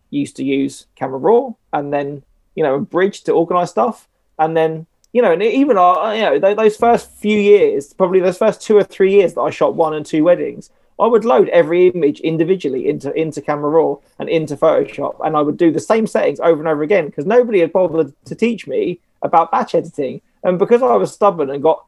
used 0.10 0.36
to 0.38 0.44
use 0.44 0.88
Camera 0.96 1.20
Raw 1.20 1.52
and 1.74 1.92
then 1.94 2.24
you 2.56 2.64
know 2.64 2.76
a 2.76 2.80
Bridge 2.80 3.24
to 3.24 3.32
organize 3.32 3.70
stuff, 3.72 4.08
and 4.40 4.56
then 4.56 4.86
you 5.12 5.22
know, 5.22 5.32
and 5.32 5.44
even 5.44 5.78
uh, 5.78 6.12
you 6.12 6.22
know 6.22 6.40
tho- 6.40 6.56
those 6.56 6.76
first 6.76 7.10
few 7.12 7.38
years, 7.38 7.94
probably 7.94 8.20
those 8.20 8.38
first 8.38 8.62
two 8.62 8.78
or 8.78 8.84
three 8.84 9.12
years 9.12 9.34
that 9.34 9.42
I 9.42 9.50
shot 9.50 9.76
one 9.76 9.94
and 9.94 10.06
two 10.06 10.24
weddings. 10.24 10.70
I 11.00 11.08
would 11.08 11.26
load 11.26 11.50
every 11.50 11.88
image 11.88 12.20
individually 12.20 12.88
into 12.88 13.12
into 13.14 13.42
Camera 13.42 13.70
Raw 13.70 13.98
and 14.20 14.30
into 14.30 14.56
Photoshop, 14.56 15.16
and 15.26 15.36
I 15.36 15.42
would 15.42 15.58
do 15.58 15.72
the 15.72 15.80
same 15.80 16.06
settings 16.08 16.40
over 16.40 16.60
and 16.60 16.68
over 16.68 16.84
again 16.84 17.08
because 17.08 17.26
nobody 17.26 17.60
had 17.60 17.74
bothered 17.74 18.14
to 18.26 18.36
teach 18.36 18.68
me 18.68 19.00
about 19.22 19.52
batch 19.52 19.74
editing, 19.76 20.22
and 20.44 20.60
because 20.60 20.82
I 20.82 20.96
was 20.96 21.12
stubborn 21.14 21.50
and 21.50 21.64
got 21.64 21.84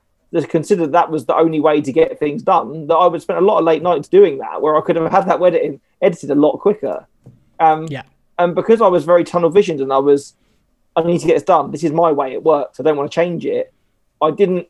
considered 0.49 0.91
that 0.91 1.09
was 1.09 1.26
the 1.26 1.36
only 1.36 1.61
way 1.61 1.80
to 1.82 1.93
get 1.93 2.20
things 2.20 2.41
done, 2.43 2.88
that 2.88 2.95
I 2.95 3.07
would 3.07 3.22
spend 3.22 3.39
a 3.39 3.45
lot 3.45 3.59
of 3.59 3.63
late 3.63 3.82
nights 3.82 4.07
doing 4.07 4.39
that, 4.39 4.61
where 4.61 4.76
I 4.76 4.82
could 4.82 4.97
have 4.97 5.09
had 5.11 5.28
that 5.28 5.41
editing 5.41 5.80
edited 6.01 6.32
a 6.32 6.36
lot 6.36 6.57
quicker. 6.57 7.05
Um, 7.59 7.88
Yeah. 7.89 8.03
and 8.38 8.53
because 8.53 8.82
I 8.82 8.88
was 8.88 9.05
very 9.05 9.24
tunnel 9.24 9.49
visioned 9.49 9.80
and 9.80 9.93
I 9.93 9.99
was, 9.99 10.34
I 10.96 11.04
need 11.04 11.20
to 11.20 11.28
get 11.28 11.34
this 11.34 11.43
done. 11.43 11.72
This 11.72 11.84
is 11.84 11.91
my 11.91 12.12
way. 12.12 12.34
It 12.34 12.43
works. 12.43 12.80
I 12.80 12.84
don't 12.84 12.98
want 12.98 13.12
to 13.12 13.16
change 13.16 13.46
it. 13.46 13.74
I 14.22 14.32
didn't 14.32 14.68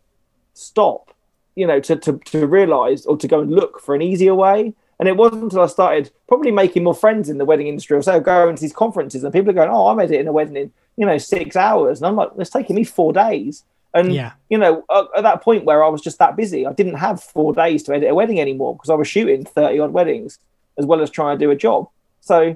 stop, 0.53 1.13
you 1.55 1.67
know, 1.67 1.79
to 1.81 1.95
to 1.97 2.19
to 2.25 2.47
realize 2.47 3.05
or 3.05 3.17
to 3.17 3.27
go 3.27 3.41
and 3.41 3.51
look 3.51 3.79
for 3.79 3.95
an 3.95 4.01
easier 4.01 4.35
way. 4.35 4.73
And 4.97 5.09
it 5.09 5.17
wasn't 5.17 5.43
until 5.43 5.61
I 5.61 5.67
started 5.67 6.09
probably 6.27 6.51
making 6.51 6.83
more 6.83 6.95
friends 6.95 7.29
in 7.29 7.37
the 7.37 7.43
wedding 7.45 7.67
industry 7.67 7.97
or 7.97 8.01
so, 8.01 8.19
going 8.19 8.55
to 8.55 8.61
these 8.61 8.73
conferences 8.73 9.23
and 9.23 9.33
people 9.33 9.49
are 9.49 9.53
going, 9.53 9.69
"Oh, 9.69 9.87
I'm 9.87 9.99
editing 9.99 10.27
a 10.27 10.31
wedding 10.31 10.55
in 10.55 10.71
you 10.97 11.05
know 11.05 11.17
six 11.17 11.55
hours," 11.55 11.99
and 11.99 12.07
I'm 12.07 12.15
like, 12.15 12.29
"It's 12.37 12.49
taking 12.49 12.75
me 12.75 12.83
four 12.85 13.11
days." 13.13 13.63
And 13.93 14.13
Yeah. 14.13 14.31
you 14.49 14.57
know, 14.57 14.83
at, 14.89 15.05
at 15.17 15.23
that 15.23 15.41
point 15.41 15.63
where 15.65 15.83
I 15.83 15.89
was 15.89 16.01
just 16.01 16.19
that 16.19 16.35
busy, 16.35 16.65
I 16.65 16.73
didn't 16.73 16.95
have 16.95 17.21
four 17.21 17.53
days 17.53 17.83
to 17.83 17.93
edit 17.93 18.09
a 18.09 18.15
wedding 18.15 18.39
anymore 18.41 18.75
because 18.75 18.89
I 18.89 18.95
was 18.95 19.07
shooting 19.07 19.45
thirty 19.45 19.79
odd 19.79 19.91
weddings 19.91 20.39
as 20.77 20.85
well 20.85 21.01
as 21.01 21.09
trying 21.09 21.37
to 21.37 21.45
do 21.45 21.51
a 21.51 21.55
job. 21.55 21.87
So, 22.21 22.55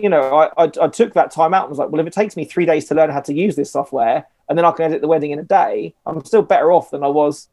you 0.00 0.08
know, 0.08 0.22
I, 0.22 0.64
I 0.64 0.70
I 0.80 0.88
took 0.88 1.14
that 1.14 1.30
time 1.30 1.54
out 1.54 1.64
and 1.64 1.70
was 1.70 1.78
like, 1.78 1.90
well, 1.90 2.00
if 2.00 2.06
it 2.06 2.12
takes 2.12 2.36
me 2.36 2.44
three 2.44 2.66
days 2.66 2.86
to 2.86 2.94
learn 2.94 3.10
how 3.10 3.20
to 3.20 3.32
use 3.32 3.56
this 3.56 3.70
software 3.70 4.26
and 4.48 4.56
then 4.58 4.64
I 4.64 4.72
can 4.72 4.86
edit 4.86 5.00
the 5.00 5.08
wedding 5.08 5.30
in 5.30 5.38
a 5.38 5.44
day, 5.44 5.94
I'm 6.06 6.24
still 6.24 6.42
better 6.42 6.72
off 6.72 6.90
than 6.90 7.02
I 7.02 7.08
was 7.08 7.48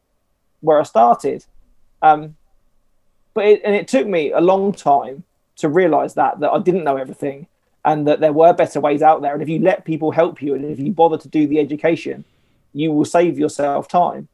where 0.60 0.80
I 0.80 0.84
started. 0.84 1.44
Um, 2.02 2.36
but 3.34 3.44
it, 3.46 3.62
and 3.64 3.74
it 3.74 3.88
took 3.88 4.06
me 4.06 4.32
a 4.32 4.40
long 4.40 4.72
time 4.72 5.24
to 5.56 5.68
realize 5.68 6.14
that 6.14 6.40
that 6.40 6.50
I 6.50 6.58
didn't 6.58 6.84
know 6.84 6.96
everything 6.96 7.46
and 7.84 8.06
that 8.06 8.20
there 8.20 8.32
were 8.32 8.52
better 8.52 8.80
ways 8.80 9.02
out 9.02 9.22
there. 9.22 9.32
And 9.32 9.42
if 9.42 9.48
you 9.48 9.58
let 9.58 9.84
people 9.84 10.10
help 10.10 10.42
you 10.42 10.54
and 10.54 10.64
if 10.64 10.78
you 10.78 10.92
bother 10.92 11.16
to 11.18 11.28
do 11.28 11.46
the 11.46 11.58
education, 11.58 12.24
you 12.72 12.92
will 12.92 13.04
save 13.04 13.38
yourself 13.38 13.88
time. 13.88 14.28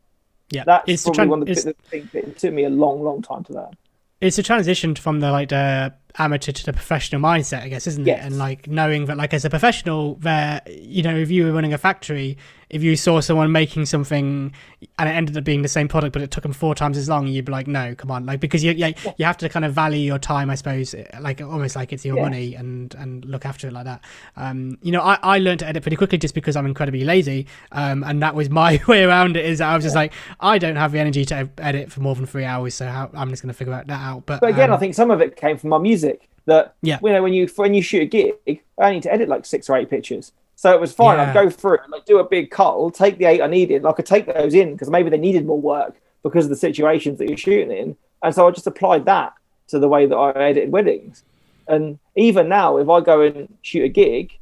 Yeah, 0.51 0.65
That's 0.65 0.85
it's 0.87 1.03
probably 1.03 1.27
one 1.27 1.43
of 1.43 1.49
the 1.49 1.55
the 1.55 1.75
things 1.89 2.13
that 2.13 2.25
it 2.25 2.39
took 2.39 2.55
me 2.55 2.65
a 2.65 2.71
long, 2.71 3.03
long 3.03 3.21
time 3.21 3.43
to 3.45 3.53
learn. 3.53 3.77
it's 4.21 4.39
a 4.39 4.43
transition 4.43 4.95
from 4.95 5.21
the 5.21 5.31
like 5.33 5.49
the 5.49 5.93
amateur 6.19 6.53
to 6.53 6.65
the 6.65 6.73
professional 6.73 7.21
mindset, 7.21 7.63
I 7.63 7.69
guess, 7.69 7.87
isn't 7.87 8.07
Yes. 8.07 8.21
it? 8.23 8.27
And 8.27 8.39
like 8.39 8.67
knowing 8.67 9.07
that, 9.07 9.17
like 9.17 9.35
as 9.35 9.45
a 9.45 9.51
professional, 9.51 10.15
there, 10.17 10.61
you 10.69 11.03
know, 11.03 11.15
if 11.17 11.31
you 11.31 11.45
were 11.45 11.53
running 11.53 11.73
a 11.73 11.79
factory, 11.79 12.37
if 12.69 12.83
you 12.83 12.97
saw 12.97 13.21
someone 13.21 13.53
making 13.53 13.87
something 13.87 14.53
and 14.99 15.09
it 15.09 15.13
ended 15.13 15.37
up 15.37 15.45
being 15.45 15.63
the 15.63 15.69
same 15.69 15.87
product, 15.89 16.13
but 16.13 16.21
it 16.23 16.31
took 16.31 16.43
them 16.43 16.53
four 16.53 16.75
times 16.75 16.99
as 16.99 17.09
long, 17.09 17.27
you'd 17.29 17.45
be 17.45 17.53
like, 17.53 17.67
no, 17.69 17.95
come 17.95 18.11
on, 18.11 18.27
like 18.27 18.41
because 18.41 18.65
you 18.65 18.73
yeah, 18.73 18.93
you 19.19 19.25
have 19.25 19.37
to 19.39 19.49
kind 19.49 19.65
of 19.65 19.73
value 19.73 20.01
your 20.01 20.19
time, 20.19 20.51
I 20.51 20.57
suppose, 20.57 20.95
like 21.21 21.41
almost 21.41 21.77
like 21.77 21.93
it's 21.93 22.05
your 22.05 22.17
Yeah. 22.17 22.23
money 22.23 22.55
and 22.55 22.95
and 22.97 23.25
look 23.25 23.47
after 23.47 23.69
it 23.69 23.73
like 23.73 23.85
that. 23.85 24.01
Um, 24.37 24.79
you 24.83 24.91
know, 24.93 25.01
I 25.01 25.19
I 25.23 25.39
learned 25.39 25.61
to 25.61 25.67
edit 25.67 25.83
pretty 25.83 25.97
quickly 25.97 26.19
just 26.19 26.35
because 26.35 26.57
I'm 26.57 26.67
incredibly 26.67 27.05
lazy, 27.05 27.47
um, 27.73 28.03
and 28.03 28.23
that 28.23 28.35
was 28.35 28.51
my 28.51 28.81
way 28.89 29.05
around 29.05 29.37
it. 29.37 29.45
Is 29.45 29.61
I 29.61 29.75
was 29.75 29.85
just 29.85 29.97
like, 29.97 30.13
I 30.41 30.59
don't 30.59 30.77
have 30.77 30.93
the 30.93 30.99
energy 30.99 31.25
to 31.27 31.49
edit 31.59 31.93
for 31.93 32.01
more 32.01 32.15
than 32.15 32.27
three 32.27 32.45
hours, 32.45 32.75
so 32.75 32.87
how, 32.87 33.11
I'm 33.15 33.31
just 33.31 33.43
going 33.43 33.53
to 33.53 33.57
figure 33.59 33.73
that 33.87 33.89
out. 33.91 34.27
But, 34.27 34.41
But 34.41 34.51
again, 34.51 34.71
um, 34.71 34.77
I 34.77 34.79
think 34.79 34.95
some 34.95 35.11
of 35.11 35.21
it 35.21 35.37
came 35.37 35.57
from 35.57 35.71
my 35.71 35.79
music. 35.79 36.29
That 36.47 36.75
Yeah. 36.83 36.99
you 37.03 37.11
know, 37.13 37.23
when 37.23 37.33
you 37.33 37.49
when 37.57 37.75
you 37.75 37.83
shoot 37.83 38.03
a 38.03 38.07
gig, 38.07 38.63
I 38.81 38.93
need 38.93 39.03
to 39.05 39.13
edit 39.13 39.29
like 39.29 39.45
six 39.45 39.69
or 39.69 39.77
eight 39.77 39.91
pictures. 39.91 40.33
So 40.57 40.73
it 40.73 40.81
was 40.81 40.93
fine. 40.93 41.19
Yeah. 41.19 41.29
I'd 41.29 41.35
go 41.35 41.49
through 41.51 41.75
it, 41.75 41.81
like 41.91 42.05
do 42.07 42.19
a 42.19 42.25
big 42.25 42.51
cut, 42.51 42.95
take 42.95 43.19
the 43.19 43.27
eight 43.27 43.43
I 43.43 43.47
needed. 43.47 43.77
and 43.77 43.87
I 43.87 43.93
could 43.93 44.07
take 44.07 44.27
those 44.27 44.55
in 44.55 44.73
because 44.73 44.91
maybe 44.91 45.11
they 45.11 45.19
needed 45.19 45.47
more 45.47 45.61
work 45.61 45.95
because 46.23 46.47
of 46.47 46.51
the 46.51 46.57
situations 46.57 47.19
that 47.19 47.29
you're 47.29 47.37
shooting 47.37 47.71
in. 47.71 47.97
And 48.23 48.35
so 48.35 48.49
I 48.49 48.51
just 48.51 48.67
applied 48.67 49.05
that 49.05 49.35
to 49.69 49.79
the 49.79 49.89
way 49.89 50.07
that 50.07 50.17
I 50.17 50.31
edited 50.31 50.73
weddings. 50.73 51.23
And 51.69 51.99
even 52.17 52.49
now, 52.49 52.79
if 52.79 52.89
I 52.89 53.01
go 53.01 53.21
and 53.21 53.55
shoot 53.63 53.85
a 53.85 53.89
gig, 53.89 54.33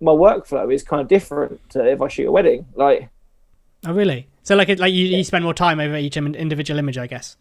my 0.00 0.12
workflow 0.12 0.72
is 0.72 0.82
kind 0.82 1.02
of 1.02 1.08
different 1.08 1.68
to 1.70 1.84
if 1.84 2.00
I 2.00 2.08
shoot 2.08 2.28
a 2.28 2.32
wedding. 2.32 2.66
Like 2.74 3.10
Oh, 3.86 3.92
really? 3.92 4.26
So, 4.42 4.56
like, 4.56 4.68
it, 4.68 4.78
like 4.78 4.92
you, 4.92 5.06
you 5.06 5.22
spend 5.24 5.44
more 5.44 5.54
time 5.54 5.78
over 5.78 5.96
each 5.96 6.16
individual 6.16 6.78
image, 6.78 6.98
I 6.98 7.06
guess. 7.06 7.36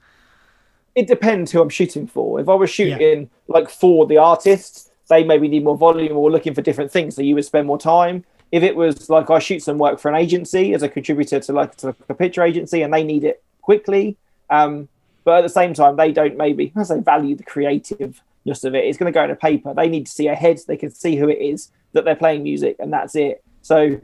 it 0.96 1.08
depends 1.08 1.52
who 1.52 1.62
I'm 1.62 1.70
shooting 1.70 2.06
for. 2.08 2.40
If 2.40 2.50
I 2.50 2.54
was 2.54 2.70
shooting 2.70 3.30
like 3.48 3.70
for 3.70 4.06
the 4.08 4.18
artists, 4.18 4.87
they 5.08 5.24
maybe 5.24 5.48
need 5.48 5.64
more 5.64 5.78
volume 5.78 6.18
or 6.18 6.32
looking 6.32 6.54
for 6.54 6.62
different 6.62 6.92
things, 6.92 7.16
so 7.16 7.22
you 7.22 7.36
would 7.36 7.46
spend 7.46 7.68
more 7.68 7.78
time. 7.78 8.24
If 8.52 8.64
it 8.64 8.76
was 8.76 9.10
like 9.10 9.30
I 9.30 9.40
shoot 9.40 9.62
some 9.62 9.78
work 9.78 10.00
for 10.00 10.10
an 10.10 10.16
agency 10.16 10.74
as 10.74 10.84
a 10.84 10.90
contributor 10.90 11.40
to 11.40 11.54
like 11.54 11.76
to 11.78 11.96
a 12.10 12.14
picture 12.14 12.44
agency 12.44 12.82
and 12.82 12.94
they 12.94 13.04
need 13.04 13.24
it 13.24 13.44
quickly, 13.62 14.18
um, 14.50 14.88
but 15.24 15.40
at 15.40 15.42
the 15.42 15.50
same 15.50 15.74
time 15.74 15.98
they 15.98 16.12
don't 16.12 16.38
maybe 16.38 16.72
I 16.76 16.84
say 16.84 17.00
value 17.00 17.36
the 17.36 17.44
creativeness 17.44 18.64
of 18.64 18.76
it. 18.76 18.86
It's 18.86 18.98
going 18.98 19.12
to 19.12 19.18
go 19.18 19.24
in 19.24 19.32
a 19.32 19.36
paper. 19.36 19.74
They 19.74 19.90
need 19.90 20.06
to 20.06 20.12
see 20.12 20.28
ahead. 20.28 20.60
They 20.66 20.78
can 20.78 20.92
see 20.92 21.18
who 21.18 21.28
it 21.28 21.40
is 21.40 21.72
that 21.94 22.06
they're 22.06 22.16
playing 22.16 22.44
music, 22.44 22.78
and 22.80 22.92
that's 22.92 23.16
it. 23.16 23.44
So 23.62 24.00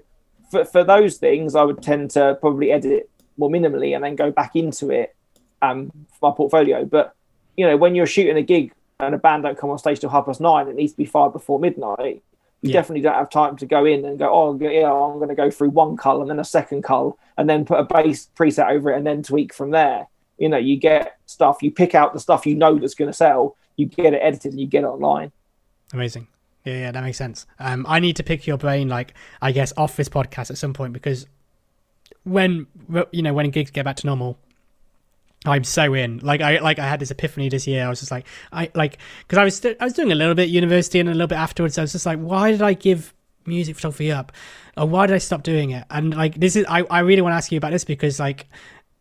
for 0.51 0.65
for 0.65 0.83
those 0.83 1.17
things, 1.17 1.55
I 1.55 1.63
would 1.63 1.81
tend 1.81 2.11
to 2.11 2.37
probably 2.41 2.71
edit 2.71 3.09
more 3.37 3.49
minimally 3.49 3.95
and 3.95 4.03
then 4.03 4.15
go 4.15 4.31
back 4.31 4.55
into 4.55 4.91
it 4.91 5.15
um, 5.61 5.91
for 6.19 6.29
my 6.29 6.35
portfolio. 6.35 6.85
But 6.85 7.15
you 7.55 7.65
know, 7.65 7.77
when 7.77 7.95
you're 7.95 8.05
shooting 8.05 8.37
a 8.37 8.41
gig 8.41 8.73
and 9.05 9.15
a 9.15 9.17
band 9.17 9.43
don't 9.43 9.57
come 9.57 9.69
on 9.69 9.77
stage 9.77 9.99
till 9.99 10.09
half 10.09 10.25
past 10.25 10.41
nine, 10.41 10.67
it 10.67 10.75
needs 10.75 10.93
to 10.93 10.97
be 10.97 11.05
fired 11.05 11.33
before 11.33 11.59
midnight. 11.59 12.23
You 12.61 12.69
Yeah. 12.69 12.73
definitely 12.73 13.01
don't 13.01 13.15
have 13.15 13.29
time 13.29 13.57
to 13.57 13.65
go 13.65 13.85
in 13.85 14.05
and 14.05 14.17
go, 14.17 14.29
oh 14.31 14.57
yeah, 14.59 14.91
I'm 14.91 15.17
going 15.17 15.29
to 15.29 15.35
go 15.35 15.49
through 15.51 15.69
one 15.71 15.97
cull 15.97 16.21
and 16.21 16.29
then 16.29 16.39
a 16.39 16.45
second 16.45 16.83
cull 16.83 17.17
and 17.37 17.49
then 17.49 17.65
put 17.65 17.79
a 17.79 17.83
base 17.83 18.29
preset 18.37 18.69
over 18.71 18.91
it 18.91 18.97
and 18.97 19.05
then 19.05 19.21
tweak 19.21 19.53
from 19.53 19.71
there. 19.71 20.07
You 20.37 20.49
know, 20.49 20.57
you 20.57 20.77
get 20.77 21.17
stuff, 21.25 21.61
you 21.61 21.71
pick 21.71 21.93
out 21.93 22.13
the 22.13 22.19
stuff 22.19 22.45
you 22.45 22.55
know 22.55 22.75
that's 22.79 22.95
going 22.95 23.09
to 23.09 23.13
sell, 23.17 23.55
you 23.75 23.85
get 23.85 24.13
it 24.13 24.21
edited 24.23 24.51
and 24.53 24.61
you 24.61 24.67
get 24.67 24.83
it 24.83 24.87
online. 24.87 25.31
Amazing. 25.91 26.27
Yeah, 26.63 26.73
yeah, 26.79 26.91
that 26.91 27.03
makes 27.03 27.17
sense. 27.17 27.45
Um, 27.59 27.85
I 27.89 27.99
need 27.99 28.15
to 28.15 28.23
pick 28.23 28.47
your 28.47 28.57
brain, 28.57 28.87
like, 28.87 29.13
I 29.41 29.51
guess, 29.51 29.73
off 29.75 29.97
this 29.97 30.07
podcast 30.07 30.49
at 30.49 30.57
some 30.57 30.73
point 30.73 30.93
because 30.93 31.27
when, 32.23 32.67
you 33.11 33.21
know, 33.21 33.33
when 33.33 33.49
gigs 33.49 33.71
get 33.71 33.83
back 33.83 33.97
to 33.97 34.07
normal, 34.07 34.37
I'm 35.45 35.63
so 35.63 35.93
in. 35.93 36.19
Like 36.19 36.41
I 36.41 36.59
like 36.59 36.79
I 36.79 36.87
had 36.87 36.99
this 36.99 37.11
epiphany 37.11 37.49
this 37.49 37.67
year. 37.67 37.85
I 37.85 37.89
was 37.89 37.99
just 37.99 38.11
like 38.11 38.25
I 38.51 38.71
like 38.75 38.97
because 39.27 39.37
I 39.37 39.43
was 39.43 39.57
st- 39.57 39.77
I 39.79 39.83
was 39.83 39.93
doing 39.93 40.11
a 40.11 40.15
little 40.15 40.35
bit 40.35 40.49
university 40.49 40.99
and 40.99 41.09
a 41.09 41.11
little 41.11 41.27
bit 41.27 41.37
afterwards. 41.37 41.77
I 41.77 41.81
was 41.81 41.91
just 41.91 42.05
like, 42.05 42.19
why 42.19 42.51
did 42.51 42.61
I 42.61 42.73
give 42.73 43.13
music 43.45 43.75
photography 43.75 44.11
up? 44.11 44.31
Or 44.77 44.87
why 44.87 45.07
did 45.07 45.15
I 45.15 45.19
stop 45.19 45.43
doing 45.43 45.71
it? 45.71 45.83
And 45.89 46.15
like 46.15 46.35
this 46.35 46.55
is 46.55 46.65
I 46.69 46.83
I 46.89 46.99
really 46.99 47.21
want 47.21 47.33
to 47.33 47.37
ask 47.37 47.51
you 47.51 47.57
about 47.57 47.71
this 47.71 47.83
because 47.83 48.19
like 48.19 48.47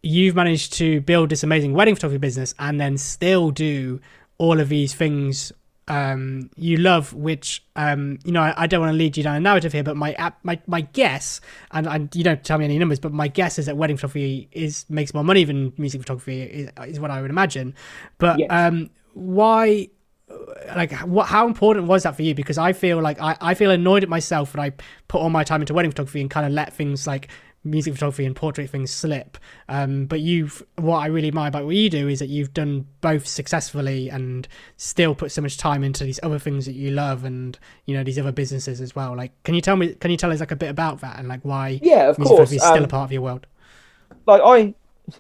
you've 0.03 0.35
managed 0.35 0.73
to 0.75 1.01
build 1.03 1.31
this 1.31 1.45
amazing 1.45 1.75
wedding 1.75 1.95
photography 1.95 2.19
business 2.19 2.55
and 2.59 2.81
then 2.81 2.99
still 2.99 3.51
do 3.51 4.01
all 4.39 4.59
of 4.59 4.69
these 4.69 4.95
things 4.95 5.53
um 5.89 6.49
you 6.57 6.77
love 6.77 7.13
which 7.13 7.65
um 7.75 8.19
you 8.25 8.31
know 8.31 8.41
I, 8.41 8.55
I 8.57 8.67
don't 8.69 8.81
want 8.81 8.93
to 8.93 8.97
lead 8.97 9.17
you 9.17 9.25
down 9.25 9.35
a 9.37 9.41
narrative 9.41 9.73
here 9.73 9.83
but 9.83 9.97
my 9.97 10.13
app 10.13 10.39
my 10.45 10.61
my 10.67 10.83
guess 10.83 11.41
and, 11.73 11.87
and 11.89 12.15
you 12.15 12.23
don't 12.23 12.43
tell 12.45 12.57
me 12.59 12.65
any 12.65 12.79
numbers 12.79 13.01
but 13.01 13.13
my 13.13 13.27
guess 13.27 13.59
is 13.59 13.67
that 13.67 13.77
wedding 13.77 13.97
photography 13.97 14.49
is 14.53 14.87
makes 14.89 15.13
more 15.13 15.25
money 15.25 15.43
than 15.45 15.73
music 15.79 16.01
photography 16.01 16.43
is, 16.43 16.71
is 16.87 17.01
what 17.01 17.11
i 17.11 17.21
would 17.21 17.31
imagine 17.31 17.75
but 18.19 18.39
Yes. 18.39 18.49
um 18.51 18.91
why 19.15 19.89
like 20.77 20.93
what 21.01 21.27
how 21.27 21.47
important 21.47 21.87
was 21.89 22.05
that 22.05 22.15
for 22.17 22.23
you 22.23 22.35
because 22.35 22.59
i 22.59 22.73
feel 22.73 23.01
like 23.03 23.21
i, 23.21 23.37
I 23.41 23.55
feel 23.55 23.71
annoyed 23.71 24.03
at 24.03 24.09
myself 24.09 24.55
when 24.55 24.65
i 24.65 24.71
put 25.09 25.21
all 25.21 25.31
my 25.31 25.45
time 25.45 25.61
into 25.63 25.75
wedding 25.75 25.91
photography 25.91 26.21
and 26.21 26.31
kind 26.31 26.47
of 26.47 26.53
let 26.53 26.73
things 26.73 27.07
like 27.07 27.29
music 27.65 27.95
photography 27.95 28.25
and 28.25 28.35
portrait 28.35 28.69
things 28.69 28.91
slip 28.91 29.39
um 29.69 30.07
but 30.07 30.21
you've 30.21 30.63
what 30.77 30.99
i 30.99 31.07
really 31.07 31.29
admire 31.29 31.49
about 31.49 31.65
what 31.65 31.75
you 31.77 31.89
do 31.89 32.09
is 32.09 32.19
that 32.19 32.29
you've 32.29 32.53
done 32.53 32.87
both 33.01 33.27
successfully 33.27 34.09
and 34.11 34.49
still 34.77 35.15
put 35.15 35.31
so 35.31 35.41
much 35.41 35.57
time 35.57 35.85
into 35.85 36.03
these 36.05 36.19
other 36.23 36.39
things 36.39 36.67
that 36.67 36.75
you 36.75 36.91
love 36.91 37.25
and 37.25 37.59
you 37.87 37.97
know 37.97 38.03
these 38.03 38.19
other 38.19 38.33
businesses 38.33 38.81
as 38.81 38.95
well 38.97 39.17
like 39.17 39.33
can 39.45 39.55
you 39.55 39.61
tell 39.61 39.77
me 39.77 39.95
can 39.95 40.11
you 40.11 40.17
tell 40.17 40.33
us 40.33 40.41
like 40.41 40.51
a 40.51 40.57
bit 40.57 40.71
about 40.71 41.01
that 41.01 41.19
and 41.19 41.29
like 41.29 41.41
why 41.43 41.81
Yeah, 41.81 42.09
of 42.09 42.19
music 42.19 42.37
course. 42.37 42.53
is 42.53 42.63
still 42.63 42.83
Um, 42.83 42.85
a 42.85 42.89
part 42.89 43.05
of 43.05 43.13
your 43.13 43.23
world 43.23 43.47
like 44.27 44.41
I, 44.45 44.75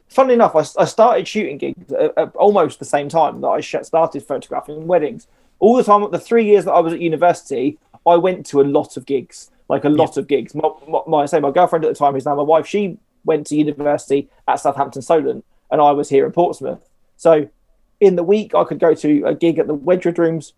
funnily 0.09 0.34
enough, 0.34 0.55
I, 0.55 0.61
I 0.80 0.84
started 0.84 1.26
shooting 1.26 1.59
gigs 1.59 1.93
at, 1.93 2.16
at 2.16 2.36
almost 2.36 2.78
the 2.78 2.84
same 2.84 3.09
time 3.09 3.40
that 3.40 3.49
I 3.49 3.61
started 3.61 4.22
photographing 4.22 4.86
weddings. 4.86 5.26
All 5.59 5.76
the 5.76 5.84
time, 5.84 6.09
the 6.11 6.18
three 6.18 6.45
years 6.45 6.64
that 6.64 6.72
I 6.72 6.80
was 6.80 6.93
at 6.93 7.01
university, 7.01 7.78
I 8.07 8.16
went 8.16 8.47
to 8.47 8.61
a 8.61 8.62
lot 8.64 8.97
of 8.97 9.07
gigs, 9.07 9.51
like 9.72 9.84
a 9.84 9.88
lot 9.88 10.18
of 10.18 10.28
gigs. 10.28 10.54
My, 10.54 10.68
my, 10.86 11.00
my, 11.06 11.24
say 11.24 11.40
my 11.40 11.50
girlfriend 11.50 11.86
at 11.86 11.88
the 11.88 11.98
time, 11.98 12.12
who's 12.12 12.26
now 12.26 12.34
my 12.34 12.42
wife, 12.42 12.66
she 12.66 12.98
went 13.24 13.46
to 13.46 13.56
university 13.56 14.28
at 14.46 14.56
Southampton 14.56 15.00
Solent, 15.00 15.46
and 15.70 15.80
I 15.80 15.92
was 15.92 16.10
here 16.10 16.26
in 16.26 16.32
Portsmouth. 16.32 16.86
So, 17.16 17.48
in 17.98 18.16
the 18.16 18.22
week, 18.22 18.54
I 18.54 18.64
could 18.64 18.78
go 18.78 18.94
to 18.94 19.22
a 19.24 19.34
gig 19.34 19.58
at 19.58 19.66
the 19.66 19.74
Wedgewood 19.74 20.18
Rooms 20.18 20.52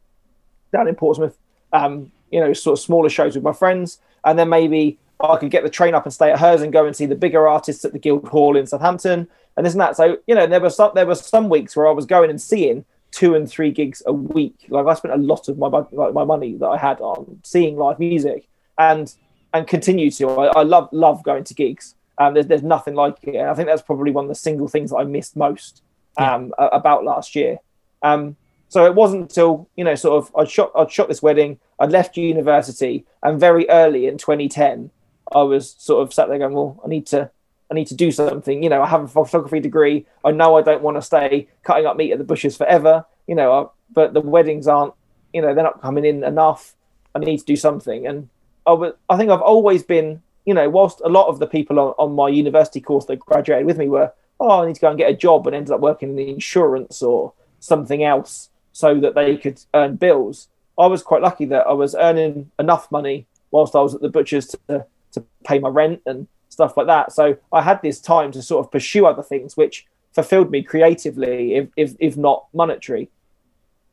down 0.72 0.88
in 0.88 0.96
Portsmouth. 0.96 1.38
Um, 1.72 2.10
you 2.32 2.40
know, 2.40 2.52
sort 2.52 2.76
of 2.76 2.82
smaller 2.82 3.08
shows 3.08 3.36
with 3.36 3.44
my 3.44 3.52
friends, 3.52 4.00
and 4.24 4.36
then 4.36 4.48
maybe 4.48 4.98
I 5.20 5.36
could 5.36 5.52
get 5.52 5.62
the 5.62 5.70
train 5.70 5.94
up 5.94 6.04
and 6.06 6.12
stay 6.12 6.32
at 6.32 6.40
hers 6.40 6.60
and 6.60 6.72
go 6.72 6.84
and 6.84 6.96
see 6.96 7.06
the 7.06 7.14
bigger 7.14 7.46
artists 7.46 7.84
at 7.84 7.92
the 7.92 8.00
Guildhall 8.00 8.56
in 8.56 8.66
Southampton, 8.66 9.28
and 9.56 9.64
this 9.64 9.74
and 9.74 9.80
that. 9.80 9.96
So 9.96 10.18
you 10.26 10.34
know, 10.34 10.48
there 10.48 10.60
were 10.60 10.70
some 10.70 10.90
there 10.96 11.06
were 11.06 11.14
some 11.14 11.48
weeks 11.48 11.76
where 11.76 11.86
I 11.86 11.92
was 11.92 12.04
going 12.04 12.30
and 12.30 12.42
seeing 12.42 12.84
two 13.12 13.36
and 13.36 13.48
three 13.48 13.70
gigs 13.70 14.02
a 14.06 14.12
week. 14.12 14.66
Like 14.70 14.86
I 14.86 14.94
spent 14.94 15.14
a 15.14 15.18
lot 15.18 15.48
of 15.48 15.56
my 15.56 15.68
like 15.68 16.14
my 16.14 16.24
money 16.24 16.54
that 16.54 16.66
I 16.66 16.78
had 16.78 17.00
on 17.00 17.40
seeing 17.44 17.76
live 17.76 18.00
music, 18.00 18.48
and 18.78 19.12
and 19.52 19.66
continue 19.66 20.10
to. 20.10 20.28
I, 20.30 20.46
I 20.60 20.62
love 20.62 20.88
love 20.92 21.22
going 21.22 21.44
to 21.44 21.54
gigs. 21.54 21.94
Um, 22.18 22.34
there's 22.34 22.46
there's 22.46 22.62
nothing 22.62 22.94
like 22.94 23.16
it. 23.22 23.36
And 23.36 23.48
I 23.48 23.54
think 23.54 23.68
that's 23.68 23.82
probably 23.82 24.10
one 24.10 24.24
of 24.24 24.28
the 24.28 24.34
single 24.34 24.68
things 24.68 24.90
that 24.90 24.96
I 24.96 25.04
missed 25.04 25.36
most 25.36 25.82
um, 26.16 26.52
a- 26.58 26.66
about 26.66 27.04
last 27.04 27.34
year. 27.34 27.58
Um, 28.02 28.36
so 28.68 28.84
it 28.86 28.94
wasn't 28.94 29.22
until 29.22 29.68
you 29.76 29.84
know, 29.84 29.94
sort 29.94 30.22
of, 30.22 30.34
I'd 30.36 30.50
shot 30.50 30.72
I'd 30.74 30.90
shot 30.90 31.08
this 31.08 31.22
wedding. 31.22 31.60
I'd 31.78 31.92
left 31.92 32.16
university, 32.16 33.04
and 33.22 33.38
very 33.38 33.68
early 33.68 34.06
in 34.06 34.18
2010, 34.18 34.90
I 35.32 35.42
was 35.42 35.76
sort 35.78 36.02
of 36.02 36.12
sat 36.12 36.28
there 36.28 36.38
going, 36.38 36.54
"Well, 36.54 36.80
I 36.84 36.88
need 36.88 37.06
to, 37.08 37.30
I 37.70 37.74
need 37.74 37.86
to 37.88 37.94
do 37.94 38.10
something." 38.10 38.62
You 38.62 38.70
know, 38.70 38.82
I 38.82 38.88
have 38.88 39.02
a 39.02 39.08
photography 39.08 39.60
degree. 39.60 40.06
I 40.24 40.32
know 40.32 40.56
I 40.56 40.62
don't 40.62 40.82
want 40.82 40.96
to 40.96 41.02
stay 41.02 41.48
cutting 41.62 41.86
up 41.86 41.96
meat 41.96 42.12
at 42.12 42.18
the 42.18 42.24
bushes 42.24 42.56
forever. 42.56 43.04
You 43.26 43.36
know, 43.36 43.52
I, 43.52 43.66
but 43.92 44.12
the 44.12 44.20
weddings 44.20 44.66
aren't, 44.66 44.94
you 45.32 45.40
know, 45.40 45.54
they're 45.54 45.64
not 45.64 45.80
coming 45.80 46.04
in 46.04 46.24
enough. 46.24 46.74
I 47.14 47.20
need 47.20 47.38
to 47.38 47.44
do 47.44 47.56
something, 47.56 48.06
and 48.06 48.28
I 48.66 48.72
was, 48.72 48.92
I 49.08 49.16
think 49.16 49.30
I've 49.30 49.40
always 49.40 49.82
been, 49.82 50.22
you 50.44 50.54
know, 50.54 50.68
whilst 50.68 51.00
a 51.04 51.08
lot 51.08 51.28
of 51.28 51.38
the 51.38 51.46
people 51.46 51.78
on, 51.78 51.94
on 51.98 52.14
my 52.14 52.28
university 52.28 52.80
course 52.80 53.04
that 53.06 53.18
graduated 53.18 53.66
with 53.66 53.78
me 53.78 53.88
were, 53.88 54.12
oh, 54.40 54.62
I 54.62 54.66
need 54.66 54.74
to 54.74 54.80
go 54.80 54.88
and 54.88 54.98
get 54.98 55.10
a 55.10 55.16
job, 55.16 55.46
and 55.46 55.54
ended 55.54 55.72
up 55.72 55.80
working 55.80 56.10
in 56.10 56.16
the 56.16 56.28
insurance 56.28 57.02
or 57.02 57.32
something 57.60 58.02
else 58.02 58.50
so 58.72 59.00
that 59.00 59.14
they 59.14 59.36
could 59.36 59.60
earn 59.74 59.96
bills. 59.96 60.48
I 60.76 60.86
was 60.86 61.02
quite 61.02 61.22
lucky 61.22 61.44
that 61.46 61.66
I 61.66 61.72
was 61.72 61.94
earning 61.94 62.50
enough 62.58 62.90
money 62.90 63.26
whilst 63.50 63.76
I 63.76 63.80
was 63.80 63.94
at 63.94 64.00
the 64.00 64.08
butcher's 64.08 64.48
to, 64.68 64.86
to 65.12 65.24
pay 65.44 65.58
my 65.60 65.68
rent 65.68 66.02
and 66.06 66.26
stuff 66.48 66.76
like 66.76 66.88
that. 66.88 67.12
So 67.12 67.36
I 67.52 67.62
had 67.62 67.80
this 67.82 68.00
time 68.00 68.32
to 68.32 68.42
sort 68.42 68.64
of 68.64 68.72
pursue 68.72 69.06
other 69.06 69.22
things, 69.22 69.56
which 69.56 69.86
fulfilled 70.12 70.50
me 70.50 70.62
creatively, 70.62 71.54
if 71.54 71.68
if, 71.76 71.94
if 71.98 72.16
not 72.16 72.46
monetary. 72.52 73.08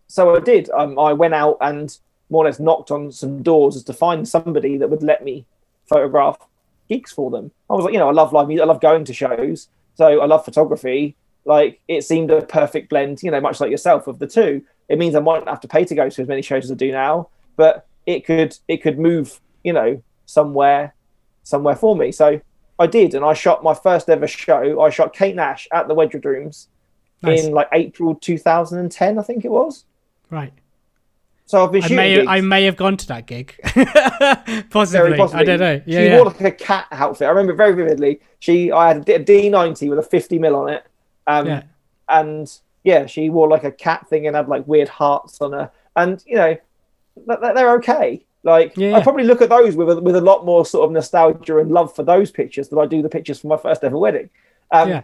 So 0.08 0.36
I 0.36 0.40
did. 0.40 0.70
Um, 0.72 0.98
I 0.98 1.14
went 1.14 1.34
out 1.34 1.58
and 1.62 1.98
more 2.32 2.44
or 2.44 2.48
less 2.48 2.60
knocked 2.60 2.90
on 2.90 3.12
some 3.12 3.44
doors 3.44 3.76
as 3.76 3.84
to 3.84 3.94
find 3.94 4.28
somebody 4.28 4.78
that 4.78 4.90
would 4.90 5.04
let 5.04 5.24
me 5.24 5.46
photograph 5.86 6.38
gigs 6.90 7.12
for 7.12 7.30
them. 7.30 7.52
I 7.70 7.74
was 7.74 7.86
like, 7.86 7.94
you 7.94 8.00
know, 8.00 8.10
I 8.10 8.14
love 8.14 8.34
live 8.34 8.48
music. 8.48 8.64
I 8.64 8.68
love 8.68 8.82
going 8.82 9.06
to 9.06 9.14
shows. 9.14 9.68
So 9.96 10.22
I 10.22 10.26
love 10.26 10.46
photography. 10.46 11.16
Like 11.46 11.82
it 11.88 12.04
seemed 12.04 12.32
a 12.32 12.42
perfect 12.42 12.90
blend, 12.90 13.22
you 13.22 13.32
know, 13.32 13.42
much 13.42 13.60
like 13.60 13.70
yourself 13.70 14.08
of 14.08 14.20
the 14.20 14.28
two. 14.28 14.64
It 14.88 14.98
means 14.98 15.14
I 15.16 15.20
might 15.20 15.40
not 15.40 15.50
have 15.50 15.62
to 15.62 15.68
pay 15.68 15.86
to 15.86 15.96
go 15.96 16.10
to 16.10 16.22
as 16.22 16.28
many 16.28 16.42
shows 16.42 16.66
as 16.66 16.72
I 16.72 16.76
do 16.76 16.92
now, 16.92 17.30
but 17.56 17.86
it 18.06 18.26
could 18.26 18.58
it 18.68 18.78
could 18.78 18.98
move, 18.98 19.40
you 19.64 19.74
know, 19.74 20.02
somewhere 20.26 20.94
somewhere 21.44 21.76
for 21.76 21.96
me. 21.96 22.12
So 22.12 22.40
I 22.80 22.88
did, 22.88 23.14
and 23.14 23.24
I 23.26 23.34
shot 23.34 23.64
my 23.64 23.74
first 23.74 24.10
ever 24.10 24.28
show. 24.28 24.82
I 24.82 24.90
shot 24.90 25.14
Kate 25.14 25.36
Nash 25.36 25.68
at 25.72 25.88
the 25.88 25.94
Wedgewood 25.94 26.26
Rooms 26.26 26.68
nice. 27.22 27.46
in 27.46 27.54
like 27.54 27.70
April 27.74 28.16
2010, 28.16 29.20
I 29.20 29.24
think 29.24 29.46
it 29.46 29.52
was. 29.52 29.86
Right. 30.30 30.54
So 31.52 31.66
I've 31.66 31.72
been 31.74 31.82
shooting. 31.82 32.00
I 32.00 32.02
may. 32.02 32.28
I 32.28 32.40
may 32.40 32.64
have 32.64 32.78
gone 32.78 32.96
to 32.96 33.08
that 33.08 33.28
gig. 33.28 33.54
possibly. 34.70 35.18
possibly. 35.18 35.42
I 35.42 35.44
don't 35.44 35.60
know. 35.60 35.82
Yeah, 35.86 36.00
she 36.00 36.06
yeah. 36.06 36.16
wore 36.16 36.26
like 36.28 36.40
a 36.40 36.52
cat 36.52 36.88
outfit. 36.92 37.26
I 37.26 37.30
remember 37.32 37.54
very 37.54 37.74
vividly. 37.74 38.22
She, 38.40 38.72
I 38.72 38.88
had 38.88 39.10
a 39.10 39.20
D90 39.20 39.90
with 39.90 40.00
a 40.00 40.02
50 40.02 40.40
mil 40.40 40.56
on 40.56 40.70
it. 40.70 40.86
Um, 41.28 41.48
yeah. 41.48 41.64
And 42.08 42.50
yeah, 42.86 43.06
she 43.06 43.30
wore 43.30 43.50
like 43.50 43.66
a 43.66 43.72
cat 43.72 44.08
thing 44.08 44.28
and 44.28 44.36
had 44.38 44.48
like 44.48 44.66
weird 44.66 44.88
hearts 44.88 45.42
on 45.42 45.52
her. 45.52 45.70
And 45.98 46.24
you 46.26 46.38
know, 46.38 46.56
they're 47.28 47.76
okay. 47.76 48.26
Like 48.44 48.78
yeah. 48.78 48.96
I 48.96 49.04
probably 49.04 49.26
look 49.26 49.42
at 49.42 49.50
those 49.50 49.76
with 49.76 49.90
a, 49.90 50.00
with 50.00 50.16
a 50.16 50.22
lot 50.22 50.46
more 50.46 50.66
sort 50.66 50.86
of 50.86 50.94
nostalgia 50.94 51.58
and 51.58 51.70
love 51.70 51.94
for 51.94 52.04
those 52.04 52.32
pictures 52.32 52.70
than 52.70 52.80
I 52.80 52.86
do 52.86 53.02
the 53.02 53.10
pictures 53.10 53.42
from 53.42 53.50
my 53.50 53.58
first 53.58 53.84
ever 53.84 53.98
wedding. 53.98 54.30
Um, 54.72 54.88
yeah. 54.88 55.04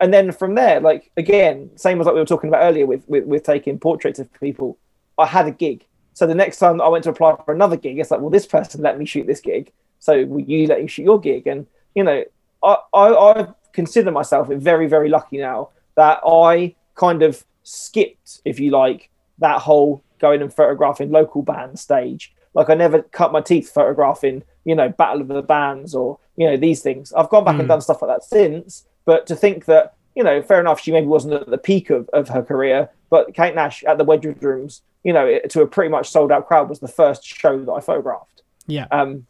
And 0.00 0.12
then 0.12 0.32
from 0.32 0.56
there, 0.56 0.80
like 0.80 1.12
again, 1.16 1.70
same 1.76 2.00
as 2.00 2.06
like 2.06 2.14
we 2.14 2.20
were 2.20 2.26
talking 2.26 2.48
about 2.48 2.64
earlier 2.64 2.84
with, 2.84 3.08
with 3.08 3.26
with 3.26 3.44
taking 3.44 3.78
portraits 3.78 4.18
of 4.18 4.28
people. 4.40 4.76
I 5.18 5.26
had 5.26 5.46
a 5.46 5.50
gig, 5.50 5.84
so 6.14 6.26
the 6.26 6.34
next 6.34 6.58
time 6.58 6.80
I 6.80 6.88
went 6.88 7.04
to 7.04 7.10
apply 7.10 7.36
for 7.44 7.54
another 7.54 7.76
gig, 7.76 7.98
it's 7.98 8.10
like, 8.10 8.20
well, 8.20 8.30
this 8.30 8.46
person 8.46 8.82
let 8.82 8.98
me 8.98 9.04
shoot 9.04 9.26
this 9.26 9.40
gig, 9.40 9.72
so 9.98 10.24
will 10.24 10.40
you 10.40 10.66
let 10.66 10.82
you 10.82 10.88
shoot 10.88 11.04
your 11.04 11.20
gig? 11.20 11.46
And 11.46 11.66
you 11.94 12.04
know, 12.04 12.24
I 12.62 12.76
I, 12.94 13.30
I 13.30 13.48
consider 13.72 14.10
myself 14.10 14.48
very 14.48 14.88
very 14.88 15.08
lucky 15.08 15.38
now 15.38 15.70
that 15.96 16.20
I 16.26 16.74
kind 16.94 17.22
of 17.22 17.44
skipped, 17.62 18.40
if 18.44 18.60
you 18.60 18.70
like, 18.70 19.10
that 19.38 19.60
whole 19.60 20.02
going 20.18 20.42
and 20.42 20.52
photographing 20.52 21.10
local 21.10 21.42
band 21.42 21.78
stage. 21.78 22.32
Like 22.54 22.70
I 22.70 22.74
never 22.74 23.02
cut 23.02 23.32
my 23.32 23.40
teeth 23.40 23.70
photographing, 23.70 24.42
you 24.64 24.74
know, 24.74 24.88
Battle 24.88 25.20
of 25.20 25.28
the 25.28 25.42
Bands 25.42 25.94
or 25.94 26.18
you 26.36 26.46
know 26.48 26.56
these 26.56 26.82
things. 26.82 27.12
I've 27.12 27.28
gone 27.28 27.44
back 27.44 27.56
mm. 27.56 27.60
and 27.60 27.66
hmm. 27.66 27.72
done 27.72 27.80
stuff 27.80 28.02
like 28.02 28.10
that 28.10 28.24
since. 28.24 28.86
But 29.04 29.26
to 29.26 29.36
think 29.36 29.66
that 29.66 29.94
you 30.14 30.24
know, 30.24 30.40
fair 30.40 30.60
enough, 30.60 30.80
she 30.80 30.92
maybe 30.92 31.06
wasn't 31.06 31.34
at 31.34 31.50
the 31.50 31.58
peak 31.58 31.90
of, 31.90 32.08
of 32.14 32.28
her 32.30 32.42
career, 32.42 32.88
but 33.10 33.34
Kate 33.34 33.54
Nash 33.54 33.84
at 33.84 33.98
the 33.98 34.04
Wedgewood 34.04 34.42
Rooms, 34.42 34.80
you 35.06 35.12
know, 35.12 35.24
it, 35.24 35.48
to 35.50 35.60
a 35.60 35.66
pretty 35.68 35.88
much 35.88 36.10
sold 36.10 36.32
out 36.32 36.48
crowd 36.48 36.68
was 36.68 36.80
the 36.80 36.88
first 36.88 37.24
show 37.24 37.64
that 37.64 37.70
I 37.70 37.78
photographed. 37.78 38.42
Yeah. 38.66 38.88
Um, 38.90 39.28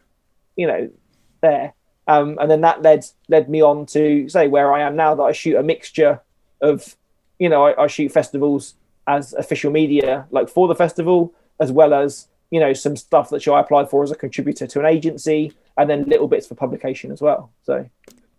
you 0.57 0.67
know, 0.67 0.89
there. 1.43 1.75
Um, 2.09 2.39
and 2.41 2.51
then 2.51 2.63
that 2.63 2.81
led 2.81 3.05
led 3.29 3.51
me 3.51 3.63
on 3.63 3.85
to 3.87 4.27
say 4.31 4.49
where 4.49 4.73
I 4.73 4.81
am 4.81 4.97
now 4.97 5.15
that 5.15 5.23
I 5.23 5.33
shoot 5.33 5.57
a 5.57 5.63
mixture 5.63 6.23
of, 6.63 6.97
you 7.39 7.51
know, 7.51 7.67
I, 7.67 7.85
I 7.85 7.87
shoot 7.89 8.11
festivals 8.11 8.75
as 9.07 9.35
official 9.35 9.71
media, 9.71 10.27
like 10.31 10.49
for 10.49 10.67
the 10.67 10.75
festival, 10.75 11.35
as 11.61 11.71
well 11.71 11.93
as 11.93 12.29
you 12.51 12.59
know 12.59 12.73
some 12.73 12.97
stuff 12.97 13.29
that 13.29 13.47
I 13.47 13.61
applied 13.61 13.91
for 13.91 14.03
as 14.03 14.11
a 14.11 14.17
contributor 14.17 14.67
to 14.67 14.81
an 14.81 14.87
agency, 14.87 15.53
and 15.77 15.91
then 15.91 16.05
little 16.05 16.27
bits 16.27 16.47
for 16.47 16.55
publication 16.55 17.13
as 17.13 17.21
well. 17.21 17.51
So, 17.65 17.87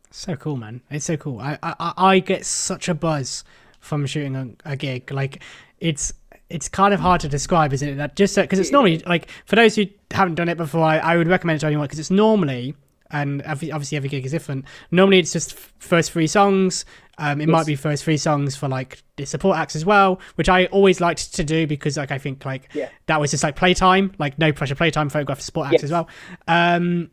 so 0.09 0.35
cool, 0.37 0.57
man! 0.57 0.81
It's 0.89 1.05
so 1.05 1.17
cool. 1.17 1.39
I 1.39 1.59
I, 1.61 1.93
I 1.97 2.19
get 2.19 2.47
such 2.47 2.89
a 2.89 2.95
buzz 2.95 3.43
from 3.79 4.07
shooting 4.07 4.35
a, 4.35 4.71
a 4.71 4.75
gig. 4.75 5.11
Like 5.11 5.43
it's 5.79 6.13
it's 6.49 6.69
kind 6.69 6.93
of 6.93 6.99
hard 6.99 7.21
to 7.21 7.27
describe, 7.27 7.73
isn't 7.73 7.87
it? 7.87 7.95
That 7.95 8.15
just 8.15 8.35
because 8.35 8.59
it's 8.59 8.71
normally 8.71 8.99
like 8.99 9.29
for 9.45 9.55
those 9.55 9.75
who 9.75 9.85
haven't 10.11 10.35
done 10.35 10.49
it 10.49 10.57
before, 10.57 10.83
I, 10.83 10.97
I 10.97 11.17
would 11.17 11.27
recommend 11.27 11.57
it 11.57 11.59
to 11.61 11.67
anyone 11.67 11.85
because 11.85 11.99
it's 11.99 12.11
normally 12.11 12.75
and 13.11 13.41
obviously 13.45 13.95
every 13.95 14.09
gig 14.09 14.25
is 14.25 14.31
different. 14.31 14.65
Normally 14.91 15.19
it's 15.19 15.33
just 15.33 15.53
first 15.79 16.11
three 16.11 16.27
songs. 16.27 16.85
Um, 17.19 17.41
it 17.41 17.47
yes. 17.47 17.51
might 17.51 17.65
be 17.65 17.75
first 17.75 18.03
three 18.03 18.17
songs 18.17 18.55
for 18.55 18.67
like 18.67 19.01
the 19.15 19.25
support 19.25 19.57
acts 19.57 19.75
as 19.75 19.85
well, 19.85 20.19
which 20.35 20.49
I 20.49 20.67
always 20.67 21.01
liked 21.01 21.33
to 21.35 21.43
do 21.43 21.65
because 21.65 21.97
like 21.97 22.11
I 22.11 22.17
think 22.17 22.45
like 22.45 22.69
yeah. 22.73 22.89
that 23.07 23.19
was 23.19 23.31
just 23.31 23.43
like 23.43 23.55
playtime, 23.55 24.13
like 24.19 24.37
no 24.37 24.51
pressure 24.51 24.75
playtime, 24.75 25.09
photograph 25.09 25.41
support 25.41 25.67
acts 25.67 25.73
yes. 25.73 25.83
as 25.85 25.91
well. 25.91 26.07
Um, 26.47 27.09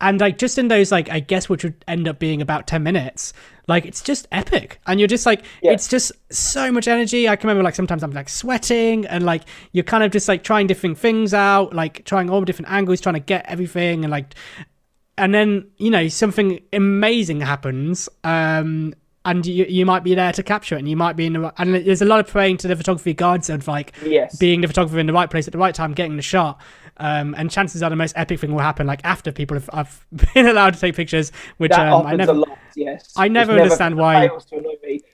and 0.00 0.20
like 0.20 0.38
just 0.38 0.58
in 0.58 0.68
those 0.68 0.90
like 0.90 1.10
I 1.10 1.20
guess 1.20 1.48
which 1.48 1.64
would 1.64 1.84
end 1.86 2.08
up 2.08 2.18
being 2.18 2.40
about 2.40 2.66
ten 2.66 2.82
minutes, 2.82 3.32
like 3.68 3.84
it's 3.84 4.00
just 4.02 4.26
epic, 4.32 4.80
and 4.86 5.00
you're 5.00 5.06
just 5.06 5.26
like 5.26 5.44
yeah. 5.62 5.72
it's 5.72 5.88
just 5.88 6.12
so 6.30 6.72
much 6.72 6.88
energy. 6.88 7.28
I 7.28 7.36
can 7.36 7.48
remember 7.48 7.64
like 7.64 7.74
sometimes 7.74 8.02
I'm 8.02 8.12
like 8.12 8.28
sweating, 8.28 9.06
and 9.06 9.24
like 9.24 9.42
you're 9.72 9.84
kind 9.84 10.02
of 10.04 10.10
just 10.10 10.28
like 10.28 10.42
trying 10.42 10.66
different 10.66 10.98
things 10.98 11.34
out, 11.34 11.74
like 11.74 12.04
trying 12.04 12.30
all 12.30 12.42
different 12.42 12.70
angles, 12.70 13.00
trying 13.00 13.14
to 13.14 13.20
get 13.20 13.44
everything, 13.46 14.04
and 14.04 14.10
like 14.10 14.34
and 15.18 15.34
then 15.34 15.66
you 15.76 15.90
know 15.90 16.08
something 16.08 16.60
amazing 16.72 17.40
happens 17.40 18.08
um, 18.24 18.94
and 19.24 19.44
you 19.44 19.66
you 19.68 19.84
might 19.84 20.02
be 20.02 20.14
there 20.14 20.32
to 20.32 20.42
capture 20.42 20.76
it 20.76 20.78
and 20.78 20.88
you 20.88 20.96
might 20.96 21.14
be 21.14 21.26
in 21.26 21.34
the 21.34 21.52
and 21.58 21.74
there's 21.74 22.02
a 22.02 22.06
lot 22.06 22.20
of 22.20 22.26
praying 22.26 22.56
to 22.56 22.68
the 22.68 22.76
photography 22.76 23.12
gods 23.12 23.50
of 23.50 23.66
like 23.68 23.92
yes. 24.04 24.36
being 24.38 24.60
the 24.60 24.68
photographer 24.68 24.98
in 24.98 25.06
the 25.06 25.12
right 25.12 25.30
place 25.30 25.46
at 25.46 25.52
the 25.52 25.58
right 25.58 25.74
time 25.74 25.92
getting 25.92 26.16
the 26.16 26.22
shot 26.22 26.60
um, 26.96 27.34
and 27.38 27.50
chances 27.50 27.82
are 27.82 27.90
the 27.90 27.96
most 27.96 28.14
epic 28.16 28.40
thing 28.40 28.52
will 28.52 28.60
happen 28.60 28.86
like 28.86 29.00
after 29.04 29.30
people 29.30 29.56
have, 29.56 29.68
have 29.72 30.06
been 30.34 30.46
allowed 30.46 30.74
to 30.74 30.80
take 30.80 30.96
pictures 30.96 31.32
which 31.58 31.72
um, 31.72 32.06
I 32.06 32.16
never 32.16 32.32
lot, 32.32 32.58
yes 32.74 33.12
I 33.16 33.28
never 33.28 33.52
it's 33.56 33.62
understand 33.62 33.96
never 33.96 34.02
why 34.02 34.28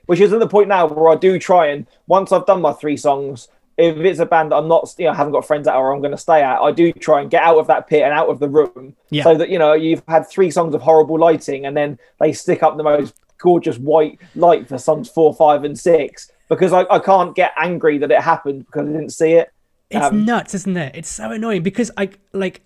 which 0.05 0.19
is 0.19 0.31
at 0.31 0.39
the 0.39 0.47
point 0.47 0.69
now 0.69 0.87
where 0.87 1.13
I 1.13 1.17
do 1.17 1.37
try 1.37 1.67
and 1.67 1.85
once 2.07 2.31
I've 2.31 2.45
done 2.45 2.61
my 2.61 2.73
three 2.73 2.97
songs 2.97 3.49
if 3.77 3.97
it's 3.97 4.19
a 4.19 4.25
band 4.25 4.51
that 4.51 4.55
I'm 4.55 4.67
not, 4.67 4.91
you 4.97 5.05
know, 5.05 5.13
haven't 5.13 5.33
got 5.33 5.45
friends 5.45 5.67
at 5.67 5.75
or 5.75 5.93
I'm 5.93 5.99
going 5.99 6.09
to 6.09 6.17
stay 6.17 6.41
at, 6.41 6.59
I 6.59 6.71
do 6.71 6.91
try 6.91 7.21
and 7.21 7.29
get 7.29 7.43
out 7.43 7.59
of 7.59 7.67
that 7.67 7.87
pit 7.87 8.01
and 8.01 8.11
out 8.11 8.27
of 8.27 8.39
the 8.39 8.49
room, 8.49 8.95
yeah. 9.11 9.23
so 9.23 9.35
that 9.35 9.49
you 9.49 9.59
know 9.59 9.73
you've 9.73 10.01
had 10.07 10.27
three 10.27 10.49
songs 10.49 10.73
of 10.73 10.81
horrible 10.81 11.19
lighting, 11.19 11.67
and 11.67 11.77
then 11.77 11.99
they 12.19 12.33
stick 12.33 12.63
up 12.63 12.75
the 12.75 12.81
most 12.81 13.13
gorgeous 13.39 13.77
white 13.77 14.19
light 14.35 14.67
for 14.67 14.77
songs 14.77 15.09
four, 15.09 15.33
five, 15.33 15.63
and 15.63 15.77
six 15.77 16.31
because 16.49 16.73
I, 16.73 16.85
I 16.89 16.99
can't 16.99 17.35
get 17.35 17.53
angry 17.57 17.97
that 17.99 18.11
it 18.11 18.21
happened 18.21 18.65
because 18.65 18.87
I 18.87 18.91
didn't 18.91 19.11
see 19.11 19.33
it. 19.33 19.51
It's 19.89 20.05
um, 20.05 20.25
nuts, 20.25 20.53
isn't 20.53 20.77
it? 20.77 20.95
It's 20.95 21.09
so 21.09 21.31
annoying 21.31 21.63
because 21.63 21.91
I 21.97 22.09
like 22.33 22.61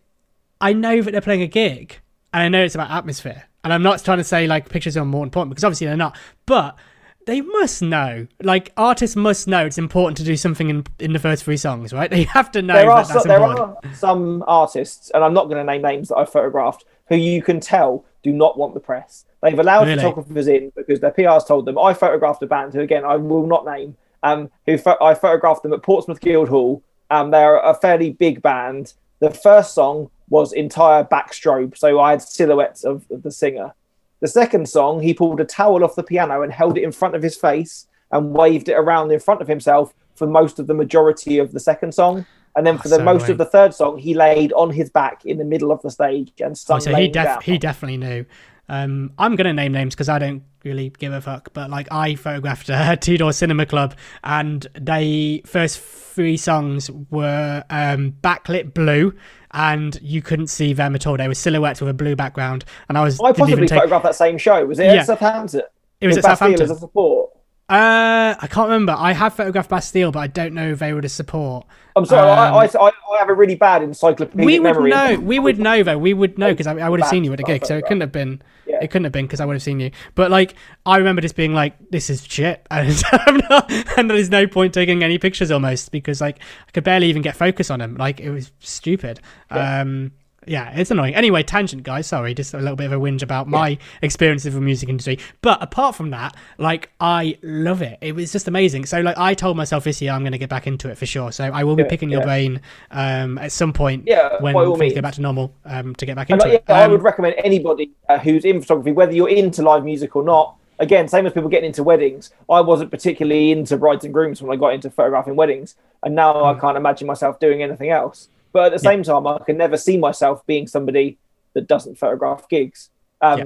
I 0.60 0.74
know 0.74 1.02
that 1.02 1.12
they're 1.12 1.22
playing 1.22 1.42
a 1.42 1.48
gig 1.48 2.00
and 2.34 2.44
I 2.44 2.50
know 2.50 2.64
it's 2.64 2.76
about 2.76 2.92
atmosphere, 2.92 3.44
and 3.64 3.74
I'm 3.74 3.84
not 3.84 4.04
trying 4.04 4.18
to 4.18 4.24
say 4.24 4.48
like 4.48 4.70
pictures 4.70 4.98
are 4.98 5.06
more 5.06 5.24
important 5.24 5.52
because 5.52 5.64
obviously 5.64 5.88
they're 5.88 5.98
not, 5.98 6.18
but 6.46 6.78
they 7.26 7.42
must 7.42 7.82
know. 7.82 8.28
Like 8.42 8.72
artists 8.78 9.16
must 9.16 9.48
know 9.48 9.66
it's 9.66 9.78
important 9.78 10.18
to 10.18 10.24
do 10.24 10.36
something 10.36 10.70
in 10.70 10.84
in 11.00 11.14
the 11.14 11.20
first 11.20 11.44
three 11.44 11.58
songs, 11.58 11.94
right? 11.94 12.10
They 12.12 12.24
have 12.24 12.52
to 12.52 12.62
know 12.62 12.74
there 12.74 12.86
that 12.88 13.08
that's 13.08 13.26
There 13.26 13.38
important. 13.38 13.78
are 13.86 13.96
some 13.96 14.44
artists, 14.48 15.12
and 15.14 15.24
I'm 15.24 15.34
not 15.34 15.46
going 15.46 15.58
to 15.58 15.64
name 15.64 15.82
names 15.82 16.10
that 16.10 16.18
I've 16.18 16.32
photographed, 16.32 16.86
who 17.10 17.16
you 17.16 17.42
can 17.42 17.60
tell 17.60 18.06
do 18.24 18.32
not 18.32 18.58
want 18.58 18.74
the 18.74 18.80
press. 18.80 19.26
They've 19.42 19.58
allowed 19.58 19.88
really? 19.88 19.96
photographers 19.98 20.48
in 20.48 20.72
because 20.76 21.00
their 21.00 21.12
PRs 21.12 21.48
told 21.48 21.66
them. 21.66 21.78
I 21.78 21.94
photographed 21.94 22.44
a 22.44 22.48
band 22.48 22.74
who, 22.74 22.82
again, 22.82 23.04
I 23.04 23.16
will 23.16 23.48
not 23.48 23.66
name, 23.66 23.98
um, 24.24 24.50
who 24.66 24.78
fo- 24.78 24.98
I 25.02 25.14
photographed 25.14 25.64
them 25.64 25.74
at 25.74 25.82
Portsmouth 25.82 26.22
Guildhall. 26.22 26.84
Um, 27.10 27.32
they're 27.32 27.58
a 27.58 27.74
fairly 27.74 28.12
big 28.12 28.42
band. 28.42 28.94
The 29.20 29.32
first 29.32 29.74
song 29.74 30.10
was 30.30 30.54
entire 30.54 31.04
backstrobe, 31.04 31.78
so 31.78 32.00
I 32.00 32.12
had 32.12 32.22
silhouettes 32.22 32.84
of, 32.84 33.06
of 33.12 33.24
the 33.24 33.32
singer. 33.32 33.74
The 34.22 34.28
second 34.28 34.70
song, 34.70 35.02
he 35.02 35.14
pulled 35.14 35.42
a 35.42 35.46
towel 35.46 35.84
off 35.84 35.96
the 35.96 36.04
piano 36.04 36.44
and 36.44 36.54
held 36.54 36.78
it 36.78 36.84
in 36.84 36.92
front 36.92 37.16
of 37.16 37.24
his 37.24 37.36
face 37.36 37.88
and 38.12 38.34
waved 38.34 38.70
it 38.70 38.74
around 38.74 39.12
in 39.12 39.20
front 39.20 39.42
of 39.42 39.48
himself 39.48 39.94
for 40.16 40.28
most 40.28 40.60
of 40.60 40.68
the 40.68 40.74
majority 40.74 41.40
of 41.40 41.52
the 41.52 41.60
second 41.60 41.94
song. 41.94 42.26
And 42.56 42.66
then 42.68 42.78
for 42.78 42.89
the 42.89 42.97
so 42.97 43.04
most 43.04 43.30
of 43.30 43.38
the 43.38 43.45
third 43.45 43.74
song, 43.74 43.97
he 43.97 44.14
laid 44.14 44.52
on 44.54 44.72
his 44.72 44.89
back 44.89 45.26
in 45.26 45.38
the 45.38 45.45
middle 45.45 45.72
of 45.72 45.82
the 45.82 45.89
stage 45.89 46.34
and 46.39 46.58
sung. 46.58 46.78
Oh, 46.78 46.80
so 46.80 46.95
he, 46.95 47.08
def- 47.08 47.41
he 47.43 47.58
definitely 47.58 47.97
knew. 47.97 48.26
Um, 48.68 49.12
I'm 49.18 49.36
gonna 49.36 49.54
name 49.54 49.74
names 49.74 49.95
because 49.95 50.10
I 50.10 50.18
don't 50.20 50.43
really 50.64 50.89
give 50.97 51.14
a 51.14 51.22
fuck. 51.22 51.52
But 51.54 51.70
like, 51.70 51.88
I 51.91 52.16
photographed 52.16 52.70
a 52.70 52.97
Two 53.02 53.18
Door 53.18 53.34
Cinema 53.34 53.66
Club, 53.66 53.95
and 54.24 54.66
they 54.80 55.41
first 55.45 55.80
three 55.80 56.38
songs 56.38 56.89
were 57.10 57.64
um, 57.70 58.16
backlit 58.24 58.74
blue, 58.74 59.14
and 59.52 59.99
you 60.02 60.22
couldn't 60.22 60.47
see 60.47 60.74
them 60.74 60.95
at 60.95 61.06
all. 61.06 61.18
They 61.18 61.28
were 61.28 61.36
silhouettes 61.36 61.82
with 61.82 61.89
a 61.89 61.93
blue 61.93 62.16
background, 62.16 62.66
and 62.88 62.97
I 62.97 63.04
was. 63.04 63.20
I 63.20 63.34
possibly 63.34 63.68
take... 63.68 63.80
photographed 63.80 64.06
that 64.06 64.16
same 64.16 64.38
show. 64.38 64.66
Was 64.66 64.80
it 64.80 64.86
yeah. 64.86 64.93
at 64.93 65.06
Southampton? 65.06 65.64
It 65.99 66.08
was 66.08 66.18
at 66.18 66.24
Bastille 66.24 66.36
Southampton. 66.38 66.64
As 66.64 66.72
a 66.72 66.80
support. 66.80 67.32
Uh, 67.72 68.36
I 68.38 68.48
can't 68.48 68.68
remember. 68.68 68.94
I 68.98 69.14
have 69.14 69.34
photographed 69.34 69.70
Bastille, 69.70 70.12
but 70.12 70.20
I 70.20 70.28
don't 70.28 70.54
know 70.54 70.72
if 70.72 70.80
they 70.80 70.92
were 70.92 71.00
the 71.00 71.08
support. 71.08 71.66
I'm 71.96 72.06
sorry, 72.06 72.30
um, 72.30 72.54
I, 72.54 72.66
I, 72.68 72.88
I, 72.88 73.20
have 73.20 73.30
a 73.30 73.34
really 73.34 73.56
bad 73.56 73.82
encyclopedic 73.82 74.46
we 74.46 74.60
would 74.60 74.64
memory. 74.64 74.90
Know, 74.90 75.18
we 75.22 75.40
would 75.40 75.58
know 75.58 75.82
though. 75.82 75.98
We 75.98 76.14
would 76.14 76.38
know 76.38 76.52
because 76.52 76.68
I, 76.68 76.74
I 76.76 76.90
would 76.90 77.00
have 77.00 77.08
seen 77.10 77.24
you 77.24 77.32
at 77.32 77.40
a 77.40 77.44
gig, 77.44 77.66
so 77.66 77.78
it 77.78 77.84
couldn't 77.84 78.02
have 78.02 78.12
been. 78.12 78.42
Yeah. 78.66 78.80
It 78.82 78.92
couldn't 78.92 79.06
have 79.06 79.14
been 79.14 79.26
because 79.26 79.40
I 79.40 79.46
would 79.46 79.54
have 79.54 79.64
seen 79.64 79.80
you. 79.80 79.92
But 80.16 80.32
like, 80.32 80.56
I 80.86 80.98
remember 80.98 81.22
just 81.22 81.38
being 81.38 81.54
like, 81.54 81.76
"This 81.92 82.10
is 82.10 82.26
shit," 82.26 82.66
and, 82.72 83.44
not, 83.50 83.72
and 83.98 84.10
there's 84.10 84.30
no 84.30 84.48
point 84.48 84.74
taking 84.74 85.02
any 85.02 85.18
pictures 85.18 85.50
almost 85.50 85.92
because 85.92 86.20
like 86.20 86.40
I 86.68 86.72
could 86.72 86.84
barely 86.84 87.08
even 87.08 87.22
get 87.22 87.38
focus 87.38 87.70
on 87.70 87.80
them. 87.80 87.96
Like 87.96 88.20
it 88.20 88.32
was 88.32 88.52
stupid. 88.60 89.22
Yeah. 89.50 89.82
Um, 89.82 90.12
yeah, 90.48 90.72
it's 90.76 90.89
annoying. 90.89 91.14
Anyway, 91.14 91.44
tangent, 91.44 91.84
guys. 91.84 92.08
Sorry, 92.08 92.34
just 92.34 92.54
a 92.54 92.58
little 92.58 92.76
bit 92.76 92.88
of 92.88 92.94
a 92.94 92.96
whinge 92.96 93.22
about 93.22 93.48
my 93.48 93.78
experience 94.02 94.46
of 94.46 94.54
the 94.54 94.62
music 94.62 94.89
industry. 94.89 95.20
But 95.42 95.62
apart 95.62 95.96
from 95.96 96.10
that, 96.12 96.36
like, 96.58 96.89
I 97.00 97.38
love 97.44 97.82
it. 97.82 98.00
It 98.02 98.16
was 98.16 98.32
just 98.32 98.48
amazing. 98.48 98.86
So, 98.88 99.02
like, 99.02 99.18
I 99.18 99.34
told 99.36 99.56
myself 99.56 99.84
this 99.84 100.02
year 100.02 100.12
I'm 100.12 100.22
going 100.22 100.32
to 100.32 100.39
get 100.39 100.50
back 100.50 100.66
into 100.66 100.89
it 100.89 100.98
for 100.98 101.06
sure. 101.06 101.32
So, 101.32 101.44
I 101.46 101.64
will 101.64 101.76
be 101.76 101.84
Yeah, 101.84 101.89
picking 101.89 102.10
your 102.10 102.22
brain 102.22 102.60
um, 102.89 103.38
at 103.38 103.52
some 103.52 103.72
point 103.72 104.06
Yeah, 104.08 104.42
when 104.42 104.56
things 104.76 104.80
means. 104.80 104.94
get 104.96 105.04
back 105.04 105.14
to 105.16 105.22
normal 105.22 105.54
um, 105.66 105.94
to 105.96 106.06
get 106.06 106.16
back 106.16 106.30
And 106.30 106.42
into 106.42 106.48
like, 106.48 106.56
it. 106.56 106.64
yeah, 106.68 106.76
I 106.76 106.86
Um, 106.86 106.92
would 106.92 107.04
recommend 107.04 107.36
anybody 107.38 107.92
uh, 108.10 108.18
who's 108.18 108.44
in 108.44 108.62
photography, 108.62 108.92
whether 108.94 109.14
you're 109.14 109.30
into 109.30 109.62
live 109.62 109.84
music 109.86 110.16
or 110.16 110.24
not. 110.24 110.56
Again, 110.80 111.08
same 111.08 111.28
as 111.28 111.34
people 111.34 111.50
getting 111.50 111.68
into 111.68 111.84
weddings. 111.84 112.32
I 112.50 112.62
wasn't 112.62 112.89
particularly 112.89 113.52
into 113.52 113.78
brides 113.78 114.04
and 114.04 114.12
grooms 114.12 114.42
when 114.42 114.52
I 114.52 114.56
got 114.60 114.74
into 114.74 114.89
photographing 114.89 115.36
weddings, 115.36 115.76
and 116.02 116.16
now 116.16 116.34
Hmm. 116.39 116.46
I 116.46 116.60
can't 116.60 116.76
imagine 116.78 117.06
myself 117.06 117.39
doing 117.39 117.62
anything 117.62 117.92
else. 117.92 118.30
But 118.54 118.66
at 118.68 118.72
the 118.74 118.80
same 118.80 119.04
time, 119.04 119.26
I 119.28 119.39
can 119.39 119.58
never 119.58 119.78
see 119.78 119.97
myself 119.97 120.45
being 120.45 120.68
somebody 120.68 121.18
that 121.54 121.68
doesn't 121.68 121.97
photograph 121.97 122.49
gigs. 122.49 122.89
Um, 123.22 123.39
Yeah. 123.39 123.45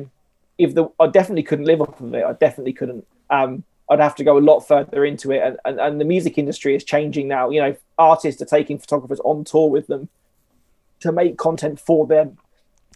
If 0.57 0.73
the, 0.73 0.87
I 1.01 1.07
definitely 1.07 1.43
couldn't 1.43 1.65
live 1.65 1.81
off 1.81 1.99
of 1.99 2.13
it. 2.13 2.23
I 2.23 2.31
definitely 2.31 2.71
couldn't. 2.71 3.05
Um, 3.29 3.65
I'd 3.89 3.99
have 3.99 4.15
to 4.15 4.23
go 4.23 4.37
a 4.37 4.39
lot 4.39 4.61
further 4.61 5.03
into 5.03 5.31
it, 5.31 5.41
and, 5.43 5.57
and, 5.65 5.79
and 5.79 6.01
the 6.01 6.05
music 6.05 6.37
industry 6.37 6.75
is 6.75 6.83
changing 6.83 7.27
now. 7.27 7.49
You 7.49 7.61
know, 7.61 7.75
artists 7.97 8.41
are 8.41 8.45
taking 8.45 8.79
photographers 8.79 9.19
on 9.25 9.43
tour 9.43 9.69
with 9.69 9.87
them 9.87 10.07
to 11.01 11.11
make 11.11 11.37
content 11.37 11.79
for 11.79 12.07
them. 12.07 12.37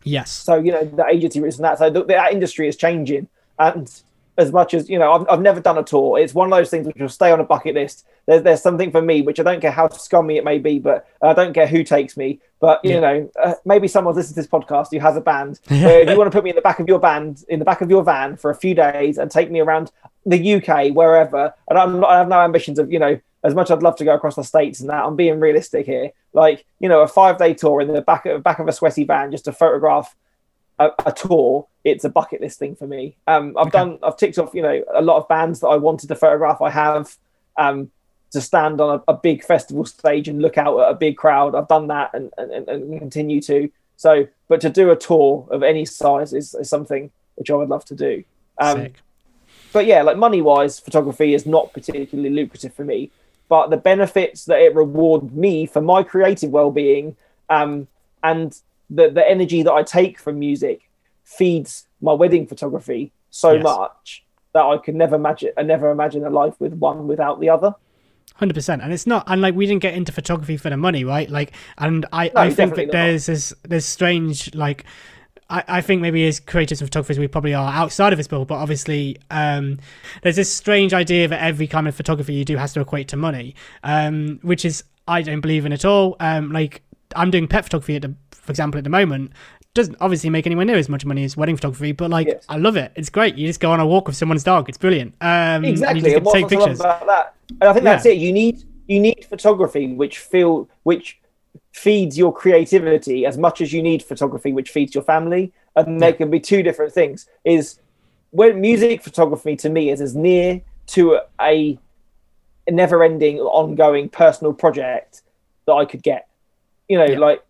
yes. 0.04 0.32
So 0.32 0.56
you 0.56 0.72
know 0.72 0.86
the 0.86 1.06
agency 1.06 1.40
is 1.40 1.58
and 1.58 1.66
that. 1.66 1.80
So 1.80 1.90
the, 1.90 2.06
that 2.06 2.32
industry 2.32 2.68
is 2.70 2.78
changing, 2.78 3.28
and 3.60 3.92
as 4.40 4.52
much 4.52 4.74
as 4.74 4.90
you 4.90 4.98
know, 4.98 5.12
I've, 5.14 5.26
I've 5.30 5.42
never 5.42 5.60
done 5.60 5.78
a 5.78 5.84
tour. 5.84 6.18
It's 6.18 6.34
one 6.34 6.52
of 6.52 6.58
those 6.58 6.70
things 6.70 6.88
which 6.88 6.96
will 6.98 7.10
stay 7.10 7.32
on 7.32 7.40
a 7.40 7.44
bucket 7.44 7.76
list. 7.76 8.06
There's 8.26 8.42
there's 8.44 8.62
something 8.62 8.90
for 8.92 9.02
me 9.02 9.22
which 9.22 9.40
I 9.40 9.44
don't 9.44 9.60
care 9.62 9.72
how 9.72 9.90
scummy 9.90 10.38
it 10.38 10.44
may 10.44 10.58
be, 10.58 10.80
but 10.80 11.06
I 11.22 11.34
don't 11.34 11.54
care 11.54 11.68
who 11.68 11.84
takes 11.84 12.16
me. 12.18 12.40
But 12.60 12.84
you 12.84 12.94
Yeah. 12.94 13.00
know, 13.00 13.32
uh, 13.44 13.54
maybe 13.66 13.88
someone's 13.88 14.18
listening 14.18 14.36
to 14.36 14.42
this 14.42 14.48
podcast 14.50 14.88
who 14.92 15.00
has 15.00 15.16
a 15.16 15.22
band. 15.22 15.60
If 15.70 16.10
you 16.10 16.18
want 16.18 16.32
to 16.32 16.36
put 16.38 16.44
me 16.44 16.50
in 16.52 16.56
the 16.56 16.62
back 16.62 16.80
of 16.80 16.88
your 16.88 17.00
band, 17.00 17.44
in 17.50 17.60
the 17.60 17.66
back 17.66 17.82
of 17.82 17.90
your 17.90 18.04
van 18.04 18.38
for 18.38 18.50
a 18.52 18.56
few 18.56 18.74
days 18.74 19.18
and 19.18 19.30
take 19.30 19.52
me 19.52 19.60
around 19.60 19.92
the 20.26 20.56
UK, 20.56 20.94
wherever, 20.96 21.54
and 21.70 21.78
I'm 21.80 22.00
not, 22.00 22.10
I 22.10 22.18
have 22.20 22.28
no 22.28 22.40
ambitions 22.42 22.80
of 22.80 22.92
you 22.92 23.00
know. 23.00 23.20
As 23.42 23.56
much 23.56 23.68
as 23.72 23.78
I'd 23.78 23.84
love 23.84 23.96
to 23.96 24.04
go 24.04 24.14
across 24.14 24.36
the 24.36 24.44
states 24.44 24.82
and 24.82 24.90
that, 24.90 25.06
I'm 25.06 25.16
being 25.16 25.40
realistic 25.40 25.86
here. 25.86 26.12
Like 26.34 26.66
you 26.82 26.90
know, 26.90 27.00
a 27.02 27.08
five 27.08 27.38
day 27.38 27.54
tour 27.54 27.80
in 27.80 27.88
the 27.94 28.02
back 28.02 28.26
of 28.26 28.44
back 28.44 28.60
of 28.60 28.68
a 28.68 28.74
sweaty 28.74 29.06
van 29.06 29.32
just 29.32 29.46
to 29.46 29.54
photograph 29.54 30.14
a, 30.80 30.92
a 31.06 31.12
tour, 31.12 31.68
it's 31.84 32.06
a 32.06 32.10
bucket 32.10 32.42
list 32.42 32.60
thing 32.60 32.76
for 32.76 32.88
me. 32.88 33.16
Um, 33.28 33.56
I've 33.58 33.68
Okay. 33.68 33.80
done, 33.80 34.00
I've 34.02 34.18
ticked 34.18 34.38
off, 34.40 34.54
you 34.54 34.62
know, 34.62 34.84
a 34.94 35.02
lot 35.02 35.18
of 35.18 35.28
bands 35.28 35.60
that 35.60 35.68
I 35.68 35.76
wanted 35.76 36.08
to 36.08 36.16
photograph. 36.16 36.62
I 36.62 36.70
have 36.70 37.16
um, 37.58 37.92
to 38.32 38.42
stand 38.42 38.80
on 38.80 39.02
a, 39.08 39.12
a 39.12 39.16
big 39.16 39.44
festival 39.44 39.86
stage 39.86 40.28
and 40.28 40.42
look 40.42 40.58
out 40.58 40.80
at 40.80 40.90
a 40.90 40.96
big 40.96 41.18
crowd. 41.18 41.56
I've 41.56 41.68
done 41.68 41.88
that 41.88 42.12
and, 42.14 42.32
and, 42.38 42.68
and 42.70 43.00
continue 43.00 43.42
to. 43.42 43.70
So, 43.98 44.28
but 44.48 44.62
to 44.62 44.70
do 44.70 44.92
a 44.92 44.96
tour 44.96 45.48
of 45.52 45.62
any 45.62 45.84
size 45.86 46.34
is, 46.34 46.54
is 46.54 46.70
something 46.70 47.12
which 47.36 47.52
I 47.52 47.56
would 47.56 47.70
love 47.70 47.86
to 47.86 47.96
do. 47.96 48.24
Um, 48.58 48.88
but 49.74 49.86
yeah, 49.86 50.02
like 50.02 50.18
money 50.18 50.42
wise, 50.42 50.80
photography 50.80 51.34
is 51.34 51.46
not 51.46 51.74
particularly 51.74 52.30
lucrative 52.30 52.74
for 52.74 52.86
me. 52.86 53.12
But 53.50 53.70
the 53.70 53.78
benefits 53.78 54.46
that 54.46 54.60
it 54.60 54.76
reward 54.76 55.36
me 55.36 55.66
for 55.66 55.82
my 55.82 56.04
creative 56.04 56.52
well 56.52 56.72
being 56.72 57.18
um, 57.50 57.88
and 58.24 58.56
the, 58.90 59.10
the 59.10 59.28
energy 59.28 59.64
that 59.64 59.74
I 59.74 59.84
take 59.84 60.20
from 60.20 60.40
music 60.40 60.90
feeds 61.24 61.88
my 62.02 62.14
wedding 62.14 62.48
photography 62.48 63.12
so 63.30 63.54
Yes. 63.54 63.64
much 63.64 64.24
that 64.54 64.64
I 64.64 64.78
could 64.78 64.96
never 64.96 65.16
imagine 65.16 65.52
I 65.58 65.62
never 65.64 65.92
imagine 65.92 66.26
a 66.26 66.30
life 66.30 66.56
with 66.60 66.74
one 66.74 67.08
without 67.08 67.40
the 67.40 67.50
other. 67.50 67.76
Hundred 68.36 68.54
percent, 68.54 68.82
and 68.82 68.94
it's 68.94 69.06
not, 69.06 69.26
and 69.28 69.42
like 69.42 69.54
we 69.54 69.66
didn't 69.66 69.82
get 69.82 69.94
into 69.94 70.12
photography 70.14 70.56
for 70.56 70.70
the 70.70 70.78
money, 70.78 71.04
right? 71.04 71.30
Like, 71.30 71.52
and 71.78 72.06
I, 72.14 72.32
No, 72.34 72.42
I 72.42 72.50
think 72.50 72.76
that 72.76 72.86
not. 72.86 72.92
there's 72.94 73.26
this, 73.26 73.54
there's 73.64 73.86
strange, 73.86 74.56
like, 74.56 74.86
I, 75.50 75.64
I 75.68 75.82
think 75.82 76.02
maybe 76.02 76.26
as 76.26 76.40
creators 76.40 76.80
and 76.80 76.88
photographers 76.88 77.20
we 77.20 77.28
probably 77.28 77.54
are 77.54 77.74
outside 77.74 78.14
of 78.14 78.18
this 78.18 78.30
bubble, 78.30 78.46
but 78.46 78.56
obviously, 78.56 79.18
um, 79.30 79.78
there's 80.24 80.38
this 80.38 80.54
strange 80.54 80.94
idea 80.94 81.28
that 81.28 81.42
every 81.44 81.68
kind 81.68 81.86
of 81.86 81.96
photography 81.96 82.34
you 82.34 82.46
do 82.46 82.56
has 82.56 82.72
to 82.74 82.80
equate 82.80 83.10
to 83.10 83.18
money, 83.18 83.56
um, 83.84 84.40
which 84.42 84.64
is 84.64 84.86
I 85.06 85.22
don't 85.22 85.42
believe 85.42 85.66
in 85.66 85.74
at 85.74 85.84
all. 85.84 86.16
Um, 86.22 86.52
like 86.54 86.82
I'm 87.16 87.32
doing 87.32 87.48
pet 87.48 87.64
photography 87.66 87.96
at 87.96 88.02
the, 88.04 88.16
for 88.32 88.52
example, 88.52 88.78
at 88.78 88.84
the 88.84 88.90
moment. 88.90 89.32
Doesn't 89.74 89.98
obviously 90.02 90.30
make 90.30 90.46
anywhere 90.48 90.66
near 90.66 90.78
as 90.78 90.90
much 90.90 91.06
money 91.06 91.24
as 91.24 91.38
wedding 91.38 91.56
photography, 91.56 91.92
but 91.92 92.10
like 92.10 92.28
Yes. 92.28 92.46
I 92.50 92.58
love 92.58 92.76
it. 92.76 92.92
It's 92.96 93.10
great. 93.10 93.36
You 93.36 93.46
just 93.48 93.60
go 93.60 93.72
on 93.72 93.80
a 93.80 93.86
walk 93.86 94.08
with 94.08 94.16
someone's 94.16 94.44
dog. 94.44 94.68
It's 94.68 94.78
brilliant. 94.78 95.14
Um, 95.22 95.28
and 95.30 95.66
you 95.66 95.72
exactly 95.72 96.14
and 96.16 96.26
what's 96.26 96.34
take 96.34 96.50
pictures. 96.50 96.80
about 96.80 97.06
that 97.08 97.36
and 97.62 97.64
i 97.70 97.74
think 97.74 97.84
that's 97.84 98.06
it 98.06 98.18
you 98.18 98.32
need 98.32 98.64
you 98.88 99.00
need 99.00 99.26
photography 99.28 99.92
which 99.94 100.20
feel 100.20 100.70
which 100.84 101.20
feeds 101.72 102.16
your 102.16 102.32
creativity 102.32 103.26
as 103.26 103.40
much 103.40 103.60
as 103.60 103.74
you 103.74 103.82
need 103.82 104.04
photography 104.04 104.54
which 104.54 104.70
feeds 104.70 104.94
your 104.94 105.04
family 105.04 105.52
and 105.76 106.00
there 106.00 106.12
Yeah. 106.12 106.16
can 106.16 106.30
be 106.30 106.40
two 106.40 106.62
different 106.62 106.94
things 106.94 107.28
is 107.44 107.80
when 108.30 108.62
music 108.62 109.02
photography 109.02 109.56
to 109.58 109.70
me 109.70 109.90
is 109.90 110.00
as 110.00 110.16
near 110.16 110.62
to 110.88 111.20
a, 111.42 111.80
a 112.68 112.72
never-ending 112.72 113.40
ongoing 113.40 114.10
personal 114.10 114.54
project 114.54 115.24
that 115.66 115.74
i 115.74 115.86
could 115.86 116.04
get 116.04 116.28
you 116.90 116.98
know 116.98 117.06
Yeah. 117.06 117.20
like 117.20 117.44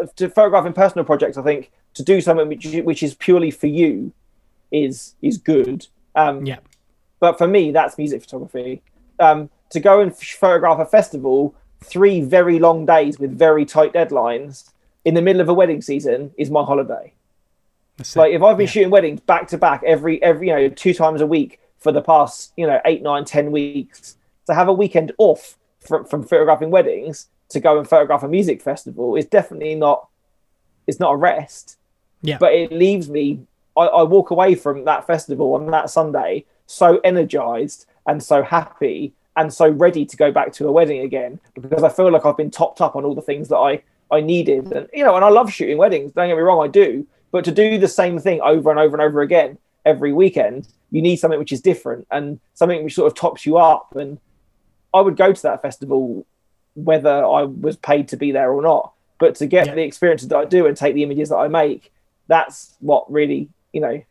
uh, 0.00 0.06
to 0.16 0.28
photograph 0.28 0.66
in 0.66 0.72
personal 0.72 1.04
projects 1.04 1.36
i 1.38 1.42
think 1.42 1.70
to 1.94 2.02
do 2.02 2.20
something 2.20 2.48
which, 2.48 2.64
which 2.82 3.02
is 3.02 3.14
purely 3.14 3.50
for 3.52 3.68
you 3.68 4.12
is 4.72 5.14
is 5.22 5.38
good 5.38 5.86
um 6.16 6.44
Yeah. 6.44 6.58
but 7.20 7.38
for 7.38 7.46
me 7.46 7.70
that's 7.70 7.96
music 7.96 8.22
photography 8.22 8.82
um, 9.20 9.48
to 9.70 9.78
go 9.78 10.00
and 10.00 10.10
f- 10.10 10.18
photograph 10.20 10.80
a 10.80 10.84
festival 10.86 11.54
three 11.84 12.20
very 12.20 12.58
long 12.58 12.84
days 12.84 13.20
with 13.20 13.38
very 13.38 13.64
tight 13.64 13.92
deadlines 13.92 14.70
in 15.04 15.14
the 15.14 15.22
middle 15.22 15.40
of 15.40 15.48
a 15.48 15.54
wedding 15.54 15.80
season 15.82 16.32
is 16.36 16.50
my 16.50 16.64
holiday 16.64 17.12
That's 17.96 18.16
like 18.16 18.32
if 18.32 18.42
i've 18.42 18.56
been 18.56 18.66
Yeah. 18.66 18.70
shooting 18.72 18.90
weddings 18.90 19.20
back 19.20 19.46
to 19.48 19.58
back 19.58 19.82
every 19.86 20.20
every 20.22 20.48
you 20.48 20.54
know 20.54 20.68
two 20.68 20.94
times 20.94 21.20
a 21.20 21.26
week 21.26 21.60
for 21.78 21.92
the 21.92 22.00
past 22.02 22.52
you 22.56 22.66
know 22.66 22.80
eight 22.86 23.02
nine 23.02 23.24
ten 23.24 23.52
weeks 23.52 24.16
to 24.46 24.54
have 24.54 24.68
a 24.68 24.72
weekend 24.72 25.12
off 25.18 25.56
from, 25.86 26.04
from 26.06 26.22
photographing 26.24 26.70
weddings 26.70 27.28
to 27.50 27.60
go 27.60 27.78
and 27.78 27.88
photograph 27.88 28.22
a 28.22 28.28
music 28.28 28.62
festival 28.62 29.16
is 29.16 29.26
definitely 29.26 29.74
not 29.74 30.08
it's 30.86 31.00
not 31.00 31.12
a 31.12 31.16
rest. 31.16 31.78
Yeah. 32.22 32.38
but 32.38 32.54
it 32.54 32.72
leaves 32.72 33.10
me 33.10 33.40
I, 33.76 33.82
I 33.82 34.02
walk 34.02 34.30
away 34.30 34.54
from 34.54 34.84
that 34.84 35.06
festival 35.06 35.54
on 35.54 35.70
that 35.70 35.90
sunday 35.90 36.46
so 36.66 36.98
energized 37.04 37.86
and 38.06 38.22
so 38.22 38.42
happy 38.42 39.12
and 39.36 39.52
so 39.52 39.68
ready 39.68 40.06
to 40.06 40.16
go 40.16 40.32
back 40.32 40.52
to 40.54 40.66
a 40.66 40.72
wedding 40.72 41.00
again 41.00 41.38
because 41.60 41.82
i 41.82 41.90
feel 41.90 42.10
like 42.10 42.24
i've 42.24 42.36
been 42.36 42.50
topped 42.50 42.80
up 42.80 42.96
on 42.96 43.04
all 43.04 43.14
the 43.14 43.20
things 43.20 43.48
that 43.48 43.58
i 43.58 43.82
i 44.10 44.20
needed. 44.20 44.72
And 44.72 44.88
you 44.94 45.04
know 45.04 45.16
and 45.16 45.24
i 45.24 45.28
love 45.28 45.52
shooting 45.52 45.76
weddings 45.76 46.12
don't 46.12 46.28
get 46.28 46.36
me 46.36 46.42
wrong 46.42 46.64
i 46.64 46.68
do. 46.68 47.06
But 47.30 47.44
to 47.46 47.52
do 47.52 47.78
the 47.78 47.88
same 47.88 48.18
thing 48.18 48.40
over 48.40 48.70
and 48.70 48.78
over 48.78 48.96
and 48.96 49.02
over 49.02 49.20
again 49.20 49.58
every 49.84 50.12
weekend 50.12 50.68
you 50.90 51.02
need 51.02 51.16
something 51.16 51.38
which 51.38 51.52
is 51.52 51.60
different 51.60 52.06
and 52.10 52.40
something 52.54 52.84
which 52.84 52.94
sort 52.94 53.10
of 53.10 53.18
tops 53.18 53.44
you 53.44 53.58
up. 53.58 53.94
And 53.96 54.18
i 54.94 55.00
would 55.00 55.16
go 55.16 55.32
to 55.32 55.42
that 55.42 55.60
festival 55.60 56.24
whether 56.74 57.24
i 57.24 57.42
was 57.42 57.76
paid 57.76 58.08
to 58.08 58.16
be 58.16 58.32
there 58.32 58.52
or 58.52 58.62
not 58.62 58.92
but 59.18 59.34
to 59.36 59.46
get 59.46 59.66
Yeah. 59.66 59.74
the 59.74 59.82
experiences 59.82 60.28
that 60.28 60.36
i 60.38 60.44
do 60.44 60.66
and 60.66 60.76
take 60.76 60.94
the 60.94 61.02
images 61.02 61.28
that 61.30 61.36
i 61.36 61.48
make 61.48 61.92
that's 62.28 62.74
what 62.80 63.10
really 63.10 63.48
you 63.72 63.80
know 63.80 64.02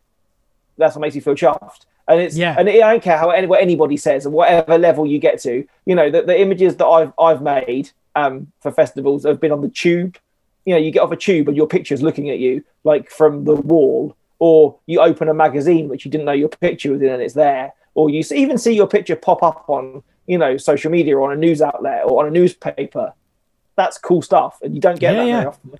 that's 0.78 0.95
what 0.95 1.01
makes 1.01 1.16
you 1.16 1.22
feel 1.22 1.36
chuffed 1.36 1.82
and 2.07 2.20
it's 2.20 2.36
Yeah. 2.36 2.55
and 2.57 2.68
I 2.68 2.74
don't 2.80 3.01
care 3.03 3.18
how 3.18 3.30
any, 3.30 3.47
what 3.47 3.61
anybody 3.61 3.95
says 3.95 4.26
and 4.26 4.34
whatever 4.34 4.78
level 4.78 5.05
you 5.07 5.20
get 5.20 5.39
to. 5.43 5.66
You 5.86 5.95
know, 5.95 6.09
the, 6.11 6.22
the 6.24 6.38
images 6.38 6.76
that 6.76 6.86
I've 6.86 7.14
I've 7.18 7.41
made 7.41 7.91
um, 8.14 8.51
for 8.59 8.72
festivals 8.74 9.24
have 9.24 9.39
been 9.39 9.53
on 9.53 9.61
the 9.61 9.70
tube. 9.70 10.18
You 10.66 10.74
know, 10.74 10.80
you 10.82 10.91
get 10.91 10.99
off 10.99 11.14
a 11.14 11.16
tube 11.16 11.47
and 11.47 11.55
your 11.55 11.66
picture's 11.66 12.01
looking 12.01 12.30
at 12.30 12.39
you 12.39 12.61
like 12.84 13.09
from 13.09 13.45
the 13.45 13.55
wall, 13.55 14.18
or 14.39 14.76
you 14.86 14.99
open 14.99 15.30
a 15.30 15.34
magazine 15.34 15.88
which 15.88 16.03
you 16.03 16.11
didn't 16.11 16.26
know 16.26 16.34
your 16.34 16.49
picture 16.49 16.91
was 16.91 17.01
in 17.01 17.07
and 17.07 17.22
it's 17.22 17.35
there, 17.35 17.72
or 17.95 18.10
you 18.10 18.19
s- 18.19 18.34
even 18.34 18.57
see 18.57 18.73
your 18.73 18.88
picture 18.88 19.15
pop 19.15 19.41
up 19.41 19.64
on 19.69 20.03
you 20.28 20.38
know 20.38 20.58
social 20.58 20.91
media 20.91 21.18
or 21.18 21.32
on 21.32 21.38
a 21.38 21.40
news 21.40 21.62
outlet 21.62 22.04
or 22.06 22.22
on 22.22 22.28
a 22.28 22.32
newspaper. 22.32 23.14
That's 23.76 23.98
cool 23.98 24.22
stuff, 24.22 24.60
and 24.62 24.76
you 24.76 24.82
don't 24.82 25.00
get 25.00 25.14
Yeah, 25.14 25.20
that 25.22 25.28
yeah. 25.28 25.36
very 25.36 25.48
often 25.48 25.80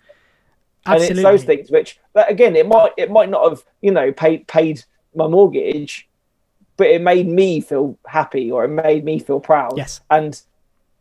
Absolutely. 0.86 1.08
and 1.08 1.18
it's 1.18 1.24
those 1.24 1.44
things 1.46 1.72
which 1.72 2.00
that, 2.14 2.30
again 2.30 2.56
it 2.58 2.68
might 2.68 2.92
it 2.98 3.10
might 3.10 3.30
not 3.30 3.48
have 3.50 3.64
you 3.82 3.92
know 3.92 4.12
paid 4.12 4.46
paid 4.48 4.84
my 5.16 5.28
mortgage 5.28 6.10
but 6.76 6.88
it 6.88 7.02
made 7.02 7.28
me 7.28 7.62
feel 7.62 7.98
happy 8.06 8.52
or 8.52 8.66
it 8.66 8.68
made 8.68 9.06
me 9.06 9.18
feel 9.20 9.40
proud 9.40 9.78
Yes. 9.78 10.02
and 10.10 10.42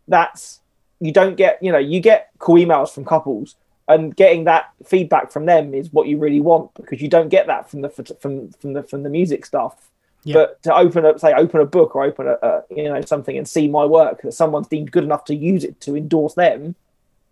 that's 0.06 0.60
you 1.00 1.10
don't 1.12 1.36
get 1.36 1.60
you 1.62 1.72
know 1.72 1.78
you 1.78 1.98
get 1.98 2.30
cool 2.38 2.56
emails 2.56 2.92
from 2.94 3.04
couples 3.04 3.56
and 3.88 4.14
getting 4.14 4.44
that 4.44 4.70
feedback 4.86 5.32
from 5.32 5.46
them 5.46 5.74
is 5.74 5.92
what 5.92 6.06
you 6.06 6.16
really 6.16 6.40
want 6.40 6.72
because 6.74 7.00
you 7.02 7.08
don't 7.08 7.28
get 7.30 7.48
that 7.48 7.68
from 7.68 7.80
the 7.80 7.88
from 7.88 8.50
from 8.52 8.74
the 8.74 8.82
from 8.84 9.02
the 9.02 9.10
music 9.10 9.44
stuff 9.44 9.90
Yeah. 10.24 10.34
but 10.34 10.62
to 10.62 10.74
open 10.74 11.04
up 11.04 11.18
say 11.18 11.32
open 11.32 11.60
a 11.60 11.64
book 11.66 11.96
or 11.96 12.04
open 12.04 12.28
a, 12.28 12.36
a 12.42 12.62
you 12.70 12.84
know 12.84 13.00
something 13.02 13.36
and 13.36 13.48
see 13.48 13.68
my 13.68 13.84
work 13.84 14.22
that 14.22 14.32
someone's 14.32 14.68
deemed 14.68 14.92
good 14.92 15.04
enough 15.04 15.24
to 15.26 15.34
use 15.34 15.64
it 15.64 15.80
to 15.80 15.96
endorse 15.96 16.34
them 16.34 16.76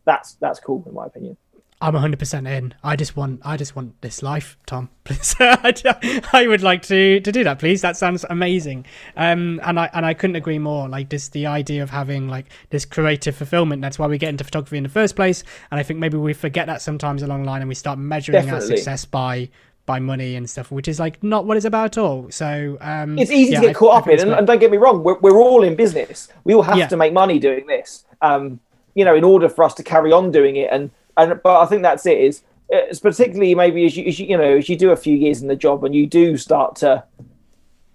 that's 0.05 0.35
that's 0.35 0.59
cool 0.59 0.83
in 0.87 0.95
my 0.95 1.07
opinion 1.07 1.37
I'm 1.83 1.95
100% 1.95 2.47
in. 2.47 2.75
I 2.85 2.95
just 2.95 3.17
want 3.17 3.41
I 3.43 3.57
just 3.57 3.75
want 3.75 3.99
this 4.03 4.23
life, 4.23 4.59
Tom. 4.67 4.91
Please. 5.05 5.35
I 5.41 6.45
would 6.47 6.63
like 6.63 6.83
to 6.83 7.21
to 7.21 7.33
do 7.33 7.43
that, 7.45 7.59
please. 7.59 7.81
That 7.81 7.97
sounds 7.97 8.25
amazing. 8.29 8.85
Um 9.17 9.61
and 9.65 9.81
I 9.81 9.89
and 9.95 10.05
I 10.05 10.13
couldn't 10.13 10.37
agree 10.37 10.59
more. 10.59 10.89
Like 10.89 11.09
just 11.09 11.33
the 11.33 11.47
idea 11.47 11.83
of 11.83 11.89
having 11.89 12.29
like 12.29 12.47
this 12.69 12.85
creative 12.85 13.35
fulfillment. 13.35 13.81
That's 13.81 13.99
why 13.99 14.07
we 14.09 14.19
get 14.19 14.29
into 14.29 14.45
photography 14.45 14.77
in 14.77 14.83
the 14.83 14.91
first 14.91 15.17
place. 15.17 15.43
And 15.71 15.81
I 15.81 15.83
think 15.83 15.99
maybe 15.99 16.19
we 16.19 16.35
forget 16.35 16.67
that 16.67 16.83
sometimes 16.83 17.23
along 17.23 17.43
the 17.45 17.47
line 17.47 17.63
and 17.63 17.69
we 17.69 17.75
start 17.75 17.99
measuring 17.99 18.35
Definitely. 18.35 18.73
our 18.73 18.77
success 18.77 19.07
by 19.07 19.49
by 19.91 19.99
money 19.99 20.37
and 20.37 20.49
stuff, 20.55 20.71
which 20.71 20.89
is 20.93 20.99
like 21.05 21.15
not 21.23 21.43
what 21.47 21.57
it's 21.57 21.67
about 21.67 21.87
at 21.97 21.99
all. 21.99 22.31
So 22.31 22.49
um 22.81 23.19
it's 23.19 23.31
easy 23.41 23.53
yeah, 23.53 23.61
to 23.61 23.67
get 23.67 23.77
I- 23.77 23.79
caught 23.81 23.95
I 23.95 23.99
up 23.99 24.05
think 24.07 24.21
in 24.21 24.29
and, 24.29 24.39
and 24.39 24.47
don't 24.47 24.61
get 24.65 24.71
me 24.71 24.77
wrong 24.85 24.97
we're, 25.07 25.19
we're 25.25 25.41
all 25.47 25.63
in 25.69 25.75
business 25.85 26.17
we 26.45 26.55
all 26.55 26.63
have 26.71 26.79
Yeah. 26.79 26.87
to 26.95 26.97
make 26.97 27.13
money 27.23 27.39
doing 27.49 27.65
this 27.75 28.05
um 28.29 28.61
you 28.99 29.05
know 29.07 29.15
in 29.21 29.25
order 29.33 29.49
for 29.49 29.63
us 29.69 29.75
to 29.79 29.83
carry 29.93 30.13
on 30.19 30.31
doing 30.39 30.55
it 30.63 30.69
and 30.75 30.83
and 31.17 31.29
but 31.47 31.55
i 31.63 31.67
think 31.71 31.83
that's 31.83 32.07
it 32.15 32.19
is 32.29 32.35
it's 32.69 33.01
particularly 33.01 33.55
maybe 33.63 33.81
as 33.89 33.97
you, 33.97 34.05
as 34.11 34.15
you 34.21 34.27
you 34.33 34.39
know 34.43 34.53
as 34.61 34.69
you 34.71 34.77
do 34.85 34.91
a 34.93 34.97
few 35.07 35.17
years 35.25 35.39
in 35.43 35.49
the 35.49 35.57
job 35.67 35.79
and 35.85 35.93
you 35.99 36.07
do 36.07 36.37
start 36.47 36.71
to 36.83 37.03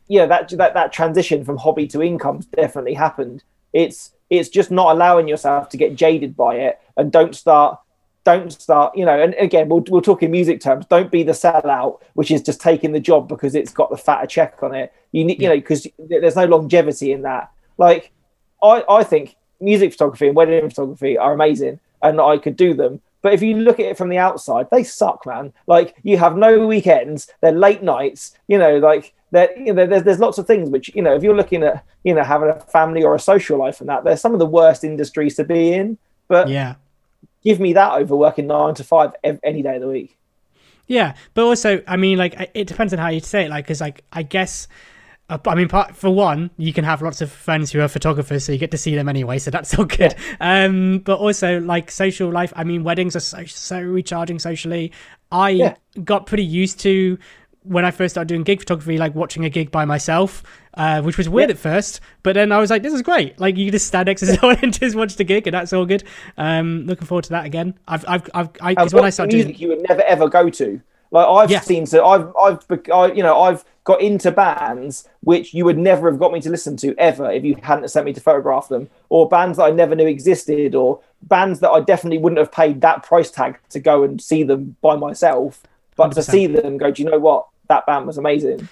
yeah 0.08 0.26
that 0.26 0.50
that 0.62 0.74
that 0.74 0.92
transition 1.00 1.44
from 1.46 1.58
hobby 1.58 1.88
to 1.94 2.02
income 2.02 2.38
definitely 2.56 2.94
happened 2.94 3.44
it's 3.74 4.12
it's 4.30 4.50
just 4.50 4.70
not 4.72 4.88
allowing 4.96 5.28
yourself 5.28 5.70
to 5.70 5.78
get 5.78 5.96
jaded 5.96 6.36
by 6.36 6.56
it 6.68 6.80
and 6.98 7.12
don't 7.12 7.36
start 7.36 7.80
don't 8.26 8.52
start 8.52 8.98
you 8.98 9.06
know 9.06 9.18
and 9.22 9.36
again 9.36 9.70
we'll, 9.70 9.84
we'll 9.88 10.02
talk 10.02 10.24
in 10.24 10.32
music 10.32 10.60
terms 10.60 10.86
don't 10.88 11.12
be 11.12 11.24
the 11.24 11.32
sellout 11.32 12.02
which 12.16 12.32
is 12.32 12.42
just 12.42 12.60
taking 12.60 12.92
the 12.92 13.00
job 13.00 13.30
because 13.30 13.56
it's 13.56 13.72
got 13.72 13.90
the 13.90 13.98
fatter 13.98 14.28
check 14.28 14.58
on 14.62 14.74
it. 14.74 14.92
You 15.12 15.24
need 15.24 15.42
you 15.42 15.48
know 15.48 15.56
because 15.56 15.88
there's 15.98 16.36
no 16.36 16.46
longevity 16.46 17.12
in 17.12 17.22
that. 17.22 17.52
Like 17.78 18.12
i 18.64 18.84
i 18.90 19.04
think 19.04 19.36
music 19.62 19.92
photography 19.92 20.28
and 20.28 20.36
wedding 20.36 20.70
photography 20.70 21.18
are 21.18 21.34
amazing 21.34 21.80
and 22.02 22.20
i 22.20 22.38
could 22.38 22.58
do 22.58 22.74
them 22.74 23.02
but 23.22 23.34
if 23.34 23.42
you 23.42 23.56
look 23.58 23.80
at 23.80 23.86
it 23.86 23.98
from 23.98 24.10
the 24.10 24.18
outside 24.18 24.68
they 24.72 24.84
suck 24.84 25.26
man. 25.26 25.52
Like 25.68 25.96
you 26.04 26.18
have 26.18 26.36
no 26.36 26.66
weekends 26.68 27.30
they're 27.42 27.52
late 27.52 27.84
nights 27.84 28.38
you 28.48 28.58
know 28.58 28.78
like 28.80 29.14
there, 29.32 29.58
you 29.58 29.74
know, 29.74 29.86
there's, 29.86 30.04
there's 30.04 30.20
lots 30.20 30.38
of 30.38 30.48
things 30.48 30.70
which 30.70 30.90
you 30.96 31.02
know 31.02 31.14
if 31.14 31.22
you're 31.24 31.36
looking 31.36 31.64
at 31.64 31.84
you 32.04 32.14
know 32.14 32.24
having 32.24 32.50
a 32.50 32.60
family 32.60 33.04
or 33.04 33.16
a 33.16 33.20
social 33.20 33.58
life 33.60 33.82
and 33.82 33.90
that 33.90 34.04
they're 34.04 34.18
some 34.18 34.34
of 34.34 34.40
the 34.40 34.46
worst 34.46 34.84
industries 34.84 35.36
to 35.36 35.44
be 35.44 35.74
in 35.74 35.98
but 36.28 36.48
Yeah. 36.48 36.76
Give 37.46 37.60
me 37.60 37.74
that 37.74 37.94
over 37.94 38.16
working 38.16 38.48
nine 38.48 38.74
to 38.76 38.84
five 38.84 39.14
any 39.24 39.62
day 39.62 39.76
of 39.76 39.82
the 39.82 39.88
week. 39.88 40.18
Yeah, 40.88 41.16
but 41.34 41.46
also, 41.46 41.82
I 41.88 41.96
mean, 41.96 42.18
like, 42.18 42.52
it 42.54 42.68
depends 42.68 42.92
on 42.94 43.00
how 43.00 43.08
you 43.10 43.20
say 43.20 43.46
it. 43.46 43.50
Like, 43.50 43.66
because, 43.66 43.82
like, 43.82 44.04
I 44.12 44.22
guess, 44.22 44.68
uh, 45.30 45.40
I 45.48 45.56
mean, 45.56 45.68
part, 45.68 45.96
for 45.96 46.14
one, 46.14 46.52
you 46.58 46.74
can 46.74 46.84
have 46.84 47.02
lots 47.02 47.22
of 47.22 47.32
friends 47.32 47.72
who 47.72 47.82
are 47.82 47.88
photographers, 47.88 48.44
so 48.46 48.52
you 48.52 48.60
get 48.60 48.70
to 48.72 48.78
see 48.78 48.94
them 48.94 49.10
anyway, 49.10 49.40
so 49.40 49.50
that's 49.50 49.78
all 49.80 49.86
good. 49.86 50.14
Um, 50.40 51.00
but 51.00 51.18
also, 51.18 51.60
like, 51.60 51.90
social 51.90 52.30
life. 52.30 52.54
I 52.56 52.64
mean, 52.64 52.84
weddings 52.84 53.16
are 53.16 53.20
so 53.22 53.46
so 53.46 53.80
recharging 53.80 54.38
socially. 54.38 54.92
I 55.32 55.50
Yeah. 55.52 55.76
got 56.04 56.28
pretty 56.28 56.46
used 56.46 56.80
to 56.82 57.18
when 57.64 57.84
I 57.84 57.90
first 57.90 58.14
started 58.14 58.28
doing 58.28 58.44
gig 58.44 58.60
photography, 58.60 59.00
like 59.00 59.16
watching 59.16 59.44
a 59.44 59.50
gig 59.50 59.72
by 59.72 59.86
myself, 59.86 60.44
uh, 60.76 61.02
which 61.02 61.18
was 61.18 61.28
weird 61.30 61.50
Yeah. 61.50 61.54
at 61.56 61.60
first. 61.60 62.02
But 62.24 62.34
then 62.34 62.52
I 62.52 62.60
was 62.60 62.70
like, 62.70 62.84
this 62.84 62.94
is 62.94 63.02
great. 63.02 63.40
Like 63.40 63.58
you 63.58 63.72
just 63.72 63.88
stand 63.88 64.08
next 64.08 64.22
to 64.22 64.28
someone 64.36 64.58
and 64.62 64.74
just 64.78 64.96
watch 64.96 65.16
the 65.16 65.24
gig, 65.24 65.48
and 65.48 65.54
that's 65.54 65.74
all 65.74 65.86
good. 65.86 66.04
Um, 66.38 66.86
looking 66.86 67.08
forward 67.08 67.24
to 67.26 67.30
that 67.32 67.46
again. 67.46 67.78
I've, 67.88 68.06
I've, 68.08 68.30
I've, 68.34 68.50
I, 68.62 68.74
because 68.76 68.94
when 68.94 69.06
I 69.06 69.10
started 69.10 69.34
music 69.34 69.58
doing, 69.58 69.62
you 69.72 69.76
would 69.78 69.88
never 69.88 70.02
ever 70.04 70.28
go 70.30 70.50
to. 70.50 70.82
Like 71.12 71.28
I've 71.28 71.52
Yeah. 71.52 71.62
seen, 71.62 71.86
so 71.86 72.06
I've, 72.06 72.36
I've, 72.36 72.60
I, 72.94 73.12
you 73.14 73.24
know, 73.24 73.40
I've 73.42 73.64
got 73.86 74.02
into 74.02 74.32
bands 74.32 75.08
which 75.22 75.54
you 75.54 75.64
would 75.64 75.78
never 75.78 76.10
have 76.10 76.20
got 76.20 76.34
me 76.34 76.42
to 76.42 76.50
listen 76.50 76.76
to 76.78 76.96
ever 76.98 77.32
if 77.32 77.44
you 77.44 77.56
hadn't 77.62 77.88
sent 77.90 78.06
me 78.06 78.12
to 78.14 78.20
photograph 78.20 78.68
them, 78.68 78.90
or 79.10 79.30
bands 79.30 79.58
that 79.58 79.64
I 79.66 79.70
never 79.72 79.96
knew 79.96 80.08
existed, 80.08 80.76
or 80.76 81.00
bands 81.22 81.60
that 81.62 81.70
I 81.70 81.80
definitely 81.82 82.18
wouldn't 82.18 82.40
have 82.40 82.52
paid 82.52 82.82
that 82.82 83.04
price 83.04 83.32
tag 83.32 83.60
to 83.70 83.80
go 83.80 84.04
and 84.04 84.20
see 84.22 84.44
them 84.44 84.76
by 84.82 84.96
myself. 84.96 85.62
But 85.96 86.12
to 86.14 86.22
100%. 86.22 86.24
see 86.32 86.48
them 86.48 86.78
go, 86.78 86.92
do 86.92 87.04
you 87.04 87.10
know 87.10 87.20
what? 87.20 87.48
That 87.70 87.86
band 87.86 88.08
was 88.08 88.18
amazing. 88.18 88.68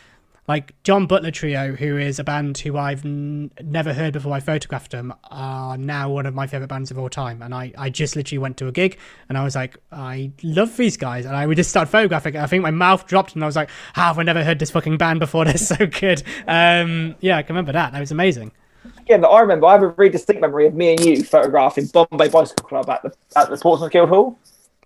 Like 0.48 0.74
John 0.84 1.06
Butler 1.08 1.32
Trio, 1.32 1.74
who 1.74 1.98
is 1.98 2.20
a 2.20 2.24
band 2.24 2.58
who 2.58 2.78
I've 2.78 3.06
n- 3.06 3.52
never 3.62 3.94
heard 3.94 4.14
before 4.14 4.34
I 4.34 4.42
photographed 4.42 4.92
them, 4.92 5.14
are 5.32 5.78
now 5.78 6.10
one 6.10 6.26
of 6.26 6.34
my 6.34 6.48
favorite 6.48 6.68
bands 6.68 6.92
of 6.92 7.00
all 7.00 7.10
time. 7.10 7.42
And 7.42 7.56
I, 7.56 7.72
I 7.78 7.90
just 7.90 8.16
literally 8.16 8.40
went 8.40 8.58
to 8.58 8.68
a 8.68 8.72
gig 8.72 8.98
and 9.30 9.38
I 9.38 9.44
was 9.44 9.56
like, 9.56 9.78
I 9.92 10.32
love 10.44 10.76
these 10.76 10.98
guys. 10.98 11.26
And 11.26 11.36
I 11.36 11.48
would 11.48 11.56
just 11.56 11.70
start 11.70 11.88
photographing. 11.88 12.36
I 12.36 12.48
think 12.48 12.62
my 12.62 12.72
mouth 12.72 13.08
dropped 13.08 13.36
and 13.36 13.44
I 13.44 13.46
was 13.46 13.56
like, 13.56 13.70
how 13.94 14.08
have 14.08 14.20
I 14.20 14.24
never 14.24 14.44
heard 14.44 14.60
this 14.60 14.72
fucking 14.72 14.98
band 14.98 15.22
before? 15.22 15.46
They're 15.46 15.58
so 15.58 15.88
good. 15.88 16.24
Um, 16.46 17.16
yeah, 17.22 17.38
I 17.38 17.44
can 17.44 17.56
remember 17.56 17.72
that. 17.72 17.94
That 17.94 18.00
was 18.02 18.12
amazing. 18.12 18.52
Again, 18.98 19.24
I 19.24 19.40
remember. 19.40 19.68
I 19.68 19.74
have 19.74 19.84
a 19.84 19.94
very 19.94 20.10
distinct 20.10 20.42
memory 20.42 20.68
of 20.68 20.74
me 20.74 20.92
and 20.92 21.06
you 21.06 21.24
photographing 21.24 21.88
Bombay 21.88 22.28
Bicycle 22.28 22.68
Club 22.68 22.90
at 22.90 23.02
the 23.02 23.14
at 23.38 23.50
the 23.50 23.58
Portsmouth 23.58 23.92
Guildhall. 23.92 24.38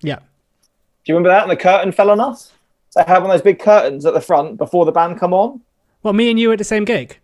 Yeah. 0.02 0.18
Do 0.18 1.12
you 1.12 1.14
remember 1.14 1.30
that? 1.30 1.42
And 1.42 1.50
the 1.50 1.56
curtain 1.56 1.90
fell 1.90 2.10
on 2.10 2.20
us. 2.20 2.52
They 2.98 3.04
had 3.06 3.18
one 3.22 3.30
of 3.30 3.34
those 3.34 3.42
big 3.42 3.60
curtains 3.60 4.04
at 4.04 4.12
the 4.14 4.20
front 4.20 4.56
before 4.56 4.84
the 4.84 4.90
band 4.92 5.20
come 5.20 5.32
on. 5.32 5.60
Well, 6.02 6.12
me 6.14 6.30
and 6.30 6.38
you 6.38 6.48
were 6.48 6.54
at 6.54 6.58
the 6.58 6.64
same 6.64 6.84
gig. 6.84 7.16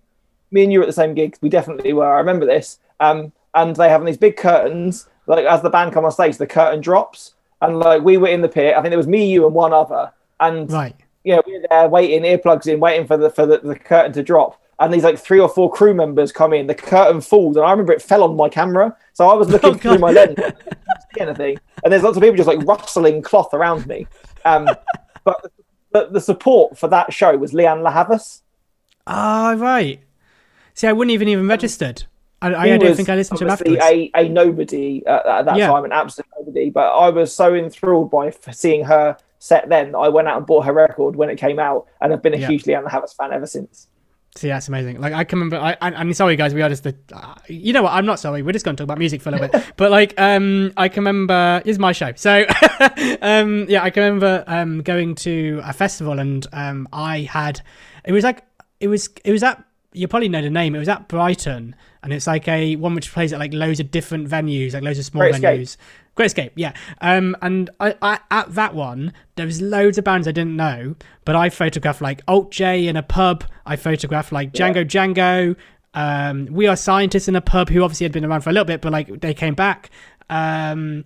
Me 0.52 0.62
and 0.62 0.72
you 0.72 0.78
were 0.78 0.84
at 0.84 0.86
the 0.88 0.92
same 0.92 1.14
gig. 1.14 1.36
We 1.40 1.48
definitely 1.48 1.92
were. 1.92 2.14
I 2.14 2.18
remember 2.18 2.46
this. 2.46 2.78
Um, 3.01 3.32
and 3.55 3.74
they 3.74 3.88
have 3.88 4.05
these 4.06 4.16
big 4.16 4.36
curtains. 4.36 5.09
Like 5.26 5.46
as 5.46 5.62
the 5.62 5.70
band 5.70 5.92
come 5.92 6.05
on 6.05 6.12
stage, 6.12 6.36
the 6.38 6.46
curtain 6.46 6.80
drops, 6.80 7.34
and 7.60 7.78
like 7.78 8.02
we 8.02 8.18
were 8.18 8.28
in 8.28 8.40
the 8.40 8.48
pit. 8.48 8.76
I 8.76 8.82
think 8.82 8.94
it 8.94 8.96
was 8.96 9.09
me, 9.09 9.28
you, 9.32 9.46
and 9.46 9.55
one 9.55 9.72
other. 9.72 10.12
And 10.38 10.70
Right. 10.70 10.94
yeah, 11.24 11.40
we 11.46 11.59
were 11.59 11.66
there 11.70 11.88
waiting, 11.88 12.22
earplugs 12.22 12.66
in, 12.72 12.78
waiting 12.78 13.06
for 13.06 13.16
the 13.16 13.30
for 13.30 13.46
the, 13.46 13.59
the 13.59 13.74
curtain 13.74 14.12
to 14.12 14.22
drop. 14.22 14.60
And 14.80 14.92
these 14.92 15.02
like 15.05 15.18
three 15.18 15.40
or 15.40 15.48
four 15.48 15.70
crew 15.72 15.94
members 15.94 16.30
come 16.30 16.52
in. 16.52 16.66
The 16.68 16.74
curtain 16.74 17.20
falls, 17.20 17.56
and 17.56 17.64
I 17.64 17.70
remember 17.72 17.92
it 17.92 18.02
fell 18.02 18.22
on 18.22 18.36
my 18.36 18.48
camera. 18.48 18.96
So 19.12 19.28
I 19.28 19.34
was 19.34 19.48
looking 19.48 19.70
Oh, 19.74 19.74
through 19.78 19.98
my 19.98 20.10
lens, 20.12 20.36
see 20.38 21.20
anything. 21.20 21.59
And 21.82 21.92
there's 21.92 22.02
lots 22.02 22.16
of 22.16 22.22
people 22.22 22.36
just 22.36 22.48
like 22.48 22.64
rustling 22.66 23.22
cloth 23.22 23.55
around 23.55 23.86
me. 23.86 24.06
Um, 24.44 24.68
but 25.24 25.51
the, 25.94 26.08
the 26.10 26.20
support 26.20 26.76
for 26.76 26.88
that 26.88 27.12
show 27.12 27.36
was 27.36 27.52
Lianne 27.52 27.82
La 27.82 27.92
Havas. 27.92 28.42
Ah, 29.06 29.54
right. 29.56 30.00
See, 30.74 30.88
I 30.88 30.92
wouldn't 30.92 31.12
even 31.12 31.28
even 31.28 31.46
registered. 31.48 32.02
I, 32.42 32.54
I, 32.54 32.76
don't 32.76 32.94
think 32.96 33.08
I 33.08 33.14
listened 33.14 33.38
to 33.38 33.44
him 33.44 33.50
afterwards. 33.50 33.80
A, 33.82 34.10
a 34.14 34.28
nobody 34.28 35.06
at, 35.06 35.24
at 35.24 35.44
that 35.46 35.56
Yeah. 35.56 35.68
time, 35.68 35.84
an 35.84 35.92
absolute 35.92 36.26
nobody. 36.36 36.68
But 36.68 36.92
I 36.92 37.08
was 37.10 37.32
so 37.32 37.54
enthralled 37.54 38.10
by 38.10 38.30
seeing 38.50 38.84
her 38.84 39.16
set 39.38 39.68
then. 39.68 39.94
I 39.94 40.08
went 40.08 40.26
out 40.28 40.36
and 40.36 40.46
bought 40.46 40.66
her 40.66 40.72
record 40.72 41.14
when 41.16 41.30
it 41.30 41.36
came 41.36 41.58
out, 41.58 41.86
and 42.00 42.12
I've 42.12 42.22
been 42.22 42.34
a 42.34 42.38
Yeah. 42.38 42.48
huge 42.48 42.64
Lianne 42.64 42.82
La 42.82 42.90
Havas 42.90 43.14
fan 43.14 43.32
ever 43.32 43.46
since. 43.46 43.86
See, 44.36 44.48
that's 44.48 44.66
amazing. 44.66 45.01
Like 45.01 45.12
I 45.12 45.23
can 45.23 45.39
remember. 45.39 45.59
I, 45.65 45.77
I, 45.81 45.94
I'm 45.94 46.12
sorry, 46.12 46.35
guys. 46.35 46.55
We 46.55 46.62
are 46.62 46.69
just 46.69 46.82
the. 46.82 46.97
Uh, 47.12 47.35
you 47.47 47.73
know 47.73 47.85
what? 47.85 47.93
I'm 47.93 48.05
not 48.05 48.19
sorry. 48.19 48.43
We're 48.43 48.51
just 48.52 48.65
going 48.65 48.74
to 48.77 48.81
talk 48.81 48.86
about 48.86 48.98
music 48.98 49.23
for 49.23 49.28
a 49.28 49.32
little 49.32 49.47
bit. 49.48 49.65
But 49.77 49.93
like, 49.93 50.12
um, 50.19 50.73
I 50.77 50.89
can 50.89 51.02
remember. 51.02 51.62
Is 51.65 51.78
my 51.78 51.93
show. 51.93 52.12
So, 52.16 52.44
um, 53.23 53.66
yeah, 53.69 53.85
I 53.85 53.90
can 53.90 54.02
remember 54.02 54.43
um 54.48 54.82
going 54.82 55.15
to 55.16 55.61
a 55.65 55.73
festival 55.73 56.19
and 56.19 56.47
um 56.52 56.89
I 56.93 57.20
had. 57.20 57.61
It 58.05 58.11
was 58.12 58.24
like 58.24 58.44
it 58.81 58.89
was 58.89 59.09
it 59.24 59.31
was 59.31 59.43
at. 59.44 59.62
You 59.93 60.09
probably 60.09 60.28
know 60.28 60.43
the 60.43 60.51
name. 60.51 60.74
It 60.74 60.81
was 60.81 60.89
at 60.89 61.06
Brighton, 61.06 61.77
and 62.02 62.12
it's 62.12 62.27
like 62.27 62.48
a 62.48 62.74
one 62.74 62.97
which 62.97 63.12
plays 63.12 63.32
at 63.32 63.39
like 63.39 63.55
loads 63.55 63.78
of 63.78 63.93
different 63.93 64.28
venues, 64.28 64.74
like 64.74 64.82
loads 64.82 64.98
of 64.98 65.05
small 65.05 65.23
Great 65.23 65.36
Escape. 65.36 65.69
Great 66.14 66.26
Escape, 66.26 66.52
yeah. 66.54 66.72
Um, 67.00 67.36
and 67.42 67.70
I, 67.80 67.96
I 68.00 68.20
at 68.30 68.54
that 68.54 68.74
one, 68.74 69.12
there 69.36 69.46
was 69.46 69.60
loads 69.60 69.98
of 69.98 70.04
bands 70.04 70.28
I 70.28 70.32
didn't 70.32 70.56
know, 70.56 70.94
but 71.24 71.34
I 71.34 71.50
photographed 71.50 72.00
like 72.00 72.22
Alt 72.28 72.52
J 72.52 72.86
in 72.86 72.96
a 72.96 73.02
pub. 73.02 73.44
I 73.66 73.76
photographed 73.76 74.30
like 74.30 74.52
Django 74.52 74.84
Django. 74.84 75.56
Um, 75.94 76.46
we 76.46 76.66
are 76.66 76.76
scientists 76.76 77.28
in 77.28 77.36
a 77.36 77.40
pub 77.40 77.68
who 77.68 77.82
obviously 77.82 78.04
had 78.04 78.12
been 78.12 78.24
around 78.24 78.42
for 78.42 78.50
a 78.50 78.52
little 78.52 78.64
bit, 78.64 78.80
but 78.80 78.92
like 78.92 79.20
they 79.20 79.34
came 79.34 79.54
back. 79.54 79.90
Um, 80.30 81.04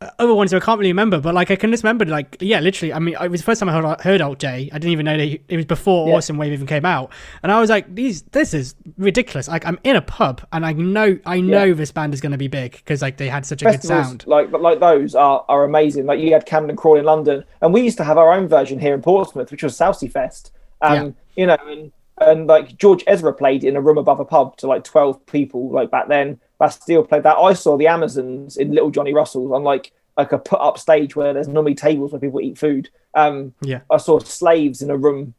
other 0.00 0.32
ones 0.34 0.54
I 0.54 0.60
can't 0.60 0.78
really 0.78 0.90
remember, 0.92 1.20
but 1.20 1.34
like 1.34 1.50
I 1.50 1.56
can 1.56 1.72
just 1.72 1.82
remember, 1.82 2.04
like 2.04 2.36
yeah, 2.40 2.60
literally. 2.60 2.92
I 2.92 3.00
mean, 3.00 3.16
it 3.20 3.30
was 3.30 3.40
the 3.40 3.44
first 3.44 3.58
time 3.58 3.68
I 3.68 3.72
heard, 3.72 4.00
heard 4.00 4.20
Alt 4.20 4.38
J. 4.38 4.70
I 4.72 4.78
didn't 4.78 4.92
even 4.92 5.04
know 5.06 5.16
that 5.16 5.24
he, 5.24 5.40
it 5.48 5.56
was 5.56 5.64
before 5.64 6.08
Yeah. 6.08 6.14
Awesome 6.14 6.36
Wave 6.36 6.52
even 6.52 6.68
came 6.68 6.84
out, 6.84 7.10
and 7.42 7.50
I 7.50 7.60
was 7.60 7.68
like, 7.68 7.92
these, 7.92 8.22
this 8.22 8.54
is 8.54 8.76
ridiculous. 8.96 9.48
Like 9.48 9.66
I'm 9.66 9.78
in 9.82 9.96
a 9.96 10.00
pub, 10.02 10.46
and 10.52 10.64
I 10.64 10.72
know, 10.72 11.18
I 11.26 11.40
know 11.40 11.74
this 11.74 11.90
band 11.90 12.14
is 12.14 12.20
going 12.20 12.30
to 12.32 12.38
be 12.38 12.46
big 12.46 12.72
because 12.72 13.02
like 13.02 13.16
they 13.16 13.28
had 13.28 13.44
such 13.44 13.62
a 13.62 13.64
good 13.64 13.82
sound. 13.82 14.24
like 14.28 14.52
like 14.52 14.78
those 14.78 15.16
are, 15.16 15.44
are 15.48 15.64
amazing. 15.64 16.06
Like 16.06 16.20
you 16.20 16.32
had 16.32 16.46
Camden 16.46 16.76
Crawl 16.76 16.96
in 16.96 17.04
London, 17.04 17.44
and 17.60 17.74
we 17.74 17.80
used 17.80 17.96
to 17.96 18.04
have 18.04 18.18
our 18.18 18.32
own 18.32 18.46
version 18.46 18.78
here 18.78 18.94
in 18.94 19.02
Portsmouth, 19.02 19.50
which 19.50 19.64
was 19.64 19.76
Southsea 19.76 20.10
Fest. 20.10 20.52
Um, 20.80 20.94
Yeah. 20.94 21.10
you 21.34 21.46
know, 21.46 21.56
and, 21.66 21.92
and 22.18 22.46
like 22.46 22.78
George 22.78 23.02
Ezra 23.08 23.32
played 23.32 23.64
in 23.64 23.74
a 23.74 23.80
room 23.80 23.98
above 23.98 24.20
a 24.20 24.24
pub 24.24 24.56
to 24.58 24.68
like 24.68 24.84
twelve 24.84 25.26
people. 25.26 25.70
Like 25.72 25.90
back 25.90 26.06
then, 26.06 26.38
Bastille 26.58 27.04
played 27.04 27.22
that. 27.22 27.36
I 27.36 27.52
saw 27.52 27.76
the 27.76 27.86
Amazons 27.86 28.56
in 28.56 28.72
Little 28.72 28.90
Johnny 28.90 29.14
Russell's 29.14 29.52
on 29.52 29.62
like 29.64 29.92
like 30.16 30.32
a 30.32 30.38
put 30.38 30.60
up 30.60 30.78
stage 30.78 31.14
where 31.14 31.32
there's 31.32 31.46
normally 31.46 31.76
tables 31.76 32.10
where 32.12 32.20
people 32.20 32.40
eat 32.40 32.58
food. 32.58 32.90
Um, 33.14 33.54
Yeah. 33.62 33.80
I 33.90 33.98
saw 33.98 34.18
slaves 34.18 34.82
in 34.82 34.90
a 34.90 34.96
room 34.96 35.34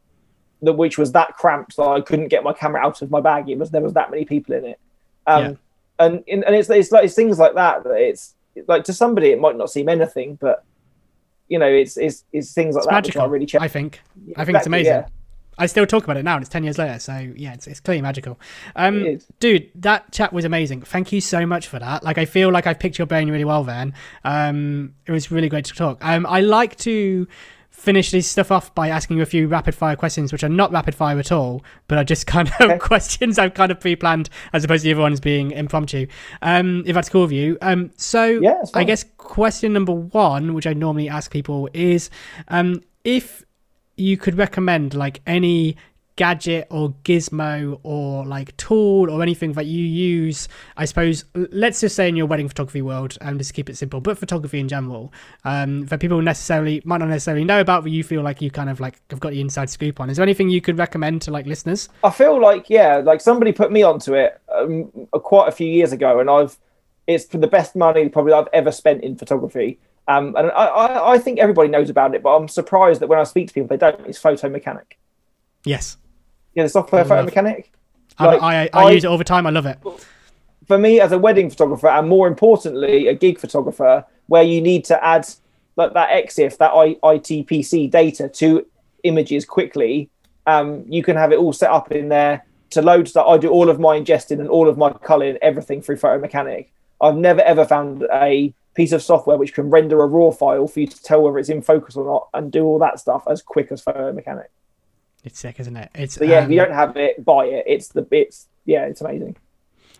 that 0.62 0.72
which 0.72 0.96
was 0.96 1.12
that 1.12 1.36
cramped 1.36 1.76
that 1.76 1.82
I 1.86 2.00
couldn't 2.00 2.28
get 2.28 2.42
my 2.44 2.54
camera 2.54 2.80
out 2.80 3.02
of 3.02 3.10
my 3.10 3.20
bag. 3.20 3.48
It 3.50 3.58
was 3.58 3.70
there 3.70 3.82
was 3.82 3.92
that 3.94 4.10
many 4.10 4.24
people 4.24 4.54
in 4.54 4.64
it. 4.64 4.80
Um, 5.26 5.42
Yeah. 5.44 5.52
and 6.06 6.24
and 6.28 6.54
it's 6.54 6.70
it's 6.70 6.90
like 6.92 7.04
it's 7.04 7.14
things 7.14 7.38
like 7.38 7.54
that 7.54 7.84
that 7.84 7.92
it's 8.00 8.34
like 8.66 8.84
to 8.84 8.92
somebody 8.94 9.28
it 9.30 9.40
might 9.40 9.56
not 9.56 9.70
seem 9.70 9.88
anything, 9.90 10.36
but 10.40 10.64
you 11.48 11.58
know 11.58 11.66
it's 11.68 11.96
it's 11.98 12.24
it's 12.32 12.52
things 12.54 12.74
like 12.74 12.80
It's 12.82 12.86
that 12.86 12.92
magical. 12.94 13.20
which 13.22 13.28
I 13.28 13.30
really 13.32 13.46
check. 13.46 13.60
I 13.60 13.68
think. 13.68 14.00
I 14.36 14.44
think 14.46 14.56
it's 14.56 14.66
amazing. 14.66 14.92
yeah. 14.94 15.06
I 15.60 15.66
still 15.66 15.86
talk 15.86 16.02
about 16.04 16.16
it 16.16 16.24
now, 16.24 16.34
and 16.36 16.42
it's 16.42 16.48
ten 16.50 16.64
years 16.64 16.78
later. 16.78 16.98
So 16.98 17.16
yeah, 17.36 17.52
it's, 17.54 17.66
it's 17.66 17.80
clearly 17.80 18.02
magical. 18.02 18.40
Um, 18.76 19.02
It 19.04 19.06
is. 19.16 19.26
dude, 19.38 19.70
that 19.76 20.10
chat 20.12 20.32
was 20.32 20.44
amazing. 20.44 20.82
Thank 20.82 21.12
you 21.12 21.20
so 21.20 21.46
much 21.46 21.68
for 21.68 21.78
that. 21.78 22.02
Like, 22.02 22.18
I 22.18 22.24
feel 22.24 22.50
like 22.50 22.66
I've 22.66 22.78
picked 22.78 22.98
your 22.98 23.06
brain 23.06 23.30
really 23.30 23.44
well. 23.44 23.62
Then, 23.64 23.94
um, 24.24 24.94
it 25.06 25.12
was 25.12 25.30
really 25.30 25.48
great 25.48 25.64
to 25.66 25.74
talk. 25.74 25.98
Um, 26.04 26.26
I 26.26 26.40
like 26.40 26.76
to 26.78 27.28
finish 27.70 28.10
this 28.10 28.26
stuff 28.28 28.50
off 28.52 28.74
by 28.74 28.88
asking 28.88 29.16
you 29.16 29.22
a 29.22 29.26
few 29.26 29.46
rapid 29.48 29.74
fire 29.74 29.96
questions, 29.96 30.32
which 30.32 30.44
are 30.44 30.50
not 30.50 30.70
rapid 30.70 30.94
fire 30.94 31.18
at 31.18 31.32
all, 31.32 31.64
but 31.88 31.96
are 31.96 32.04
just 32.04 32.26
kind 32.36 32.48
of 32.48 32.60
Okay. 32.70 32.78
questions 32.78 33.38
I've 33.38 33.54
kind 33.54 33.72
of 33.72 33.80
pre-planned, 33.80 34.28
as 34.52 34.64
opposed 34.64 34.82
to 34.82 34.88
the 34.88 34.92
other 34.92 35.00
ones 35.02 35.18
being 35.20 35.52
impromptu. 35.52 36.06
Um, 36.42 36.82
if 36.86 36.94
that's 36.94 37.08
cool 37.08 37.22
with 37.22 37.32
you. 37.32 37.56
Um, 37.62 37.90
so 37.96 38.24
Yeah, 38.26 38.62
I 38.74 38.84
guess 38.84 39.04
question 39.16 39.72
number 39.72 39.92
one, 39.92 40.52
which 40.52 40.66
I 40.66 40.74
normally 40.74 41.08
ask 41.08 41.30
people, 41.30 41.70
is 41.72 42.10
um, 42.48 42.82
if 43.04 43.44
you 44.00 44.16
could 44.16 44.36
recommend 44.36 44.94
like 44.94 45.20
any 45.26 45.76
gadget 46.20 46.66
or 46.70 46.94
gizmo 47.02 47.80
or 47.82 48.26
like 48.26 48.54
tool 48.58 49.08
or 49.10 49.22
anything 49.22 49.52
that 49.54 49.64
you 49.64 49.82
use. 49.82 50.48
I 50.76 50.84
suppose 50.84 51.24
let's 51.34 51.80
just 51.80 51.96
say 51.96 52.10
in 52.10 52.16
your 52.16 52.26
wedding 52.26 52.46
photography 52.46 52.82
world 52.82 53.16
and 53.22 53.38
just 53.38 53.54
keep 53.54 53.70
it 53.70 53.76
simple 53.78 54.02
but 54.02 54.18
photography 54.18 54.60
in 54.60 54.68
general 54.68 55.14
um 55.46 55.86
that 55.86 55.98
people 55.98 56.20
necessarily 56.20 56.82
might 56.84 56.98
not 56.98 57.08
necessarily 57.08 57.44
know 57.44 57.60
about 57.60 57.84
but 57.84 57.92
you 57.92 58.04
feel 58.04 58.20
like 58.20 58.42
you 58.42 58.50
kind 58.50 58.68
of 58.68 58.80
like 58.80 59.00
have 59.08 59.20
got 59.20 59.30
the 59.30 59.40
inside 59.40 59.70
scoop 59.70 59.98
on. 59.98 60.10
Is 60.10 60.18
there 60.18 60.22
anything 60.22 60.50
you 60.50 60.60
could 60.60 60.76
recommend 60.76 61.22
to 61.22 61.30
like 61.30 61.46
listeners? 61.46 61.88
I 62.04 62.10
feel 62.10 62.38
like 62.38 62.68
yeah, 62.68 62.96
like 62.96 63.22
somebody 63.22 63.52
put 63.52 63.72
me 63.72 63.82
onto 63.82 64.12
it 64.12 64.38
um, 64.54 64.90
quite 65.12 65.48
a 65.48 65.52
few 65.52 65.68
years 65.68 65.92
ago, 65.92 66.20
and 66.20 66.28
I've 66.28 66.58
it's 67.06 67.24
for 67.24 67.38
the 67.38 67.46
best 67.46 67.74
money 67.74 68.08
probably 68.08 68.34
I've 68.34 68.48
ever 68.52 68.72
spent 68.72 69.02
in 69.02 69.16
photography. 69.16 69.78
Um, 70.10 70.34
and 70.36 70.50
I, 70.50 71.12
I, 71.12 71.18
think 71.18 71.38
everybody 71.38 71.68
knows 71.68 71.88
about 71.88 72.16
it, 72.16 72.22
but 72.22 72.34
I'm 72.34 72.48
surprised 72.48 73.00
that 73.00 73.06
when 73.06 73.20
I 73.20 73.22
speak 73.22 73.46
to 73.46 73.54
people, 73.54 73.68
they 73.68 73.76
don't. 73.76 74.04
It's 74.08 74.18
Photo 74.18 74.48
Mechanic. 74.48 74.98
yes 75.64 75.98
Yeah, 76.54 76.64
the 76.64 76.68
software 76.68 77.04
Photo 77.04 77.22
Mechanic. 77.22 77.72
I, 78.18 78.26
Like, 78.26 78.42
I, 78.42 78.62
I, 78.64 78.86
I- 78.86 78.90
use 78.90 79.04
it 79.04 79.06
all 79.06 79.18
the 79.18 79.24
time 79.24 79.46
i 79.46 79.50
love 79.50 79.66
it 79.66 79.78
For 80.66 80.78
me, 80.78 81.00
as 81.00 81.12
a 81.12 81.18
wedding 81.18 81.48
photographer, 81.48 81.86
and 81.86 82.08
more 82.08 82.26
importantly, 82.26 83.06
a 83.06 83.14
gig 83.14 83.38
photographer, 83.38 84.04
where 84.26 84.42
you 84.42 84.60
need 84.60 84.84
to 84.86 85.04
add 85.04 85.28
like 85.76 85.94
that 85.94 86.10
EXIF, 86.10 86.58
that 86.58 86.72
I, 86.72 86.94
IPTC 86.96 87.88
data 87.88 88.28
to 88.28 88.66
images 89.04 89.44
quickly, 89.44 90.10
um, 90.46 90.84
you 90.88 91.04
can 91.04 91.16
have 91.16 91.30
it 91.30 91.38
all 91.38 91.52
set 91.52 91.70
up 91.70 91.92
in 91.92 92.08
there 92.08 92.44
to 92.70 92.82
load 92.82 93.08
stuff. 93.08 93.28
I 93.28 93.38
do 93.38 93.48
all 93.48 93.70
of 93.70 93.78
my 93.78 94.00
ingesting 94.00 94.40
and 94.40 94.48
all 94.48 94.68
of 94.68 94.76
my 94.76 94.92
culling, 94.92 95.38
everything 95.40 95.82
through 95.82 95.98
Photo 95.98 96.20
Mechanic. 96.20 96.72
I've 97.00 97.16
never 97.16 97.42
ever 97.42 97.64
found 97.64 98.04
a 98.12 98.52
piece 98.80 98.92
of 98.92 99.02
software 99.02 99.36
which 99.36 99.52
can 99.52 99.68
render 99.68 100.02
a 100.02 100.06
raw 100.06 100.30
file 100.30 100.66
for 100.66 100.80
you 100.80 100.86
to 100.86 101.02
tell 101.02 101.20
whether 101.20 101.38
it's 101.38 101.50
in 101.50 101.60
focus 101.60 101.96
or 101.96 102.06
not 102.06 102.28
and 102.32 102.50
do 102.50 102.64
all 102.64 102.78
that 102.78 102.98
stuff 102.98 103.22
as 103.28 103.42
quick 103.42 103.70
as 103.70 103.82
Photo 103.82 104.10
Mechanic. 104.10 104.50
it's 105.22 105.38
sick 105.38 105.60
isn't 105.60 105.76
it 105.76 105.90
it's 105.94 106.14
So 106.14 106.24
yeah, 106.24 106.38
if 106.38 106.44
um, 106.46 106.52
you 106.52 106.60
don't 106.60 106.72
have 106.72 106.96
it, 106.96 107.22
buy 107.22 107.44
it. 107.44 107.64
It's 107.66 107.88
the 107.88 108.08
it's 108.10 108.48
yeah, 108.64 108.86
it's 108.86 109.02
amazing. 109.02 109.36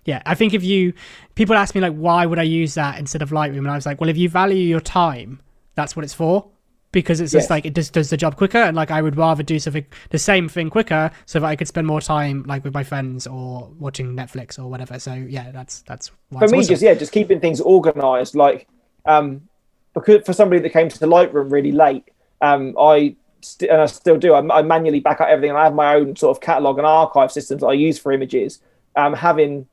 Yeah, 0.07 0.23
I 0.25 0.35
think 0.35 0.55
if 0.55 0.65
you 0.65 0.95
people 1.35 1.57
ask 1.57 1.75
me 1.75 1.83
like 1.83 1.93
why 1.93 2.25
would 2.25 2.39
I 2.39 2.45
use 2.45 2.73
that 2.75 2.99
instead 2.99 3.21
of 3.21 3.29
Lightroom, 3.29 3.59
and 3.59 3.71
I 3.71 3.75
was 3.75 3.85
like, 3.85 4.01
well, 4.01 4.09
if 4.09 4.17
you 4.17 4.31
value 4.31 4.57
your 4.57 4.81
time, 4.81 5.43
that's 5.75 5.95
what 5.95 6.05
it's 6.07 6.15
for. 6.15 6.49
Because 6.93 7.21
it's 7.21 7.31
just 7.31 7.45
Yes. 7.45 7.51
like 7.51 7.65
it 7.65 7.75
just 7.77 7.93
does 7.93 8.11
the 8.11 8.17
job 8.17 8.37
quicker, 8.37 8.59
and 8.59 8.77
like 8.77 8.91
I 8.91 9.01
would 9.01 9.17
rather 9.17 9.45
do 9.45 9.61
something 9.61 9.87
the 10.11 10.19
same 10.19 10.49
thing 10.49 10.71
quicker, 10.71 11.13
so 11.25 11.39
that 11.39 11.47
I 11.47 11.55
could 11.55 11.69
spend 11.69 11.87
more 11.87 12.01
time 12.01 12.43
like 12.49 12.65
with 12.65 12.75
my 12.75 12.83
friends 12.83 13.29
or 13.29 13.71
watching 13.79 14.09
Netflix 14.17 14.59
or 14.59 14.69
whatever. 14.69 14.99
So 14.99 15.15
yeah, 15.15 15.53
that's 15.53 15.83
that's 15.83 16.11
why 16.31 16.41
for 16.41 16.49
me, 16.49 16.59
awesome. 16.59 16.69
just 16.71 16.83
yeah, 16.83 16.95
just 16.95 17.13
keeping 17.13 17.39
things 17.39 17.61
organized. 17.61 18.35
Like, 18.35 18.67
um, 19.07 19.43
because 19.95 20.25
for 20.27 20.33
somebody 20.33 20.61
that 20.63 20.71
came 20.71 20.89
to 20.89 20.99
the 20.99 21.07
Lightroom 21.07 21.53
really 21.53 21.71
late, 21.71 22.09
um, 22.41 22.75
I 22.77 23.15
st- 23.41 23.71
and 23.71 23.81
I 23.83 23.87
still 23.87 24.19
do. 24.19 24.35
I, 24.35 24.59
I 24.59 24.63
manually 24.63 24.99
back 24.99 25.21
up 25.21 25.29
everything, 25.29 25.51
and 25.51 25.59
I 25.61 25.65
have 25.65 25.75
my 25.75 25.95
own 25.95 26.17
sort 26.17 26.37
of 26.37 26.41
catalog 26.41 26.79
and 26.79 26.87
archive 26.89 27.31
systems 27.31 27.61
that 27.61 27.69
I 27.69 27.75
use 27.75 28.01
for 28.01 28.11
images. 28.11 28.61
Um, 28.97 29.15
having 29.15 29.69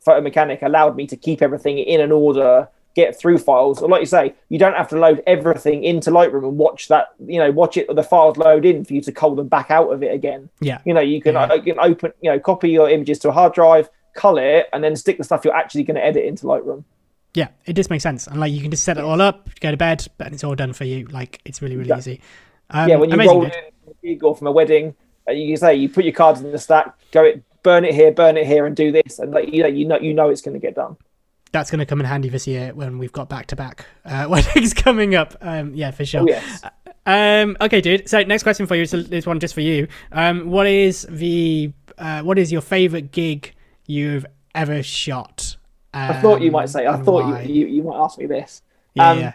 Photo 0.00 0.20
Mechanic 0.20 0.62
allowed 0.62 0.96
me 0.96 1.06
to 1.06 1.16
keep 1.16 1.40
everything 1.40 1.78
in 1.78 2.00
an 2.00 2.10
order, 2.10 2.68
get 2.94 3.18
through 3.18 3.38
files. 3.38 3.80
Or 3.82 3.88
like 3.88 4.00
you 4.00 4.06
say, 4.06 4.34
you 4.48 4.58
don't 4.58 4.74
have 4.76 4.88
to 4.88 4.98
load 4.98 5.22
everything 5.26 5.84
into 5.84 6.10
Lightroom 6.10 6.46
and 6.48 6.58
watch 6.58 6.88
that. 6.88 7.08
You 7.26 7.38
know, 7.38 7.50
watch 7.50 7.76
it 7.76 7.94
the 7.94 8.02
files 8.02 8.36
load 8.36 8.64
in 8.64 8.84
for 8.84 8.94
you 8.94 9.00
to 9.02 9.12
cull 9.12 9.34
them 9.34 9.48
back 9.48 9.70
out 9.70 9.92
of 9.92 10.02
it 10.02 10.12
again. 10.12 10.48
yeah, 10.60 10.78
You 10.84 10.94
know, 10.94 11.00
you 11.00 11.20
can, 11.22 11.34
Yeah. 11.34 11.44
uh, 11.44 11.54
you 11.54 11.62
can 11.74 11.78
open, 11.80 12.12
you 12.20 12.30
know, 12.30 12.38
copy 12.38 12.70
your 12.70 12.88
images 12.90 13.18
to 13.20 13.28
a 13.28 13.32
hard 13.32 13.54
drive, 13.54 13.88
color 14.14 14.42
it, 14.42 14.66
and 14.72 14.82
then 14.84 14.94
stick 14.96 15.18
the 15.18 15.24
stuff 15.24 15.44
you're 15.44 15.54
actually 15.54 15.84
going 15.84 15.96
to 15.96 16.04
edit 16.04 16.24
into 16.24 16.44
Lightroom. 16.46 16.84
yeah, 17.34 17.48
it 17.64 17.72
just 17.72 17.88
makes 17.88 18.02
sense, 18.02 18.26
and 18.26 18.38
like 18.38 18.52
you 18.52 18.60
can 18.60 18.70
just 18.70 18.84
set 18.84 18.98
it 18.98 19.04
all 19.04 19.20
up, 19.22 19.48
go 19.60 19.70
to 19.70 19.76
bed, 19.76 20.06
and 20.20 20.34
it's 20.34 20.44
all 20.44 20.54
done 20.54 20.74
for 20.74 20.84
you. 20.84 21.06
Like 21.06 21.40
it's 21.46 21.62
really 21.62 21.76
really 21.76 21.88
Yeah. 21.88 21.96
easy. 21.98 22.20
Um, 22.68 22.88
yeah, 22.90 22.96
when 22.96 23.10
you 23.10 23.16
roll 23.18 23.42
dude. 23.44 23.52
in 23.54 23.62
from 23.84 23.94
a 24.04 24.26
or 24.26 24.36
from 24.36 24.46
a 24.48 24.52
wedding, 24.52 24.94
uh, 25.26 25.32
you 25.32 25.48
can 25.48 25.56
say 25.56 25.74
you 25.74 25.88
put 25.88 26.04
your 26.04 26.12
cards 26.12 26.42
in 26.42 26.52
the 26.52 26.58
stack, 26.58 26.94
go 27.10 27.24
it, 27.24 27.42
burn 27.62 27.86
it 27.86 27.94
here, 27.94 28.12
burn 28.12 28.36
it 28.36 28.46
here, 28.46 28.66
and 28.66 28.76
do 28.76 28.92
this, 28.92 29.18
and 29.18 29.30
like 29.32 29.48
you 29.52 29.62
know, 29.62 29.68
you 29.68 29.86
know, 29.86 29.98
you 29.98 30.12
know 30.12 30.28
it's 30.28 30.42
going 30.42 30.52
to 30.52 30.60
get 30.60 30.74
done. 30.74 30.94
That's 31.52 31.70
going 31.70 31.78
to 31.78 31.86
come 31.86 32.00
in 32.00 32.06
handy 32.06 32.28
this 32.28 32.46
year 32.46 32.72
when 32.74 32.98
we've 32.98 33.12
got 33.12 33.28
back 33.28 33.46
to 33.48 33.56
back 33.56 33.86
weddings 34.04 34.74
coming 34.74 35.14
up. 35.14 35.36
Um, 35.40 35.74
yeah, 35.74 35.90
for 35.90 36.04
sure. 36.04 36.22
Oh 36.22 36.26
yes, 36.26 36.62
Um, 37.06 37.56
okay, 37.60 37.80
dude. 37.80 38.08
So 38.08 38.22
next 38.22 38.42
question 38.42 38.66
for 38.66 38.74
you 38.74 38.82
is 38.82 38.90
this 38.90 39.26
one 39.26 39.38
just 39.40 39.54
for 39.54 39.60
you. 39.60 39.88
Um, 40.12 40.50
what 40.50 40.66
is 40.66 41.06
the 41.10 41.72
uh, 41.98 42.22
what 42.22 42.38
is 42.38 42.50
your 42.50 42.62
favorite 42.62 43.12
gig 43.12 43.54
you've 43.86 44.26
ever 44.54 44.82
shot? 44.82 45.56
Um, 45.94 46.10
I 46.10 46.20
thought 46.20 46.40
you 46.40 46.50
might 46.50 46.70
say. 46.70 46.86
I 46.86 46.96
thought 46.96 47.46
you, 47.46 47.54
you 47.54 47.66
you 47.66 47.82
might 47.82 48.02
ask 48.02 48.18
me 48.18 48.26
this. 48.26 48.62
Yeah, 48.94 49.10
um, 49.10 49.18
yeah. 49.18 49.32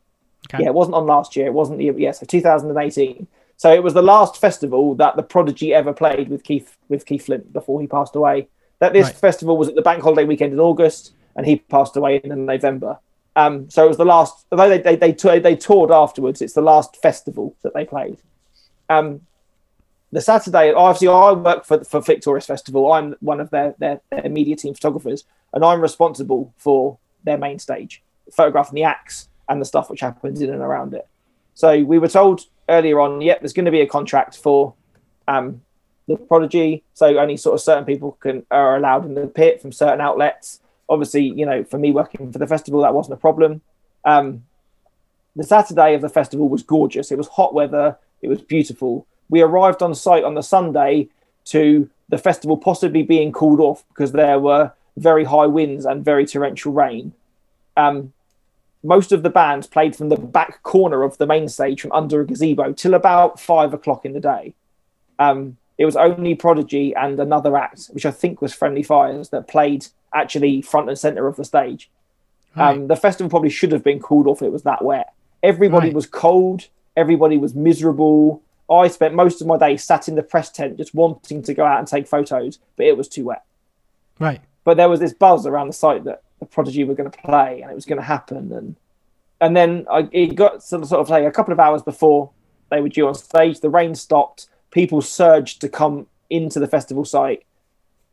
Okay. 0.48 0.64
Yeah, 0.64 0.70
it 0.70 0.74
wasn't 0.74 0.96
on 0.96 1.06
last 1.06 1.36
year. 1.36 1.46
It 1.46 1.54
wasn't 1.54 1.78
the 1.78 1.94
yeah, 1.96 2.14
so 2.14 2.26
2018. 2.26 3.28
So 3.58 3.72
it 3.72 3.84
was 3.84 3.94
the 3.94 4.02
last 4.02 4.42
festival 4.42 4.96
that 4.96 5.16
the 5.16 5.22
Prodigy 5.22 5.76
ever 5.76 5.94
played 5.94 6.30
with 6.30 6.44
Keith 6.44 6.76
with 6.90 7.06
Keith 7.06 7.28
Flint 7.28 7.54
before 7.54 7.82
he 7.82 7.86
passed 7.86 8.16
away. 8.16 8.48
That 8.84 8.92
this 8.92 9.06
Right. 9.08 9.16
festival 9.16 9.56
was 9.56 9.70
at 9.70 9.76
the 9.76 9.82
bank 9.82 10.04
holiday 10.04 10.26
weekend 10.26 10.52
in 10.52 10.60
August, 10.60 11.14
and 11.38 11.46
he 11.46 11.56
passed 11.56 11.96
away 11.96 12.18
in 12.18 12.46
November. 12.46 13.00
Um, 13.34 13.70
so 13.70 13.86
it 13.86 13.88
was 13.88 13.96
the 13.96 14.04
last. 14.04 14.46
Although 14.52 14.68
they 14.68 14.80
they 14.80 14.98
they, 14.98 15.14
tou- 15.14 15.40
they 15.40 15.56
toured 15.56 15.90
afterwards, 15.90 16.42
it's 16.42 16.52
the 16.52 16.62
last 16.62 16.98
festival 17.02 17.56
that 17.62 17.74
they 17.74 17.86
played. 17.86 18.18
Um, 18.90 19.22
the 20.12 20.20
Saturday, 20.20 20.74
obviously, 20.74 21.08
I 21.08 21.32
work 21.32 21.64
for 21.64 21.86
for 21.86 22.02
Victorious 22.02 22.46
Festival. 22.46 22.92
I'm 22.92 23.16
one 23.22 23.40
of 23.40 23.50
their, 23.52 23.74
their 23.80 24.02
their 24.12 24.30
media 24.30 24.58
team 24.58 24.74
photographers, 24.74 25.24
and 25.54 25.64
I'm 25.64 25.80
responsible 25.80 26.54
for 26.58 26.98
their 27.24 27.38
main 27.38 27.60
stage, 27.60 28.04
photographing 28.34 28.76
the 28.76 28.84
acts 28.84 29.30
and 29.48 29.62
the 29.62 29.66
stuff 29.66 29.90
which 29.90 30.02
happens 30.02 30.42
in 30.42 30.50
and 30.50 30.62
around 30.62 30.94
it. 30.94 31.08
So 31.54 31.86
we 31.86 32.00
were 32.00 32.10
told 32.10 32.42
earlier 32.68 33.00
on, 33.00 33.22
yep, 33.22 33.40
there's 33.40 33.54
going 33.54 33.64
to 33.64 33.72
be 33.72 33.80
a 33.80 33.88
contract 33.88 34.36
for 34.36 34.74
um, 35.30 35.62
the 36.08 36.18
Prodigy. 36.18 36.84
So 36.94 37.18
only 37.18 37.38
sort 37.38 37.56
of 37.56 37.62
certain 37.62 37.86
people 37.86 38.14
can 38.14 38.46
are 38.52 38.78
allowed 38.78 39.06
in 39.06 39.16
the 39.16 39.28
pit 39.28 39.62
from 39.62 39.72
certain 39.72 40.02
outlets. 40.02 40.60
Obviously, 40.90 41.24
you 41.24 41.46
know, 41.46 41.64
for 41.64 41.78
me 41.78 41.92
working 41.92 42.32
for 42.32 42.40
the 42.40 42.48
festival, 42.48 42.82
that 42.82 42.94
wasn't 42.94 43.14
a 43.14 43.22
problem. 43.22 43.62
Um, 44.06 44.44
the 45.36 45.44
Saturday 45.44 45.96
of 45.96 46.02
the 46.02 46.10
festival 46.10 46.50
was 46.50 46.64
gorgeous. 46.64 47.12
It 47.12 47.18
was 47.18 47.28
hot 47.28 47.54
weather. 47.54 47.98
It 48.22 48.28
was 48.28 48.42
beautiful. 48.42 49.08
We 49.30 49.42
arrived 49.42 49.82
on 49.82 49.96
site 49.96 50.24
on 50.24 50.36
the 50.36 50.44
Sunday 50.44 51.10
to 51.46 51.90
the 52.10 52.18
festival 52.18 52.58
possibly 52.58 53.04
being 53.04 53.32
called 53.32 53.60
off 53.60 53.84
because 53.90 54.12
there 54.12 54.40
were 54.40 54.72
very 54.98 55.24
high 55.24 55.48
winds 55.48 55.86
and 55.86 56.06
very 56.06 56.26
torrential 56.26 56.72
rain. 56.72 57.14
Um, 57.76 58.14
most 58.84 59.12
of 59.12 59.24
the 59.24 59.30
bands 59.30 59.66
played 59.66 59.96
from 59.96 60.10
the 60.10 60.18
back 60.18 60.62
corner 60.64 61.04
of 61.04 61.18
the 61.18 61.26
main 61.26 61.48
stage 61.48 61.82
from 61.82 61.92
under 61.94 62.22
a 62.22 62.28
gazebo 62.28 62.74
till 62.74 62.94
about 62.94 63.40
five 63.40 63.74
o'clock 63.74 64.06
in 64.06 64.14
the 64.14 64.20
day. 64.20 64.54
Um, 65.18 65.58
it 65.78 65.86
was 65.86 65.96
only 65.96 66.36
Prodigy 66.36 66.94
and 66.96 67.20
another 67.20 67.58
act, 67.58 67.86
which 67.92 68.06
I 68.06 68.12
think 68.12 68.42
was 68.42 68.54
Friendly 68.54 68.84
Fires, 68.84 69.30
that 69.30 69.48
played 69.48 69.88
actually 70.14 70.62
front 70.62 70.90
and 70.90 70.98
center 70.98 71.28
of 71.28 71.36
the 71.36 71.46
stage. 71.46 71.90
Right. 72.56 72.72
Um, 72.78 72.88
the 72.88 72.96
festival 72.96 73.30
probably 73.30 73.50
should 73.50 73.72
have 73.72 73.84
been 73.84 74.00
called 74.00 74.28
off. 74.28 74.42
It 74.44 74.52
was 74.52 74.64
that 74.64 74.84
wet. 74.84 75.14
Everybody 75.42 75.88
Right. 75.88 75.96
was 75.96 76.06
cold. 76.06 76.68
Everybody 76.96 77.38
was 77.38 77.56
miserable. 77.56 78.42
I 78.70 78.88
spent 78.88 79.16
most 79.16 79.42
of 79.42 79.48
my 79.48 79.58
day 79.58 79.76
sat 79.78 80.08
in 80.08 80.16
the 80.16 80.24
press 80.24 80.50
tent 80.52 80.78
just 80.78 80.94
wanting 80.94 81.42
to 81.42 81.54
go 81.54 81.66
out 81.66 81.80
and 81.80 81.88
take 81.88 82.08
photos, 82.08 82.60
but 82.78 82.86
it 82.86 82.96
was 82.98 83.08
too 83.08 83.26
wet. 83.26 83.44
right. 84.20 84.42
But 84.66 84.78
there 84.78 84.88
was 84.88 85.02
this 85.02 85.12
buzz 85.14 85.46
around 85.46 85.68
the 85.68 85.74
site 85.74 86.06
that 86.06 86.22
the 86.40 86.46
Prodigy 86.46 86.86
were 86.86 86.94
going 86.94 87.12
to 87.12 87.18
play 87.18 87.62
and 87.62 87.70
it 87.70 87.76
was 87.76 87.84
going 87.86 88.00
to 88.00 88.06
happen. 88.06 88.54
And 88.54 88.76
and 89.42 89.58
then 89.58 89.86
I, 89.92 90.08
it 90.14 90.36
got 90.36 90.64
sort 90.64 90.84
of, 90.84 90.88
sort 90.88 91.02
of 91.02 91.10
like 91.10 91.26
a 91.26 91.32
couple 91.32 91.52
of 91.52 91.60
hours 91.60 91.82
before 91.82 92.30
they 92.70 92.80
were 92.80 92.88
due 92.88 93.08
on 93.08 93.16
stage. 93.16 93.60
The 93.60 93.70
rain 93.70 93.94
stopped. 93.94 94.48
People 94.74 95.02
surged 95.02 95.62
to 95.62 95.70
come 95.70 96.08
into 96.30 96.60
the 96.60 96.68
festival 96.68 97.06
site. 97.06 97.46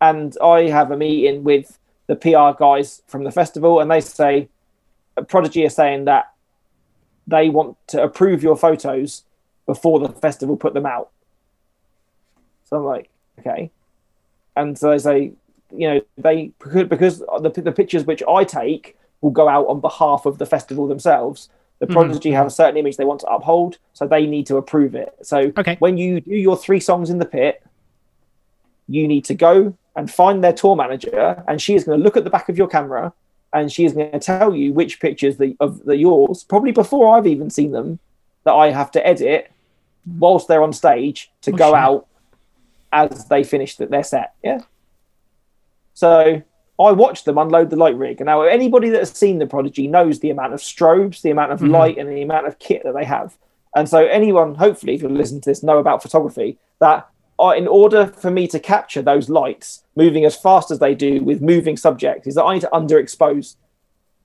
And 0.00 0.36
I 0.42 0.68
have 0.68 0.90
a 0.90 0.96
meeting 0.96 1.42
with 1.42 1.78
the 2.06 2.16
PR 2.16 2.56
guys 2.58 3.02
from 3.08 3.24
the 3.24 3.32
festival, 3.32 3.80
and 3.80 3.90
they 3.90 4.00
say, 4.00 4.48
Prodigy 5.28 5.64
are 5.64 5.70
saying 5.70 6.04
that 6.04 6.32
they 7.26 7.48
want 7.48 7.76
to 7.88 8.02
approve 8.02 8.42
your 8.42 8.56
photos 8.56 9.24
before 9.66 10.00
the 10.00 10.08
festival 10.08 10.56
put 10.56 10.74
them 10.74 10.86
out. 10.86 11.10
So 12.64 12.76
I'm 12.76 12.84
like, 12.84 13.10
okay. 13.38 13.70
And 14.56 14.78
so 14.78 14.90
they 14.90 14.98
say, 14.98 15.32
you 15.72 15.88
know, 15.88 16.00
they 16.18 16.52
because 16.58 17.20
the, 17.20 17.52
the 17.56 17.72
pictures 17.72 18.04
which 18.04 18.22
I 18.28 18.44
take 18.44 18.96
will 19.20 19.30
go 19.30 19.48
out 19.48 19.66
on 19.66 19.80
behalf 19.80 20.26
of 20.26 20.38
the 20.38 20.46
festival 20.46 20.88
themselves. 20.88 21.48
The 21.81 21.86
Mhm. 21.86 21.93
Prodigy 21.93 22.31
have 22.32 22.47
a 22.47 22.51
certain 22.51 22.77
image 22.77 22.97
they 22.97 23.05
want 23.05 23.20
to 23.20 23.27
uphold, 23.27 23.78
so 23.94 24.07
they 24.07 24.27
need 24.27 24.47
to 24.47 24.57
approve 24.59 24.94
it. 24.94 25.15
So 25.23 25.51
Okay. 25.59 25.77
when 25.81 25.97
you 25.98 26.20
do 26.20 26.35
your 26.36 26.57
three 26.57 26.78
songs 26.81 27.11
in 27.11 27.19
the 27.19 27.24
pit, 27.27 27.62
you 28.86 29.09
need 29.09 29.24
to 29.24 29.35
go 29.35 29.74
and 29.97 30.11
find 30.11 30.44
their 30.44 30.52
tour 30.52 30.77
manager, 30.77 31.43
and 31.48 31.61
she 31.61 31.74
is 31.74 31.85
going 31.85 31.98
to 31.98 32.05
look 32.05 32.16
at 32.16 32.24
the 32.24 32.31
back 32.31 32.48
of 32.48 32.57
your 32.59 32.69
camera, 32.69 33.12
and 33.52 33.73
she 33.73 33.85
is 33.85 33.93
going 33.94 34.12
to 34.12 34.19
tell 34.20 34.55
you 34.55 34.73
which 34.73 35.01
pictures 35.01 35.36
the, 35.39 35.57
of 35.59 35.85
the 35.85 35.97
yours, 35.97 36.44
probably 36.44 36.70
before 36.73 37.16
I've 37.16 37.27
even 37.27 37.51
seen 37.51 37.73
them, 37.73 37.98
that 38.44 38.52
I 38.52 38.70
have 38.70 38.90
to 38.93 39.07
edit 39.07 39.51
whilst 40.19 40.48
they're 40.48 40.62
on 40.62 40.73
stage 40.73 41.31
to 41.43 41.51
Oh, 41.52 41.57
go 41.57 41.66
shit. 41.70 41.74
out 41.74 42.07
as 42.93 43.27
they 43.28 43.43
finish 43.43 43.77
th- 43.77 43.90
their 43.90 44.02
set. 44.05 44.35
Yeah. 44.43 44.61
So 45.94 46.43
I 46.81 46.93
watched 46.93 47.27
them 47.27 47.39
unload 47.39 47.70
the 47.70 47.77
light 47.77 47.97
rig, 47.97 48.20
and 48.20 48.27
now 48.27 48.43
anybody 48.43 48.89
that 48.90 49.01
has 49.01 49.11
seen 49.11 49.39
the 49.39 49.47
Prodigy 49.47 49.86
knows 49.86 50.20
the 50.20 50.31
amount 50.31 50.55
of 50.55 50.61
strobes, 50.61 51.20
the 51.20 51.31
amount 51.31 51.52
of 51.52 51.61
Mhm. 51.61 51.70
light, 51.70 51.98
and 51.98 52.09
the 52.09 52.23
amount 52.23 52.47
of 52.47 52.59
kit 52.59 52.82
that 52.85 52.94
they 52.94 53.05
have. 53.05 53.36
And 53.77 53.89
so 53.89 54.07
anyone, 54.07 54.55
hopefully, 54.55 54.94
if 54.94 55.02
you're 55.02 55.11
listening 55.11 55.43
to 55.43 55.51
this, 55.51 55.62
know 55.62 55.78
about 55.78 56.02
photography 56.02 56.59
that 56.81 57.07
uh, 57.39 57.55
in 57.57 57.66
order 57.66 58.07
for 58.07 58.31
me 58.31 58.47
to 58.47 58.59
capture 58.59 59.01
those 59.01 59.31
lights 59.31 59.82
moving 59.97 60.27
as 60.27 60.36
fast 60.36 60.70
as 60.70 60.78
they 60.78 60.94
do 60.94 61.23
with 61.24 61.40
moving 61.40 61.74
subjects, 61.74 62.27
is 62.27 62.35
that 62.35 62.44
I 62.44 62.52
need 62.52 62.61
to 62.61 62.69
underexpose 62.70 63.57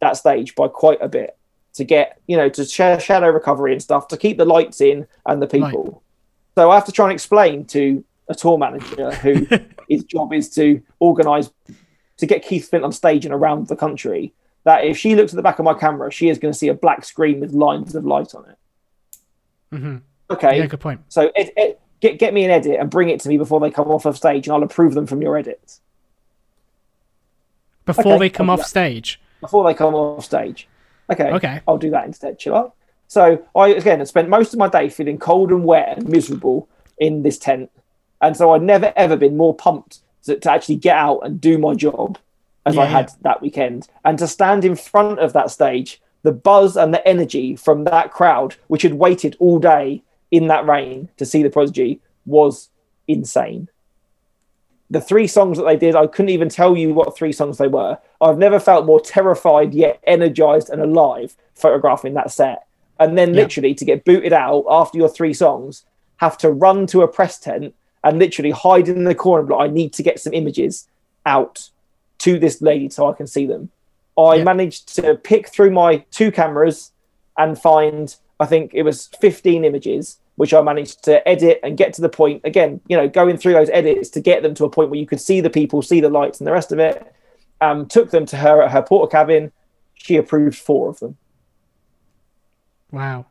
that 0.02 0.18
stage 0.18 0.54
by 0.54 0.68
quite 0.68 1.02
a 1.02 1.08
bit 1.08 1.38
to 1.76 1.86
get, 1.86 2.20
you 2.28 2.36
know, 2.36 2.50
to 2.50 2.66
share 2.66 3.00
shadow 3.00 3.30
recovery 3.30 3.72
and 3.72 3.82
stuff 3.82 4.10
to 4.10 4.18
keep 4.18 4.38
the 4.38 4.44
lights 4.44 4.82
in 4.82 5.08
and 5.26 5.42
the 5.42 5.48
people. 5.48 6.02
So 6.56 6.70
I 6.72 6.76
have 6.76 6.84
to 6.86 6.92
try 6.92 7.06
and 7.06 7.14
explain 7.14 7.64
to 7.68 8.04
a 8.28 8.36
tour 8.36 8.58
manager 8.58 9.12
who 9.12 9.48
his 9.90 10.04
job 10.04 10.34
is 10.34 10.50
to 10.56 10.82
organise 11.00 11.50
to 12.18 12.26
get 12.26 12.44
Keith 12.46 12.70
Flint 12.70 12.86
on 12.86 12.92
stage 12.92 13.26
and 13.26 13.34
around 13.34 13.68
the 13.68 13.76
country. 13.76 14.34
That 14.64 14.84
if 14.84 14.98
she 14.98 15.16
looks 15.16 15.32
at 15.32 15.36
the 15.36 15.44
back 15.44 15.60
of 15.60 15.66
my 15.66 15.74
camera, 15.76 16.12
she 16.12 16.28
is 16.30 16.40
going 16.40 16.52
to 16.52 16.58
see 16.58 16.70
a 16.70 16.74
black 16.74 17.06
screen 17.06 17.40
with 17.40 17.52
lines 17.54 17.94
of 17.94 18.04
light 18.06 18.34
on 18.34 18.46
it. 18.50 18.58
hmm 19.78 19.98
Okay, 20.32 20.58
Yeah, 20.58 20.66
good 20.66 20.80
point. 20.80 21.02
so 21.08 21.32
it, 21.36 21.54
it, 21.56 21.80
get 22.00 22.18
get 22.18 22.34
me 22.34 22.44
an 22.46 22.50
edit 22.52 22.80
and 22.80 22.90
bring 22.90 23.10
it 23.10 23.20
to 23.22 23.30
me 23.30 23.38
before 23.38 23.60
they 23.60 23.70
come 23.70 23.90
off 23.90 24.06
of 24.06 24.18
stage, 24.18 24.48
and 24.48 24.56
I'll 24.56 24.64
approve 24.64 24.96
them 24.96 25.06
from 25.06 25.22
your 25.22 25.38
edits 25.38 25.82
Before 27.86 28.14
Okay, 28.14 28.18
they 28.20 28.30
come 28.32 28.50
off 28.50 28.60
that. 28.60 28.68
stage. 28.68 29.22
before 29.42 29.64
they 29.66 29.76
come 29.76 29.94
off 29.94 30.26
stage. 30.26 30.68
Okay, 31.12 31.32
Okay. 31.34 31.62
I'll 31.68 31.78
do 31.78 31.92
that 31.92 32.06
instead, 32.06 32.42
shall 32.42 32.56
I? 32.56 32.66
So 33.08 33.46
I 33.56 33.68
again 33.70 34.02
I 34.02 34.06
spent 34.06 34.28
most 34.30 34.52
of 34.54 34.58
my 34.58 34.68
day 34.68 34.90
feeling 34.90 35.20
cold 35.20 35.52
and 35.52 35.64
wet 35.64 35.96
and 36.00 36.10
miserable 36.10 36.68
in 36.98 37.22
this 37.22 37.38
tent, 37.38 37.70
and 38.20 38.36
so 38.36 38.52
I'd 38.54 38.64
never 38.64 38.92
ever 38.96 39.16
been 39.16 39.38
more 39.38 39.54
pumped 39.54 40.00
to, 40.26 40.40
to 40.40 40.52
actually 40.52 40.76
get 40.76 40.96
out 40.98 41.20
and 41.20 41.42
do 41.42 41.58
my 41.58 41.74
job 41.74 42.18
as 42.66 42.78
I 42.78 42.86
had 42.86 43.12
that 43.22 43.42
weekend, 43.44 43.88
and 44.04 44.18
to 44.18 44.28
stand 44.28 44.66
in 44.66 44.76
front 44.76 45.20
of 45.20 45.34
that 45.34 45.52
stage, 45.52 46.02
the 46.24 46.32
buzz 46.32 46.76
and 46.76 46.92
the 46.92 47.08
energy 47.08 47.56
from 47.56 47.84
that 47.84 48.12
crowd, 48.12 48.56
which 48.68 48.82
had 48.82 48.96
waited 48.96 49.38
all 49.40 49.60
day 49.60 50.02
in 50.32 50.48
that 50.48 50.66
rain 50.66 51.10
to 51.18 51.26
see 51.26 51.44
the 51.44 51.52
Prodigy, 51.52 52.00
was 52.26 52.70
insane. 53.08 53.70
The 54.90 55.00
three 55.00 55.28
songs 55.28 55.58
that 55.58 55.66
they 55.66 55.78
did, 55.78 55.96
I 55.96 56.08
couldn't 56.08 56.30
even 56.30 56.50
tell 56.50 56.76
you 56.76 56.94
what 56.94 57.16
three 57.16 57.32
songs 57.32 57.60
they 57.60 57.68
were. 57.68 58.00
I've 58.20 58.40
never 58.40 58.60
felt 58.60 58.88
more 58.88 59.00
terrified 59.00 59.76
yet 59.76 60.00
energized 60.06 60.72
and 60.72 60.82
alive 60.82 61.36
photographing 61.54 62.16
that 62.16 62.32
set. 62.32 62.66
And 63.00 63.16
then 63.16 63.34
Yeah. 63.34 63.42
literally 63.42 63.76
to 63.76 63.86
get 63.86 64.06
booted 64.06 64.34
out 64.34 64.66
after 64.70 64.98
your 64.98 65.10
three 65.10 65.34
songs, 65.34 65.86
have 66.18 66.38
to 66.40 66.52
run 66.52 66.88
to 66.88 67.04
a 67.04 67.08
press 67.08 67.38
tent 67.38 67.76
and 68.06 68.20
literally 68.20 68.52
hide 68.52 68.88
in 68.88 69.04
the 69.04 69.16
corner. 69.16 69.44
But 69.44 69.58
I 69.58 69.68
need 69.68 69.92
to 69.94 70.04
get 70.04 70.20
some 70.22 70.34
images 70.34 70.88
out 71.26 71.70
to 72.20 72.40
this 72.40 72.62
lady 72.62 72.90
so 72.90 73.10
I 73.10 73.14
can 73.14 73.28
see 73.28 73.46
them. 73.46 73.70
I 74.18 74.36
Yeah. 74.36 74.44
managed 74.46 74.96
to 74.96 75.16
pick 75.16 75.50
through 75.50 75.72
my 75.72 76.06
two 76.12 76.32
cameras 76.32 76.92
and 77.38 77.60
find, 77.60 78.16
I 78.40 78.46
think 78.46 78.72
it 78.74 78.84
was 78.84 79.08
15 79.20 79.66
images, 79.66 80.20
which 80.38 80.54
I 80.54 80.62
managed 80.62 81.04
to 81.06 81.28
edit 81.28 81.60
and 81.64 81.76
get 81.78 81.94
to 81.96 82.02
the 82.02 82.08
point. 82.10 82.42
Again, 82.46 82.80
you 82.88 82.96
know, 82.96 83.10
going 83.10 83.36
through 83.38 83.54
those 83.54 83.70
edits 83.72 84.10
to 84.12 84.22
get 84.22 84.44
them 84.44 84.54
to 84.56 84.66
a 84.66 84.70
point 84.70 84.90
where 84.90 85.00
you 85.00 85.06
could 85.06 85.20
see 85.20 85.42
the 85.42 85.50
people, 85.50 85.82
see 85.82 86.00
the 86.00 86.10
lights, 86.10 86.40
and 86.40 86.48
the 86.48 86.52
rest 86.54 86.72
of 86.72 86.80
it. 86.80 87.12
Um, 87.60 87.88
took 87.88 88.12
them 88.12 88.26
to 88.28 88.38
her 88.38 88.62
at 88.62 88.72
her 88.72 88.82
porter 88.82 89.10
cabin. 89.10 89.52
She 89.96 90.16
approved 90.18 90.58
four 90.58 90.90
of 90.90 91.00
them. 91.00 91.18
Wow. 92.92 93.26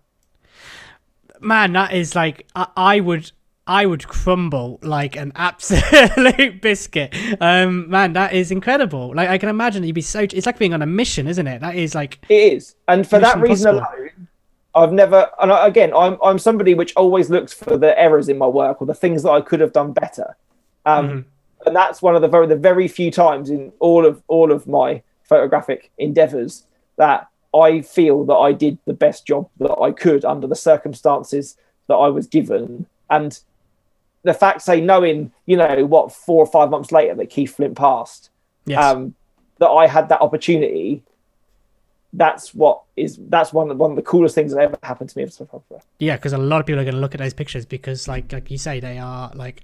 Man, 1.40 1.72
that 1.74 1.92
is 1.92 2.14
like 2.14 2.46
I, 2.56 2.66
I 2.76 3.00
would 3.00 3.30
I 3.66 3.86
would 3.86 4.06
crumble 4.06 4.78
like 4.82 5.16
an 5.16 5.32
absolute 5.36 6.60
biscuit. 6.62 7.14
Um 7.40 7.88
man, 7.88 8.12
that 8.12 8.34
is 8.34 8.50
incredible. 8.50 9.12
Like 9.14 9.28
I 9.28 9.38
can 9.38 9.48
imagine 9.48 9.84
you'd 9.84 9.94
be 9.94 10.00
so 10.02 10.20
it's 10.20 10.46
like 10.46 10.58
being 10.58 10.74
on 10.74 10.82
a 10.82 10.86
mission, 10.86 11.26
isn't 11.26 11.46
it? 11.46 11.60
That 11.60 11.74
is 11.74 11.94
like 11.94 12.18
It 12.28 12.52
is, 12.54 12.74
and 12.88 13.06
for 13.08 13.18
that 13.18 13.38
reason 13.40 13.76
alone, 13.76 14.28
I've 14.74 14.92
never. 14.92 15.30
And 15.40 15.52
I- 15.52 15.66
again, 15.66 15.92
I'm 15.96 16.18
I'm 16.22 16.38
somebody 16.38 16.74
which 16.74 16.92
always 16.96 17.30
looks 17.30 17.52
for 17.54 17.76
the 17.78 17.98
errors 17.98 18.28
in 18.28 18.36
my 18.38 18.46
work 18.46 18.82
or 18.82 18.86
the 18.86 18.94
things 18.94 19.22
that 19.22 19.30
I 19.30 19.40
could 19.40 19.60
have 19.60 19.72
done 19.72 19.92
better. 19.92 20.36
Um, 20.84 21.08
Mhm. 21.08 21.24
And 21.66 21.74
that's 21.74 22.02
one 22.02 22.14
of 22.14 22.20
the 22.20 22.28
very 22.28 22.46
the 22.46 22.56
very 22.56 22.88
few 22.88 23.10
times 23.10 23.48
in 23.48 23.72
all 23.78 24.04
of 24.04 24.22
all 24.28 24.52
of 24.52 24.66
my 24.66 25.02
photographic 25.22 25.90
endeavors 25.96 26.64
that 26.96 27.28
I 27.54 27.80
feel 27.80 28.24
that 28.26 28.34
I 28.34 28.52
did 28.52 28.76
the 28.84 28.92
best 28.92 29.26
job 29.26 29.48
that 29.58 29.74
I 29.80 29.90
could 29.92 30.26
under 30.26 30.46
the 30.46 30.54
circumstances 30.56 31.56
that 31.88 31.94
I 31.94 32.08
was 32.08 32.26
given. 32.26 32.84
And 33.08 33.38
the 34.24 34.34
fact, 34.34 34.62
say, 34.62 34.80
knowing, 34.80 35.30
you 35.46 35.56
know, 35.56 35.84
what 35.84 36.12
four 36.12 36.42
or 36.42 36.46
five 36.46 36.70
months 36.70 36.90
later 36.90 37.14
that 37.14 37.30
Keith 37.30 37.54
Flint 37.54 37.76
passed, 37.76 38.30
yes. 38.64 38.82
um, 38.82 39.14
that 39.58 39.68
I 39.68 39.86
had 39.86 40.08
that 40.08 40.20
opportunity. 40.20 41.02
That's 42.16 42.54
what 42.54 42.82
is 42.96 43.18
that's 43.28 43.52
one 43.52 43.70
of 43.70 43.76
one 43.76 43.90
of 43.90 43.96
the 43.96 44.02
coolest 44.02 44.36
things 44.36 44.54
that 44.54 44.60
ever 44.60 44.78
happened 44.84 45.10
to 45.10 45.18
me 45.18 45.24
as 45.24 45.34
a 45.40 45.46
photographer. 45.46 45.84
Yeah, 45.98 46.16
because 46.16 46.32
a 46.32 46.38
lot 46.38 46.60
of 46.60 46.66
people 46.66 46.80
are 46.80 46.84
going 46.84 46.94
to 46.94 47.00
look 47.00 47.14
at 47.14 47.18
those 47.18 47.34
pictures 47.34 47.66
because, 47.66 48.06
like, 48.06 48.32
like 48.32 48.50
you 48.52 48.58
say, 48.58 48.78
they 48.78 48.98
are 48.98 49.32
like 49.34 49.62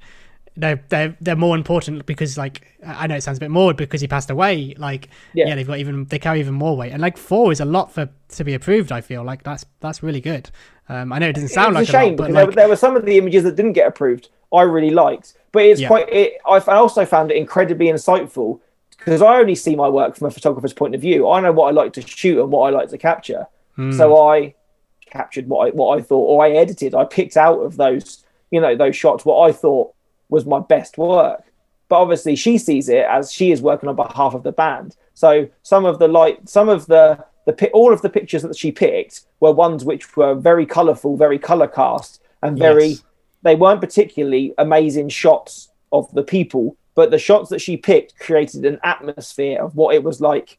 they're 0.57 0.83
they're 0.89 1.17
they're 1.21 1.37
more 1.37 1.57
important 1.57 2.05
because, 2.07 2.37
like, 2.37 2.67
I 2.85 3.07
know 3.07 3.15
it 3.15 3.23
sounds 3.23 3.39
a 3.39 3.41
bit 3.41 3.53
morbid 3.53 3.77
because 3.89 4.01
he 4.01 4.09
passed 4.09 4.31
away. 4.31 4.75
Like, 4.77 5.09
yeah. 5.33 5.47
Yeah. 5.47 5.55
they've 5.55 5.67
got 5.67 5.79
even 5.79 6.07
they 6.07 6.19
carry 6.19 6.41
even 6.41 6.55
more 6.55 6.77
weight, 6.77 6.91
and 6.93 7.01
like 7.01 7.17
four 7.17 7.53
is 7.53 7.61
a 7.61 7.65
lot 7.65 7.93
for 7.93 8.09
to 8.31 8.45
be 8.45 8.55
approved. 8.55 8.91
I 8.91 9.01
feel 9.01 9.23
like 9.23 9.45
that's 9.45 9.65
that's 9.79 10.03
really 10.03 10.21
good. 10.21 10.51
Um, 10.91 11.13
I 11.13 11.19
know 11.21 11.29
it 11.29 11.35
doesn't 11.35 11.51
sound 11.51 11.77
it 11.77 11.81
like 11.81 11.89
a 11.89 11.93
shame 11.93 12.11
lot, 12.11 12.17
but 12.17 12.27
because 12.27 12.47
like, 12.47 12.55
there, 12.57 12.69
were 12.69 12.77
some 12.77 12.97
of 12.97 13.05
the 13.05 13.17
images 13.17 13.45
that 13.45 13.55
didn't 13.55 13.75
get 13.75 13.87
approved. 13.87 14.29
I 14.53 14.63
really 14.63 14.91
liked, 14.91 15.35
but 15.53 15.63
it's 15.65 15.81
Yeah. 15.81 15.87
quite. 15.87 16.09
It, 16.13 16.39
I 16.45 16.59
also 16.59 17.07
found 17.07 17.31
it 17.31 17.37
incredibly 17.37 17.87
insightful 17.87 18.59
because 18.99 19.23
I 19.23 19.37
only 19.39 19.55
see 19.55 19.77
my 19.77 19.89
work 19.89 20.17
from 20.17 20.27
a 20.27 20.31
photographer's 20.31 20.73
point 20.73 20.97
of 20.97 21.01
view. 21.01 21.29
I 21.29 21.41
know 21.41 21.53
what 21.53 21.69
I 21.69 21.71
like 21.71 21.93
to 21.95 22.03
shoot 22.03 22.43
and 22.43 22.51
what 22.51 22.63
I 22.67 22.71
like 22.71 22.89
to 22.89 22.99
capture. 22.99 23.47
hmm, 23.77 23.93
So 23.93 24.21
I 24.29 24.55
captured 25.07 25.49
what 25.49 25.69
I, 25.69 25.71
what 25.71 25.99
I 25.99 26.03
thought, 26.03 26.25
or 26.25 26.45
I 26.45 26.51
edited. 26.51 26.95
I 26.95 27.05
picked 27.05 27.37
out 27.37 27.61
of 27.61 27.77
those, 27.77 28.25
you 28.51 28.61
know, 28.61 28.75
those 28.75 28.97
shots 28.97 29.25
what 29.25 29.49
I 29.49 29.53
thought 29.53 29.95
was 30.29 30.45
my 30.45 30.59
best 30.59 30.99
work. 30.99 31.45
But 31.89 32.01
obviously, 32.01 32.35
she 32.37 32.59
sees 32.59 32.89
it 32.89 33.05
as 33.09 33.33
she 33.33 33.53
is 33.53 33.63
working 33.63 33.89
on 33.89 33.97
behalf 33.97 34.35
of 34.35 34.43
the 34.43 34.53
band. 34.53 34.97
So 35.15 35.49
some 35.63 35.85
of 35.85 35.99
the 36.01 36.09
light, 36.09 36.49
some 36.49 36.69
of 36.69 36.87
the 36.87 37.25
the 37.47 37.71
all 37.71 37.93
of 37.93 38.03
the 38.03 38.11
pictures 38.11 38.43
that 38.43 38.57
she 38.57 38.73
picked 38.73 39.23
were 39.41 39.53
ones 39.53 39.85
which 39.85 40.17
were 40.17 40.35
very 40.35 40.67
colourful, 40.67 41.17
very 41.17 41.39
colour 41.39 41.69
cast, 41.69 42.23
and 42.43 42.59
very. 42.59 42.87
Yes. 42.87 43.05
They 43.43 43.55
weren't 43.55 43.81
particularly 43.81 44.53
amazing 44.59 45.09
shots 45.09 45.71
of 45.93 46.13
the 46.13 46.23
people, 46.23 46.77
but 46.95 47.11
the 47.11 47.19
shots 47.19 47.49
that 47.49 47.61
she 47.61 47.79
picked 47.79 48.19
created 48.19 48.67
an 48.67 48.79
atmosphere 48.85 49.63
of 49.63 49.77
what 49.77 49.95
it 49.95 50.03
was 50.03 50.21
like 50.21 50.59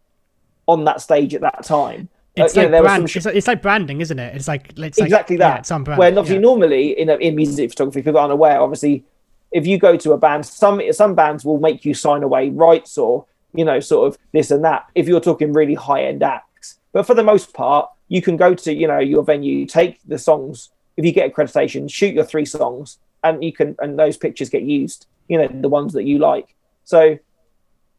on 0.66 0.86
that 0.86 1.02
stage 1.02 1.36
at 1.36 1.42
that 1.42 1.64
time. 1.64 2.10
Uh, 2.40 2.46
it's 2.46 2.56
know, 2.56 2.64
like 2.64 2.72
there 2.72 2.82
brand, 2.82 3.10
sh- 3.10 3.18
it's, 3.18 3.26
it's 3.26 3.48
like 3.48 3.62
branding, 3.62 4.00
isn't 4.00 4.18
it? 4.18 4.36
It's 4.36 4.48
like 4.48 4.70
it's 4.70 4.98
like, 4.98 5.08
exactly 5.08 5.36
yeah, 5.38 5.50
that. 5.52 5.60
it's 5.60 5.72
on 5.72 5.84
brand. 5.84 6.00
When 6.00 6.18
obviously 6.18 6.38
yeah. 6.38 6.42
normally 6.42 7.00
in 7.00 7.10
a, 7.10 7.16
in 7.18 7.36
music 7.36 7.70
photography, 7.72 8.02
people 8.02 8.20
aren't 8.20 8.32
aware. 8.32 8.62
Obviously, 8.62 9.04
if 9.52 9.68
you 9.68 9.78
go 9.78 9.98
to 9.98 10.14
a 10.14 10.18
band, 10.18 10.46
some 10.46 10.82
some 10.92 11.14
bands 11.14 11.44
will 11.44 11.60
make 11.60 11.84
you 11.84 11.94
sign 11.94 12.24
away 12.24 12.50
rights 12.50 12.98
or 12.98 13.26
you 13.54 13.66
know 13.66 13.82
sort 13.82 14.08
of 14.08 14.18
this 14.32 14.50
and 14.50 14.64
that. 14.64 14.88
If 14.96 15.08
you're 15.08 15.20
talking 15.20 15.52
really 15.52 15.74
high 15.74 16.04
end 16.04 16.24
acts, 16.24 16.48
but 16.94 17.06
for 17.06 17.14
the 17.14 17.24
most 17.24 17.54
part, 17.54 17.90
you 18.08 18.22
can 18.22 18.38
go 18.38 18.54
to 18.54 18.74
you 18.74 18.88
know 18.88 19.00
your 19.00 19.24
venue, 19.24 19.66
take 19.66 20.00
the 20.08 20.18
songs. 20.18 20.70
If 20.98 21.06
you 21.06 21.12
get 21.12 21.34
accreditation, 21.34 21.90
shoot 21.90 22.14
your 22.14 22.26
three 22.26 22.46
songs, 22.46 22.98
and 23.24 23.44
you 23.44 23.54
can 23.54 23.76
and 23.80 23.98
those 23.98 24.18
pictures 24.18 24.50
get 24.50 24.64
used. 24.64 25.08
You 25.28 25.38
know 25.38 25.48
the 25.48 25.70
ones 25.70 25.94
that 25.94 26.04
you 26.04 26.20
like. 26.20 26.56
So, 26.84 27.18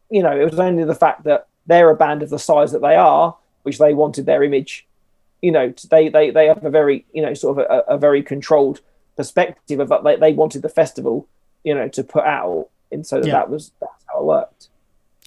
you 0.09 0.21
know, 0.21 0.39
it 0.39 0.45
was 0.51 0.59
only 0.59 0.83
the 0.83 0.95
fact 0.95 1.23
that 1.23 1.47
they're 1.65 1.89
a 1.89 1.95
band 1.95 2.21
of 2.21 2.29
the 2.29 2.39
size 2.39 2.71
that 2.73 2.81
they 2.81 2.95
are, 2.95 3.35
which 3.63 3.77
they 3.79 3.93
wanted 3.93 4.25
their 4.25 4.43
image 4.43 4.87
you 5.41 5.51
know 5.51 5.73
they 5.89 6.07
they 6.07 6.31
they 6.31 6.47
have 6.47 6.63
a 6.63 6.69
very 6.69 7.05
you 7.11 7.21
know 7.21 7.33
sort 7.33 7.59
of 7.59 7.65
a, 7.69 7.95
a 7.95 7.97
very 7.97 8.23
controlled 8.23 8.79
perspective 9.15 9.79
of 9.79 9.89
that 9.89 10.03
they, 10.03 10.15
they 10.15 10.33
wanted 10.33 10.61
the 10.61 10.69
festival, 10.69 11.27
you 11.63 11.73
know, 11.73 11.87
to 11.87 12.03
put 12.03 12.23
out, 12.23 12.69
and 12.91 13.05
so 13.05 13.19
that, 13.19 13.27
Yeah. 13.27 13.33
that 13.33 13.49
was 13.49 13.71
that's 13.79 14.03
how 14.07 14.19
it 14.19 14.25
worked. 14.25 14.69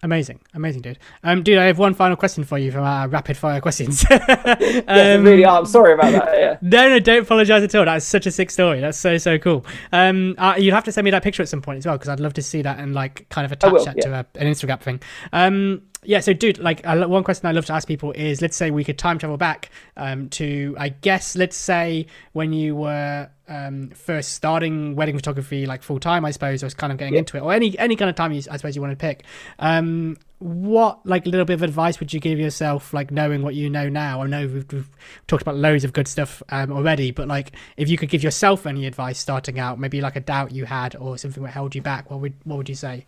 Amazing, 0.02 0.40
amazing, 0.52 0.82
dude. 0.82 0.98
Um, 1.24 1.42
dude, 1.42 1.56
I 1.56 1.64
have 1.64 1.78
one 1.78 1.94
final 1.94 2.16
question 2.16 2.44
for 2.44 2.58
you 2.58 2.70
from 2.70 2.84
our 2.84 3.08
rapid 3.08 3.36
fire 3.36 3.60
questions. 3.60 4.04
Yeah, 4.56 5.14
um, 5.16 5.24
really, 5.24 5.44
I'm 5.44 5.66
sorry 5.66 5.94
about 5.94 6.12
that. 6.12 6.38
Yeah. 6.38 6.56
No, 6.62 6.88
no, 6.88 6.98
don't 6.98 7.22
apologize 7.22 7.62
at 7.62 7.74
all. 7.74 7.84
That's 7.84 8.04
such 8.04 8.26
a 8.26 8.30
sick 8.30 8.50
story. 8.50 8.80
That's 8.80 8.98
so 8.98 9.18
so 9.18 9.38
cool. 9.38 9.64
Um, 9.92 10.34
uh, 10.38 10.54
you'd 10.58 10.74
have 10.74 10.84
to 10.84 10.92
send 10.92 11.04
me 11.04 11.10
that 11.12 11.22
picture 11.22 11.42
at 11.42 11.48
some 11.48 11.62
point 11.62 11.78
as 11.78 11.86
well 11.86 11.96
because 11.96 12.08
I'd 12.08 12.20
love 12.20 12.34
to 12.34 12.42
see 12.42 12.62
that 12.62 12.78
and 12.78 12.94
like 12.94 13.28
kind 13.28 13.44
of 13.44 13.52
attach 13.52 13.72
will, 13.72 13.84
that 13.84 14.00
to 14.02 14.12
a, 14.12 14.26
an 14.38 14.52
Instagram 14.52 14.80
thing. 14.80 15.00
Um, 15.32 15.82
yeah. 16.06 16.20
So, 16.20 16.32
dude, 16.32 16.58
like 16.58 16.86
uh, 16.86 17.06
one 17.06 17.24
question 17.24 17.46
I 17.46 17.52
love 17.52 17.66
to 17.66 17.72
ask 17.74 17.86
people 17.86 18.12
is, 18.12 18.40
let's 18.40 18.56
say 18.56 18.70
we 18.70 18.84
could 18.84 18.98
time 18.98 19.18
travel 19.18 19.36
back 19.36 19.70
um, 19.96 20.28
to, 20.30 20.74
I 20.78 20.90
guess, 20.90 21.36
let's 21.36 21.56
say 21.56 22.06
when 22.32 22.52
you 22.52 22.74
were 22.76 23.28
um, 23.48 23.90
first 23.90 24.32
starting 24.32 24.96
wedding 24.96 25.16
photography, 25.16 25.66
like 25.66 25.82
full 25.82 26.00
time, 26.00 26.24
I 26.24 26.30
suppose, 26.30 26.62
or 26.62 26.66
was 26.66 26.74
kind 26.74 26.92
of 26.92 26.98
getting 26.98 27.14
Yeah. 27.14 27.20
into 27.20 27.36
it, 27.36 27.40
or 27.42 27.52
any 27.52 27.78
any 27.78 27.96
kind 27.96 28.08
of 28.08 28.16
time 28.16 28.32
you, 28.32 28.42
I 28.50 28.56
suppose 28.56 28.74
you 28.76 28.82
want 28.82 28.92
to 28.92 28.96
pick. 28.96 29.24
Um, 29.58 30.16
what 30.38 31.04
like 31.06 31.24
little 31.24 31.46
bit 31.46 31.54
of 31.54 31.62
advice 31.62 31.98
would 31.98 32.12
you 32.12 32.20
give 32.20 32.38
yourself, 32.38 32.92
like 32.92 33.10
knowing 33.10 33.42
what 33.42 33.54
you 33.54 33.70
know 33.70 33.88
now? 33.88 34.20
I 34.22 34.26
know 34.26 34.46
we've, 34.46 34.70
we've 34.70 34.90
talked 35.26 35.42
about 35.42 35.56
loads 35.56 35.82
of 35.84 35.92
good 35.92 36.06
stuff 36.08 36.42
um, 36.50 36.72
already, 36.72 37.10
but 37.10 37.26
like 37.28 37.52
if 37.76 37.88
you 37.88 37.96
could 37.96 38.10
give 38.10 38.22
yourself 38.22 38.66
any 38.66 38.86
advice 38.86 39.18
starting 39.18 39.58
out, 39.58 39.78
maybe 39.78 40.00
like 40.00 40.14
a 40.16 40.20
doubt 40.20 40.52
you 40.52 40.66
had 40.66 40.94
or 40.96 41.16
something 41.16 41.42
that 41.42 41.50
held 41.52 41.74
you 41.74 41.82
back, 41.82 42.10
what 42.10 42.20
would 42.20 42.34
what 42.44 42.56
would 42.58 42.68
you 42.68 42.74
say? 42.74 43.06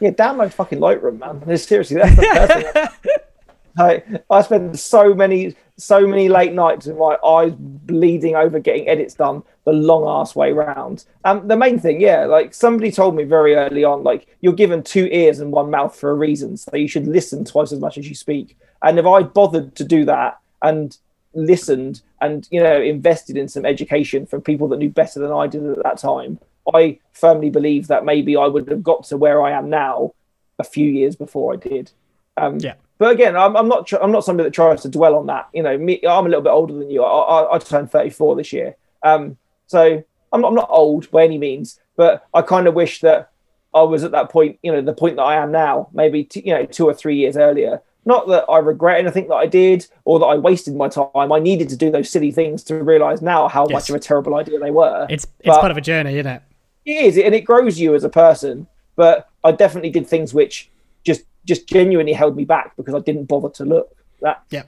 Yeah, 0.00 0.10
download 0.10 0.52
fucking 0.52 0.78
Lightroom, 0.78 1.18
man. 1.18 1.56
Seriously, 1.58 1.96
that's 1.96 2.16
the 2.16 2.90
thing. 3.02 3.12
I, 3.78 4.02
I 4.28 4.42
spent 4.42 4.78
so 4.78 5.14
many, 5.14 5.54
so 5.76 6.06
many 6.06 6.28
late 6.28 6.52
nights 6.52 6.86
with 6.86 6.96
my 6.96 7.16
eyes 7.24 7.52
bleeding 7.56 8.34
over 8.34 8.58
getting 8.58 8.88
edits 8.88 9.14
done 9.14 9.42
the 9.64 9.72
long 9.72 10.06
ass 10.08 10.34
way 10.34 10.52
round. 10.52 11.04
Um, 11.24 11.46
the 11.46 11.56
main 11.56 11.78
thing, 11.78 12.00
yeah, 12.00 12.24
like 12.24 12.52
somebody 12.52 12.90
told 12.90 13.14
me 13.14 13.24
very 13.24 13.54
early 13.54 13.84
on, 13.84 14.02
like 14.02 14.26
you're 14.40 14.52
given 14.52 14.82
two 14.82 15.08
ears 15.12 15.40
and 15.40 15.52
one 15.52 15.70
mouth 15.70 15.96
for 15.96 16.10
a 16.10 16.14
reason, 16.14 16.56
so 16.56 16.76
you 16.76 16.88
should 16.88 17.06
listen 17.06 17.44
twice 17.44 17.72
as 17.72 17.80
much 17.80 17.96
as 17.96 18.08
you 18.08 18.14
speak. 18.14 18.56
And 18.82 18.98
if 18.98 19.06
I 19.06 19.22
bothered 19.22 19.76
to 19.76 19.84
do 19.84 20.04
that 20.06 20.40
and 20.62 20.96
listened 21.32 22.02
and 22.20 22.48
you 22.50 22.60
know 22.60 22.80
invested 22.80 23.36
in 23.36 23.46
some 23.46 23.64
education 23.64 24.26
from 24.26 24.40
people 24.42 24.66
that 24.66 24.78
knew 24.78 24.90
better 24.90 25.20
than 25.20 25.32
I 25.32 25.46
did 25.46 25.64
at 25.64 25.82
that 25.82 25.98
time, 25.98 26.38
I 26.74 26.98
firmly 27.12 27.50
believe 27.50 27.86
that 27.88 28.04
maybe 28.04 28.36
I 28.36 28.46
would 28.46 28.68
have 28.68 28.82
got 28.82 29.04
to 29.04 29.16
where 29.16 29.42
I 29.42 29.52
am 29.52 29.70
now 29.70 30.12
a 30.58 30.64
few 30.64 30.88
years 30.90 31.16
before 31.16 31.52
I 31.52 31.56
did. 31.56 31.90
Um, 32.36 32.58
Yeah. 32.60 32.74
But 32.98 33.12
again, 33.12 33.34
I'm, 33.34 33.56
I'm 33.56 33.66
not. 33.66 33.90
I'm 33.94 34.12
not 34.12 34.24
somebody 34.26 34.46
that 34.48 34.54
tries 34.54 34.82
to 34.82 34.88
dwell 34.90 35.14
on 35.14 35.26
that. 35.28 35.48
You 35.54 35.62
know, 35.62 35.78
me. 35.78 36.00
I'm 36.06 36.26
a 36.26 36.28
little 36.28 36.42
bit 36.42 36.50
older 36.50 36.74
than 36.74 36.90
you. 36.90 37.02
I, 37.02 37.08
I, 37.40 37.54
I 37.54 37.58
turned 37.58 37.90
34 37.90 38.36
this 38.36 38.52
year. 38.52 38.76
Um, 39.02 39.38
so 39.68 40.04
I'm 40.32 40.40
not, 40.42 40.48
I'm 40.48 40.54
not 40.54 40.68
old 40.70 41.10
by 41.10 41.24
any 41.24 41.38
means. 41.38 41.80
But 41.96 42.26
I 42.34 42.42
kind 42.42 42.66
of 42.66 42.74
wish 42.74 43.00
that 43.00 43.30
I 43.72 43.80
was 43.82 44.04
at 44.04 44.10
that 44.10 44.28
point. 44.28 44.58
You 44.62 44.72
know, 44.72 44.82
the 44.82 44.92
point 44.92 45.16
that 45.16 45.22
I 45.22 45.36
am 45.36 45.50
now, 45.50 45.88
maybe 45.94 46.24
t- 46.24 46.42
you 46.44 46.52
know, 46.52 46.66
two 46.66 46.84
or 46.86 46.92
three 46.92 47.16
years 47.16 47.38
earlier. 47.38 47.80
Not 48.04 48.28
that 48.28 48.44
I 48.50 48.58
regret 48.58 48.98
anything 48.98 49.28
that 49.28 49.34
I 49.36 49.46
did 49.46 49.86
or 50.04 50.18
that 50.18 50.26
I 50.26 50.34
wasted 50.36 50.74
my 50.76 50.88
time. 50.88 51.32
I 51.32 51.38
needed 51.38 51.68
to 51.70 51.76
do 51.76 51.90
those 51.90 52.10
silly 52.10 52.32
things 52.32 52.62
to 52.64 52.82
realize 52.82 53.20
now 53.22 53.48
how 53.48 53.64
Yes. 53.68 53.72
much 53.72 53.90
of 53.90 53.96
a 53.96 53.98
terrible 53.98 54.34
idea 54.36 54.58
they 54.58 54.70
were. 54.70 55.06
It's 55.08 55.24
it's 55.38 55.46
But- 55.46 55.60
part 55.60 55.70
of 55.70 55.78
a 55.78 55.82
journey, 55.82 56.18
isn't 56.18 56.26
it? 56.30 56.42
It 56.84 57.04
is, 57.04 57.18
and 57.18 57.34
it 57.34 57.42
grows 57.42 57.78
you 57.78 57.94
as 57.94 58.04
a 58.04 58.08
person. 58.08 58.66
But 58.96 59.28
I 59.44 59.52
definitely 59.52 59.90
did 59.90 60.06
things 60.06 60.34
which 60.34 60.70
just 61.04 61.22
just 61.46 61.66
genuinely 61.66 62.12
held 62.12 62.36
me 62.36 62.44
back 62.44 62.76
because 62.76 62.94
I 62.94 63.00
didn't 63.00 63.24
bother 63.24 63.48
to 63.50 63.64
look. 63.64 63.96
That 64.20 64.42
Yeah. 64.50 64.64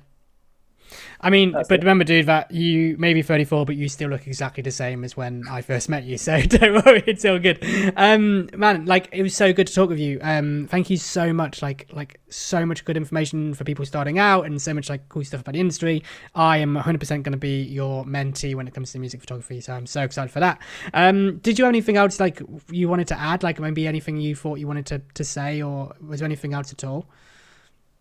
I 1.21 1.31
mean, 1.31 1.53
That's 1.53 1.69
but 1.69 1.81
it. 1.81 1.83
remember, 1.83 2.05
dude, 2.05 2.27
that 2.27 2.51
you 2.51 2.97
may 2.99 3.15
be 3.15 3.23
34, 3.23 3.67
but 3.67 3.77
you 3.77 3.89
still 3.89 4.11
look 4.11 4.27
exactly 4.27 4.63
the 4.63 4.71
same 4.71 5.05
as 5.05 5.17
when 5.17 5.45
I 5.51 5.63
first 5.63 5.89
met 5.89 6.05
you. 6.05 6.19
So 6.23 6.41
don't 6.41 6.85
worry, 6.87 7.03
it's 7.07 7.25
all 7.25 7.39
good. 7.39 7.59
Um, 7.97 8.49
man, 8.57 8.87
like 8.87 9.09
it 9.13 9.23
was 9.23 9.35
so 9.35 9.53
good 9.53 9.67
to 9.67 9.75
talk 9.75 9.89
with 9.89 9.99
you. 9.99 10.19
Um, 10.23 10.69
thank 10.71 10.89
you 10.89 10.97
so 10.97 11.33
much. 11.33 11.63
Like, 11.63 11.89
like 11.93 12.21
so 12.29 12.65
much 12.65 12.85
good 12.85 12.97
information 12.97 13.55
for 13.55 13.65
people 13.65 13.85
starting 13.85 14.19
out, 14.19 14.47
and 14.47 14.61
so 14.63 14.73
much 14.73 14.89
like 14.89 15.09
cool 15.09 15.25
stuff 15.25 15.41
about 15.41 15.55
the 15.55 15.61
industry. 15.61 16.03
I 16.35 16.59
am 16.59 16.77
100% 16.77 17.09
going 17.09 17.33
to 17.33 17.37
be 17.37 17.63
your 17.63 18.05
mentee 18.05 18.55
when 18.55 18.69
it 18.69 18.75
comes 18.75 18.93
to 18.93 18.99
music 18.99 19.21
photography. 19.21 19.61
So 19.61 19.73
I'm 19.73 19.87
so 19.87 20.03
excited 20.03 20.31
for 20.31 20.41
that. 20.41 20.61
Um, 20.95 21.39
did 21.39 21.59
you 21.59 21.65
have 21.65 21.73
anything 21.73 21.97
else 21.97 22.21
like 22.21 22.41
you 22.71 22.89
wanted 22.89 23.09
to 23.09 23.19
add? 23.19 23.43
Like 23.43 23.59
maybe 23.59 23.87
anything 23.87 24.17
you 24.19 24.37
thought 24.37 24.59
you 24.59 24.67
wanted 24.69 24.87
to 24.87 25.03
to 25.15 25.25
say, 25.25 25.61
or 25.63 25.95
was 26.07 26.21
there 26.21 26.27
anything 26.27 26.55
else 26.55 26.73
at 26.73 26.85
all? 26.85 27.07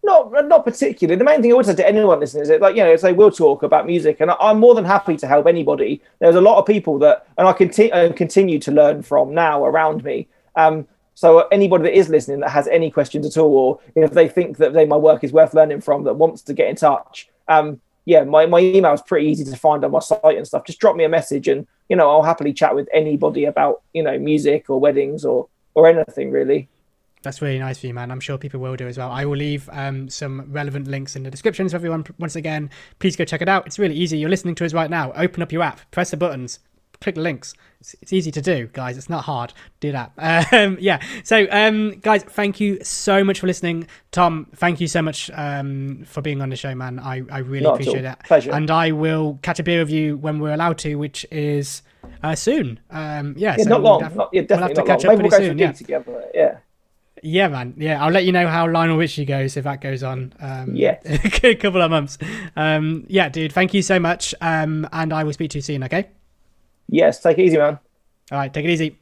Not 0.04 0.48
not 0.48 0.66
particularly. 0.66 1.18
The 1.18 1.24
main 1.24 1.42
thing 1.42 1.52
I 1.52 1.56
would 1.56 1.66
say 1.66 1.76
to 1.76 1.88
anyone 1.88 2.20
listening 2.20 2.44
is 2.44 2.50
that, 2.50 2.62
like, 2.62 2.76
you 2.76 2.84
know, 2.84 2.96
say 2.96 3.14
we'll 3.14 3.32
talk 3.32 3.64
about 3.64 3.86
music, 3.86 4.20
and 4.20 4.32
I- 4.32 4.38
I'm 4.40 4.60
more 4.60 4.76
than 4.76 4.86
happy 4.86 5.16
to 5.18 5.28
help 5.28 5.48
anybody. 5.48 6.02
There's 6.20 6.36
a 6.36 6.42
lot 6.42 6.58
of 6.58 6.66
people 6.66 6.98
that, 7.00 7.26
and 7.38 7.48
I 7.48 7.54
continue 7.54 7.94
and 7.94 8.16
continue 8.16 8.60
to 8.60 8.72
learn 8.72 9.04
from 9.04 9.34
now 9.34 9.64
around 9.64 10.04
me. 10.04 10.28
Um, 10.56 10.88
so 11.14 11.48
anybody 11.50 11.84
that 11.84 11.96
is 11.96 12.10
listening 12.10 12.40
that 12.40 12.50
has 12.50 12.68
any 12.68 12.90
questions 12.90 13.26
at 13.26 13.38
all, 13.38 13.56
or 13.56 13.80
if 13.96 14.12
they 14.12 14.28
think 14.28 14.58
that 14.58 14.74
they, 14.74 14.86
my 14.86 14.98
work 14.98 15.24
is 15.24 15.32
worth 15.32 15.54
learning 15.54 15.82
from, 15.82 16.04
that 16.06 16.16
wants 16.16 16.42
to 16.44 16.54
get 16.54 16.70
in 16.70 16.76
touch, 16.76 17.30
um, 17.48 17.80
yeah, 18.06 18.24
my, 18.24 18.48
my 18.48 18.60
email 18.60 18.94
is 18.94 19.02
pretty 19.02 19.28
easy 19.28 19.44
to 19.44 19.56
find 19.56 19.86
on 19.86 19.92
my 19.92 20.00
site 20.00 20.38
and 20.38 20.48
stuff. 20.48 20.66
Just 20.66 20.80
drop 20.80 20.96
me 20.96 21.04
a 21.04 21.10
message, 21.10 21.48
and 21.48 21.68
you 21.90 21.96
know, 21.96 22.10
I'll 22.10 22.24
happily 22.24 22.54
chat 22.54 22.74
with 22.74 22.90
anybody 22.94 23.46
about 23.46 23.82
you 23.94 24.02
know 24.02 24.18
music 24.18 24.70
or 24.70 24.80
weddings 24.80 25.24
or 25.24 25.48
or 25.76 25.88
anything 25.88 26.32
really. 26.32 26.68
That's 27.24 27.42
really 27.42 27.60
nice 27.60 27.78
for 27.80 27.88
you, 27.88 27.94
man. 27.94 28.10
I'm 28.12 28.20
sure 28.20 28.38
people 28.38 28.60
will 28.60 28.76
do 28.76 28.88
as 28.88 28.98
well. 28.98 29.12
I 29.12 29.26
will 29.26 29.38
leave 29.38 29.70
um, 29.72 30.10
some 30.10 30.52
relevant 30.52 30.88
links 30.88 31.16
in 31.16 31.24
the 31.24 31.30
description 31.32 31.70
so 31.70 31.76
everyone, 31.76 32.06
once 32.18 32.36
again, 32.36 32.70
please 33.00 33.16
go 33.16 33.26
check 33.26 33.42
it 33.42 33.50
out. 33.50 33.68
It's 33.68 33.78
really 33.78 33.96
easy. 33.96 34.18
You're 34.18 34.30
listening 34.30 34.56
to 34.56 34.66
us 34.66 34.74
right 34.74 34.90
now. 34.90 35.12
Open 35.14 35.44
up 35.44 35.52
your 35.52 35.62
app, 35.62 35.80
press 35.92 36.10
the 36.12 36.18
buttons, 36.18 36.58
click 37.00 37.14
the 37.16 37.22
links. 37.22 37.54
It's, 37.80 37.96
it's 38.02 38.14
easy 38.14 38.32
to 38.32 38.42
do, 38.42 38.70
guys. 38.74 38.98
It's 38.98 39.10
not 39.10 39.24
hard. 39.24 39.54
Do 39.80 39.92
that. 39.92 40.12
Um, 40.52 40.78
yeah. 40.80 41.00
So, 41.24 41.48
um, 41.52 41.92
guys, 42.00 42.24
thank 42.24 42.60
you 42.60 42.84
so 42.84 43.24
much 43.24 43.40
for 43.40 43.46
listening. 43.48 43.88
Tom, 44.12 44.48
thank 44.56 44.82
you 44.82 44.88
so 44.88 45.02
much 45.04 45.30
um, 45.36 46.04
for 46.08 46.22
being 46.22 46.42
on 46.42 46.50
the 46.50 46.56
show, 46.56 46.74
man. 46.76 46.98
I, 47.00 47.22
I 47.32 47.40
really 47.40 47.64
Not 47.66 47.74
appreciate 47.76 48.02
that. 48.02 48.24
Pleasure. 48.26 48.52
And 48.52 48.70
I 48.72 48.92
will 48.92 49.38
catch 49.44 49.60
a 49.60 49.64
beer 49.64 49.80
with 49.80 49.90
you 49.92 50.18
when 50.18 50.40
we're 50.40 50.54
allowed 50.54 50.78
to, 50.80 50.96
which 50.96 51.26
is 51.32 51.84
uh, 52.24 52.34
soon. 52.36 52.80
Um, 52.90 53.36
yeah, 53.38 53.56
Yeah, 53.58 53.64
so 53.64 53.70
not 53.70 53.82
we'll 53.84 53.92
long. 53.92 54.00
def- 54.02 54.16
not, 54.16 54.30
yeah, 54.34 54.42
we'll 54.50 54.60
have 54.60 54.74
definitely 54.74 54.76
to 54.76 54.88
catch 54.88 55.04
long. 55.06 55.14
up 55.14 55.18
Maybe 55.20 55.22
we'll 55.22 55.30
pretty 55.30 55.46
a 55.46 55.50
soon. 55.50 55.58
Yeah. 55.60 55.72
together. 55.72 56.26
Yeah. 56.34 56.58
Yeah, 57.24 57.48
man. 57.50 57.74
Yeah, 57.78 58.04
I'll 58.04 58.12
let 58.12 58.26
you 58.26 58.32
know 58.32 58.48
how 58.48 58.68
Lionel 58.70 58.98
Richie 58.98 59.26
goes 59.26 59.56
if 59.58 59.64
that 59.66 59.82
goes 59.82 60.04
on. 60.04 60.34
Um, 60.40 60.76
Yeah. 60.76 60.98
a 61.06 61.56
couple 61.56 61.82
of 61.82 61.92
months. 61.92 62.18
Um, 62.56 63.06
yeah, 63.08 63.30
dude. 63.30 63.54
Thank 63.54 63.74
you 63.74 63.82
so 63.82 64.00
much. 64.00 64.34
Um, 64.42 64.88
and 64.92 65.14
I 65.14 65.24
will 65.24 65.34
speak 65.34 65.52
to 65.52 65.58
you 65.58 65.62
soon. 65.62 65.84
Okay. 65.84 66.10
Yes. 66.88 67.22
Take 67.22 67.38
it 67.38 67.44
easy, 67.44 67.58
man. 67.58 67.80
All 68.32 68.38
right. 68.38 68.54
Take 68.54 68.66
it 68.66 68.72
easy. 68.72 68.98